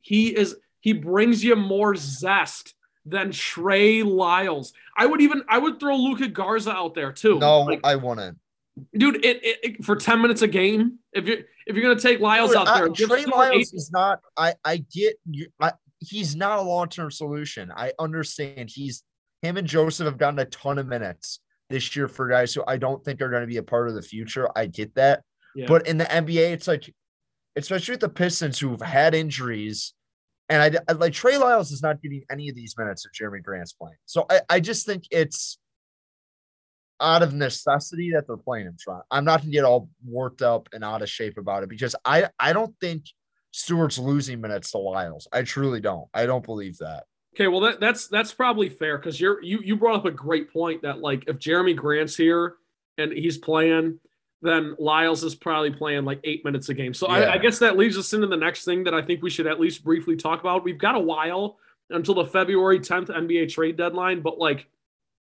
he 0.00 0.28
is, 0.28 0.56
he 0.80 0.92
brings 0.92 1.42
you 1.44 1.56
more 1.56 1.94
zest 1.96 2.74
than 3.04 3.32
Trey 3.32 4.02
Lyles. 4.02 4.72
I 4.96 5.06
would 5.06 5.20
even, 5.20 5.42
I 5.48 5.58
would 5.58 5.80
throw 5.80 5.96
Luka 5.96 6.28
Garza 6.28 6.72
out 6.72 6.94
there 6.94 7.12
too. 7.12 7.38
No, 7.38 7.62
like, 7.62 7.80
I 7.82 7.96
wouldn't 7.96 8.38
dude. 8.96 9.24
It, 9.24 9.44
it, 9.44 9.58
it, 9.62 9.84
for 9.84 9.96
ten 9.96 10.20
minutes 10.22 10.42
a 10.42 10.48
game. 10.48 10.98
If 11.12 11.26
you're 11.26 11.38
if 11.66 11.76
you're 11.76 11.82
gonna 11.82 12.00
take 12.00 12.20
Lyles 12.20 12.54
out 12.54 12.66
there, 12.66 12.86
I, 12.86 12.88
Trey 12.88 13.24
Lyles 13.24 13.72
is 13.72 13.90
not. 13.92 14.20
I 14.36 14.54
I 14.64 14.84
get 14.92 15.16
you. 15.30 15.48
I, 15.60 15.72
he's 16.00 16.34
not 16.36 16.58
a 16.58 16.62
long 16.62 16.88
term 16.88 17.10
solution. 17.10 17.72
I 17.74 17.92
understand. 17.98 18.70
He's 18.72 19.04
him 19.42 19.56
and 19.56 19.66
Joseph 19.66 20.06
have 20.06 20.18
gotten 20.18 20.38
a 20.38 20.44
ton 20.46 20.78
of 20.78 20.86
minutes 20.86 21.40
this 21.68 21.94
year 21.96 22.08
for 22.08 22.28
guys 22.28 22.54
who 22.54 22.62
I 22.66 22.76
don't 22.76 23.04
think 23.04 23.20
are 23.20 23.28
going 23.28 23.42
to 23.42 23.46
be 23.46 23.56
a 23.56 23.62
part 23.62 23.88
of 23.88 23.94
the 23.94 24.02
future. 24.02 24.48
I 24.56 24.66
get 24.66 24.94
that, 24.94 25.22
Yeah. 25.54 25.66
But 25.66 25.86
in 25.86 25.98
the 25.98 26.04
NBA, 26.04 26.52
it's 26.52 26.68
like, 26.68 26.94
especially 27.56 27.94
with 27.94 28.00
the 28.00 28.08
Pistons 28.08 28.58
who've 28.58 28.80
had 28.80 29.14
injuries, 29.14 29.94
and 30.48 30.62
I, 30.62 30.80
I 30.88 30.92
like 30.92 31.12
Trey 31.12 31.38
Lyles 31.38 31.72
is 31.72 31.82
not 31.82 32.00
getting 32.02 32.22
any 32.30 32.48
of 32.48 32.54
these 32.54 32.76
minutes 32.78 33.06
if 33.06 33.12
Jerami 33.12 33.42
Grant's 33.42 33.72
playing. 33.72 33.96
So 34.06 34.26
I, 34.30 34.40
I 34.48 34.60
just 34.60 34.86
think 34.86 35.04
it's 35.10 35.58
out 37.00 37.22
of 37.22 37.34
necessity 37.34 38.12
that 38.12 38.26
they're 38.26 38.36
playing 38.36 38.66
him. 38.66 38.76
Trying. 38.78 39.02
I'm 39.10 39.24
not 39.24 39.40
gonna 39.40 39.52
get 39.52 39.64
all 39.64 39.88
worked 40.04 40.42
up 40.42 40.68
and 40.72 40.84
out 40.84 41.02
of 41.02 41.08
shape 41.08 41.38
about 41.38 41.62
it 41.62 41.68
because 41.68 41.94
I 42.04 42.28
I 42.38 42.52
don't 42.52 42.74
think 42.80 43.04
Stewart's 43.52 43.98
losing 43.98 44.40
minutes 44.40 44.72
to 44.72 44.78
Lyles. 44.78 45.28
I 45.32 45.42
truly 45.42 45.80
don't. 45.80 46.08
I 46.14 46.26
don't 46.26 46.44
believe 46.44 46.78
that. 46.78 47.04
Okay, 47.34 47.48
well 47.48 47.60
that, 47.60 47.80
that's 47.80 48.08
that's 48.08 48.32
probably 48.32 48.68
fair 48.68 48.98
because 48.98 49.20
you're 49.20 49.42
you 49.42 49.60
you 49.62 49.76
brought 49.76 49.96
up 49.96 50.04
a 50.04 50.10
great 50.10 50.52
point 50.52 50.82
that 50.82 51.00
like 51.00 51.24
if 51.28 51.38
Jerami 51.38 51.74
Grant's 51.74 52.16
here 52.16 52.56
and 52.98 53.12
he's 53.12 53.38
playing, 53.38 53.98
then 54.42 54.74
Lyles 54.78 55.24
is 55.24 55.34
probably 55.34 55.70
playing 55.70 56.04
like 56.04 56.20
eight 56.24 56.44
minutes 56.44 56.68
a 56.68 56.74
game. 56.74 56.92
So 56.92 57.08
yeah. 57.08 57.24
I, 57.24 57.34
I, 57.34 57.38
guess 57.38 57.60
that 57.60 57.78
leads 57.78 57.96
us 57.96 58.12
into 58.12 58.26
the 58.26 58.36
next 58.36 58.64
thing 58.64 58.84
that 58.84 58.92
I 58.92 59.00
think 59.00 59.22
we 59.22 59.30
should 59.30 59.46
at 59.46 59.60
least 59.60 59.84
briefly 59.84 60.16
talk 60.16 60.40
about. 60.40 60.64
We've 60.64 60.78
got 60.78 60.96
a 60.96 61.00
while 61.00 61.58
until 61.90 62.14
the 62.14 62.26
February 62.26 62.80
10th 62.80 63.08
NBA 63.08 63.50
trade 63.50 63.76
deadline, 63.76 64.20
but 64.20 64.38
like 64.38 64.68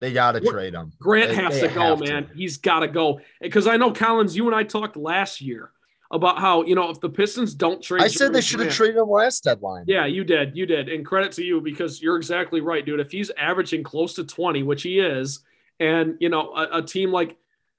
they 0.02 0.14
got 0.14 0.34
to 0.34 0.42
trade 0.42 0.74
him. 0.74 0.92
Grant 1.00 1.30
they, 1.30 1.36
has 1.36 1.60
they 1.60 1.68
to 1.68 1.74
go, 1.74 1.96
man. 1.96 2.28
To. 2.28 2.34
He's 2.34 2.58
got 2.58 2.80
to 2.80 2.88
go 2.88 3.22
because 3.42 3.68
I 3.68 3.78
know 3.78 3.92
Collins. 3.92 4.36
You 4.36 4.46
and 4.48 4.56
I 4.56 4.64
talked 4.64 4.98
last 4.98 5.42
year 5.42 5.72
about 6.12 6.40
how 6.40 6.64
you 6.64 6.76
know 6.76 6.90
if 6.90 7.00
the 7.00 7.10
Pistons 7.10 7.54
don't 7.54 7.82
trade, 7.82 8.04
I 8.04 8.08
said 8.08 8.34
they 8.34 8.42
should 8.42 8.60
have 8.60 8.74
traded 8.74 8.98
him 8.98 9.10
last 9.10 9.44
deadline. 9.44 9.86
Yeah, 9.88 10.06
you 10.06 10.24
did, 10.24 10.56
you 10.56 10.66
did, 10.66 10.90
and 10.90 11.06
credit 11.06 11.32
to 11.34 11.44
you 11.44 11.62
because 11.62 12.02
you're 12.02 12.18
exactly 12.18 12.62
right, 12.62 12.86
dude. 12.86 13.00
If 13.00 13.12
he's 13.12 13.32
averaging 13.32 13.84
close 13.84 14.14
to 14.16 14.24
20, 14.24 14.64
which 14.64 14.84
he 14.84 15.00
is, 15.00 15.40
and 15.80 16.16
you 16.20 16.30
know 16.30 16.54
a, 16.54 16.80
a 16.80 16.82
team 16.82 17.12
like 17.12 17.38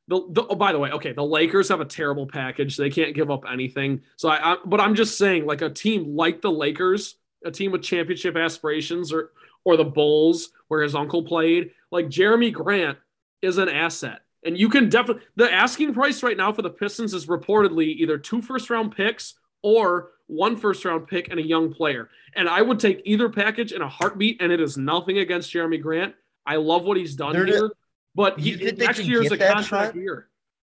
the, 0.08 0.20
the, 0.30 0.46
oh, 0.46 0.54
by 0.54 0.72
the 0.72 0.78
way, 0.78 0.90
okay, 0.92 1.12
the 1.12 1.24
Lakers 1.24 1.68
have 1.68 1.80
a 1.80 1.84
terrible 1.84 2.26
package. 2.26 2.76
They 2.76 2.90
can't 2.90 3.14
give 3.14 3.30
up 3.30 3.44
anything. 3.50 4.02
So 4.16 4.28
I, 4.28 4.52
I, 4.52 4.56
but 4.64 4.80
I'm 4.80 4.94
just 4.94 5.18
saying, 5.18 5.46
like 5.46 5.62
a 5.62 5.70
team 5.70 6.14
like 6.14 6.40
the 6.40 6.50
Lakers, 6.50 7.16
a 7.44 7.50
team 7.50 7.72
with 7.72 7.82
championship 7.82 8.36
aspirations, 8.36 9.12
or 9.12 9.32
or 9.66 9.76
the 9.76 9.84
Bulls, 9.84 10.50
where 10.68 10.82
his 10.82 10.94
uncle 10.94 11.24
played, 11.24 11.72
like 11.90 12.06
Jerami 12.06 12.52
Grant 12.52 12.98
is 13.42 13.58
an 13.58 13.68
asset. 13.68 14.20
And 14.44 14.56
you 14.56 14.68
can 14.68 14.88
definitely 14.88 15.24
the 15.34 15.52
asking 15.52 15.92
price 15.92 16.22
right 16.22 16.36
now 16.36 16.52
for 16.52 16.62
the 16.62 16.70
Pistons 16.70 17.12
is 17.12 17.26
reportedly 17.26 17.86
either 17.96 18.16
two 18.16 18.40
first 18.40 18.70
round 18.70 18.94
picks 18.96 19.34
or 19.62 20.12
one 20.28 20.56
first 20.56 20.84
round 20.84 21.08
pick 21.08 21.30
and 21.30 21.40
a 21.40 21.42
young 21.42 21.74
player. 21.74 22.08
And 22.36 22.48
I 22.48 22.62
would 22.62 22.78
take 22.78 23.02
either 23.04 23.28
package 23.28 23.72
in 23.72 23.82
a 23.82 23.88
heartbeat. 23.88 24.40
And 24.40 24.52
it 24.52 24.60
is 24.60 24.76
nothing 24.76 25.18
against 25.18 25.52
Jerami 25.52 25.82
Grant. 25.82 26.14
I 26.46 26.56
love 26.56 26.84
what 26.84 26.96
he's 26.96 27.16
done 27.16 27.32
They're 27.32 27.44
here. 27.44 27.72
But 28.14 28.38
he, 28.38 28.54
next 28.54 29.00
year 29.00 29.20
is 29.20 29.32
a 29.32 29.36
contract 29.36 29.96
year. 29.96 30.28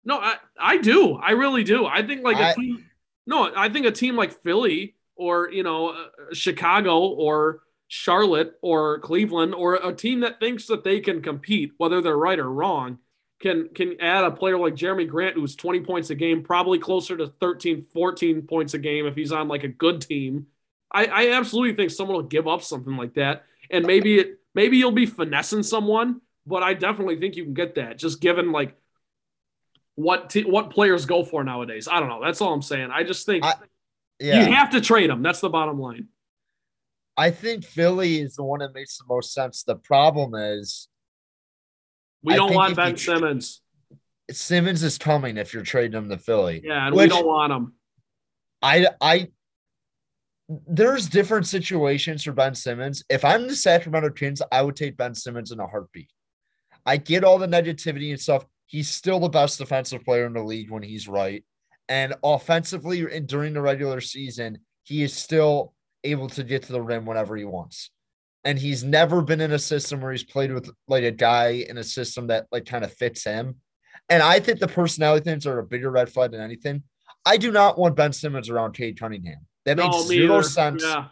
No, 0.05 0.19
I, 0.19 0.35
I 0.59 0.77
do. 0.77 1.15
I 1.15 1.31
really 1.31 1.63
do. 1.63 1.87
I 1.87 2.05
think 2.05 2.23
like 2.23 2.37
a 2.37 2.49
I, 2.49 2.53
team. 2.53 2.85
No, 3.25 3.51
I 3.55 3.69
think 3.69 3.87
a 3.87 3.91
team 3.91 4.15
like 4.15 4.33
Philly 4.43 4.93
or 5.15 5.49
you 5.51 5.63
know 5.63 5.89
uh, 5.89 6.05
Chicago 6.31 6.99
or 6.99 7.61
Charlotte 7.93 8.57
or 8.61 8.99
Cleveland 8.99 9.53
or 9.53 9.75
a 9.75 9.93
team 9.93 10.21
that 10.21 10.39
thinks 10.39 10.67
that 10.67 10.83
they 10.83 10.99
can 10.99 11.21
compete, 11.21 11.73
whether 11.77 12.01
they're 12.01 12.17
right 12.17 12.39
or 12.39 12.51
wrong, 12.51 12.99
can 13.39 13.69
can 13.69 13.99
add 13.99 14.23
a 14.23 14.31
player 14.31 14.57
like 14.57 14.75
Jerami 14.75 15.07
Grant 15.07 15.35
who's 15.35 15.55
20 15.55 15.81
points 15.81 16.09
a 16.09 16.15
game, 16.15 16.43
probably 16.43 16.79
closer 16.79 17.17
to 17.17 17.27
13, 17.27 17.81
14 17.93 18.41
points 18.43 18.73
a 18.73 18.79
game 18.79 19.05
if 19.05 19.15
he's 19.15 19.31
on 19.31 19.47
like 19.47 19.63
a 19.63 19.67
good 19.67 20.01
team. 20.01 20.47
I, 20.91 21.05
I 21.05 21.31
absolutely 21.31 21.75
think 21.75 21.91
someone 21.91 22.15
will 22.15 22.23
give 22.23 22.47
up 22.47 22.61
something 22.61 22.95
like 22.95 23.15
that, 23.15 23.45
and 23.69 23.85
maybe 23.85 24.19
it 24.19 24.39
maybe 24.55 24.77
you'll 24.77 24.91
be 24.91 25.05
finessing 25.05 25.63
someone 25.63 26.21
but 26.45 26.63
I 26.63 26.73
definitely 26.73 27.17
think 27.17 27.35
you 27.35 27.43
can 27.43 27.53
get 27.53 27.75
that 27.75 27.97
just 27.97 28.19
given 28.19 28.51
like 28.51 28.75
what 29.95 30.29
t- 30.29 30.43
what 30.43 30.71
players 30.71 31.05
go 31.05 31.23
for 31.23 31.43
nowadays. 31.43 31.87
I 31.89 31.99
don't 31.99 32.09
know. 32.09 32.23
That's 32.23 32.41
all 32.41 32.53
I'm 32.53 32.61
saying. 32.61 32.89
I 32.91 33.03
just 33.03 33.25
think 33.25 33.45
I, 33.45 33.53
yeah. 34.19 34.45
you 34.45 34.53
have 34.53 34.71
to 34.71 34.81
trade 34.81 35.09
them. 35.09 35.21
That's 35.21 35.39
the 35.39 35.49
bottom 35.49 35.79
line. 35.79 36.07
I 37.16 37.32
think 37.32 37.64
Philly 37.64 38.20
is 38.20 38.36
the 38.36 38.43
one 38.43 38.59
that 38.59 38.74
makes 38.74 38.97
the 38.97 39.05
most 39.07 39.34
sense. 39.34 39.64
The 39.64 39.76
problem 39.76 40.34
is 40.36 40.88
we 42.24 42.36
don't 42.36 42.53
want 42.53 42.76
Ben 42.76 42.97
Simmons. 42.97 43.61
Simmons 44.32 44.84
is 44.84 44.97
coming 44.97 45.38
if 45.38 45.53
you're 45.53 45.64
trading 45.64 45.97
him 45.97 46.09
to 46.09 46.18
Philly. 46.18 46.61
Yeah, 46.64 46.88
and 46.88 46.95
we 46.95 47.07
don't 47.07 47.28
want 47.28 47.51
him. 47.51 47.74
I 48.61 48.88
I 49.01 49.28
there's 50.68 51.07
different 51.07 51.47
situations 51.47 52.24
for 52.24 52.32
Ben 52.32 52.55
Simmons. 52.55 53.03
If 53.09 53.24
I'm 53.24 53.47
the 53.47 53.55
Sacramento 53.55 54.11
Kings, 54.11 54.41
I 54.51 54.61
would 54.61 54.76
take 54.76 54.97
Ben 54.97 55.16
Simmons 55.16 55.51
in 55.51 55.59
a 55.59 55.68
heartbeat. 55.68 56.09
I 56.86 56.97
get 56.97 57.24
all 57.24 57.38
the 57.38 57.47
negativity 57.47 58.11
and 58.11 58.20
stuff. 58.20 58.45
He's 58.66 58.89
still 58.89 59.20
the 59.20 59.30
best 59.30 59.57
defensive 59.57 60.03
player 60.03 60.26
in 60.26 60.34
the 60.34 60.43
league 60.43 60.70
when 60.70 60.84
he's 60.84 61.07
right. 61.07 61.43
And 61.89 62.16
offensively, 62.24 63.05
during 63.22 63.53
the 63.53 63.61
regular 63.61 64.01
season, 64.01 64.59
he 64.84 65.03
is 65.03 65.14
still 65.14 65.74
able 66.04 66.30
to 66.30 66.43
get 66.43 66.64
to 66.64 66.72
the 66.72 66.82
rim 66.82 67.06
whenever 67.06 67.36
he 67.36 67.45
wants. 67.45 67.91
And 68.43 68.60
he's 68.60 68.84
never 68.84 69.22
been 69.22 69.41
in 69.41 69.51
a 69.51 69.60
system 69.60 70.01
where 70.01 70.12
he's 70.12 70.24
played 70.24 70.51
with 70.51 70.70
like 70.88 71.04
a 71.04 71.12
guy 71.12 71.66
in 71.68 71.78
a 71.78 71.84
system 71.84 72.28
that 72.28 72.47
like 72.51 72.66
kind 72.66 72.84
of 72.84 72.93
fits 72.93 73.24
him. 73.24 73.56
And 74.10 74.22
I 74.22 74.39
think 74.39 74.60
the 74.60 74.68
personality 74.68 75.24
things 75.24 75.47
are 75.47 75.60
a 75.60 75.64
bigger 75.66 75.89
red 75.89 76.10
flag 76.10 76.32
than 76.32 76.41
anything. 76.41 76.84
I 77.26 77.38
do 77.38 77.51
not 77.51 77.78
want 77.78 77.95
Ben 77.95 78.12
Simmons 78.12 78.49
around 78.49 78.74
Cade 78.74 78.99
Cunningham. 78.99 79.39
That 79.66 79.78
makes 79.78 79.95
no, 79.95 80.04
zero 80.04 80.41
sense. 80.41 80.84
Yeah. 80.84 81.06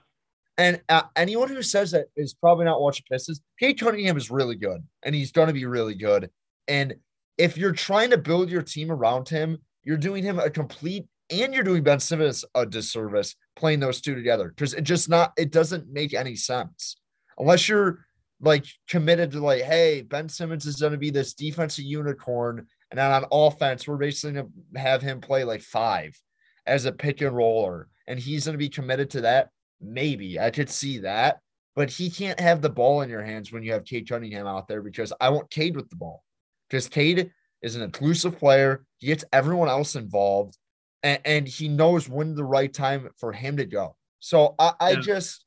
And 0.57 0.81
uh, 0.89 1.03
anyone 1.15 1.47
who 1.47 1.61
says 1.61 1.91
that 1.91 2.07
is 2.15 2.33
probably 2.33 2.65
not 2.65 2.81
watching 2.81 3.05
Pistons. 3.09 3.41
Cade 3.59 3.79
Cunningham 3.79 4.17
is 4.17 4.29
really 4.29 4.55
good, 4.55 4.83
and 5.03 5.15
he's 5.15 5.31
going 5.31 5.47
to 5.47 5.53
be 5.53 5.65
really 5.65 5.95
good. 5.95 6.29
And 6.67 6.95
if 7.37 7.57
you're 7.57 7.71
trying 7.71 8.09
to 8.11 8.17
build 8.17 8.51
your 8.51 8.61
team 8.61 8.91
around 8.91 9.29
him, 9.29 9.57
you're 9.83 9.97
doing 9.97 10.23
him 10.23 10.37
a 10.37 10.49
complete, 10.49 11.07
and 11.31 11.53
you're 11.53 11.63
doing 11.63 11.83
Ben 11.83 11.99
Simmons 11.99 12.45
a 12.55 12.65
disservice 12.65 13.35
playing 13.55 13.79
those 13.79 14.01
two 14.01 14.15
together 14.15 14.49
because 14.49 14.73
it 14.73 14.81
just 14.81 15.09
not, 15.09 15.33
it 15.37 15.51
doesn't 15.51 15.91
make 15.91 16.13
any 16.13 16.35
sense 16.35 16.97
unless 17.37 17.67
you're 17.67 18.05
like 18.41 18.65
committed 18.87 19.31
to 19.31 19.39
like, 19.39 19.61
hey, 19.61 20.01
Ben 20.01 20.27
Simmons 20.27 20.65
is 20.65 20.77
going 20.77 20.93
to 20.93 20.97
be 20.97 21.11
this 21.11 21.33
defensive 21.33 21.85
unicorn, 21.85 22.65
and 22.89 22.99
then 22.99 23.11
on 23.11 23.25
offense, 23.31 23.87
we're 23.87 23.97
basically 23.97 24.33
going 24.33 24.51
to 24.73 24.79
have 24.79 25.01
him 25.01 25.21
play 25.21 25.43
like 25.43 25.61
five 25.61 26.19
as 26.65 26.85
a 26.85 26.91
pick 26.91 27.21
and 27.21 27.35
roller, 27.35 27.87
and 28.07 28.19
he's 28.19 28.45
going 28.45 28.53
to 28.53 28.57
be 28.57 28.69
committed 28.69 29.09
to 29.11 29.21
that. 29.21 29.49
Maybe 29.79 30.39
I 30.39 30.49
could 30.49 30.69
see 30.69 30.99
that, 30.99 31.39
but 31.75 31.89
he 31.89 32.09
can't 32.09 32.39
have 32.39 32.61
the 32.61 32.69
ball 32.69 33.01
in 33.01 33.09
your 33.09 33.23
hands 33.23 33.51
when 33.51 33.63
you 33.63 33.73
have 33.73 33.85
Cade 33.85 34.09
Cunningham 34.09 34.47
out 34.47 34.67
there 34.67 34.81
because 34.81 35.13
I 35.21 35.29
want 35.29 35.49
Cade 35.49 35.75
with 35.75 35.89
the 35.89 35.95
ball 35.95 36.23
because 36.69 36.87
Cade 36.87 37.31
is 37.61 37.75
an 37.75 37.81
inclusive 37.83 38.37
player. 38.37 38.83
He 38.97 39.07
gets 39.07 39.25
everyone 39.31 39.69
else 39.69 39.95
involved 39.95 40.57
and, 41.03 41.19
and 41.25 41.47
he 41.47 41.67
knows 41.67 42.07
when 42.07 42.35
the 42.35 42.43
right 42.43 42.73
time 42.73 43.09
for 43.17 43.31
him 43.31 43.57
to 43.57 43.65
go. 43.65 43.95
So 44.19 44.55
I, 44.59 44.73
I 44.79 44.89
yeah. 44.91 44.99
just, 44.99 45.45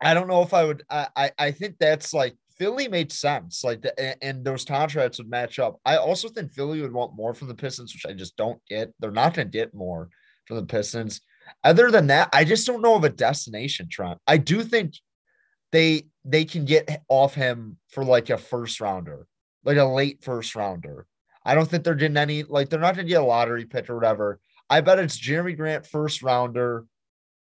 I 0.00 0.14
don't 0.14 0.28
know 0.28 0.42
if 0.42 0.54
I 0.54 0.64
would, 0.64 0.84
I, 0.88 1.08
I, 1.16 1.30
I 1.38 1.50
think 1.50 1.76
that's 1.78 2.14
like 2.14 2.36
Philly 2.56 2.88
made 2.88 3.12
sense. 3.12 3.64
Like 3.64 3.82
the, 3.82 3.98
and, 3.98 4.16
and 4.22 4.44
those 4.44 4.64
contracts 4.64 5.18
would 5.18 5.30
match 5.30 5.58
up. 5.58 5.80
I 5.84 5.96
also 5.96 6.28
think 6.28 6.52
Philly 6.52 6.80
would 6.82 6.92
want 6.92 7.16
more 7.16 7.34
from 7.34 7.48
the 7.48 7.54
Pistons, 7.54 7.92
which 7.94 8.06
I 8.06 8.16
just 8.16 8.36
don't 8.36 8.60
get. 8.68 8.92
They're 9.00 9.10
not 9.10 9.34
going 9.34 9.48
to 9.48 9.58
get 9.58 9.74
more 9.74 10.08
from 10.46 10.56
the 10.56 10.66
Pistons. 10.66 11.20
Other 11.64 11.90
than 11.90 12.08
that, 12.08 12.28
I 12.32 12.44
just 12.44 12.66
don't 12.66 12.82
know 12.82 12.94
of 12.94 13.04
a 13.04 13.08
destination, 13.08 13.88
Trent. 13.90 14.18
I 14.26 14.36
do 14.36 14.62
think 14.62 14.94
they 15.72 16.08
they 16.24 16.44
can 16.44 16.64
get 16.64 17.02
off 17.08 17.34
him 17.34 17.78
for 17.90 18.04
like 18.04 18.30
a 18.30 18.38
first 18.38 18.80
rounder, 18.80 19.26
like 19.64 19.78
a 19.78 19.84
late 19.84 20.22
first 20.22 20.54
rounder. 20.54 21.06
I 21.48 21.54
don't 21.54 21.66
think 21.66 21.82
they're 21.82 21.94
getting 21.94 22.18
any 22.18 22.42
like 22.42 22.68
they're 22.68 22.78
not 22.78 22.94
gonna 22.94 23.08
get 23.08 23.22
a 23.22 23.24
lottery 23.24 23.64
pick 23.64 23.88
or 23.88 23.94
whatever. 23.94 24.38
I 24.68 24.82
bet 24.82 24.98
it's 24.98 25.18
Jerami 25.18 25.56
Grant 25.56 25.86
first 25.86 26.22
rounder, 26.22 26.84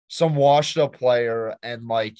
some 0.10 0.36
washed 0.36 0.78
up 0.78 0.94
player, 0.94 1.56
and 1.64 1.88
like 1.88 2.16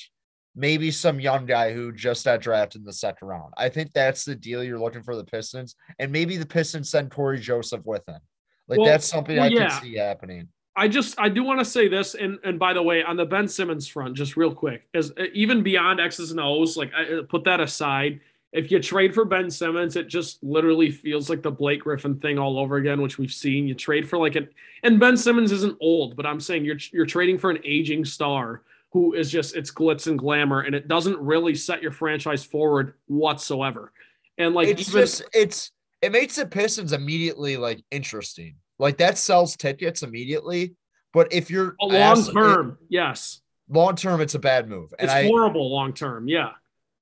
maybe 0.56 0.90
some 0.90 1.20
young 1.20 1.46
guy 1.46 1.72
who 1.72 1.92
just 1.92 2.26
got 2.26 2.42
drafted 2.42 2.82
in 2.82 2.86
the 2.86 2.92
second 2.94 3.28
round. 3.28 3.54
I 3.56 3.70
think 3.70 3.94
that's 3.94 4.26
the 4.26 4.34
deal 4.34 4.64
you're 4.64 4.80
looking 4.80 5.04
for 5.04 5.16
the 5.16 5.24
Pistons, 5.24 5.76
and 6.00 6.12
maybe 6.12 6.38
the 6.38 6.46
Pistons 6.48 6.90
send 6.90 7.12
Cory 7.12 7.40
Joseph 7.40 7.86
with 7.86 8.02
him. 8.10 8.20
Like 8.68 8.80
well, 8.80 8.88
that's 8.88 9.06
something 9.06 9.38
well, 9.38 9.46
I 9.46 9.50
yeah. 9.50 9.70
can 9.70 9.82
see 9.84 9.96
happening. 9.96 10.48
I 10.76 10.88
just 10.88 11.20
I 11.20 11.30
do 11.30 11.44
want 11.44 11.60
to 11.60 11.66
say 11.66 11.88
this, 11.88 12.16
and 12.16 12.40
and 12.44 12.58
by 12.58 12.74
the 12.74 12.82
way, 12.82 13.04
on 13.04 13.16
the 13.16 13.28
Ben 13.28 13.48
Simmons 13.48 13.88
front, 13.88 14.18
just 14.18 14.36
real 14.36 14.56
quick, 14.56 14.88
is 14.96 15.12
uh, 15.20 15.26
even 15.36 15.62
beyond 15.62 16.00
X's 16.00 16.32
and 16.32 16.40
O's, 16.40 16.78
like 16.78 16.92
I, 16.96 17.20
put 17.30 17.44
that 17.44 17.60
aside. 17.60 18.22
If 18.52 18.72
you 18.72 18.80
trade 18.80 19.14
for 19.14 19.26
Ben 19.26 19.52
Simmons, 19.52 19.95
it 19.95 20.08
just 20.08 20.43
literally 20.43 20.89
feels 20.89 21.30
like 21.30 21.43
the 21.43 21.52
Blake 21.52 21.82
Griffin 21.82 22.20
thing 22.20 22.39
all 22.39 22.58
over 22.58 22.78
again, 22.78 23.02
which 23.02 23.18
we've 23.20 23.32
seen. 23.32 23.68
You 23.68 23.76
trade 23.76 24.10
for 24.10 24.18
like 24.18 24.36
an, 24.36 24.50
and 24.84 25.00
Ben 25.00 25.18
Simmons 25.18 25.52
isn't 25.52 25.78
old, 25.80 26.16
but 26.16 26.26
I'm 26.26 26.39
saying 26.39 26.66
you're 26.66 26.80
you're 26.91 27.06
trading 27.06 27.38
for 27.38 27.52
an 27.52 27.60
aging 27.64 28.06
star 28.06 28.64
who 28.91 29.14
is 29.14 29.32
just 29.32 29.56
it's 29.56 29.72
glitz 29.72 30.08
and 30.08 30.18
glamour, 30.18 30.62
and 30.62 30.74
it 30.74 30.88
doesn't 30.88 31.20
really 31.20 31.54
set 31.54 31.84
your 31.84 31.91
franchise 31.91 32.43
forward 32.43 32.95
whatsoever. 33.06 33.91
And 34.38 34.56
like 34.56 34.68
it's 34.68 34.89
even, 34.89 35.02
just 35.02 35.24
it's 35.34 35.72
it 36.02 36.12
makes 36.12 36.38
the 36.38 36.45
Pistons 36.45 36.91
immediately 36.91 37.56
like 37.58 37.84
interesting. 37.91 38.56
Like 38.80 38.97
that 38.97 39.18
sells 39.18 39.56
tickets 39.56 40.02
immediately. 40.02 40.74
But 41.14 41.34
if 41.34 41.50
you're 41.50 41.76
a 41.82 41.86
long 41.86 42.24
term, 42.24 42.78
yes. 42.88 43.41
Long 43.68 43.95
term, 43.95 44.22
it's 44.22 44.36
a 44.36 44.39
bad 44.39 44.68
move. 44.68 44.93
And 44.97 45.06
it's 45.06 45.14
I, 45.14 45.28
horrible 45.28 45.72
long 45.72 45.93
term. 45.93 46.28
Yeah. 46.28 46.52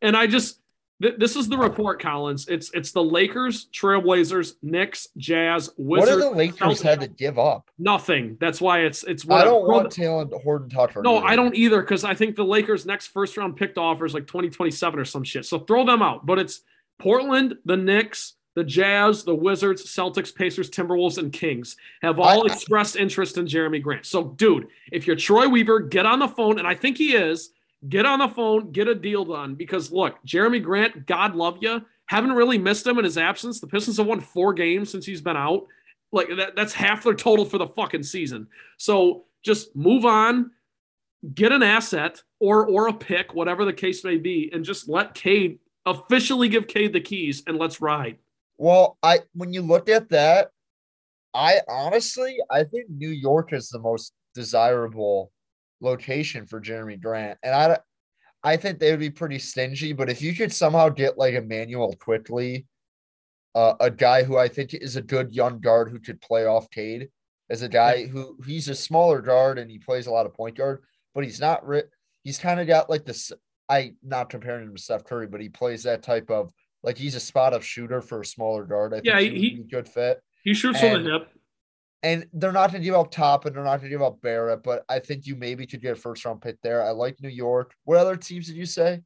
And 0.02 0.16
I 0.16 0.28
just 0.28 0.60
this 1.00 1.36
is 1.36 1.48
the 1.48 1.58
report, 1.58 2.02
Collins. 2.02 2.48
It's 2.48 2.72
it's 2.74 2.92
the 2.92 3.04
Lakers, 3.04 3.68
Trailblazers, 3.74 4.56
Knicks, 4.64 5.08
Jazz, 5.18 5.70
Wizards. 5.78 6.10
What 6.10 6.24
do 6.24 6.30
the 6.30 6.36
Lakers 6.36 6.82
had 6.82 7.02
to 7.02 7.08
give 7.08 7.38
up? 7.38 7.70
Nothing. 7.78 8.38
That's 8.40 8.60
why 8.60 8.80
it's 8.80 9.04
it's. 9.04 9.30
I 9.30 9.44
don't 9.44 9.68
want 9.68 9.92
Talen 9.92 10.42
Horton 10.42 10.70
Tucker. 10.70 11.04
No, 11.04 11.18
either. 11.18 11.28
I 11.28 11.36
don't 11.36 11.56
either 11.56 11.82
because 11.82 12.04
I 12.04 12.16
think 12.16 12.36
the 12.36 12.46
Lakers' 12.46 12.86
next 12.86 13.08
first 13.08 13.38
round 13.38 13.56
picked 13.56 13.78
offers 13.78 14.14
like 14.14 14.26
twenty 14.26 14.50
twenty 14.50 14.72
seven 14.72 15.00
or 15.00 15.06
some 15.06 15.24
shit. 15.24 15.46
So 15.46 15.60
throw 15.60 15.86
them 15.86 16.02
out. 16.02 16.26
But 16.26 16.40
it's 16.40 16.62
Portland, 16.98 17.58
the 17.66 17.78
Knicks, 17.78 18.34
the 18.56 18.64
Jazz, 18.64 19.24
the 19.24 19.36
Wizards, 19.36 19.84
Celtics, 19.86 20.34
Pacers, 20.34 20.72
Timberwolves, 20.72 21.20
and 21.20 21.32
Kings 21.32 21.78
have 22.02 22.20
all 22.20 22.50
I, 22.50 22.52
expressed 22.52 22.96
interest 22.96 23.38
in 23.38 23.46
Jerami 23.46 23.80
Grant. 23.80 24.08
So, 24.08 24.24
dude, 24.24 24.68
if 24.92 25.06
you're 25.06 25.16
Troy 25.16 25.48
Weaver, 25.48 25.82
get 25.82 26.08
on 26.08 26.18
the 26.18 26.28
phone, 26.28 26.58
and 26.58 26.68
I 26.68 26.74
think 26.74 26.98
he 26.98 27.14
is 27.14 27.52
get 27.88 28.06
on 28.06 28.20
the 28.20 28.28
phone, 28.28 28.72
get 28.72 28.88
a 28.88 28.96
deal 28.96 29.26
done. 29.26 29.56
Because 29.56 29.92
look, 29.92 30.16
Jerami 30.26 30.62
Grant, 30.62 31.06
God 31.06 31.36
love 31.36 31.58
you. 31.62 31.82
Haven't 32.08 32.34
really 32.34 32.58
missed 32.58 32.88
him 32.88 32.98
in 32.98 33.04
his 33.04 33.18
absence. 33.18 33.60
The 33.60 33.68
Pistons 33.68 33.98
have 33.98 34.08
won 34.08 34.22
four 34.22 34.54
games 34.54 34.90
since 34.90 35.06
he's 35.06 35.22
been 35.22 35.38
out. 35.38 35.68
Like 36.12 36.30
that, 36.38 36.56
that's 36.56 36.74
half 36.74 37.04
their 37.04 37.14
total 37.14 37.46
for 37.46 37.58
the 37.58 37.68
fucking 37.68 38.04
season. 38.04 38.48
So 38.78 39.26
just 39.44 39.76
move 39.76 40.06
on, 40.06 40.52
get 41.34 41.52
an 41.52 41.64
asset 41.64 42.24
or 42.40 42.66
or 42.66 42.88
a 42.88 42.94
pick, 42.94 43.34
whatever 43.34 43.66
the 43.66 43.74
case 43.74 44.04
may 44.04 44.18
be, 44.18 44.50
and 44.54 44.64
just 44.64 44.88
let 44.88 45.14
Cade 45.14 45.60
officially 45.86 46.50
give 46.50 46.68
Cade 46.68 46.94
the 46.94 47.02
keys 47.02 47.44
and 47.48 47.58
let's 47.58 47.82
ride. 47.82 48.18
Well, 48.58 48.98
I 49.04 49.20
when 49.34 49.54
you 49.54 49.62
look 49.62 49.90
at 49.90 50.10
that, 50.10 50.52
I 51.34 51.60
honestly 51.68 52.38
I 52.50 52.64
think 52.64 52.90
New 52.90 53.10
York 53.10 53.52
is 53.52 53.70
the 53.70 53.80
most 53.80 54.14
desirable 54.34 55.32
location 55.82 56.46
for 56.46 56.62
Jerami 56.62 57.00
Grant. 57.02 57.38
And 57.44 57.54
I 57.54 57.78
I 58.44 58.58
think 58.58 58.80
they 58.80 58.92
would 58.92 59.00
be 59.00 59.10
pretty 59.10 59.40
stingy, 59.40 59.94
but 59.94 60.10
if 60.10 60.22
you 60.22 60.34
could 60.34 60.54
somehow 60.54 60.90
get 60.90 61.18
like 61.18 61.34
Immanuel 61.34 61.96
Quickley, 62.00 62.66
uh, 63.56 63.74
a 63.80 63.90
guy 63.90 64.24
who 64.24 64.38
I 64.38 64.48
think 64.48 64.74
is 64.74 64.96
a 64.96 65.02
good 65.02 65.34
young 65.34 65.60
guard 65.60 65.90
who 65.90 66.00
could 66.00 66.22
play 66.22 66.46
off 66.46 66.70
Cade, 66.70 67.10
as 67.50 67.62
a 67.62 67.70
guy 67.70 68.06
who 68.06 68.38
he's 68.46 68.68
a 68.68 68.76
smaller 68.76 69.22
guard 69.22 69.58
and 69.58 69.72
he 69.72 69.80
plays 69.80 70.08
a 70.08 70.12
lot 70.12 70.26
of 70.26 70.34
point 70.34 70.58
guard, 70.58 70.84
but 71.16 71.24
he's 71.24 71.40
not 71.40 71.66
ri- 71.66 71.84
he's 72.24 72.38
kind 72.38 72.60
of 72.60 72.68
got 72.68 72.90
like 72.90 73.06
this 73.06 73.32
I 73.70 73.94
not 74.04 74.30
comparing 74.30 74.68
him 74.68 74.76
to 74.76 74.82
Steph 74.82 75.04
Curry, 75.04 75.28
but 75.28 75.42
he 75.42 75.50
plays 75.50 75.84
that 75.84 76.04
type 76.04 76.30
of 76.30 76.52
like 76.84 76.98
he's 76.98 77.16
a 77.16 77.20
spot 77.20 77.54
up 77.54 77.64
shooter 77.64 78.02
for 78.02 78.22
a 78.22 78.26
smaller 78.26 78.66
guard. 78.66 78.94
I 78.94 79.02
yeah, 79.04 79.18
think 79.18 79.34
he, 79.34 79.50
he 79.50 79.64
good 79.64 79.88
fit. 79.88 80.22
He 80.44 80.54
shoots 80.54 80.82
and, 80.82 80.98
on 80.98 81.04
the 81.04 81.12
hip 81.12 81.30
and 82.04 82.28
they're 82.34 82.52
not 82.52 82.72
going 82.72 82.82
to 82.82 82.86
give 82.86 82.96
up 82.96 83.12
Top 83.12 83.46
and 83.46 83.56
they're 83.56 83.64
not 83.64 83.78
going 83.78 83.90
to 83.90 83.96
give 83.96 84.02
up 84.02 84.22
Barrett, 84.22 84.64
but 84.64 84.84
I 84.88 85.00
think 85.00 85.26
you 85.26 85.36
maybe 85.36 85.66
could 85.66 85.82
get 85.82 85.94
a 85.94 85.96
first 85.96 86.24
round 86.26 86.42
pick 86.42 86.62
there. 86.62 86.84
I 86.84 86.92
like 86.92 87.22
New 87.22 87.30
York. 87.30 87.74
What 87.86 87.98
other 87.98 88.16
teams 88.16 88.48
did 88.48 88.56
you 88.56 88.66
say? 88.66 89.02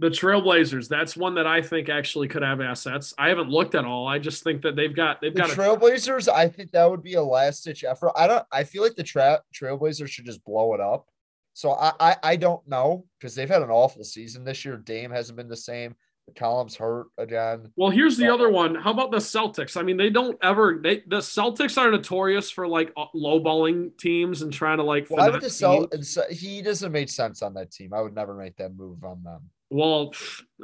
The 0.00 0.08
Trailblazers. 0.10 0.88
That's 0.88 1.16
one 1.16 1.34
that 1.34 1.46
I 1.46 1.60
think 1.60 1.88
actually 1.88 2.28
could 2.28 2.42
have 2.42 2.60
assets. 2.60 3.12
I 3.18 3.28
haven't 3.28 3.50
looked 3.50 3.74
at 3.74 3.84
all. 3.84 4.06
I 4.06 4.20
just 4.20 4.44
think 4.44 4.62
that 4.62 4.76
they've 4.76 4.94
got 4.94 5.20
they've 5.20 5.34
the 5.34 5.40
got 5.40 5.50
Trailblazers. 5.50 6.28
A- 6.28 6.36
I 6.36 6.48
think 6.48 6.70
that 6.70 6.88
would 6.88 7.02
be 7.02 7.14
a 7.14 7.22
last 7.22 7.64
ditch 7.64 7.82
effort. 7.82 8.12
I 8.14 8.28
don't. 8.28 8.44
I 8.52 8.62
feel 8.62 8.82
like 8.82 8.94
the 8.94 9.02
tra- 9.02 9.42
Trailblazers 9.52 10.08
should 10.08 10.26
just 10.26 10.44
blow 10.44 10.74
it 10.74 10.80
up. 10.80 11.08
So 11.54 11.72
I 11.72 11.92
I, 11.98 12.16
I 12.22 12.36
don't 12.36 12.66
know 12.68 13.06
because 13.18 13.34
they've 13.34 13.48
had 13.48 13.62
an 13.62 13.70
awful 13.70 14.04
season 14.04 14.44
this 14.44 14.64
year. 14.64 14.76
Dame 14.76 15.10
hasn't 15.10 15.36
been 15.36 15.48
the 15.48 15.56
same. 15.56 15.96
McCollum's 16.28 16.76
hurt 16.76 17.06
again. 17.18 17.70
Well, 17.76 17.90
here's 17.90 18.16
the 18.16 18.32
other 18.32 18.50
one. 18.50 18.74
How 18.74 18.90
about 18.90 19.10
the 19.10 19.18
Celtics? 19.18 19.76
I 19.76 19.82
mean, 19.82 19.96
they 19.96 20.10
don't 20.10 20.38
ever. 20.42 20.80
They 20.82 21.02
the 21.06 21.18
Celtics 21.18 21.78
are 21.78 21.90
notorious 21.90 22.50
for 22.50 22.66
like 22.66 22.92
uh, 22.96 23.06
lowballing 23.14 23.96
teams 23.98 24.42
and 24.42 24.52
trying 24.52 24.78
to 24.78 24.84
like. 24.84 25.08
I 25.16 25.30
would 25.30 25.40
just 25.40 25.58
sell. 25.58 25.88
He 26.30 26.62
doesn't 26.62 26.92
make 26.92 27.08
sense 27.08 27.42
on 27.42 27.54
that 27.54 27.70
team. 27.70 27.92
I 27.92 28.00
would 28.00 28.14
never 28.14 28.34
make 28.34 28.56
that 28.56 28.76
move 28.76 29.04
on 29.04 29.22
them. 29.22 29.40
Well, 29.70 30.14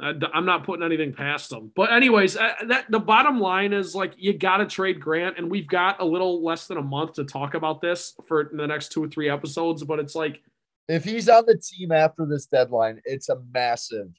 I'm 0.01 0.45
not 0.45 0.65
putting 0.65 0.83
anything 0.83 1.13
past 1.13 1.51
them. 1.51 1.71
But 1.75 1.93
anyways, 1.93 2.37
uh, 2.37 2.53
that 2.69 2.89
the 2.89 2.99
bottom 2.99 3.39
line 3.39 3.71
is 3.71 3.93
like 3.93 4.13
you 4.17 4.35
got 4.35 4.57
to 4.57 4.65
trade 4.65 4.99
Grant, 4.99 5.37
and 5.37 5.49
we've 5.49 5.67
got 5.67 6.01
a 6.01 6.05
little 6.05 6.43
less 6.43 6.67
than 6.67 6.77
a 6.77 6.81
month 6.81 7.13
to 7.13 7.23
talk 7.23 7.53
about 7.53 7.81
this 7.81 8.15
for 8.27 8.49
the 8.51 8.65
next 8.65 8.91
two 8.91 9.03
or 9.03 9.07
three 9.07 9.29
episodes. 9.29 9.83
But 9.83 9.99
it's 9.99 10.15
like 10.15 10.41
if 10.87 11.03
he's 11.03 11.29
on 11.29 11.45
the 11.45 11.57
team 11.57 11.91
after 11.91 12.25
this 12.25 12.47
deadline, 12.47 12.99
it's 13.05 13.29
a 13.29 13.39
massive 13.53 14.09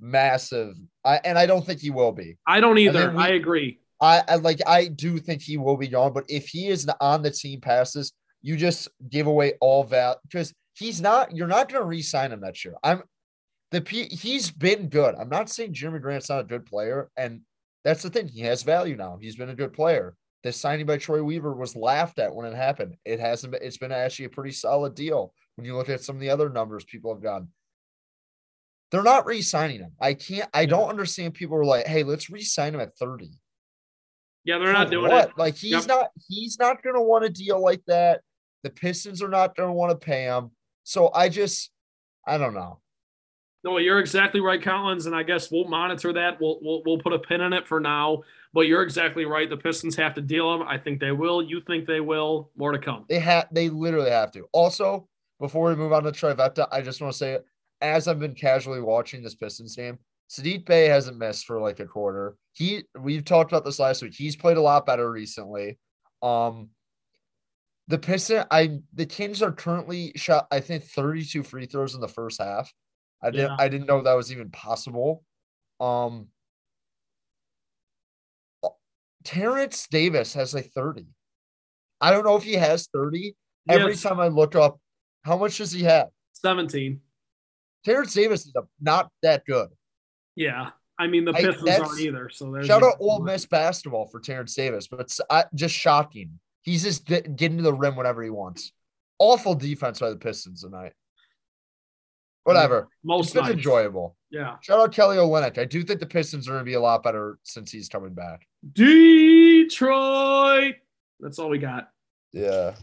massive. 0.00 0.74
I, 1.04 1.20
and 1.24 1.38
I 1.38 1.46
don't 1.46 1.64
think 1.64 1.80
he 1.80 1.90
will 1.90 2.12
be. 2.12 2.36
I 2.46 2.60
don't 2.60 2.78
either. 2.78 3.10
We, 3.10 3.22
I 3.22 3.28
agree. 3.28 3.80
I, 4.00 4.22
I, 4.28 4.34
like. 4.36 4.60
I 4.66 4.88
do 4.88 5.18
think 5.18 5.42
he 5.42 5.56
will 5.56 5.76
be 5.76 5.88
gone, 5.88 6.12
but 6.12 6.24
if 6.28 6.48
he 6.48 6.68
is 6.68 6.88
on 7.00 7.22
the 7.22 7.30
team 7.30 7.60
passes, 7.60 8.12
you 8.42 8.56
just 8.56 8.88
give 9.08 9.26
away 9.26 9.54
all 9.60 9.84
that 9.84 10.18
because 10.22 10.52
he's 10.74 11.00
not. 11.00 11.34
You're 11.34 11.46
not 11.46 11.68
going 11.68 11.82
to 11.82 11.86
re-sign 11.86 12.32
him 12.32 12.40
next 12.40 12.64
year. 12.64 12.74
I'm 12.82 13.02
the 13.70 13.80
P, 13.80 14.04
he's 14.04 14.50
been 14.50 14.88
good. 14.88 15.14
I'm 15.16 15.28
not 15.28 15.48
saying 15.48 15.74
Jerami 15.74 16.00
Grant's 16.00 16.28
not 16.28 16.40
a 16.40 16.44
good 16.44 16.64
player, 16.64 17.10
and 17.16 17.40
that's 17.82 18.02
the 18.02 18.10
thing. 18.10 18.28
He 18.28 18.40
has 18.42 18.62
value 18.62 18.96
now. 18.96 19.18
He's 19.20 19.36
been 19.36 19.50
a 19.50 19.54
good 19.54 19.72
player. 19.72 20.14
This 20.44 20.56
signing 20.56 20.86
by 20.86 20.98
Troy 20.98 21.22
Weaver 21.22 21.54
was 21.54 21.74
laughed 21.74 22.18
at 22.18 22.34
when 22.34 22.46
it 22.46 22.54
happened. 22.54 22.96
It 23.04 23.18
hasn't. 23.18 23.52
Been, 23.52 23.62
it's 23.62 23.78
been 23.78 23.92
actually 23.92 24.26
a 24.26 24.30
pretty 24.30 24.52
solid 24.52 24.94
deal 24.94 25.32
when 25.56 25.64
you 25.64 25.76
look 25.76 25.88
at 25.88 26.02
some 26.02 26.16
of 26.16 26.20
the 26.20 26.30
other 26.30 26.50
numbers 26.50 26.84
people 26.84 27.12
have 27.14 27.22
done. 27.22 27.48
They're 28.94 29.02
not 29.02 29.26
re-signing 29.26 29.80
him. 29.80 29.90
I 30.00 30.14
can't. 30.14 30.48
I 30.54 30.66
don't 30.66 30.88
understand. 30.88 31.34
People 31.34 31.56
are 31.56 31.64
like, 31.64 31.84
"Hey, 31.84 32.04
let's 32.04 32.30
re-sign 32.30 32.76
him 32.76 32.80
at 32.80 32.94
30. 32.94 33.28
Yeah, 34.44 34.58
they're 34.58 34.68
For 34.68 34.72
not 34.72 34.88
doing 34.92 35.10
what? 35.10 35.30
it. 35.30 35.34
Like 35.36 35.56
he's 35.56 35.72
yep. 35.72 35.86
not. 35.88 36.10
He's 36.28 36.60
not 36.60 36.80
going 36.80 36.94
to 36.94 37.02
want 37.02 37.24
a 37.24 37.28
deal 37.28 37.60
like 37.60 37.82
that. 37.88 38.20
The 38.62 38.70
Pistons 38.70 39.20
are 39.20 39.28
not 39.28 39.56
going 39.56 39.68
to 39.68 39.72
want 39.72 39.90
to 39.90 39.96
pay 39.96 40.26
him. 40.26 40.52
So 40.84 41.10
I 41.12 41.28
just, 41.28 41.72
I 42.24 42.38
don't 42.38 42.54
know. 42.54 42.78
No, 43.64 43.78
you're 43.78 43.98
exactly 43.98 44.40
right, 44.40 44.62
Collins, 44.62 45.06
and 45.06 45.16
I 45.16 45.24
guess 45.24 45.50
we'll 45.50 45.66
monitor 45.66 46.12
that. 46.12 46.40
We'll 46.40 46.60
we'll, 46.62 46.82
we'll 46.86 46.98
put 46.98 47.12
a 47.12 47.18
pin 47.18 47.40
in 47.40 47.52
it 47.52 47.66
for 47.66 47.80
now. 47.80 48.22
But 48.52 48.68
you're 48.68 48.82
exactly 48.82 49.24
right. 49.24 49.50
The 49.50 49.56
Pistons 49.56 49.96
have 49.96 50.14
to 50.14 50.20
deal 50.20 50.54
him. 50.54 50.62
I 50.62 50.78
think 50.78 51.00
they 51.00 51.10
will. 51.10 51.42
You 51.42 51.60
think 51.60 51.88
they 51.88 51.98
will? 51.98 52.52
More 52.56 52.70
to 52.70 52.78
come. 52.78 53.06
They 53.08 53.18
have. 53.18 53.48
They 53.50 53.70
literally 53.70 54.10
have 54.10 54.30
to. 54.34 54.46
Also, 54.52 55.08
before 55.40 55.68
we 55.68 55.74
move 55.74 55.92
on 55.92 56.04
to 56.04 56.12
trifecta, 56.12 56.68
I 56.70 56.80
just 56.80 57.00
want 57.00 57.12
to 57.12 57.18
say 57.18 57.38
as 57.84 58.08
I've 58.08 58.18
been 58.18 58.34
casually 58.34 58.80
watching 58.80 59.22
this 59.22 59.34
Pistons 59.34 59.76
game, 59.76 59.98
Saddiq 60.30 60.64
Bey 60.64 60.86
hasn't 60.86 61.18
missed 61.18 61.44
for 61.44 61.60
like 61.60 61.80
a 61.80 61.86
quarter. 61.86 62.36
He 62.52 62.84
we've 62.98 63.24
talked 63.24 63.52
about 63.52 63.64
this 63.64 63.78
last 63.78 64.02
week. 64.02 64.14
He's 64.14 64.36
played 64.36 64.56
a 64.56 64.62
lot 64.62 64.86
better 64.86 65.10
recently. 65.10 65.78
Um 66.22 66.70
the 67.88 67.98
Piston, 67.98 68.44
I 68.50 68.78
the 68.94 69.04
Kings 69.04 69.42
are 69.42 69.52
currently 69.52 70.12
shot, 70.16 70.46
I 70.50 70.60
think, 70.60 70.84
32 70.84 71.42
free 71.42 71.66
throws 71.66 71.94
in 71.94 72.00
the 72.00 72.08
first 72.08 72.40
half. 72.40 72.72
I 73.22 73.30
didn't 73.30 73.50
yeah. 73.50 73.56
I 73.58 73.68
didn't 73.68 73.86
know 73.86 74.02
that 74.02 74.14
was 74.14 74.32
even 74.32 74.50
possible. 74.50 75.22
Um 75.80 76.28
Terrence 79.24 79.86
Davis 79.90 80.34
has 80.34 80.54
like 80.54 80.70
30. 80.72 81.06
I 82.00 82.10
don't 82.10 82.24
know 82.24 82.36
if 82.36 82.44
he 82.44 82.54
has 82.54 82.88
30. 82.92 83.34
Yes. 83.66 83.78
Every 83.80 83.96
time 83.96 84.20
I 84.20 84.28
look 84.28 84.54
up, 84.54 84.78
how 85.22 85.38
much 85.38 85.56
does 85.58 85.72
he 85.72 85.84
have? 85.84 86.08
17. 86.32 87.00
Terrence 87.84 88.14
Davis 88.14 88.46
is 88.46 88.54
not 88.80 89.10
that 89.22 89.44
good. 89.46 89.68
Yeah. 90.36 90.70
I 90.98 91.06
mean, 91.06 91.24
the 91.24 91.32
Pistons 91.32 91.68
aren't 91.68 92.00
either. 92.00 92.30
So 92.32 92.52
there's 92.52 92.66
shout 92.66 92.82
out 92.82 92.96
Ole 93.00 93.20
Miss 93.20 93.46
basketball 93.46 94.06
for 94.06 94.20
Terrence 94.20 94.54
Davis, 94.54 94.86
but 94.86 95.00
it's 95.00 95.20
uh, 95.28 95.44
just 95.54 95.74
shocking. 95.74 96.38
He's 96.62 96.84
just 96.84 97.04
getting 97.04 97.56
to 97.56 97.62
the 97.62 97.74
rim 97.74 97.96
whenever 97.96 98.22
he 98.22 98.30
wants. 98.30 98.72
Awful 99.18 99.54
defense 99.54 100.00
by 100.00 100.10
the 100.10 100.16
Pistons 100.16 100.62
tonight. 100.62 100.92
Whatever. 102.44 102.88
Most 103.02 103.34
it's 103.34 103.46
been 103.46 103.58
enjoyable. 103.58 104.16
Yeah. 104.30 104.56
Shout 104.60 104.78
out 104.78 104.92
Kelly 104.92 105.16
Olynyk. 105.16 105.58
I 105.58 105.64
do 105.64 105.82
think 105.82 106.00
the 106.00 106.06
Pistons 106.06 106.46
are 106.46 106.52
going 106.52 106.60
to 106.60 106.64
be 106.64 106.74
a 106.74 106.80
lot 106.80 107.02
better 107.02 107.38
since 107.42 107.72
he's 107.72 107.88
coming 107.88 108.14
back. 108.14 108.46
Detroit. 108.72 110.74
That's 111.20 111.38
all 111.38 111.48
we 111.48 111.58
got. 111.58 111.88
Yeah. 112.32 112.74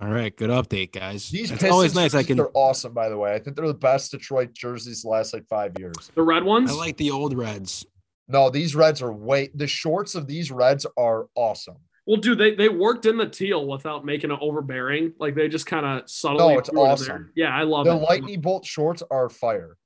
All 0.00 0.08
right, 0.08 0.34
good 0.34 0.48
update, 0.48 0.92
guys. 0.92 1.28
These 1.28 1.50
it's 1.50 1.64
always 1.64 1.94
nice. 1.94 2.14
I 2.14 2.22
can. 2.22 2.38
They're 2.38 2.48
awesome, 2.54 2.94
by 2.94 3.10
the 3.10 3.18
way. 3.18 3.34
I 3.34 3.38
think 3.38 3.54
they're 3.54 3.66
the 3.66 3.74
best 3.74 4.12
Detroit 4.12 4.54
jerseys 4.54 5.02
the 5.02 5.08
last 5.08 5.34
like 5.34 5.46
five 5.46 5.78
years. 5.78 6.10
The 6.14 6.22
red 6.22 6.42
ones. 6.42 6.70
I 6.70 6.74
like 6.74 6.96
the 6.96 7.10
old 7.10 7.36
reds. 7.36 7.84
No, 8.26 8.48
these 8.48 8.74
reds 8.74 9.02
are 9.02 9.12
way. 9.12 9.50
The 9.54 9.66
shorts 9.66 10.14
of 10.14 10.26
these 10.26 10.50
reds 10.50 10.86
are 10.96 11.26
awesome. 11.34 11.76
Well, 12.06 12.16
dude, 12.16 12.38
they 12.38 12.54
they 12.54 12.70
worked 12.70 13.04
in 13.04 13.18
the 13.18 13.28
teal 13.28 13.66
without 13.66 14.06
making 14.06 14.30
it 14.30 14.38
overbearing. 14.40 15.12
Like 15.18 15.34
they 15.34 15.48
just 15.48 15.66
kind 15.66 15.84
of 15.84 16.08
subtly. 16.08 16.38
No, 16.38 16.58
it's 16.58 16.70
awesome. 16.70 17.30
Yeah, 17.34 17.54
I 17.54 17.64
love 17.64 17.84
the 17.84 17.92
it. 17.92 17.98
The 17.98 18.00
lightning 18.00 18.40
bolt 18.40 18.64
shorts 18.64 19.02
are 19.10 19.28
fire. 19.28 19.76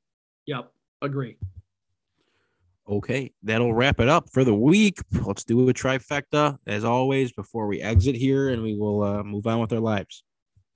Yep, 0.47 0.70
agree. 1.03 1.39
Okay, 2.89 3.32
that'll 3.43 3.73
wrap 3.73 3.98
it 4.01 4.09
up 4.09 4.28
for 4.31 4.44
the 4.44 4.55
week. 4.55 4.98
Let's 5.24 5.44
do 5.44 5.69
a 5.69 5.74
trifecta 5.74 6.59
as 6.66 6.85
always 6.85 7.32
before 7.32 7.66
we 7.66 7.81
exit 7.81 8.15
here, 8.15 8.51
and 8.51 8.62
we 8.62 8.77
will 8.77 9.02
uh, 9.02 9.23
move 9.23 9.47
on 9.47 9.61
with 9.61 9.73
our 9.73 9.81
lives. 9.81 10.23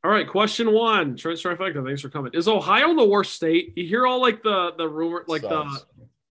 All 0.05 0.11
right, 0.11 0.27
question 0.29 0.73
one. 0.73 1.17
Trifecta. 1.17 1.85
Thanks 1.85 2.01
for 2.01 2.09
coming. 2.09 2.33
Is 2.33 2.49
Ohio 2.49 2.95
the 2.95 3.05
worst 3.05 3.35
state? 3.35 3.73
You 3.77 3.87
hear 3.87 4.07
all 4.07 4.21
like 4.21 4.43
the 4.43 4.73
the 4.79 4.89
rumor, 4.89 5.25
like 5.27 5.43
the. 5.43 5.81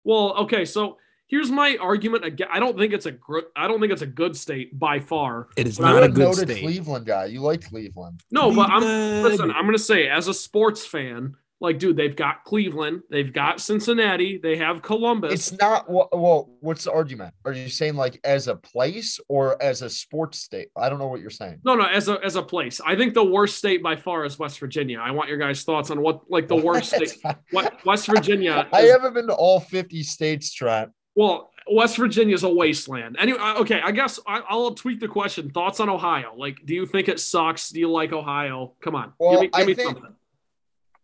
Well, 0.03 0.33
okay, 0.39 0.65
so 0.65 0.97
here's 1.27 1.49
my 1.49 1.77
argument 1.79 2.25
again. 2.25 2.49
I 2.51 2.59
don't 2.59 2.77
think 2.77 2.91
it's 2.91 3.05
a 3.05 3.11
good. 3.11 3.45
I 3.55 3.67
don't 3.67 3.79
think 3.79 3.93
it's 3.93 4.01
a 4.01 4.07
good 4.07 4.35
state 4.35 4.77
by 4.77 4.99
far. 4.99 5.47
It 5.55 5.67
is 5.67 5.79
not 5.79 6.03
a 6.03 6.09
good 6.09 6.35
state. 6.35 6.63
Cleveland 6.63 7.05
guy. 7.05 7.25
You 7.25 7.39
like 7.41 7.69
Cleveland. 7.69 8.23
No, 8.31 8.51
Cleveland. 8.51 8.67
but 8.67 8.73
I'm 8.73 9.23
listen. 9.23 9.51
I'm 9.51 9.63
going 9.63 9.77
to 9.77 9.83
say 9.83 10.09
as 10.09 10.27
a 10.27 10.33
sports 10.33 10.85
fan, 10.85 11.35
Like, 11.61 11.77
dude, 11.77 11.95
they've 11.95 12.15
got 12.15 12.43
Cleveland, 12.43 13.03
they've 13.11 13.31
got 13.31 13.61
Cincinnati, 13.61 14.39
they 14.41 14.57
have 14.57 14.81
Columbus. 14.81 15.31
It's 15.33 15.51
not 15.59 15.87
well, 15.89 16.09
well. 16.11 16.49
What's 16.59 16.85
the 16.85 16.91
argument? 16.91 17.35
Are 17.45 17.53
you 17.53 17.69
saying 17.69 17.95
like 17.95 18.19
as 18.23 18.47
a 18.47 18.55
place 18.55 19.19
or 19.29 19.61
as 19.61 19.83
a 19.83 19.89
sports 19.89 20.39
state? 20.39 20.69
I 20.75 20.89
don't 20.89 20.97
know 20.99 21.07
what 21.07 21.21
you're 21.21 21.29
saying. 21.29 21.59
no, 21.63 21.75
no, 21.75 21.85
as 21.85 22.09
a 22.09 22.19
as 22.25 22.35
a 22.35 22.41
place. 22.41 22.81
I 22.85 22.95
think 22.95 23.13
the 23.13 23.23
worst 23.23 23.57
state 23.57 23.83
by 23.83 23.95
far 23.95 24.25
is 24.25 24.39
West 24.39 24.59
Virginia. 24.59 24.99
I 24.99 25.11
want 25.11 25.29
your 25.29 25.37
guys' 25.37 25.63
thoughts 25.63 25.91
on 25.91 26.01
what 26.01 26.21
like 26.29 26.47
the 26.47 26.55
worst 26.55 26.91
state. 26.95 27.15
What 27.51 27.85
West 27.85 28.07
Virginia? 28.07 28.67
I 28.73 28.81
haven't 28.81 29.13
been 29.13 29.27
to 29.27 29.33
all 29.35 29.59
50 29.59 30.01
states, 30.03 30.51
Trent. 30.53 30.91
Well, 31.15 31.51
West 31.71 31.95
Virginia 31.97 32.33
is 32.33 32.43
a 32.43 32.49
wasteland. 32.49 33.17
Anyway, 33.19 33.37
uh, 33.39 33.59
okay, 33.59 33.81
I 33.83 33.91
guess 33.91 34.19
I, 34.27 34.41
I'll 34.49 34.73
tweak 34.73 34.99
the 34.99 35.07
question. 35.07 35.51
Thoughts 35.51 35.79
on 35.79 35.89
Ohio? 35.89 36.33
Like, 36.35 36.57
do 36.65 36.73
you 36.73 36.87
think 36.87 37.07
it 37.07 37.19
sucks? 37.19 37.69
Do 37.69 37.79
you 37.79 37.91
like 37.91 38.13
Ohio? 38.13 38.73
Come 38.81 38.95
on, 38.95 39.13
Well, 39.19 39.33
give 39.33 39.41
me, 39.41 39.47
give 39.55 39.67
me 39.67 39.73
think- 39.75 39.87
something. 39.97 40.15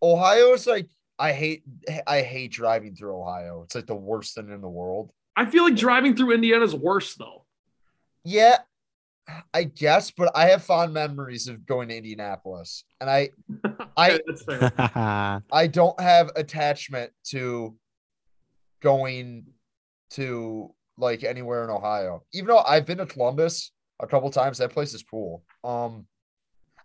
Ohio 0.02 0.54
is 0.54 0.68
like 0.68 0.88
I 1.20 1.32
hate 1.32 1.64
I 2.06 2.22
hate 2.22 2.52
driving 2.52 2.96
through 2.96 3.20
Ohio. 3.20 3.64
It's 3.64 3.76
like 3.76 3.88
the 3.88 3.96
worst 3.96 4.36
thing 4.36 4.50
in 4.50 4.62
the 4.62 4.70
world. 4.70 5.12
I 5.36 5.46
feel 5.46 5.64
like 5.64 5.76
driving 5.76 6.16
through 6.16 6.34
Indiana 6.34 6.64
is 6.64 6.76
worse 6.76 7.16
though. 7.16 7.46
Yeah, 8.24 8.58
I 9.54 9.64
guess, 9.64 10.12
but 10.12 10.32
I 10.36 10.48
have 10.48 10.64
fond 10.64 10.94
memories 10.94 11.48
of 11.48 11.66
going 11.66 11.90
to 11.90 11.98
Indianapolis, 11.98 12.84
and 13.02 13.10
I 13.10 13.30
I 13.98 14.20
That's 14.26 14.44
fair. 14.44 14.72
I 15.52 15.68
don't 15.68 16.00
have 16.00 16.32
attachment 16.36 17.12
to 17.30 17.76
going 18.82 19.46
to 20.12 20.74
like 20.98 21.24
anywhere 21.24 21.64
in 21.64 21.70
Ohio. 21.70 22.24
Even 22.34 22.48
though 22.48 22.60
I've 22.60 22.86
been 22.86 23.00
to 23.00 23.06
Columbus 23.06 23.72
a 24.00 24.08
couple 24.08 24.30
times, 24.30 24.60
that 24.60 24.72
place 24.72 24.94
is 24.94 25.04
cool. 25.04 25.44
Um, 25.64 26.06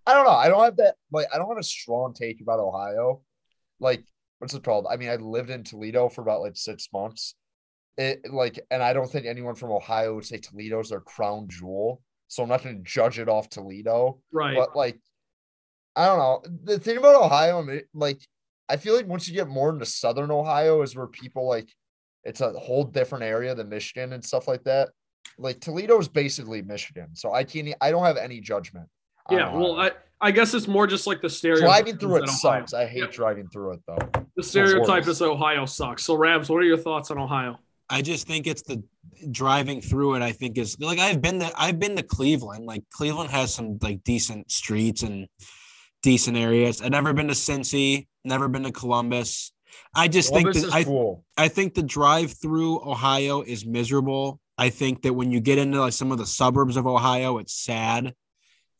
I 0.06 0.14
don't 0.14 0.24
know. 0.24 0.32
I 0.32 0.48
don't 0.48 0.64
have 0.64 0.76
that 0.76 0.96
like 1.10 1.26
I 1.32 1.38
don't 1.38 1.48
have 1.48 1.58
a 1.58 1.62
strong 1.62 2.14
take 2.14 2.40
about 2.40 2.60
Ohio. 2.60 3.22
Like, 3.80 4.04
what's 4.38 4.54
it 4.54 4.64
called? 4.64 4.86
I 4.90 4.96
mean, 4.96 5.08
I 5.08 5.16
lived 5.16 5.50
in 5.50 5.64
Toledo 5.64 6.08
for 6.08 6.22
about 6.22 6.40
like 6.40 6.56
six 6.56 6.88
months. 6.92 7.34
It 7.98 8.20
like, 8.32 8.58
and 8.70 8.82
I 8.82 8.92
don't 8.92 9.10
think 9.10 9.26
anyone 9.26 9.54
from 9.54 9.70
Ohio 9.70 10.14
would 10.14 10.24
say 10.24 10.38
Toledo's 10.38 10.90
their 10.90 11.00
crown 11.00 11.46
jewel. 11.48 12.02
So 12.28 12.42
I'm 12.42 12.48
not 12.48 12.64
going 12.64 12.76
to 12.76 12.82
judge 12.82 13.18
it 13.18 13.28
off 13.28 13.50
Toledo. 13.50 14.18
right. 14.32 14.56
But 14.56 14.74
like, 14.74 14.98
I 15.94 16.06
don't 16.06 16.18
know. 16.18 16.42
The 16.64 16.78
thing 16.78 16.96
about 16.96 17.22
Ohio, 17.22 17.58
I 17.58 17.62
mean, 17.62 17.82
like, 17.92 18.18
I 18.68 18.78
feel 18.78 18.96
like 18.96 19.06
once 19.06 19.28
you 19.28 19.34
get 19.34 19.48
more 19.48 19.68
into 19.68 19.84
Southern 19.84 20.30
Ohio, 20.30 20.80
is 20.80 20.96
where 20.96 21.08
people 21.08 21.46
like, 21.46 21.68
it's 22.24 22.40
a 22.40 22.52
whole 22.52 22.84
different 22.84 23.24
area 23.24 23.54
than 23.54 23.68
Michigan 23.68 24.14
and 24.14 24.24
stuff 24.24 24.48
like 24.48 24.64
that. 24.64 24.88
Like 25.38 25.60
Toledo 25.60 25.98
is 25.98 26.08
basically 26.08 26.62
Michigan, 26.62 27.14
so 27.14 27.32
I 27.32 27.44
can't. 27.44 27.74
I 27.80 27.90
don't 27.90 28.04
have 28.04 28.16
any 28.16 28.40
judgment. 28.40 28.88
On 29.26 29.38
yeah. 29.38 29.54
Well, 29.54 29.78
I 29.80 29.90
I 30.20 30.30
guess 30.30 30.54
it's 30.54 30.68
more 30.68 30.86
just 30.86 31.06
like 31.06 31.20
the 31.20 31.28
stereotype. 31.30 31.66
driving 31.84 31.98
through 31.98 32.16
it 32.16 32.20
that 32.20 32.28
sucks. 32.30 32.72
I 32.74 32.86
hate 32.86 33.00
Yeah. 33.00 33.06
driving 33.10 33.48
through 33.48 33.72
it 33.72 33.80
though. 33.86 34.24
The 34.36 34.42
stereotype 34.42 35.06
is 35.08 35.20
Ohio 35.20 35.66
sucks. 35.66 36.04
So, 36.04 36.14
Rabs, 36.14 36.48
what 36.48 36.58
are 36.62 36.66
your 36.66 36.76
thoughts 36.78 37.10
on 37.10 37.18
Ohio? 37.18 37.58
I 37.90 38.02
just 38.02 38.26
think 38.26 38.46
it's 38.46 38.62
the 38.62 38.82
driving 39.30 39.80
through 39.80 40.14
it. 40.14 40.22
I 40.22 40.32
think 40.32 40.56
is 40.58 40.78
like 40.80 40.98
I've 40.98 41.20
been 41.20 41.40
to 41.40 41.50
I've 41.56 41.78
been 41.78 41.96
to 41.96 42.02
Cleveland. 42.02 42.66
Like 42.66 42.84
Cleveland 42.90 43.30
has 43.30 43.52
some 43.52 43.78
like 43.82 44.02
decent 44.04 44.50
streets 44.50 45.02
and 45.02 45.26
decent 46.02 46.36
areas. 46.36 46.80
I've 46.80 46.90
never 46.92 47.12
been 47.12 47.28
to 47.28 47.34
Cincy. 47.34 48.06
Never 48.24 48.48
been 48.48 48.62
to 48.62 48.72
Columbus. 48.72 49.52
I 49.94 50.06
just 50.08 50.28
Columbus 50.28 50.60
think 50.60 50.70
that 50.70 50.76
I, 50.76 50.84
cool. 50.84 51.24
I 51.36 51.48
think 51.48 51.74
the 51.74 51.82
drive 51.82 52.32
through 52.40 52.80
Ohio 52.88 53.42
is 53.42 53.66
miserable. 53.66 54.38
I 54.56 54.70
think 54.70 55.02
that 55.02 55.14
when 55.14 55.32
you 55.32 55.40
get 55.40 55.58
into 55.58 55.80
like 55.80 55.92
some 55.94 56.12
of 56.12 56.18
the 56.18 56.26
suburbs 56.26 56.76
of 56.76 56.86
Ohio, 56.86 57.38
it's 57.38 57.54
sad. 57.54 58.14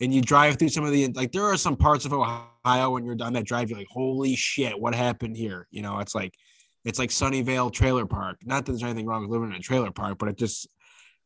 And 0.03 0.13
you 0.13 0.21
drive 0.21 0.59
through 0.59 0.71
some 0.71 0.85
of 0.85 0.91
the 0.91 1.09
like 1.15 1.31
there 1.33 1.45
are 1.45 1.57
some 1.57 1.77
parts 1.77 2.05
of 2.05 2.13
Ohio 2.13 2.91
when 2.91 3.05
you're 3.05 3.15
done 3.15 3.33
that 3.35 3.45
drive, 3.45 3.71
you're 3.71 3.79
like, 3.79 3.89
holy 3.91 4.35
shit, 4.35 4.79
what 4.79 4.95
happened 4.95 5.37
here? 5.37 5.69
You 5.71 5.81
know, 5.83 6.01
it's 6.01 6.15
like 6.15 6.35
it's 6.85 6.99
like 6.99 7.11
Sunnyvale 7.11 7.73
Trailer 7.73 8.05
Park. 8.05 8.39
Not 8.45 8.67
that 8.67 8.73
there's 8.73 8.83
anything 8.83 9.07
wrong 9.07 9.23
with 9.23 9.31
living 9.31 9.51
in 9.51 9.55
a 9.55 9.61
trailer 9.61 9.93
park, 9.93 10.19
but 10.19 10.29
it 10.29 10.37
just 10.37 10.67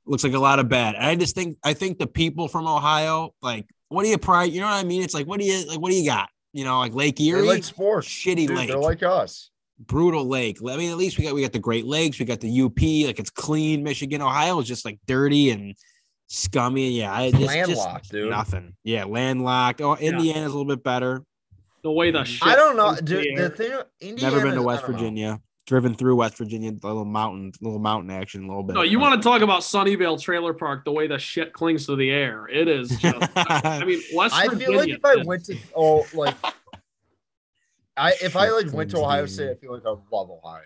looks 0.04 0.22
like 0.22 0.34
a 0.34 0.38
lot 0.38 0.58
of 0.58 0.68
bad. 0.68 0.94
And 0.94 1.04
I 1.04 1.14
just 1.16 1.34
think 1.34 1.56
I 1.64 1.72
think 1.72 1.98
the 1.98 2.06
people 2.06 2.48
from 2.48 2.66
Ohio, 2.66 3.34
like, 3.40 3.66
what 3.88 4.02
do 4.04 4.10
you 4.10 4.18
pride? 4.18 4.52
You 4.52 4.60
know 4.60 4.66
what 4.66 4.74
I 4.74 4.84
mean? 4.84 5.02
It's 5.02 5.14
like, 5.14 5.26
what 5.26 5.40
do 5.40 5.46
you 5.46 5.66
like? 5.66 5.80
What 5.80 5.90
do 5.90 5.96
you 5.96 6.04
got? 6.04 6.28
You 6.52 6.64
know, 6.64 6.78
like 6.78 6.94
Lake 6.94 7.16
They 7.16 7.24
Erie, 7.24 7.42
like 7.46 7.64
sports. 7.64 8.06
shitty 8.06 8.46
Dude, 8.46 8.56
lake 8.56 8.68
they're 8.68 8.78
like 8.78 9.02
us. 9.02 9.50
brutal 9.78 10.26
lake. 10.26 10.58
I 10.68 10.76
mean, 10.76 10.90
at 10.90 10.96
least 10.98 11.16
we 11.18 11.24
got 11.24 11.34
we 11.34 11.42
got 11.42 11.52
the 11.52 11.58
Great 11.58 11.86
Lakes, 11.86 12.18
we 12.18 12.24
got 12.26 12.40
the 12.40 12.60
UP, 12.62 12.80
like 13.06 13.18
it's 13.18 13.30
clean. 13.30 13.82
Michigan, 13.82 14.20
Ohio 14.22 14.58
is 14.60 14.66
just 14.68 14.84
like 14.84 14.98
dirty 15.06 15.50
and 15.50 15.74
scummy. 16.28 16.90
Yeah, 16.90 17.12
I 17.12 17.30
just, 17.30 17.42
Landlocked, 17.42 18.02
just 18.04 18.12
dude. 18.12 18.30
nothing. 18.30 18.74
Yeah, 18.84 19.04
landlocked. 19.04 19.80
Oh, 19.80 19.96
Indiana's 19.96 20.52
a 20.52 20.56
little 20.56 20.64
bit 20.64 20.82
better. 20.82 21.24
The 21.82 21.92
way 21.92 22.10
the 22.10 22.24
shit 22.24 22.46
I 22.46 22.56
don't 22.56 22.76
know, 22.76 22.90
is 22.90 23.00
dude. 23.00 23.36
the 23.36 23.42
The 23.42 23.50
thing, 23.50 23.80
Indiana, 24.00 24.34
Never 24.34 24.46
been 24.46 24.56
to 24.56 24.62
West 24.62 24.82
don't 24.82 24.90
know. 24.92 24.98
Virginia. 24.98 25.40
Driven 25.66 25.94
through 25.96 26.14
West 26.14 26.38
Virginia, 26.38 26.70
a 26.70 26.86
little 26.86 27.04
mountain, 27.04 27.50
little 27.60 27.80
mountain 27.80 28.08
action, 28.12 28.44
a 28.44 28.46
little 28.46 28.62
bit. 28.62 28.74
No, 28.74 28.82
you 28.82 29.00
want 29.00 29.20
to 29.20 29.28
talk 29.28 29.42
about 29.42 29.62
Sunnyvale 29.62 30.20
Trailer 30.20 30.54
Park? 30.54 30.84
The 30.84 30.92
way 30.92 31.08
the 31.08 31.18
shit 31.18 31.52
clings 31.52 31.86
to 31.86 31.96
the 31.96 32.08
air, 32.08 32.46
it 32.46 32.68
is 32.68 32.90
just. 33.00 33.28
I 33.34 33.84
mean, 33.84 34.00
West 34.14 34.32
I 34.34 34.46
Virginia. 34.46 34.66
I 34.66 34.70
feel 34.70 34.78
like 34.78 34.88
if 34.90 35.04
I 35.04 35.24
went 35.24 35.44
to 35.46 35.56
oh 35.74 36.06
like 36.14 36.36
I 37.96 38.12
if 38.22 38.36
I 38.36 38.50
like 38.50 38.72
went 38.72 38.90
to 38.92 38.98
Ohio. 38.98 39.26
State, 39.26 39.50
I 39.50 39.54
feel 39.54 39.72
like 39.72 39.82
I 39.84 39.90
love 39.90 40.30
Ohio. 40.30 40.60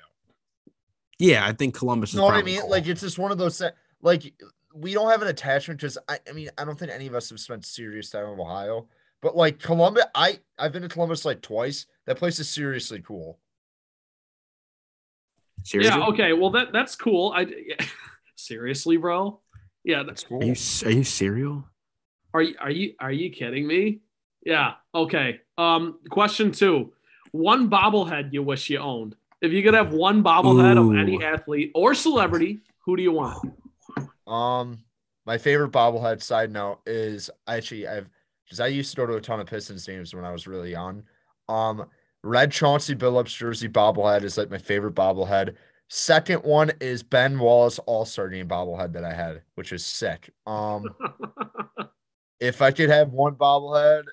Yeah, 1.19 1.47
I 1.47 1.53
think 1.53 1.75
Columbus. 1.75 2.13
You 2.13 2.19
is 2.19 2.21
know 2.21 2.25
what 2.27 2.35
I 2.35 2.43
mean? 2.43 2.61
cool. 2.61 2.71
Like 2.71 2.87
it's 2.87 3.01
just 3.01 3.19
one 3.19 3.33
of 3.33 3.39
those 3.39 3.63
like 4.03 4.35
we 4.75 4.93
don't 4.95 5.11
have 5.11 5.23
an 5.23 5.29
attachment 5.29 5.81
because 5.81 5.99
I, 6.09 6.19
I 6.29 6.33
mean 6.33 6.51
I 6.59 6.65
don't 6.65 6.79
think 6.79 6.93
any 6.93 7.07
of 7.07 7.15
us 7.15 7.31
have 7.31 7.41
spent 7.41 7.65
serious 7.65 8.11
time 8.11 8.27
in 8.27 8.39
Ohio. 8.41 8.89
But 9.23 9.37
like 9.37 9.59
Columbus, 9.59 10.05
I 10.15 10.39
I've 10.59 10.73
been 10.73 10.83
to 10.83 10.89
Columbus 10.89 11.25
like 11.25 11.43
twice. 11.43 11.87
That 12.07 12.17
place 12.17 12.39
is 12.39 12.49
seriously 12.49 13.03
cool. 13.07 13.39
seriously. 15.65 16.01
Yeah. 16.01 16.07
Okay. 16.09 16.33
Well, 16.33 16.51
that 16.51 16.73
that's 16.73 16.97
cool. 16.97 17.33
I 17.35 17.47
seriously, 18.37 18.97
bro. 18.97 19.41
Yeah. 19.85 20.03
That's 20.03 20.25
cool. 20.25 20.43
Are 20.43 20.47
you 20.47 20.53
s- 20.53 20.85
are 20.85 20.91
you 20.91 21.05
serial? 21.05 21.65
Are 22.33 22.43
you 22.43 22.55
are 22.61 22.71
you 22.71 22.95
are 23.01 23.13
you 23.13 23.31
kidding 23.31 23.67
me? 23.67 24.01
Yeah. 24.45 24.75
Okay. 24.95 25.41
Um. 25.59 25.99
Question 26.11 26.53
two: 26.53 26.93
One 27.33 27.69
bobblehead 27.69 28.33
you 28.33 28.43
wish 28.43 28.71
you 28.71 28.79
owned. 28.79 29.17
If 29.43 29.53
you 29.53 29.63
could 29.63 29.75
have 29.75 29.93
one 29.93 30.23
bobblehead 30.23 30.79
of 30.79 30.97
any 30.97 31.23
athlete 31.23 31.73
or 31.75 31.95
celebrity, 31.95 32.61
who 32.85 32.97
do 32.97 33.03
you 33.03 33.13
want? 33.13 33.53
Um, 34.31 34.79
my 35.27 35.37
favorite 35.37 35.73
bobblehead 35.73 36.23
side 36.23 36.51
note 36.51 36.81
is 36.87 37.29
I 37.47 37.57
actually 37.57 37.87
I've 37.87 38.09
because 38.45 38.61
I 38.61 38.69
used 38.69 38.91
to 38.91 38.97
go 38.97 39.07
to 39.07 39.15
a 39.15 39.21
ton 39.21 39.41
of 39.41 39.47
Pistons 39.47 39.87
games 39.87 40.15
when 40.15 40.25
I 40.25 40.33
was 40.33 40.47
really 40.47 40.71
young. 40.71 41.05
Um, 41.49 41.87
red 42.23 42.51
Chauncey 42.51 42.95
Billups 42.95 43.37
jersey 43.37 43.69
bobblehead 43.69 44.23
is 44.23 44.39
like 44.39 44.51
my 44.51 44.59
favorite 44.59 44.95
bobblehead. 44.95 45.57
Second 45.89 46.45
one 46.45 46.71
is 46.81 47.03
Ben 47.03 47.39
Wallace 47.39 47.79
All 47.81 48.05
Star 48.05 48.29
Game 48.29 48.49
bobblehead 48.49 48.93
that 48.93 49.05
I 49.05 49.13
had, 49.13 49.43
which 49.57 49.73
is 49.73 49.85
sick. 49.85 50.31
Um, 50.47 50.85
if 52.41 52.63
I 52.63 52.71
could 52.71 52.91
have 52.91 53.11
one 53.11 53.35
bobblehead, 53.35 54.05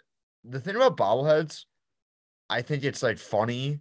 the 0.43 0.59
thing 0.59 0.75
about 0.75 0.97
bobbleheads, 0.97 1.65
I 2.49 2.61
think 2.61 2.83
it's 2.83 3.03
like 3.03 3.17
funny 3.17 3.79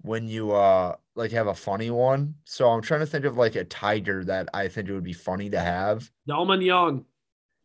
when 0.00 0.26
you 0.28 0.52
uh 0.52 0.96
like 1.14 1.32
have 1.32 1.46
a 1.46 1.54
funny 1.54 1.90
one. 1.90 2.34
So 2.44 2.68
I'm 2.70 2.80
trying 2.82 3.00
to 3.00 3.06
think 3.06 3.24
of 3.24 3.36
like 3.36 3.54
a 3.56 3.64
tiger 3.64 4.24
that 4.24 4.48
I 4.54 4.68
think 4.68 4.88
it 4.88 4.92
would 4.94 5.02
be 5.04 5.12
funny 5.12 5.50
to 5.50 5.60
have. 5.60 6.10
Delmon 6.28 6.64
Young, 6.64 7.04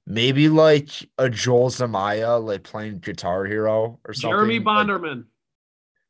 Maybe 0.10 0.48
like 0.48 0.90
a 1.18 1.30
Joel 1.30 1.70
Zumaya 1.70 2.42
like 2.42 2.64
playing 2.64 3.00
Guitar 3.00 3.46
Hero 3.46 4.00
or 4.06 4.14
something. 4.14 4.30
Jeremy 4.30 4.60
like- 4.60 4.66
Bonderman. 4.88 5.26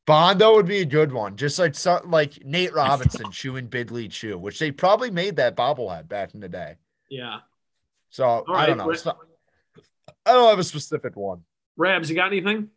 Bondo 0.06 0.56
would 0.56 0.68
be 0.68 0.78
a 0.78 0.86
good 0.86 1.12
one. 1.12 1.36
Just 1.36 1.60
like 1.60 1.76
so, 1.76 2.00
like 2.06 2.46
Nate 2.46 2.74
Robertson 2.74 3.30
chewing 3.32 3.68
Big 3.68 3.92
League 3.92 4.12
Chew, 4.12 4.38
which 4.38 4.58
they 4.58 4.72
probably 4.72 5.12
made 5.12 5.36
that 5.36 5.58
bobblehead 5.58 6.08
back 6.08 6.34
in 6.34 6.40
the 6.40 6.48
day. 6.48 6.76
Yeah. 7.10 7.40
So 8.10 8.46
I 8.48 8.68
don't 8.68 8.78
know. 8.78 8.86
Ra- 8.86 8.94
It's 8.94 9.04
not- 9.06 9.18
I 10.26 10.32
don't 10.34 10.48
have 10.50 10.60
a 10.60 10.64
specific 10.64 11.16
one. 11.18 11.44
Rabs, 11.76 12.10
you 12.10 12.16
got 12.16 12.28
anything? 12.28 12.70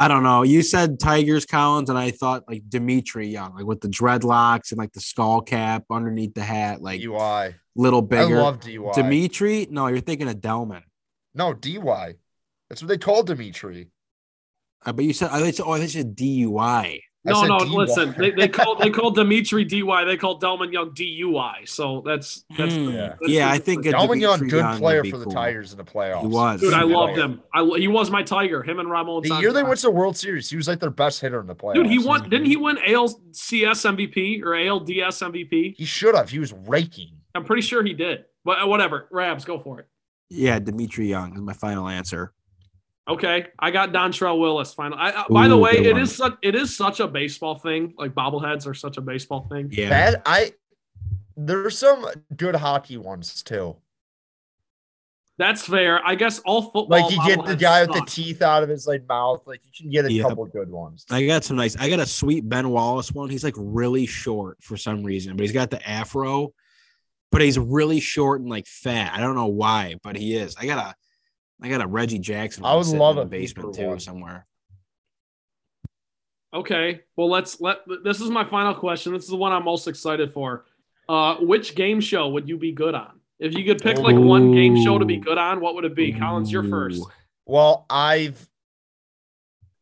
I 0.00 0.06
don't 0.06 0.22
know. 0.22 0.44
You 0.44 0.62
said 0.62 1.00
Tigers 1.00 1.44
Collins, 1.44 1.90
and 1.90 1.98
I 1.98 2.12
thought 2.12 2.44
like 2.46 2.62
Dmitri 2.68 3.26
Young, 3.26 3.56
like 3.56 3.64
with 3.64 3.80
the 3.80 3.88
dreadlocks 3.88 4.70
and 4.70 4.78
like 4.78 4.92
the 4.92 5.00
skull 5.00 5.40
cap 5.40 5.84
underneath 5.90 6.34
the 6.34 6.42
hat, 6.42 6.80
like 6.80 7.00
DUI. 7.00 7.54
little 7.74 8.02
bigger. 8.02 8.38
I 8.38 8.42
love 8.42 8.60
DUI. 8.60 8.94
Dmitri? 8.94 9.66
No, 9.70 9.88
you're 9.88 10.00
thinking 10.00 10.28
of 10.28 10.36
Delmon. 10.36 10.82
no, 11.34 11.52
DY. 11.52 12.14
That's 12.68 12.80
what 12.80 12.88
they 12.88 12.98
called 12.98 13.26
Dmitri. 13.26 13.88
Uh, 14.86 14.92
but 14.92 15.04
you 15.04 15.12
said 15.12 15.30
I 15.32 15.40
oh, 15.60 15.72
I 15.72 15.80
thought 15.80 15.94
you 15.94 16.04
DUI. 16.04 17.00
I 17.28 17.46
No, 17.46 17.58
no. 17.58 17.64
DY. 17.64 17.70
Listen, 17.70 18.14
they, 18.18 18.30
they 18.30 18.48
call 18.58 18.76
they 18.76 18.90
call 18.90 19.10
Dmitri 19.10 19.64
DY. 19.64 20.04
They 20.04 20.16
call 20.16 20.40
Delmon 20.40 20.72
Young 20.72 20.90
DUI. 20.90 21.68
So 21.68 22.02
that's 22.04 22.44
that's 22.56 22.74
Hmm. 22.74 22.88
Yeah. 22.90 23.14
that's 23.20 23.30
yeah, 23.32 23.46
the 23.48 23.52
I 23.54 23.58
think 23.58 23.82
difference. 23.84 24.12
a 24.12 24.18
Young, 24.18 24.38
good 24.40 24.52
Young 24.52 24.78
player 24.78 25.02
be 25.02 25.10
for 25.10 25.18
the 25.18 25.24
cool. 25.24 25.32
Tigers 25.32 25.72
in 25.72 25.78
the 25.78 25.84
playoffs. 25.84 26.20
He 26.22 26.26
was. 26.28 26.60
Dude, 26.60 26.74
I 26.74 26.80
Good 26.82 26.90
loved 26.90 27.14
player. 27.14 27.24
him. 27.26 27.42
I, 27.54 27.64
he 27.78 27.88
was 27.88 28.10
my 28.10 28.22
Tiger. 28.22 28.62
Him 28.62 28.78
and 28.80 28.90
Ramon. 28.90 29.22
The 29.22 29.34
year 29.40 29.52
they 29.52 29.62
went 29.62 29.76
to 29.80 29.86
the 29.86 29.90
World 29.90 30.16
Series, 30.16 30.48
he 30.50 30.56
was 30.56 30.68
like 30.68 30.80
their 30.80 30.90
best 30.90 31.20
hitter 31.20 31.40
in 31.40 31.46
the 31.46 31.54
playoffs. 31.54 31.74
Dude, 31.74 31.86
he 31.86 31.98
won. 31.98 32.28
Didn't 32.28 32.46
he 32.46 32.56
win 32.56 32.76
ALCS 32.78 33.84
MVP 33.96 34.42
or 34.42 34.50
ALDS 34.54 35.22
MVP? 35.22 35.76
He 35.76 35.84
should 35.84 36.14
have. 36.14 36.30
He 36.30 36.38
was 36.38 36.52
raking. 36.52 37.10
I'm 37.34 37.44
pretty 37.44 37.62
sure 37.62 37.82
he 37.84 37.92
did. 37.94 38.24
But 38.44 38.62
uh, 38.62 38.66
whatever. 38.66 39.08
Rabs, 39.10 39.44
go 39.44 39.58
for 39.58 39.80
it. 39.80 39.86
Yeah, 40.30 40.58
Dmitri 40.58 41.08
Young 41.08 41.34
is 41.34 41.40
my 41.40 41.52
final 41.54 41.88
answer. 41.88 42.32
Okay, 43.08 43.46
I 43.58 43.70
got 43.70 43.92
Dontrelle 43.92 44.38
Willis. 44.38 44.74
Final. 44.74 44.98
I, 44.98 45.10
uh, 45.10 45.24
by 45.30 45.48
the 45.48 45.56
way, 45.56 45.76
good 45.78 45.86
it 45.86 45.92
one. 45.94 46.02
is 46.02 46.14
such 46.14 46.36
it 46.42 46.54
is 46.54 46.76
such 46.76 47.00
a 47.00 47.08
baseball 47.08 47.54
thing. 47.54 47.94
Like 47.96 48.12
bobbleheads 48.12 48.66
are 48.66 48.74
such 48.74 48.98
a 48.98 49.00
baseball 49.00 49.48
thing. 49.50 49.70
Yeah. 49.72 49.88
Bad. 49.88 50.22
I 50.26 50.52
there's 51.36 51.78
some 51.78 52.04
good 52.36 52.54
hockey 52.56 52.98
ones 52.98 53.42
too. 53.42 53.76
That's 55.38 55.64
fair. 55.64 56.04
I 56.04 56.16
guess 56.16 56.40
all 56.40 56.62
football. 56.62 56.86
Like 56.88 57.10
you 57.12 57.24
get 57.24 57.38
the 57.46 57.54
bobbleheads 57.54 57.58
guy 57.60 57.80
with 57.86 57.92
the 57.94 58.04
teeth 58.06 58.42
out 58.42 58.64
of 58.64 58.68
his 58.68 58.86
like 58.88 59.06
mouth. 59.08 59.46
Like 59.46 59.60
you 59.64 59.70
can 59.84 59.90
get 59.90 60.04
a 60.04 60.12
Yep. 60.12 60.28
couple 60.28 60.44
good 60.46 60.68
ones. 60.68 61.06
I 61.10 61.24
got 61.26 61.44
some 61.44 61.56
nice. 61.56 61.76
I 61.76 61.88
got 61.88 62.00
a 62.00 62.06
sweet 62.06 62.46
Ben 62.48 62.68
Wallace 62.70 63.12
one. 63.12 63.30
He's 63.30 63.44
like 63.44 63.54
really 63.56 64.04
short 64.04 64.58
for 64.62 64.76
some 64.76 65.04
reason, 65.04 65.36
but 65.36 65.42
he's 65.42 65.52
got 65.52 65.70
the 65.70 65.88
afro, 65.88 66.52
but 67.30 67.40
he's 67.40 67.58
really 67.58 68.00
short 68.00 68.40
and 68.40 68.50
like 68.50 68.66
fat. 68.66 69.12
I 69.14 69.20
don't 69.20 69.36
know 69.36 69.46
why, 69.46 69.94
but 70.02 70.16
he 70.16 70.34
is. 70.34 70.56
I 70.60 70.66
got 70.66 70.78
a, 70.78 70.94
I 71.62 71.68
got 71.68 71.80
a 71.80 71.86
Reggie 71.86 72.18
Jackson. 72.18 72.64
I 72.64 72.68
one 72.68 72.78
would 72.78 72.86
sitting 72.86 73.00
love 73.00 73.16
in 73.16 73.22
a 73.22 73.24
the 73.24 73.30
basement 73.30 73.74
too 73.74 73.86
one. 73.88 74.00
somewhere. 74.00 74.46
Okay. 76.54 77.00
Well, 77.16 77.28
let's 77.28 77.60
let. 77.60 77.78
This 78.04 78.20
is 78.20 78.30
my 78.30 78.44
final 78.44 78.74
question. 78.74 79.12
This 79.12 79.24
is 79.24 79.30
the 79.30 79.36
one 79.36 79.52
I'm 79.52 79.64
most 79.64 79.88
excited 79.88 80.32
for. 80.32 80.64
Uh, 81.08 81.36
which 81.36 81.74
game 81.74 82.00
show 82.00 82.28
would 82.28 82.48
you 82.48 82.58
be 82.58 82.72
good 82.72 82.94
on? 82.94 83.20
If 83.38 83.54
you 83.54 83.64
could 83.64 83.78
pick 83.82 83.98
like 83.98 84.16
one 84.16 84.52
game 84.52 84.82
show 84.82 84.98
to 84.98 85.04
be 85.04 85.16
good 85.16 85.38
on, 85.38 85.60
what 85.60 85.74
would 85.74 85.84
it 85.84 85.94
be? 85.94 86.12
Collins, 86.12 86.50
you're 86.50 86.64
first. 86.64 87.02
Well, 87.46 87.86
I've 87.88 88.48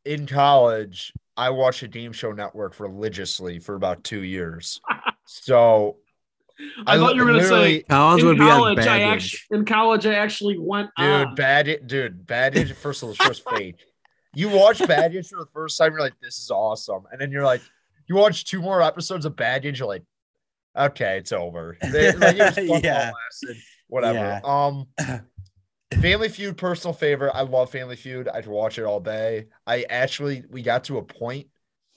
in 0.05 0.27
college, 0.27 1.13
I 1.37 1.51
watched 1.51 1.83
a 1.83 1.89
game 1.89 2.13
show 2.13 2.33
network 2.33 2.79
religiously 2.79 3.59
for 3.59 3.75
about 3.75 4.05
two 4.05 4.23
years. 4.23 4.81
So 5.29 5.97
I, 6.87 6.97
thought 6.99 7.15
you 7.17 7.23
were 7.25 7.29
gonna 7.33 7.43
say 7.43 7.51
literally- 7.51 7.83
Collins 7.85 8.23
in 8.23 8.29
would 8.29 8.37
be 8.39 8.43
on 8.45 8.49
college. 8.49 8.79
I 8.87 9.01
actually 9.01 9.57
in 9.59 9.65
college 9.65 10.07
I 10.07 10.15
actually 10.15 10.59
went 10.59 10.91
dude, 10.97 11.07
on. 11.07 11.35
bad 11.35 11.87
dude, 11.87 12.27
bad 12.27 12.77
first 12.77 13.03
of 13.03 13.09
all, 13.09 13.15
the 13.15 13.23
show's 13.25 13.39
fake. 13.39 13.77
You 14.35 14.49
watch 14.51 14.87
Bad 14.87 15.13
News 15.13 15.29
for 15.31 15.39
the 15.39 15.47
first 15.55 15.79
time, 15.79 15.93
you're 15.93 16.01
like, 16.01 16.13
this 16.21 16.39
is 16.39 16.51
awesome. 16.51 17.05
And 17.11 17.19
then 17.19 17.31
you're 17.33 17.45
like, 17.45 17.63
you 18.07 18.17
watch 18.17 18.45
two 18.45 18.61
more 18.61 18.83
episodes 18.83 19.25
of 19.25 19.35
Bad 19.35 19.65
News, 19.65 19.79
you're 19.79 19.89
like, 19.89 20.03
okay, 20.77 21.17
it's 21.19 21.33
over. 21.33 21.79
They- 21.81 22.13
like, 22.13 22.37
it 22.37 22.41
was 22.41 22.55
fun 22.55 22.69
while 22.69 22.79
it 22.79 22.85
Yeah. 22.85 23.13
lasted, 23.15 23.57
whatever. 23.89 24.19
Yeah. 24.19 24.41
Um 24.45 24.87
Family 26.01 26.29
Feud, 26.29 26.57
personal 26.57 26.93
favorite. 26.93 27.33
I 27.35 27.43
love 27.43 27.71
Family 27.71 27.97
Feud. 27.97 28.29
I'd 28.29 28.47
watch 28.47 28.79
it 28.79 28.85
all 28.85 29.01
day. 29.01 29.47
I 29.67 29.83
actually 29.89 30.43
we 30.51 30.63
got 30.63 30.85
to 30.85 30.99
a 30.99 31.03
point 31.03 31.47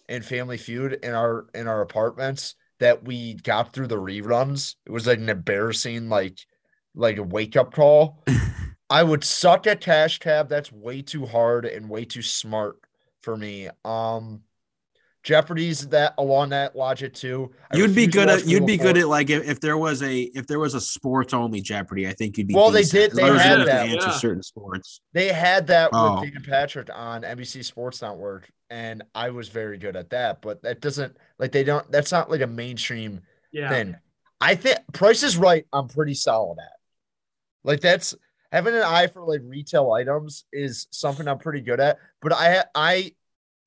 in 0.07 0.21
Family 0.21 0.57
Feud 0.57 0.93
in 1.03 1.13
our 1.13 1.47
in 1.55 1.67
our 1.67 1.81
apartments 1.81 2.55
that 2.79 3.03
we 3.05 3.35
got 3.35 3.73
through 3.73 3.87
the 3.87 3.97
reruns. 3.97 4.75
It 4.85 4.91
was 4.91 5.07
like 5.07 5.19
an 5.19 5.29
embarrassing, 5.29 6.09
like 6.09 6.39
like 6.95 7.17
a 7.17 7.23
wake 7.23 7.55
up 7.55 7.73
call. 7.73 8.23
I 8.89 9.03
would 9.03 9.23
suck 9.23 9.67
at 9.67 9.81
Cash 9.81 10.19
Cab. 10.19 10.49
That's 10.49 10.71
way 10.71 11.01
too 11.01 11.25
hard 11.25 11.65
and 11.65 11.89
way 11.89 12.05
too 12.05 12.21
smart 12.23 12.77
for 13.21 13.37
me. 13.37 13.69
Um 13.85 14.43
Jeopardy's 15.23 15.87
that 15.89 16.13
along 16.17 16.49
that 16.49 16.75
logic 16.75 17.13
too. 17.13 17.51
I 17.71 17.77
You'd 17.77 17.93
be 17.93 18.07
good 18.07 18.29
at 18.29 18.47
you'd 18.47 18.65
be 18.65 18.77
good 18.77 18.97
at 18.97 19.07
like 19.07 19.29
if, 19.29 19.47
if 19.47 19.59
there 19.59 19.77
was 19.77 20.01
a 20.01 20.21
if 20.21 20.47
there 20.47 20.59
was 20.59 20.75
a 20.75 20.81
sports 20.81 21.33
only 21.33 21.59
Jeopardy, 21.61 22.07
I 22.07 22.13
think 22.13 22.37
you'd 22.37 22.47
be. 22.47 22.53
Well, 22.55 22.71
they 22.71 22.83
did- 22.83 23.11
they 23.11 23.23
long 23.23 23.35
as 23.35 23.43
you 23.43 23.49
had 23.49 23.67
that, 23.67 23.89
answer 23.89 24.07
yeah. 24.07 24.13
certain 24.17 24.43
sports. 24.43 25.01
They 25.13 25.27
had 25.33 25.67
that 25.67 25.89
Oh. 25.91 26.21
with 26.21 26.31
Dan 26.31 26.43
Patrick 26.43 26.89
on 26.93 27.23
NBC 27.23 27.65
Sports 27.65 28.01
Network, 28.01 28.49
and 28.69 29.03
I 29.13 29.31
was 29.31 29.49
very 29.49 29.77
good 29.77 29.95
at 29.97 30.09
that. 30.11 30.41
But 30.41 30.61
that 30.63 30.79
doesn't 30.79 31.17
like 31.37 31.51
they 31.51 31.63
don't. 31.65 31.89
That's 31.91 32.11
not 32.11 32.31
like 32.31 32.41
a 32.41 32.47
mainstream 32.47 33.21
yeah. 33.51 33.69
thing. 33.69 33.97
I 34.39 34.55
think 34.55 34.79
Price 34.93 35.23
is 35.23 35.35
Right. 35.35 35.65
I'm 35.73 35.89
pretty 35.89 36.13
solid 36.13 36.59
at. 36.59 36.71
Like 37.65 37.81
that's 37.81 38.15
having 38.53 38.73
an 38.73 38.83
eye 38.83 39.07
for 39.07 39.21
like 39.23 39.41
retail 39.43 39.91
items 39.91 40.45
is 40.53 40.87
something 40.91 41.27
I'm 41.27 41.39
pretty 41.39 41.61
good 41.61 41.81
at. 41.81 41.97
But 42.21 42.31
I 42.33 42.63
I 42.73 43.11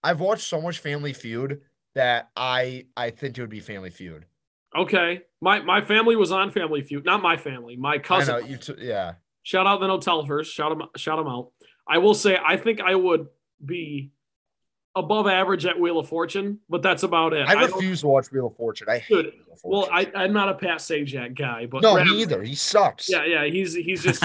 I've 0.02 0.20
watched 0.20 0.44
so 0.48 0.60
much 0.60 0.78
Family 0.78 1.12
Feud 1.12 1.60
that 1.94 2.30
I 2.36 2.86
I 2.96 3.10
think 3.10 3.36
it 3.38 3.40
would 3.40 3.50
be 3.50 3.60
Family 3.60 3.90
Feud. 3.90 4.24
Okay. 4.76 5.22
My 5.40 5.60
my 5.60 5.80
family 5.80 6.16
was 6.16 6.32
on 6.32 6.50
Family 6.50 6.82
Feud. 6.82 7.04
Not 7.04 7.22
my 7.22 7.36
family. 7.36 7.76
My 7.76 7.94
I 7.94 7.98
cousin. 7.98 8.40
know 8.40 8.46
you. 8.46 8.56
T- 8.56 8.74
yeah. 8.78 9.14
Shout 9.42 9.66
out 9.66 9.80
the 9.80 9.86
Notel 9.88 10.26
first. 10.26 10.52
Shout 10.54 10.76
them 10.76 10.88
shout 10.96 11.18
them 11.18 11.26
out. 11.28 11.50
I 11.86 11.98
will 11.98 12.14
say 12.14 12.38
I 12.44 12.56
think 12.56 12.80
I 12.80 12.94
would 12.94 13.26
be 13.64 14.12
above 14.94 15.26
average 15.26 15.64
at 15.66 15.78
Wheel 15.80 15.98
of 15.98 16.08
Fortune, 16.08 16.60
but 16.68 16.82
that's 16.82 17.02
about 17.02 17.32
it. 17.32 17.46
I 17.48 17.54
don't- 17.54 17.72
refuse 17.74 18.00
to 18.02 18.08
watch 18.08 18.30
Wheel 18.30 18.46
of 18.46 18.56
Fortune. 18.56 18.88
I 18.90 18.98
hate 18.98 19.08
Dude, 19.14 19.24
Wheel 19.26 19.52
of 19.52 19.58
well, 19.64 19.88
I, 19.90 20.10
I'm 20.14 20.32
not 20.32 20.48
a 20.50 20.54
Pat 20.54 20.78
Sajak 20.78 21.34
guy, 21.36 21.66
but 21.66 21.82
no, 21.82 22.02
me 22.02 22.20
either. 22.22 22.42
He 22.42 22.54
sucks. 22.54 23.08
Yeah, 23.10 23.24
yeah, 23.24 23.44
he's 23.46 23.74
he's 23.74 24.02
just 24.08 24.24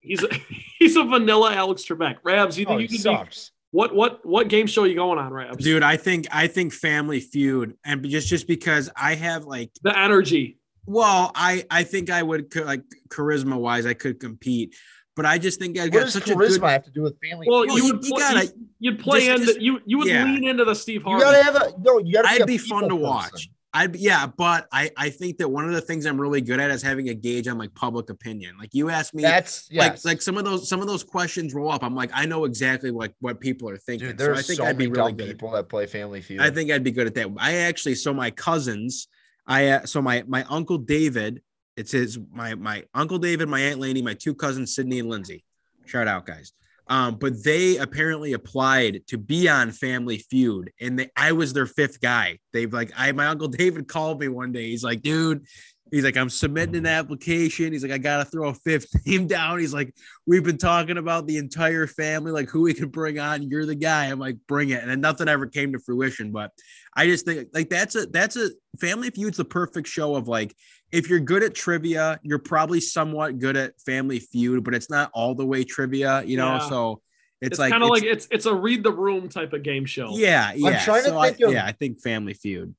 he's 0.00 0.22
a, 0.22 0.28
he's 0.78 0.96
a 0.96 1.04
vanilla 1.04 1.54
Alex 1.54 1.84
Trebek. 1.84 2.16
Rabs, 2.24 2.58
you 2.58 2.66
Oh, 2.66 2.70
think 2.78 2.80
he 2.90 2.96
you 2.96 3.02
can 3.02 3.16
sucks. 3.16 3.50
What 3.76 3.94
what 3.94 4.24
what 4.24 4.48
game 4.48 4.66
show 4.66 4.84
are 4.84 4.86
you 4.86 4.94
going 4.94 5.18
on, 5.18 5.30
Rabs? 5.32 5.62
Dude, 5.62 5.82
I 5.82 5.98
think 5.98 6.26
I 6.32 6.46
think 6.46 6.72
Family 6.72 7.20
Feud, 7.20 7.76
and 7.84 8.02
just 8.08 8.26
just 8.26 8.46
because 8.48 8.88
I 8.96 9.14
have 9.16 9.44
like, 9.44 9.70
The 9.82 9.96
energy. 9.98 10.58
well, 10.86 11.30
I 11.34 11.64
I 11.70 11.82
think 11.84 12.08
I 12.08 12.22
would 12.22 12.54
like 12.56 12.82
charisma 13.08 13.58
wise, 13.58 13.84
I 13.84 13.92
could 13.92 14.18
compete, 14.18 14.74
but 15.14 15.26
I 15.26 15.36
just 15.36 15.58
think 15.58 15.78
I 15.78 15.84
What 15.84 15.92
got 15.92 16.08
such 16.08 16.24
charisma 16.24 16.56
a 16.56 16.60
good. 16.60 16.70
have 16.70 16.84
to 16.84 16.90
do 16.90 17.02
with 17.02 17.16
family? 17.22 17.46
Well, 17.50 17.64
feud? 17.64 17.68
Well, 17.74 17.78
you 17.78 17.84
you- 17.86 17.92
would 17.92 18.04
you 18.04 18.10
pl- 18.12 18.18
gotta- 18.18 18.46
you, 18.46 18.52
you'd 18.80 18.98
play 18.98 19.26
just- 19.26 19.30
into 19.40 19.46
just- 19.52 19.60
you 19.60 19.80
you 19.84 19.98
would 19.98 20.08
yeah. 20.08 20.24
lean 20.24 20.48
into 20.48 20.64
the 20.64 20.74
Steve 20.74 21.02
You 21.06 21.20
gotta 21.20 21.42
have 21.42 21.56
a 21.56 21.74
no. 21.78 21.98
You 21.98 22.14
gotta. 22.14 22.28
I'd 22.28 22.46
be, 22.46 22.54
be 22.54 22.58
fun 22.58 22.84
to 22.84 22.88
people 22.88 23.00
watch. 23.00 23.50
I'd 23.76 23.94
yeah, 23.96 24.26
but 24.26 24.66
I 24.72 24.90
I 24.96 25.10
think 25.10 25.36
that 25.36 25.48
one 25.48 25.66
of 25.66 25.74
the 25.74 25.82
things 25.82 26.06
I'm 26.06 26.18
really 26.18 26.40
good 26.40 26.58
at 26.58 26.70
is 26.70 26.80
having 26.80 27.10
a 27.10 27.14
gauge 27.14 27.46
on 27.46 27.58
like 27.58 27.74
public 27.74 28.08
opinion. 28.08 28.56
Like 28.58 28.72
you 28.72 28.88
asked 28.88 29.14
me, 29.14 29.22
That's 29.22 29.68
yes. 29.70 30.02
like 30.04 30.14
like 30.14 30.22
some 30.22 30.38
of 30.38 30.44
those 30.46 30.66
some 30.66 30.80
of 30.80 30.86
those 30.86 31.04
questions 31.04 31.52
roll 31.52 31.70
up. 31.70 31.84
I'm 31.84 31.94
like, 31.94 32.10
I 32.14 32.24
know 32.24 32.46
exactly 32.46 32.90
like 32.90 33.12
what 33.20 33.38
people 33.38 33.68
are 33.68 33.76
thinking. 33.76 34.08
dude. 34.08 34.18
so 34.18 34.24
I 34.24 34.28
There's 34.28 34.46
think 34.46 34.56
so 34.60 34.64
I'd 34.64 34.78
be 34.78 34.86
really 34.86 35.12
dumb 35.12 35.16
good. 35.18 35.26
people 35.26 35.50
that 35.50 35.68
play 35.68 35.84
Family 35.84 36.22
Feud. 36.22 36.40
I 36.40 36.50
think 36.50 36.70
I'd 36.70 36.84
be 36.84 36.90
good 36.90 37.06
at 37.06 37.14
that. 37.16 37.28
I 37.38 37.56
actually, 37.56 37.96
so 37.96 38.14
my 38.14 38.30
cousins, 38.30 39.08
I 39.46 39.68
uh, 39.68 39.84
so 39.86 40.00
my 40.00 40.24
my 40.26 40.44
uncle 40.48 40.78
David, 40.78 41.42
it's 41.76 41.92
his 41.92 42.18
my 42.32 42.54
my 42.54 42.84
uncle 42.94 43.18
David, 43.18 43.46
my 43.50 43.60
aunt 43.60 43.78
Laney, 43.78 44.00
my 44.00 44.14
two 44.14 44.34
cousins 44.34 44.74
Sydney 44.74 45.00
and 45.00 45.10
Lindsay. 45.10 45.44
Shout 45.84 46.08
out, 46.08 46.24
guys. 46.24 46.52
Um, 46.88 47.16
but 47.16 47.42
they 47.42 47.78
apparently 47.78 48.32
applied 48.32 49.06
to 49.08 49.18
be 49.18 49.48
on 49.48 49.72
Family 49.72 50.18
Feud, 50.18 50.72
and 50.80 50.98
they, 50.98 51.10
I 51.16 51.32
was 51.32 51.52
their 51.52 51.66
fifth 51.66 52.00
guy. 52.00 52.38
They've 52.52 52.72
like, 52.72 52.92
I 52.96 53.10
my 53.12 53.26
uncle 53.26 53.48
David 53.48 53.88
called 53.88 54.20
me 54.20 54.28
one 54.28 54.52
day. 54.52 54.68
He's 54.68 54.84
like, 54.84 55.02
dude, 55.02 55.46
he's 55.90 56.04
like, 56.04 56.16
I'm 56.16 56.30
submitting 56.30 56.74
an 56.76 56.86
application. 56.86 57.72
He's 57.72 57.82
like, 57.82 57.92
I 57.92 57.98
gotta 57.98 58.24
throw 58.24 58.48
a 58.48 58.54
fifth 58.54 58.88
name 59.06 59.26
down. 59.26 59.58
He's 59.58 59.74
like, 59.74 59.94
we've 60.26 60.44
been 60.44 60.58
talking 60.58 60.98
about 60.98 61.26
the 61.26 61.36
entire 61.38 61.86
family, 61.86 62.32
like 62.32 62.48
who 62.48 62.62
we 62.62 62.74
could 62.74 62.92
bring 62.92 63.18
on. 63.18 63.42
You're 63.42 63.66
the 63.66 63.74
guy. 63.74 64.06
I'm 64.06 64.18
like, 64.18 64.36
bring 64.48 64.70
it. 64.70 64.80
And 64.82 64.90
then 64.90 65.00
nothing 65.00 65.28
ever 65.28 65.46
came 65.46 65.72
to 65.72 65.78
fruition. 65.78 66.32
But 66.32 66.50
I 66.94 67.06
just 67.06 67.24
think 67.26 67.48
like 67.52 67.68
that's 67.70 67.94
a 67.94 68.06
that's 68.06 68.36
a 68.36 68.50
Family 68.80 69.10
Feud's 69.10 69.36
the 69.36 69.44
perfect 69.44 69.88
show 69.88 70.16
of 70.16 70.28
like 70.28 70.54
if 70.92 71.08
you're 71.08 71.20
good 71.20 71.42
at 71.42 71.54
trivia, 71.54 72.20
you're 72.22 72.38
probably 72.38 72.80
somewhat 72.80 73.38
good 73.38 73.56
at 73.56 73.80
Family 73.80 74.20
Feud, 74.20 74.64
but 74.64 74.74
it's 74.74 74.90
not 74.90 75.10
all 75.14 75.34
the 75.34 75.46
way 75.46 75.64
trivia, 75.64 76.22
you 76.24 76.36
know. 76.36 76.54
Yeah. 76.54 76.68
So 76.68 77.02
it's, 77.40 77.52
It's, 77.52 77.58
like 77.58 77.70
kind 77.70 77.82
of 77.82 77.90
like 77.90 78.02
it's 78.02 78.26
it's 78.30 78.46
a 78.46 78.54
read 78.54 78.82
the 78.82 78.92
room 78.92 79.28
type 79.28 79.52
of 79.52 79.62
game 79.62 79.84
show. 79.84 80.16
yeah, 80.16 80.52
yeah. 80.54 80.68
I'm 80.68 80.80
trying 80.80 81.02
to 81.04 81.10
so 81.10 81.18
I, 81.18 81.30
think 81.30 81.48
of- 81.48 81.52
yeah, 81.52 81.66
I 81.66 81.72
think 81.72 82.00
Family 82.00 82.34
Feud. 82.34 82.74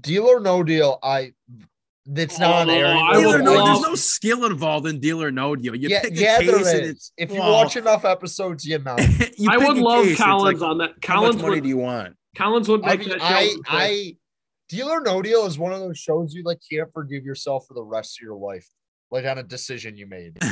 Deal 0.00 0.24
or 0.26 0.40
No 0.40 0.62
Deal. 0.62 0.98
I. 1.02 1.32
It's 2.14 2.36
oh, 2.38 2.42
not 2.42 2.62
an 2.62 2.70
Oh, 2.70 2.72
area. 2.72 2.94
I 2.96 3.20
Deal 3.20 3.34
or 3.34 3.42
no, 3.42 3.64
there's 3.66 3.80
no 3.82 3.94
skill 3.94 4.46
involved 4.46 4.86
in 4.86 4.98
deal 4.98 5.22
or 5.22 5.30
no 5.30 5.54
deal. 5.54 5.74
You 5.74 5.88
yeah, 5.90 6.02
pick 6.02 6.12
a 6.12 6.14
yeah, 6.14 6.38
case 6.38 6.46
there 6.64 6.76
and 6.78 6.86
it's 6.86 7.12
If 7.16 7.30
you 7.32 7.40
well, 7.40 7.52
watch 7.52 7.76
enough 7.76 8.04
episodes, 8.04 8.64
you 8.64 8.78
know. 8.78 8.96
you 9.36 9.50
I 9.50 9.58
pick 9.58 9.68
would 9.68 9.76
love 9.76 10.04
case, 10.06 10.16
Collins 10.16 10.60
like, 10.60 10.70
on 10.70 10.78
that. 10.78 10.90
How 11.04 11.16
much 11.16 11.22
Collins 11.22 11.42
money 11.42 11.54
would 11.56 11.62
do 11.64 11.68
you 11.68 11.76
want? 11.76 12.16
Collins 12.36 12.68
would 12.68 12.84
I 12.84 12.88
make 12.96 13.00
mean, 13.00 13.08
that 13.10 13.20
show. 13.20 13.26
I, 13.26 13.46
quick. 13.54 13.66
I, 13.68 14.16
Deal 14.70 14.88
or 14.88 15.00
No 15.00 15.20
Deal 15.22 15.44
is 15.46 15.58
one 15.58 15.72
of 15.72 15.80
those 15.80 15.98
shows 15.98 16.34
you 16.34 16.42
like 16.44 16.60
can't 16.70 16.92
forgive 16.92 17.24
yourself 17.24 17.66
for 17.66 17.74
the 17.74 17.82
rest 17.82 18.18
of 18.18 18.22
your 18.24 18.36
life, 18.36 18.66
like 19.10 19.24
on 19.26 19.38
a 19.38 19.42
decision 19.42 19.96
you 19.96 20.06
made. 20.06 20.38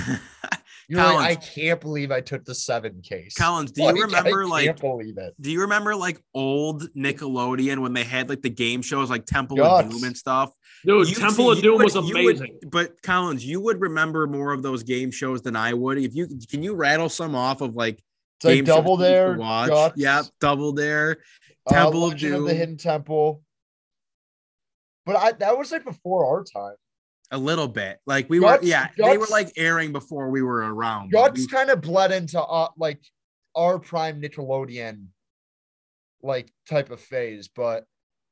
You're 0.88 1.02
like, 1.02 1.30
I 1.30 1.34
can't 1.34 1.80
believe 1.80 2.12
I 2.12 2.20
took 2.20 2.44
the 2.44 2.54
seven 2.54 3.00
case. 3.02 3.34
Collins, 3.34 3.72
do 3.72 3.82
you 3.82 3.92
remember 4.04 4.44
I 4.44 4.46
like 4.46 4.66
can't 4.66 4.80
believe 4.80 5.18
it. 5.18 5.34
do 5.40 5.50
you 5.50 5.62
remember 5.62 5.96
like 5.96 6.22
old 6.32 6.88
Nickelodeon 6.94 7.78
when 7.80 7.92
they 7.92 8.04
had 8.04 8.28
like 8.28 8.42
the 8.42 8.50
game 8.50 8.82
shows 8.82 9.10
like 9.10 9.26
Temple 9.26 9.56
Yes. 9.58 9.84
of 9.84 9.90
Doom 9.90 10.04
and 10.04 10.16
stuff? 10.16 10.50
Dude, 10.86 11.08
You- 11.08 11.14
Temple 11.16 11.52
see, 11.52 11.58
of 11.58 11.62
Doom 11.62 11.76
would- 11.78 11.84
was 11.84 11.94
you 11.94 12.00
would- 12.24 12.36
amazing. 12.36 12.58
but 12.70 13.02
Collins, 13.02 13.44
you 13.44 13.60
would 13.60 13.80
remember 13.80 14.26
more 14.26 14.52
of 14.52 14.62
those 14.62 14.82
game 14.82 15.10
shows 15.10 15.42
than 15.42 15.56
I 15.56 15.74
would. 15.74 15.98
If 15.98 16.14
you 16.14 16.28
can 16.48 16.62
you 16.62 16.74
rattle 16.74 17.08
some 17.08 17.34
off 17.34 17.60
of 17.60 17.74
like 17.74 17.96
It's 18.38 18.44
like 18.44 18.54
game 18.56 18.66
shows 18.66 18.74
Double 18.76 18.98
you 18.98 19.04
Dare, 19.04 19.36
watch? 19.36 19.68
Guts, 19.70 19.98
Yep, 19.98 20.24
Double 20.40 20.72
Dare, 20.72 21.18
uh, 21.66 21.70
Temple 21.74 22.04
of 22.04 22.12
Legend 22.12 22.34
of 22.36 22.44
the 22.44 22.54
Hidden 22.54 22.76
Temple. 22.76 23.42
But 25.04 25.16
I 25.16 25.32
that 25.32 25.56
was 25.58 25.70
like 25.72 25.84
before 25.84 26.26
our 26.26 26.44
time. 26.44 26.76
a 27.32 27.38
little 27.38 27.66
bit. 27.68 27.98
Like 28.06 28.30
we 28.30 28.38
Guts- 28.38 28.62
were, 28.62 28.68
yeah, 28.68 28.88
they 28.96 29.18
were 29.18 29.26
like 29.30 29.52
airing 29.56 29.92
before 29.92 30.30
we 30.30 30.42
were 30.42 30.58
around. 30.72 31.10
but 31.10 31.28
Guts 31.28 31.40
we- 31.40 31.46
kind 31.48 31.70
of 31.70 31.80
bled 31.80 32.12
into 32.12 32.40
uh, 32.40 32.68
like 32.76 33.00
our 33.56 33.78
prime 33.80 34.20
Nickelodeon 34.20 35.06
like 36.22 36.52
type 36.68 36.90
of 36.90 37.00
phase, 37.00 37.48
but 37.48 37.84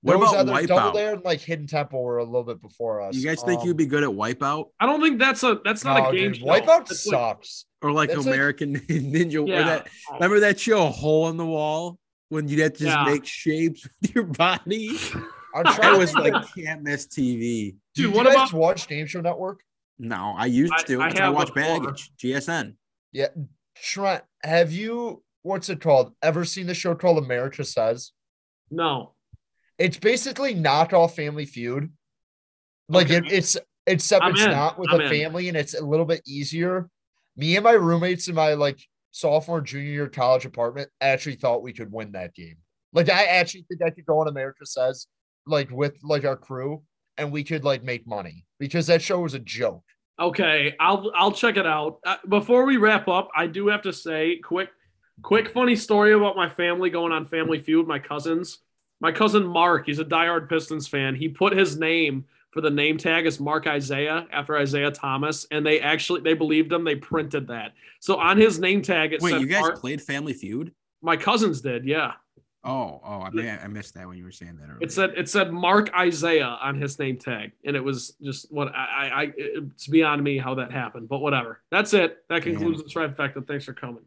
What 0.05 0.21
Those 0.21 0.33
about 0.35 0.49
other 0.51 0.67
Double 0.67 0.93
Dare 0.93 1.15
and 1.15 1.25
like 1.25 1.41
Hidden 1.41 1.67
Temple 1.67 2.05
were 2.05 2.19
a 2.19 2.25
little 2.25 2.43
bit 2.43 2.61
before 2.61 3.01
us. 3.01 3.15
You 3.15 3.25
guys 3.25 3.43
think 3.43 3.63
um, 3.63 3.67
you'd 3.67 3.79
be 3.79 3.87
good 3.87 4.03
at 4.03 4.11
Wipeout? 4.11 4.67
I 4.79 4.85
don't 4.85 5.01
think 5.01 5.19
that's 5.19 5.43
a 5.43 5.59
that's 5.65 5.83
not 5.83 6.03
no, 6.03 6.11
a 6.11 6.13
game. 6.13 6.33
Dude, 6.33 6.43
Wipeout 6.43 6.89
sucks. 6.89 7.65
Like, 7.81 7.89
or 7.89 7.93
like 7.93 8.11
that's 8.11 8.27
American 8.27 8.75
like, 8.75 8.83
Ninja. 8.89 9.49
Yeah. 9.49 9.63
That, 9.63 9.89
remember 10.13 10.41
that 10.41 10.61
show, 10.61 10.89
Hole 10.91 11.31
in 11.31 11.39
the 11.39 11.47
Wall, 11.47 11.99
when 12.29 12.49
you 12.49 12.63
had 12.63 12.75
to 12.75 12.85
just 12.85 12.95
yeah. 12.95 13.05
make 13.07 13.25
shapes 13.25 13.89
with 14.03 14.15
your 14.15 14.25
body. 14.25 14.91
i'm 15.55 15.65
That 15.65 15.97
was 15.97 16.15
like 16.15 16.35
can't 16.55 16.83
miss 16.83 17.07
TV. 17.07 17.77
Dude, 17.95 18.13
Did 18.13 18.15
what 18.15 18.27
you 18.27 18.33
guys 18.35 18.51
about 18.51 18.61
watch 18.61 18.87
Game 18.87 19.07
Show 19.07 19.23
Network? 19.23 19.61
No, 19.99 20.35
I 20.37 20.45
used 20.45 20.87
to. 20.87 21.01
I, 21.01 21.09
I, 21.09 21.21
I 21.23 21.29
watch 21.31 21.55
before. 21.55 21.81
Baggage, 21.81 22.11
GSN. 22.23 22.75
Yeah, 23.13 23.29
Trent, 23.75 24.23
have 24.43 24.71
you 24.71 25.23
what's 25.41 25.71
it 25.71 25.81
called? 25.81 26.13
Ever 26.21 26.45
seen 26.45 26.67
the 26.67 26.75
show 26.75 26.95
called 26.95 27.25
America 27.25 27.65
Says? 27.65 28.13
No. 28.71 29.14
It's 29.79 29.99
basically 29.99 30.55
knockoff 30.55 31.15
Family 31.15 31.47
Feud. 31.47 31.91
Like 32.89 33.07
okay. 33.07 33.17
it, 33.17 33.33
it's 33.33 33.57
except 33.87 34.25
I'm 34.25 34.33
it's 34.33 34.43
in. 34.43 34.51
not 34.51 34.79
with 34.79 34.93
I'm 34.93 35.01
a 35.01 35.05
in. 35.05 35.11
family 35.11 35.49
and 35.49 35.57
it's 35.57 35.75
a 35.79 35.85
little 35.85 36.07
bit 36.07 36.23
easier. 36.27 36.89
Me 37.37 37.57
and 37.57 37.65
my 37.65 37.73
roommates 37.73 38.29
in 38.29 38.35
my 38.35 38.55
like 38.55 38.81
sophomore 39.11 39.61
junior 39.61 39.91
year 39.91 40.09
college 40.09 40.45
apartment 40.45 40.91
actually 41.01 41.37
thought 41.37 41.63
we 41.63 41.73
could 41.73 41.91
win 41.93 42.13
that 42.13 42.35
game. 42.35 42.57
Like 42.93 43.11
I 43.11 43.25
actually 43.25 43.65
think 43.69 43.83
I 43.83 43.91
could 43.91 44.07
go 44.07 44.21
on 44.21 44.29
America 44.29 44.67
Says 44.67 45.07
like 45.47 45.71
with 45.71 45.95
like 46.03 46.25
our 46.25 46.37
crew 46.37 46.83
and 47.19 47.33
we 47.33 47.45
could 47.45 47.65
like 47.65 47.83
make 47.83 48.07
money 48.07 48.45
because 48.59 48.87
that 48.87 49.03
show 49.03 49.21
was 49.21 49.35
a 49.35 49.39
joke. 49.39 49.85
Okay, 50.19 50.75
I'll 50.79 51.11
I'll 51.17 51.33
check 51.33 51.57
it 51.57 51.67
out. 51.67 51.99
Uh, 52.07 52.17
before 52.29 52.65
we 52.65 52.77
wrap 52.77 53.09
up, 53.09 53.31
I 53.37 53.49
do 53.49 53.69
have 53.69 53.83
to 53.83 53.93
say 53.93 54.39
quick 54.39 54.71
quick 55.23 55.51
funny 55.51 55.75
story 55.75 56.13
about 56.13 56.37
my 56.37 56.49
family 56.49 56.91
going 56.91 57.13
on 57.13 57.25
Family 57.25 57.59
Feud, 57.59 57.89
my 57.89 57.99
cousins. 57.99 58.59
My 59.05 59.13
cousin 59.13 59.47
Mark, 59.47 59.85
he's 59.85 59.99
a 59.99 60.05
diehard 60.05 60.49
Pistons 60.49 60.89
fan. 60.89 61.15
He 61.15 61.29
put 61.29 61.55
his 61.55 61.77
name 61.77 62.25
for 62.53 62.63
the 62.63 62.71
name 62.71 62.97
tag 62.97 63.27
as 63.27 63.39
Mark 63.39 63.67
Isaiah 63.67 64.27
after 64.33 64.57
Isaiah 64.57 64.91
Thomas, 64.91 65.47
and 65.51 65.67
they 65.67 65.79
actually 65.79 66.23
they 66.23 66.33
believed 66.33 66.73
him. 66.73 66.85
They 66.85 66.97
printed 66.97 67.49
that. 67.49 67.75
So 68.01 68.17
on 68.19 68.39
his 68.39 68.59
name 68.59 68.81
tag, 68.81 69.13
it 69.13 69.21
Wait, 69.21 69.33
said 69.33 69.43
you 69.43 69.47
guys 69.47 69.61
Mark, 69.61 69.79
played 69.79 70.01
Family 70.01 70.33
Feud? 70.33 70.73
My 71.03 71.19
cousins 71.19 71.61
did, 71.61 71.85
yeah. 71.85 72.13
Oh, 72.65 73.03
oh, 73.05 73.21
I, 73.21 73.29
mean, 73.29 73.59
I 73.63 73.67
missed 73.67 73.93
that 73.93 74.09
when 74.09 74.17
you 74.17 74.25
were 74.25 74.33
saying 74.33 74.57
that. 74.57 74.71
Earlier. 74.71 74.79
It 74.81 74.91
said 74.91 75.11
it 75.19 75.29
said 75.29 75.53
Mark 75.53 75.91
Isaiah 75.95 76.59
on 76.63 76.81
his 76.81 76.99
name 76.99 77.19
tag, 77.19 77.53
and 77.63 77.77
it 77.77 77.85
was 77.85 78.15
just 78.23 78.51
what 78.51 78.75
I, 78.75 79.11
I, 79.15 79.33
it's 79.37 79.87
beyond 79.87 80.25
me 80.25 80.39
how 80.39 80.55
that 80.55 80.73
happened, 80.73 81.11
but 81.11 81.19
whatever. 81.19 81.61
That's 81.71 81.93
it. 81.93 82.25
That 82.31 82.41
concludes 82.41 82.83
Damn. 82.83 83.13
the 83.13 83.15
trifecta. 83.15 83.47
Thanks 83.47 83.67
for 83.67 83.75
coming. 83.75 84.05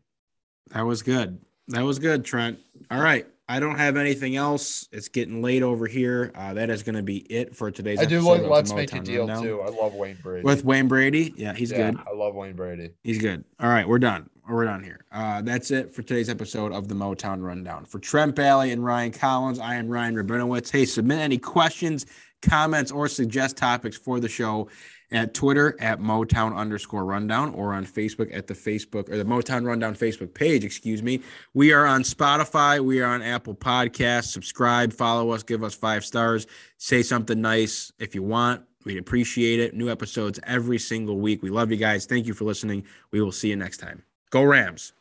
That 0.72 0.88
was 0.88 1.04
good. 1.04 1.38
That 1.68 1.84
was 1.84 2.00
good, 2.00 2.26
Trent. 2.26 2.58
All 2.90 3.00
right. 3.00 3.28
I 3.50 3.60
don't 3.60 3.78
have 3.78 3.96
anything 3.96 4.36
else. 4.36 4.90
It's 4.92 5.08
getting 5.08 5.42
late 5.42 5.64
over 5.64 5.88
here. 5.88 6.32
Uh, 6.36 6.54
that 6.56 6.70
is 6.70 6.84
going 6.84 6.96
to 6.96 7.04
be 7.04 7.20
it 7.32 7.56
for 7.56 7.72
today's. 7.72 8.00
Episode. 8.00 8.16
I 8.16 8.20
do 8.20 8.44
like 8.44 8.52
Let's 8.52 8.74
Make 8.74 8.94
a 8.94 9.00
Deal 9.00 9.26
Rundown. 9.26 9.44
too. 9.44 9.62
I 9.62 9.70
love 9.70 9.94
Wayne 9.94 10.18
Brady. 10.22 10.44
With 10.44 10.66
Wayne 10.66 10.88
Brady, 10.88 11.34
yeah, 11.38 11.54
he's 11.54 11.72
yeah, 11.72 11.92
good. 11.92 12.00
I 12.06 12.14
love 12.14 12.36
Wayne 12.36 12.56
Brady. 12.56 12.90
He's 13.04 13.20
good. 13.20 13.46
All 13.60 13.70
right, 13.70 13.88
we're 13.88 14.00
done. 14.00 14.30
We're 14.50 14.66
done 14.66 14.84
here. 14.84 15.06
Uh, 15.12 15.42
that's 15.42 15.72
it 15.72 15.94
for 15.94 16.02
today's 16.04 16.30
episode 16.30 16.72
of 16.72 16.88
the 16.88 16.96
Motown 16.96 17.42
Rundown. 17.42 17.86
For 17.86 18.00
Trent 18.00 18.36
Bailey 18.36 18.72
and 18.72 18.84
Ryan 18.84 19.12
Collins, 19.12 19.60
I 19.60 19.76
am 19.76 19.88
Ryan 19.88 20.16
Rabinowitz. 20.16 20.72
Hey, 20.72 20.86
submit 20.86 21.20
any 21.20 21.38
questions, 21.38 22.06
comments, 22.42 22.92
or 22.92 23.08
suggest 23.08 23.58
topics 23.58 23.98
for 23.98 24.20
the 24.20 24.30
show 24.30 24.70
at 25.12 25.34
Twitter 25.34 25.76
at 25.80 26.00
Motown 26.00 26.56
underscore 26.56 27.06
rundown 27.06 27.54
or 27.54 27.74
on 27.74 27.86
Facebook 27.86 28.36
at 28.36 28.48
the 28.48 28.54
Facebook 28.54 29.10
or 29.10 29.18
the 29.18 29.24
Motown 29.24 29.66
Rundown 29.66 29.96
Facebook 29.96 30.34
page, 30.34 30.64
excuse 30.64 31.02
me. 31.02 31.22
We 31.54 31.72
are 31.74 31.86
on 31.86 32.04
Spotify. 32.04 32.80
We 32.80 33.02
are 33.02 33.14
on 33.14 33.22
Apple 33.22 33.56
Podcasts. 33.56 34.26
Subscribe, 34.26 34.94
follow 34.94 35.32
us, 35.32 35.44
give 35.44 35.64
us 35.64 35.76
five 35.76 36.04
stars, 36.04 36.48
say 36.78 37.04
something 37.04 37.42
nice 37.42 37.92
if 38.00 38.16
you 38.16 38.24
want. 38.24 38.64
We'd 38.84 38.98
appreciate 38.98 39.60
it. 39.60 39.74
New 39.74 39.90
episodes 39.90 40.40
every 40.46 40.80
single 40.80 41.20
week. 41.20 41.44
We 41.44 41.50
love 41.50 41.72
you 41.72 41.78
guys. 41.78 42.06
Thank 42.06 42.26
you 42.26 42.34
for 42.34 42.46
listening. 42.46 42.86
We 43.12 43.22
will 43.22 43.34
see 43.34 43.50
you 43.50 43.56
next 43.58 43.78
time. 43.78 44.04
Go 44.30 44.44
Rams. 44.44 44.94